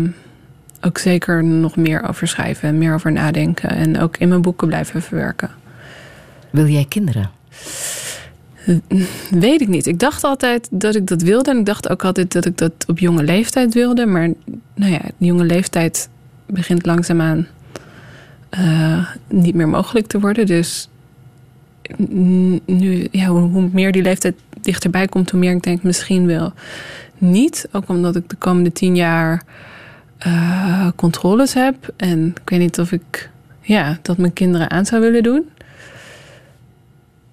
ook 0.80 0.98
zeker 0.98 1.44
nog 1.44 1.76
meer 1.76 2.08
over 2.08 2.28
schrijven 2.28 2.68
en 2.68 2.78
meer 2.78 2.94
over 2.94 3.12
nadenken. 3.12 3.70
En 3.70 4.00
ook 4.00 4.16
in 4.16 4.28
mijn 4.28 4.42
boeken 4.42 4.66
blijven 4.66 5.02
verwerken. 5.02 5.50
Wil 6.50 6.66
jij 6.66 6.86
kinderen? 6.88 7.30
Weet 9.30 9.60
ik 9.60 9.68
niet. 9.68 9.86
Ik 9.86 9.98
dacht 9.98 10.24
altijd 10.24 10.68
dat 10.70 10.94
ik 10.94 11.06
dat 11.06 11.22
wilde. 11.22 11.50
En 11.50 11.58
ik 11.58 11.66
dacht 11.66 11.88
ook 11.88 12.04
altijd 12.04 12.32
dat 12.32 12.44
ik 12.44 12.58
dat 12.58 12.72
op 12.86 12.98
jonge 12.98 13.22
leeftijd 13.22 13.74
wilde. 13.74 14.06
Maar 14.06 14.28
nou 14.74 14.92
ja, 14.92 15.00
jonge 15.16 15.44
leeftijd 15.44 16.08
begint 16.46 16.86
langzaamaan 16.86 17.46
uh, 18.58 19.08
niet 19.28 19.54
meer 19.54 19.68
mogelijk 19.68 20.06
te 20.06 20.20
worden. 20.20 20.46
Dus 20.46 20.88
nu, 22.66 23.08
ja, 23.10 23.26
hoe 23.26 23.68
meer 23.72 23.92
die 23.92 24.02
leeftijd 24.02 24.34
dichterbij 24.60 25.06
komt, 25.06 25.30
hoe 25.30 25.40
meer 25.40 25.52
ik 25.52 25.62
denk 25.62 25.82
misschien 25.82 26.26
wel 26.26 26.52
niet. 27.18 27.68
Ook 27.72 27.88
omdat 27.88 28.16
ik 28.16 28.28
de 28.28 28.36
komende 28.36 28.72
tien 28.72 28.96
jaar 28.96 29.42
uh, 30.26 30.88
controles 30.96 31.54
heb. 31.54 31.94
En 31.96 32.34
ik 32.42 32.50
weet 32.50 32.60
niet 32.60 32.78
of 32.78 32.92
ik 32.92 33.30
ja, 33.60 33.98
dat 34.02 34.16
mijn 34.16 34.32
kinderen 34.32 34.70
aan 34.70 34.86
zou 34.86 35.00
willen 35.02 35.22
doen. 35.22 35.48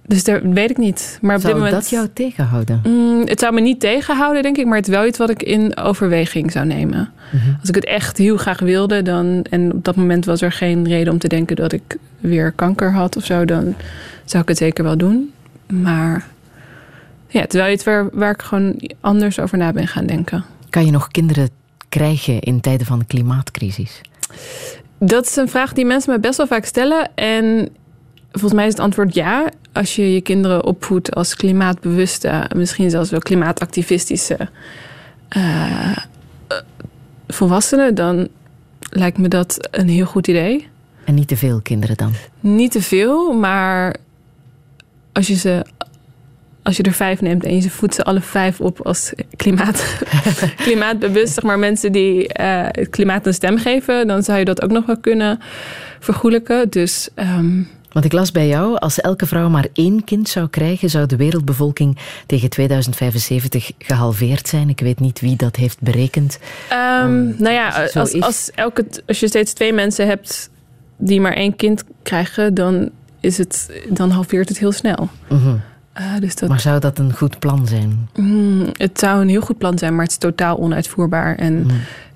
Dus 0.10 0.24
daar 0.24 0.50
weet 0.50 0.70
ik 0.70 0.78
niet. 0.78 1.18
Maar 1.22 1.36
op 1.36 1.42
zou 1.42 1.54
dit 1.54 1.64
moment, 1.64 1.82
dat 1.82 1.90
jou 1.90 2.08
tegenhouden? 2.14 2.82
Mm, 2.84 3.22
het 3.28 3.40
zou 3.40 3.54
me 3.54 3.62
niet 3.62 3.80
tegenhouden, 3.80 4.44
denk 4.44 4.58
ik. 4.58 4.66
Maar 4.66 4.78
het 4.78 4.88
is 4.88 4.94
wel 4.94 5.06
iets 5.06 5.18
wat 5.18 5.30
ik 5.30 5.44
in 5.44 5.78
overweging 5.78 6.52
zou 6.52 6.66
nemen. 6.66 7.12
Mhm. 7.32 7.50
Als 7.60 7.70
ik 7.70 7.76
het 7.76 7.86
echt 7.86 8.18
heel 8.18 8.38
graag 8.38 8.60
wilde, 8.60 9.02
dan. 9.02 9.46
En 9.50 9.74
op 9.74 9.84
dat 9.84 9.96
moment 9.96 10.26
was 10.26 10.42
er 10.42 10.52
geen 10.52 10.88
reden 10.88 11.14
om 11.14 11.20
te 11.20 11.28
denken 11.28 11.56
dat 11.56 11.72
ik 11.72 11.98
weer 12.20 12.52
kanker 12.52 12.92
had 12.92 13.16
of 13.16 13.26
zo. 13.26 13.46
Dan 13.46 13.76
zou 14.26 14.44
ik 14.44 14.50
het 14.50 14.58
zeker 14.58 14.84
wel 14.84 14.98
doen. 14.98 15.32
Maar 15.68 16.28
ja, 17.28 17.46
wel 17.48 17.70
iets 17.70 17.84
waar, 17.84 18.10
waar 18.12 18.32
ik 18.32 18.42
gewoon 18.42 18.82
anders 19.00 19.40
over 19.40 19.58
na 19.58 19.72
ben 19.72 19.88
gaan 19.88 20.06
denken. 20.06 20.44
Kan 20.70 20.86
je 20.86 20.92
nog 20.92 21.08
kinderen 21.08 21.50
krijgen 21.90 22.40
in 22.40 22.60
tijden 22.60 22.86
van 22.86 23.00
de 23.00 23.06
klimaatcrisis? 23.06 24.02
Dat 25.00 25.26
is 25.26 25.36
een 25.36 25.50
vraag 25.50 25.74
die 25.74 25.86
mensen 25.86 26.14
me 26.14 26.20
best 26.20 26.38
wel 26.38 26.48
vaak 26.48 26.66
stellen. 26.66 27.10
En 27.16 27.70
volgens 28.32 28.54
mij 28.54 28.66
is 28.66 28.72
het 28.72 28.82
antwoord 28.82 29.14
ja 29.14 29.50
als 29.74 29.96
je 29.96 30.14
je 30.14 30.22
kinderen 30.22 30.66
opvoedt 30.66 31.16
als 31.16 31.36
klimaatbewuste, 31.36 32.50
misschien 32.56 32.90
zelfs 32.90 33.10
wel 33.10 33.20
klimaatactivistische 33.20 34.50
uh, 35.38 35.98
volwassenen, 37.28 37.96
dan 37.96 38.28
lijkt 38.90 39.18
me 39.18 39.28
dat 39.28 39.68
een 39.72 39.90
heel 39.90 40.06
goed 40.06 40.28
idee. 40.28 40.68
En 41.06 41.14
niet 41.14 41.28
te 41.28 41.38
veel 41.38 41.62
kinderen 41.62 41.98
dan? 41.98 42.14
Niet 42.40 42.72
te 42.72 42.82
veel, 42.82 43.34
maar 43.34 43.96
als 45.12 45.28
je 45.28 45.36
ze. 45.36 45.66
Als 46.64 46.78
je 46.78 46.84
er 46.84 46.94
vijf 46.94 47.22
neemt 47.22 47.44
en 47.44 47.62
je 47.62 47.70
voedt 47.70 47.94
ze 47.94 48.04
alle 48.04 48.22
vijf 48.22 48.62
op 48.62 48.82
als 48.82 49.14
klimaat, 49.36 50.04
klimaatbewust, 50.66 51.34
zeg 51.34 51.44
maar 51.44 51.60
mensen 51.60 51.92
die 51.92 52.20
uh, 52.40 52.66
het 52.68 52.90
klimaat 52.90 53.26
een 53.26 53.34
stem 53.34 53.58
geven, 53.58 54.08
dan 54.08 54.24
zou 54.24 54.40
je 54.40 54.46
dat 54.46 54.62
ook 54.62 54.72
nog 54.72 54.86
wel 54.86 54.98
kunnen 54.98 55.40
vergoelijken. 56.00 56.70
Dus 56.70 57.10
um, 57.16 57.68
want 57.92 58.06
ik 58.06 58.12
las 58.12 58.32
bij 58.32 58.48
jou, 58.48 58.78
als 58.78 59.02
elke 59.02 59.26
vrouw 59.26 59.50
maar 59.50 59.68
één 59.74 60.04
kind 60.04 60.30
zou 60.30 60.48
krijgen, 60.48 60.90
zou 60.90 61.06
de 61.06 61.16
wereldbevolking 61.16 61.98
tegen 62.26 62.50
2075 62.50 63.72
gehalveerd 63.78 64.48
zijn. 64.48 64.70
Ik 64.70 64.80
weet 64.80 65.00
niet 65.00 65.20
wie 65.20 65.36
dat 65.36 65.56
heeft 65.56 65.82
berekend. 65.82 66.40
Um, 66.72 67.36
nou 67.38 67.54
ja, 67.54 67.88
als, 67.94 68.22
als, 68.22 68.52
elke, 68.56 68.86
als 69.08 69.20
je 69.20 69.28
steeds 69.28 69.54
twee 69.54 69.74
mensen 69.74 70.08
hebt 70.08 70.50
die 70.98 71.22
maar 71.22 71.34
één 71.34 71.56
kind 71.56 71.84
krijgen, 72.04 72.54
dan, 72.54 72.90
is 73.20 73.38
het, 73.38 73.82
dan 73.90 74.10
halveert 74.10 74.50
het 74.50 74.60
heel 74.60 74.72
snel. 74.72 75.10
Uh 75.32 75.54
dus 76.20 76.36
dat, 76.36 76.50
maar 76.50 76.60
zou 76.60 76.80
dat 76.80 77.00
een 77.00 77.14
goed 77.14 77.40
plan 77.40 77.68
zijn? 77.68 78.10
Mm, 78.16 78.70
het 78.74 79.00
zou 79.00 79.22
een 79.22 79.30
heel 79.30 79.42
goed 79.42 79.58
plan 79.58 79.78
zijn, 79.78 79.94
maar 79.96 80.04
het 80.04 80.12
is 80.12 80.18
totaal 80.18 80.58
onuitvoerbaar. 80.58 81.36
En 81.36 81.64
mm. 81.64 81.70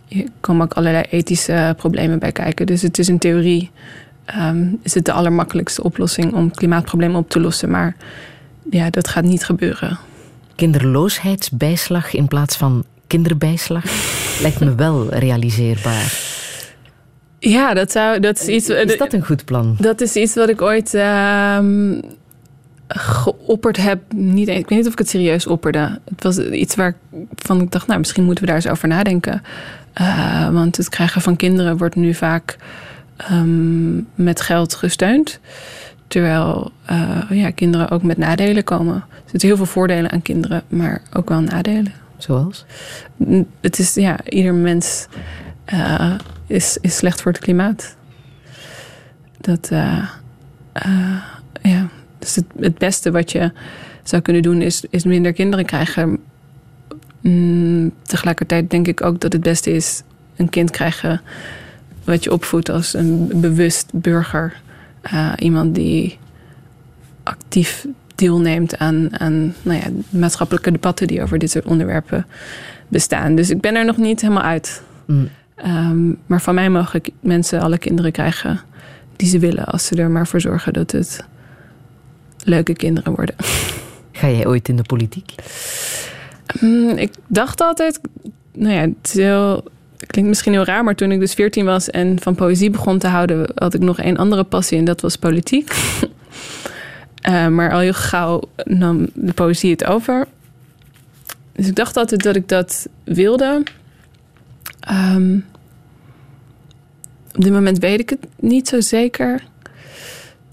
er 0.10 0.26
komen 0.40 0.66
ook 0.66 0.74
allerlei 0.74 1.04
ethische 1.10 1.74
problemen 1.78 2.20
bij 2.20 2.32
kijken. 2.32 2.66
Dus 2.66 2.82
het 2.82 3.00
is 3.00 3.10
in 3.10 3.20
theorie 3.20 3.72
um, 4.38 4.80
is 4.82 4.94
het 4.94 5.06
de 5.06 5.12
allermakkelijkste 5.12 5.84
oplossing 5.84 6.34
om 6.34 6.46
het 6.46 6.56
klimaatprobleem 6.56 7.16
op 7.16 7.30
te 7.30 7.40
lossen. 7.40 7.70
Maar 7.70 7.96
ja, 8.70 8.90
dat 8.90 9.08
gaat 9.08 9.24
niet 9.24 9.46
gebeuren. 9.46 9.98
Kinderloosheidsbijslag 10.56 12.14
in 12.14 12.28
plaats 12.28 12.58
van 12.58 12.86
kinderbijslag 13.08 13.84
lijkt 14.42 14.60
me 14.60 14.76
wel 14.76 15.14
realiseerbaar. 15.14 16.32
Ja, 17.40 17.74
dat, 17.74 17.92
zou, 17.92 18.20
dat 18.20 18.40
is 18.40 18.48
iets. 18.48 18.70
Is 18.70 18.98
dat 18.98 19.14
een 19.14 19.26
goed 19.26 19.46
plan? 19.46 19.76
Dat 19.80 20.02
is 20.02 20.16
iets 20.16 20.36
wat 20.36 20.50
ik 20.50 20.62
ooit 20.62 20.94
uh, 20.94 21.58
geopperd 22.88 23.78
heb. 23.78 24.00
Niet, 24.16 24.48
ik 24.48 24.70
weet 24.70 24.78
niet 24.78 24.88
of 24.88 24.92
ik 24.92 24.98
het 24.98 25.10
serieus 25.10 25.48
opperde. 25.48 26.00
Het 26.06 26.24
was 26.24 26.38
iets 26.38 26.76
waar 26.76 26.96
van 27.36 27.62
ik 27.62 27.72
dacht, 27.72 27.88
nou, 27.88 28.00
misschien 28.00 28.24
moeten 28.24 28.44
we 28.44 28.50
daar 28.50 28.60
eens 28.60 28.70
over 28.70 28.88
nadenken. 28.88 29.42
Uh, 30.02 30.50
want 30.50 30.78
het 30.78 30.90
krijgen 30.90 31.22
van 31.22 31.36
kinderen 31.36 31.78
wordt 31.78 31.96
nu 31.96 32.14
vaak 32.14 32.58
um, 33.32 34.08
met 34.16 34.42
geld 34.42 34.76
gesteund. 34.76 35.40
Terwijl 36.08 36.72
uh, 36.92 37.22
ja, 37.30 37.52
kinderen 37.52 37.90
ook 37.90 38.04
met 38.04 38.18
nadelen 38.18 38.64
komen. 38.64 38.96
Er 38.96 39.30
zitten 39.30 39.48
heel 39.48 39.58
veel 39.58 39.66
voordelen 39.66 40.12
aan 40.12 40.22
kinderen, 40.22 40.64
maar 40.68 41.02
ook 41.14 41.30
wel 41.30 41.42
nadelen. 41.42 41.94
Zoals? 42.18 42.66
Het 43.62 43.80
is, 43.80 43.94
ja, 43.94 44.20
ieder 44.30 44.54
mens 44.54 45.08
uh, 45.74 46.14
is, 46.48 46.78
is 46.82 46.98
slecht 46.98 47.22
voor 47.22 47.32
het 47.32 47.42
klimaat. 47.42 47.96
Dat, 49.42 49.70
uh, 49.72 50.10
ja, 51.62 51.88
dus 52.20 52.36
het, 52.36 52.46
het 52.60 52.78
beste 52.78 53.12
wat 53.12 53.32
je 53.32 53.52
zou 54.04 54.22
kunnen 54.22 54.42
doen 54.42 54.62
is, 54.62 54.86
is 54.90 55.04
minder 55.04 55.34
kinderen 55.34 55.66
krijgen. 55.66 56.18
Mm, 57.22 57.92
tegelijkertijd 58.02 58.70
denk 58.70 58.88
ik 58.88 59.04
ook 59.04 59.20
dat 59.20 59.34
het 59.34 59.42
beste 59.42 59.72
is 59.72 60.04
een 60.36 60.50
kind 60.50 60.72
krijgen 60.72 61.22
wat 62.04 62.24
je 62.24 62.32
opvoedt 62.32 62.70
als 62.70 62.94
een 62.94 63.32
bewust 63.36 63.90
burger. 63.94 64.62
Uh, 65.14 65.34
iemand 65.38 65.76
die 65.76 66.18
actief 67.24 67.86
deelneemt 68.16 68.78
aan, 68.78 69.20
aan 69.20 69.54
nou 69.62 69.80
ja, 69.80 70.18
maatschappelijke 70.20 70.72
debatten 70.72 71.08
die 71.08 71.22
over 71.22 71.40
dit 71.40 71.52
soort 71.52 71.66
onderwerpen 71.66 72.26
bestaan. 72.88 73.36
Dus 73.36 73.50
ik 73.50 73.62
ben 73.62 73.76
er 73.76 73.86
nog 73.86 73.98
niet 73.98 74.22
helemaal 74.22 74.44
uit. 74.44 74.82
Mm. 75.06 75.30
Ehm, 75.56 76.12
maar 76.26 76.42
van 76.42 76.56
mij 76.56 76.70
mogen 76.70 77.02
mensen 77.20 77.62
alle 77.62 77.78
kinderen 77.78 78.12
krijgen 78.12 78.62
die 79.16 79.28
ze 79.28 79.40
willen, 79.40 79.66
als 79.66 79.86
ze 79.86 79.96
er 79.96 80.12
maar 80.12 80.28
voor 80.28 80.42
zorgen 80.42 80.74
dat 80.74 80.92
het 80.92 81.26
leuke 82.44 82.74
kinderen 82.74 83.16
worden. 83.16 83.36
Ga 84.12 84.30
jij 84.30 84.48
ooit 84.48 84.70
in 84.70 84.76
de 84.76 84.84
politiek? 84.84 85.36
Mm, 86.60 86.90
ik 86.90 87.14
dacht 87.28 87.62
altijd, 87.62 88.00
nou 88.54 88.74
ja, 88.74 88.82
het 88.82 89.12
heel, 89.14 89.64
klinkt 90.08 90.30
misschien 90.30 90.54
heel 90.54 90.66
raar, 90.66 90.84
maar 90.84 90.96
toen 90.96 91.12
ik 91.12 91.20
dus 91.20 91.34
14 91.34 91.66
was 91.66 91.90
en 91.90 92.20
van 92.22 92.36
poëzie 92.36 92.70
begon 92.70 92.98
te 92.98 93.08
houden, 93.08 93.52
had 93.56 93.74
ik 93.74 93.82
nog 93.82 94.00
één 94.00 94.18
andere 94.18 94.44
passie 94.44 94.78
en 94.78 94.86
dat 94.86 95.02
was 95.02 95.16
politiek. 95.16 95.74
uh, 97.28 97.48
maar 97.56 97.72
al 97.72 97.80
heel 97.80 97.94
gauw 97.94 98.42
nam 98.64 99.08
de 99.14 99.34
poëzie 99.34 99.72
het 99.72 99.86
over. 99.86 100.28
Dus 101.52 101.68
ik 101.68 101.76
dacht 101.76 101.98
altijd 101.98 102.24
dat 102.24 102.36
ik 102.36 102.48
dat 102.48 102.88
wilde. 103.04 103.64
Ehm, 104.80 105.36
op 107.36 107.44
dit 107.44 107.52
moment 107.52 107.78
weet 107.78 108.00
ik 108.00 108.10
het 108.10 108.28
niet 108.40 108.68
zo 108.68 108.82
zeker. 108.82 109.44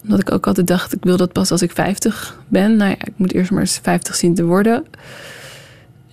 Omdat 0.02 0.20
ik 0.20 0.32
ook 0.32 0.46
altijd 0.46 0.66
dacht, 0.66 0.92
ik 0.92 1.04
wil 1.04 1.16
dat 1.16 1.32
pas 1.32 1.50
als 1.50 1.62
ik 1.62 1.70
50 1.70 2.38
ben. 2.48 2.76
Nou 2.76 2.90
ja, 2.90 2.96
ik 3.04 3.12
moet 3.16 3.32
eerst 3.32 3.50
maar 3.50 3.60
eens 3.60 3.78
50 3.82 4.14
zien 4.14 4.34
te 4.34 4.44
worden. 4.44 4.84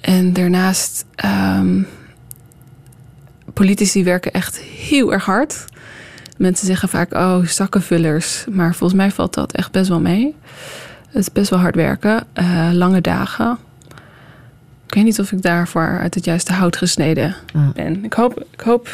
En 0.02 0.34
daarnaast, 0.34 1.06
um, 1.26 1.88
politici 3.58 4.04
werken 4.04 4.32
echt 4.32 4.58
heel 4.60 5.14
erg 5.14 5.26
hard. 5.26 5.66
Mensen 6.38 6.68
zeggen 6.68 6.90
vaak, 6.90 7.14
oh, 7.14 7.46
zakkenvullers. 7.46 8.46
Maar 8.50 8.76
volgens 8.76 9.00
mij 9.00 9.12
valt 9.12 9.34
dat 9.34 9.52
echt 9.52 9.72
best 9.72 9.90
wel 9.90 10.00
mee. 10.00 10.36
Het 11.08 11.22
is 11.22 11.32
best 11.32 11.50
wel 11.50 11.60
hard 11.60 11.76
werken. 11.76 12.28
Uh, 12.34 12.70
lange 12.74 13.02
dagen. 13.02 13.58
Ik 14.86 14.94
weet 14.94 15.04
niet 15.04 15.20
of 15.20 15.32
ik 15.32 15.42
daarvoor 15.42 16.00
uit 16.00 16.16
het 16.16 16.26
juiste 16.26 16.54
hout 16.54 16.78
gesneden 16.78 17.36
ben. 17.74 18.04
Ik 18.04 18.14
hoop, 18.14 18.46
ik 18.52 18.62
hoop, 18.62 18.90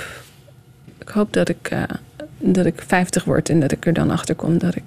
ik 0.98 1.10
hoop 1.10 1.34
dat, 1.34 1.50
ik, 1.50 1.70
uh, 1.74 1.84
dat 2.38 2.66
ik 2.66 2.84
50 2.88 3.24
word 3.24 3.50
en 3.50 3.60
dat 3.60 3.72
ik 3.72 3.86
er 3.86 3.94
dan 3.94 4.12
achter 4.12 4.36
kom 4.36 4.58
dat 4.58 4.76
ik 4.76 4.84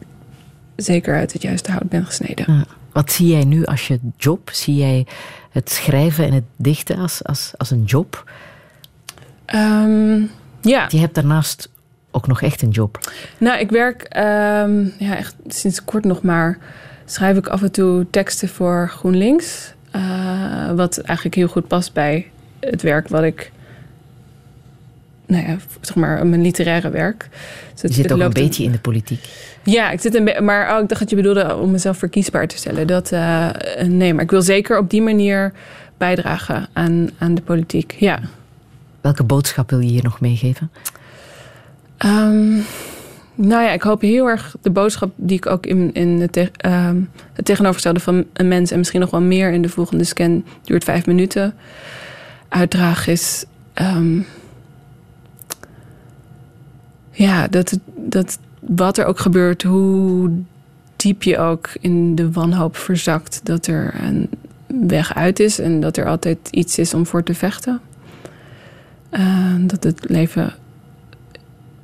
zeker 0.76 1.14
uit 1.14 1.32
het 1.32 1.42
juiste 1.42 1.70
hout 1.70 1.88
ben 1.88 2.06
gesneden. 2.06 2.66
Wat 2.92 3.12
zie 3.12 3.26
jij 3.26 3.44
nu 3.44 3.64
als 3.64 3.86
je 3.86 3.98
job? 4.16 4.50
Zie 4.52 4.74
jij 4.74 5.06
het 5.50 5.70
schrijven 5.70 6.26
en 6.26 6.32
het 6.32 6.44
dichten 6.56 6.98
als, 6.98 7.24
als, 7.24 7.52
als 7.56 7.70
een 7.70 7.84
job? 7.84 8.24
Um, 9.54 10.30
ja. 10.60 10.86
Je 10.88 10.98
hebt 10.98 11.14
daarnaast 11.14 11.68
ook 12.10 12.26
nog 12.26 12.42
echt 12.42 12.62
een 12.62 12.70
job. 12.70 13.12
Nou, 13.38 13.58
ik 13.58 13.70
werk 13.70 14.02
um, 14.02 14.92
ja, 14.98 15.16
echt 15.16 15.34
sinds 15.48 15.84
kort 15.84 16.04
nog 16.04 16.22
maar. 16.22 16.58
Schrijf 17.04 17.36
ik 17.36 17.46
af 17.46 17.62
en 17.62 17.70
toe 17.72 18.06
teksten 18.10 18.48
voor 18.48 18.88
GroenLinks. 18.88 19.74
Uh, 19.96 20.72
wat 20.72 20.98
eigenlijk 20.98 21.36
heel 21.36 21.48
goed 21.48 21.68
past 21.68 21.92
bij 21.92 22.30
het 22.60 22.82
werk 22.82 23.08
wat 23.08 23.22
ik. 23.22 23.52
Nou 25.26 25.46
ja, 25.46 25.56
zeg 25.80 25.96
maar, 25.96 26.26
mijn 26.26 26.42
literaire 26.42 26.90
werk. 26.90 27.28
Dus 27.72 27.82
je 27.82 28.02
zit 28.02 28.12
ook 28.12 28.20
een 28.20 28.32
beetje 28.32 28.64
in 28.64 28.72
de 28.72 28.78
politiek. 28.78 29.24
Ja, 29.62 29.90
ik 29.90 30.00
zit 30.00 30.14
een 30.14 30.44
maar 30.44 30.76
oh, 30.76 30.82
ik 30.82 30.88
dacht 30.88 31.00
dat 31.00 31.10
je 31.10 31.16
bedoelde 31.16 31.56
om 31.56 31.70
mezelf 31.70 31.98
verkiesbaar 31.98 32.46
te 32.46 32.56
stellen. 32.56 32.86
Dat, 32.86 33.12
uh, 33.12 33.50
nee, 33.86 34.14
maar 34.14 34.22
ik 34.24 34.30
wil 34.30 34.42
zeker 34.42 34.78
op 34.78 34.90
die 34.90 35.02
manier 35.02 35.52
bijdragen 35.96 36.68
aan, 36.72 37.10
aan 37.18 37.34
de 37.34 37.42
politiek. 37.42 37.96
Ja. 37.98 38.20
Welke 39.06 39.24
boodschap 39.24 39.70
wil 39.70 39.80
je 39.80 39.88
hier 39.88 40.02
nog 40.02 40.20
meegeven? 40.20 40.70
Um, 42.04 42.64
nou 43.34 43.62
ja, 43.62 43.70
ik 43.70 43.82
hoop 43.82 44.00
heel 44.00 44.26
erg 44.26 44.56
de 44.62 44.70
boodschap 44.70 45.12
die 45.16 45.36
ik 45.36 45.46
ook 45.46 45.66
in, 45.66 45.92
in 45.92 46.20
het, 46.20 46.36
uh, 46.36 46.90
het 47.32 47.44
tegenovergestelde 47.44 48.00
van 48.00 48.24
een 48.32 48.48
mens 48.48 48.70
en 48.70 48.78
misschien 48.78 49.00
nog 49.00 49.10
wel 49.10 49.20
meer 49.20 49.52
in 49.52 49.62
de 49.62 49.68
volgende 49.68 50.04
scan 50.04 50.44
duurt 50.64 50.84
vijf 50.84 51.06
minuten 51.06 51.54
uitdraag 52.48 53.06
is. 53.06 53.44
Um, 53.74 54.26
ja, 57.10 57.48
dat, 57.48 57.78
dat 57.96 58.38
wat 58.60 58.98
er 58.98 59.04
ook 59.04 59.18
gebeurt, 59.18 59.62
hoe 59.62 60.30
diep 60.96 61.22
je 61.22 61.38
ook 61.38 61.70
in 61.80 62.14
de 62.14 62.32
wanhoop 62.32 62.76
verzakt, 62.76 63.40
dat 63.42 63.66
er 63.66 63.94
een 64.02 64.28
weg 64.88 65.14
uit 65.14 65.40
is 65.40 65.58
en 65.58 65.80
dat 65.80 65.96
er 65.96 66.06
altijd 66.06 66.38
iets 66.50 66.78
is 66.78 66.94
om 66.94 67.06
voor 67.06 67.22
te 67.22 67.34
vechten. 67.34 67.80
Uh, 69.18 69.54
dat 69.58 69.84
het 69.84 70.08
leven 70.08 70.54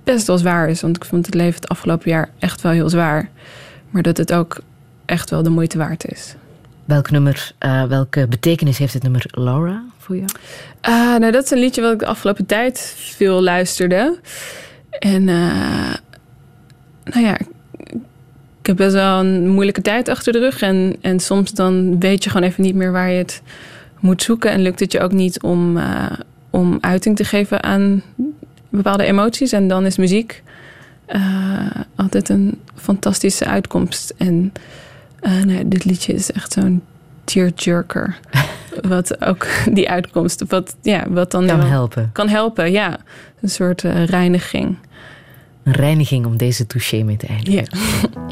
best 0.04 0.26
wel 0.26 0.38
zwaar 0.38 0.68
is. 0.68 0.80
Want 0.80 0.96
ik 0.96 1.04
vond 1.04 1.26
het 1.26 1.34
leven 1.34 1.60
het 1.60 1.68
afgelopen 1.68 2.10
jaar 2.10 2.28
echt 2.38 2.60
wel 2.60 2.72
heel 2.72 2.88
zwaar. 2.88 3.30
Maar 3.90 4.02
dat 4.02 4.16
het 4.16 4.32
ook 4.32 4.60
echt 5.04 5.30
wel 5.30 5.42
de 5.42 5.50
moeite 5.50 5.78
waard 5.78 6.12
is. 6.12 6.34
Welk 6.84 7.10
nummer, 7.10 7.52
uh, 7.60 7.84
welke 7.84 8.26
betekenis 8.28 8.78
heeft 8.78 8.94
het 8.94 9.02
nummer 9.02 9.24
Laura 9.30 9.82
voor 9.98 10.16
jou? 10.16 10.28
Uh, 10.88 11.18
nou, 11.18 11.32
dat 11.32 11.44
is 11.44 11.50
een 11.50 11.59
liedje 11.59 11.82
wat 11.82 11.92
ik 11.92 11.98
de 11.98 12.06
afgelopen 12.06 12.46
tijd 12.46 12.94
veel 12.96 13.42
luisterde. 13.42 14.18
En 14.90 15.22
uh, 15.28 15.94
nou 17.04 17.24
ja, 17.24 17.38
ik 18.60 18.66
heb 18.66 18.76
best 18.76 18.92
wel 18.92 19.20
een 19.20 19.48
moeilijke 19.48 19.82
tijd 19.82 20.09
achter 20.09 20.32
de 20.32 20.38
rug. 20.38 20.60
En, 20.60 20.96
en 21.00 21.20
soms 21.20 21.52
dan 21.52 22.00
weet 22.00 22.24
je 22.24 22.30
gewoon 22.30 22.48
even 22.48 22.62
niet 22.62 22.74
meer 22.74 22.92
waar 22.92 23.10
je 23.10 23.18
het 23.18 23.42
moet 24.00 24.22
zoeken. 24.22 24.50
En 24.50 24.62
lukt 24.62 24.80
het 24.80 24.92
je 24.92 25.00
ook 25.00 25.12
niet 25.12 25.42
om, 25.42 25.78
om 26.52 26.78
uiting 26.80 27.16
te 27.16 27.24
geven 27.24 27.62
aan 27.62 28.02
bepaalde 28.68 29.04
emoties. 29.04 29.52
En 29.52 29.68
dan 29.68 29.86
is 29.86 29.96
muziek 29.96 30.42
uh, 31.08 31.70
altijd 31.94 32.28
een 32.28 32.60
fantastische 32.74 33.44
uitkomst. 33.44 34.14
En 34.16 34.52
uh, 35.22 35.42
nou, 35.42 35.68
dit 35.68 35.84
liedje 35.84 36.12
is 36.12 36.32
echt 36.32 36.52
zo'n 36.52 36.82
tearjerker. 37.24 38.18
wat 38.88 39.24
ook 39.24 39.46
die 39.70 39.90
uitkomst, 39.90 40.44
wat, 40.48 40.76
ja, 40.82 41.04
wat 41.08 41.30
dan 41.30 41.46
kan 41.46 41.60
helpen. 41.60 42.10
Kan 42.12 42.28
helpen, 42.28 42.72
ja. 42.72 42.98
Een 43.40 43.50
soort 43.50 43.82
uh, 43.82 44.04
reiniging. 44.04 44.76
Een 45.62 45.72
reiniging 45.72 46.26
om 46.26 46.36
deze 46.36 46.66
touché 46.66 47.02
mee 47.02 47.16
te 47.16 47.26
eindigen. 47.26 47.66
Ja. 48.12 48.30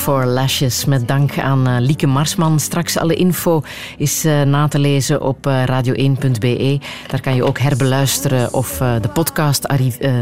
for 0.00 0.26
Lashes. 0.26 0.84
Met 0.84 1.08
dank 1.08 1.38
aan 1.38 1.68
uh, 1.68 1.76
Lieke 1.78 2.06
Marsman. 2.06 2.60
Straks 2.60 2.98
alle 2.98 3.14
info 3.14 3.62
is 3.96 4.24
uh, 4.24 4.42
na 4.42 4.68
te 4.68 4.78
lezen 4.78 5.22
op 5.22 5.46
radio1.be. 5.46 6.80
Daar 7.06 7.20
kan 7.20 7.34
je 7.34 7.44
ook 7.44 7.58
herbeluisteren 7.58 8.52
of 8.52 8.76
de 8.76 9.08
podcast 9.12 9.68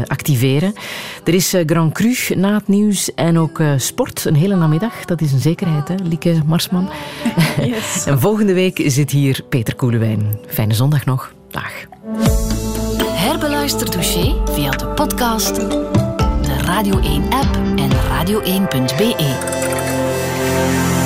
activeren. 0.07 0.73
Er 1.23 1.33
is 1.33 1.55
Grand 1.65 1.93
Cru 1.93 2.15
na 2.35 2.53
het 2.53 2.67
nieuws 2.67 3.13
en 3.13 3.39
ook 3.39 3.61
sport. 3.77 4.25
Een 4.25 4.35
hele 4.35 4.55
namiddag. 4.55 5.05
Dat 5.05 5.21
is 5.21 5.31
een 5.31 5.39
zekerheid, 5.39 5.87
hè, 5.87 5.95
Lieke 6.03 6.41
Marsman. 6.45 6.89
Yes. 7.65 8.03
en 8.05 8.19
volgende 8.19 8.53
week 8.53 8.81
zit 8.85 9.11
hier 9.11 9.43
Peter 9.49 9.75
Koelewijn. 9.75 10.39
Fijne 10.47 10.73
zondag 10.73 11.05
nog. 11.05 11.33
Dag. 11.51 11.71
Herbeluister 13.03 13.91
Douché 13.91 14.35
via 14.51 14.71
de 14.71 14.87
podcast, 14.87 15.55
de 15.55 16.61
Radio 16.61 16.99
1-app 16.99 17.55
en 17.75 17.89
radio1.be. 17.91 19.58
Thank 20.59 20.93
you. 20.93 20.98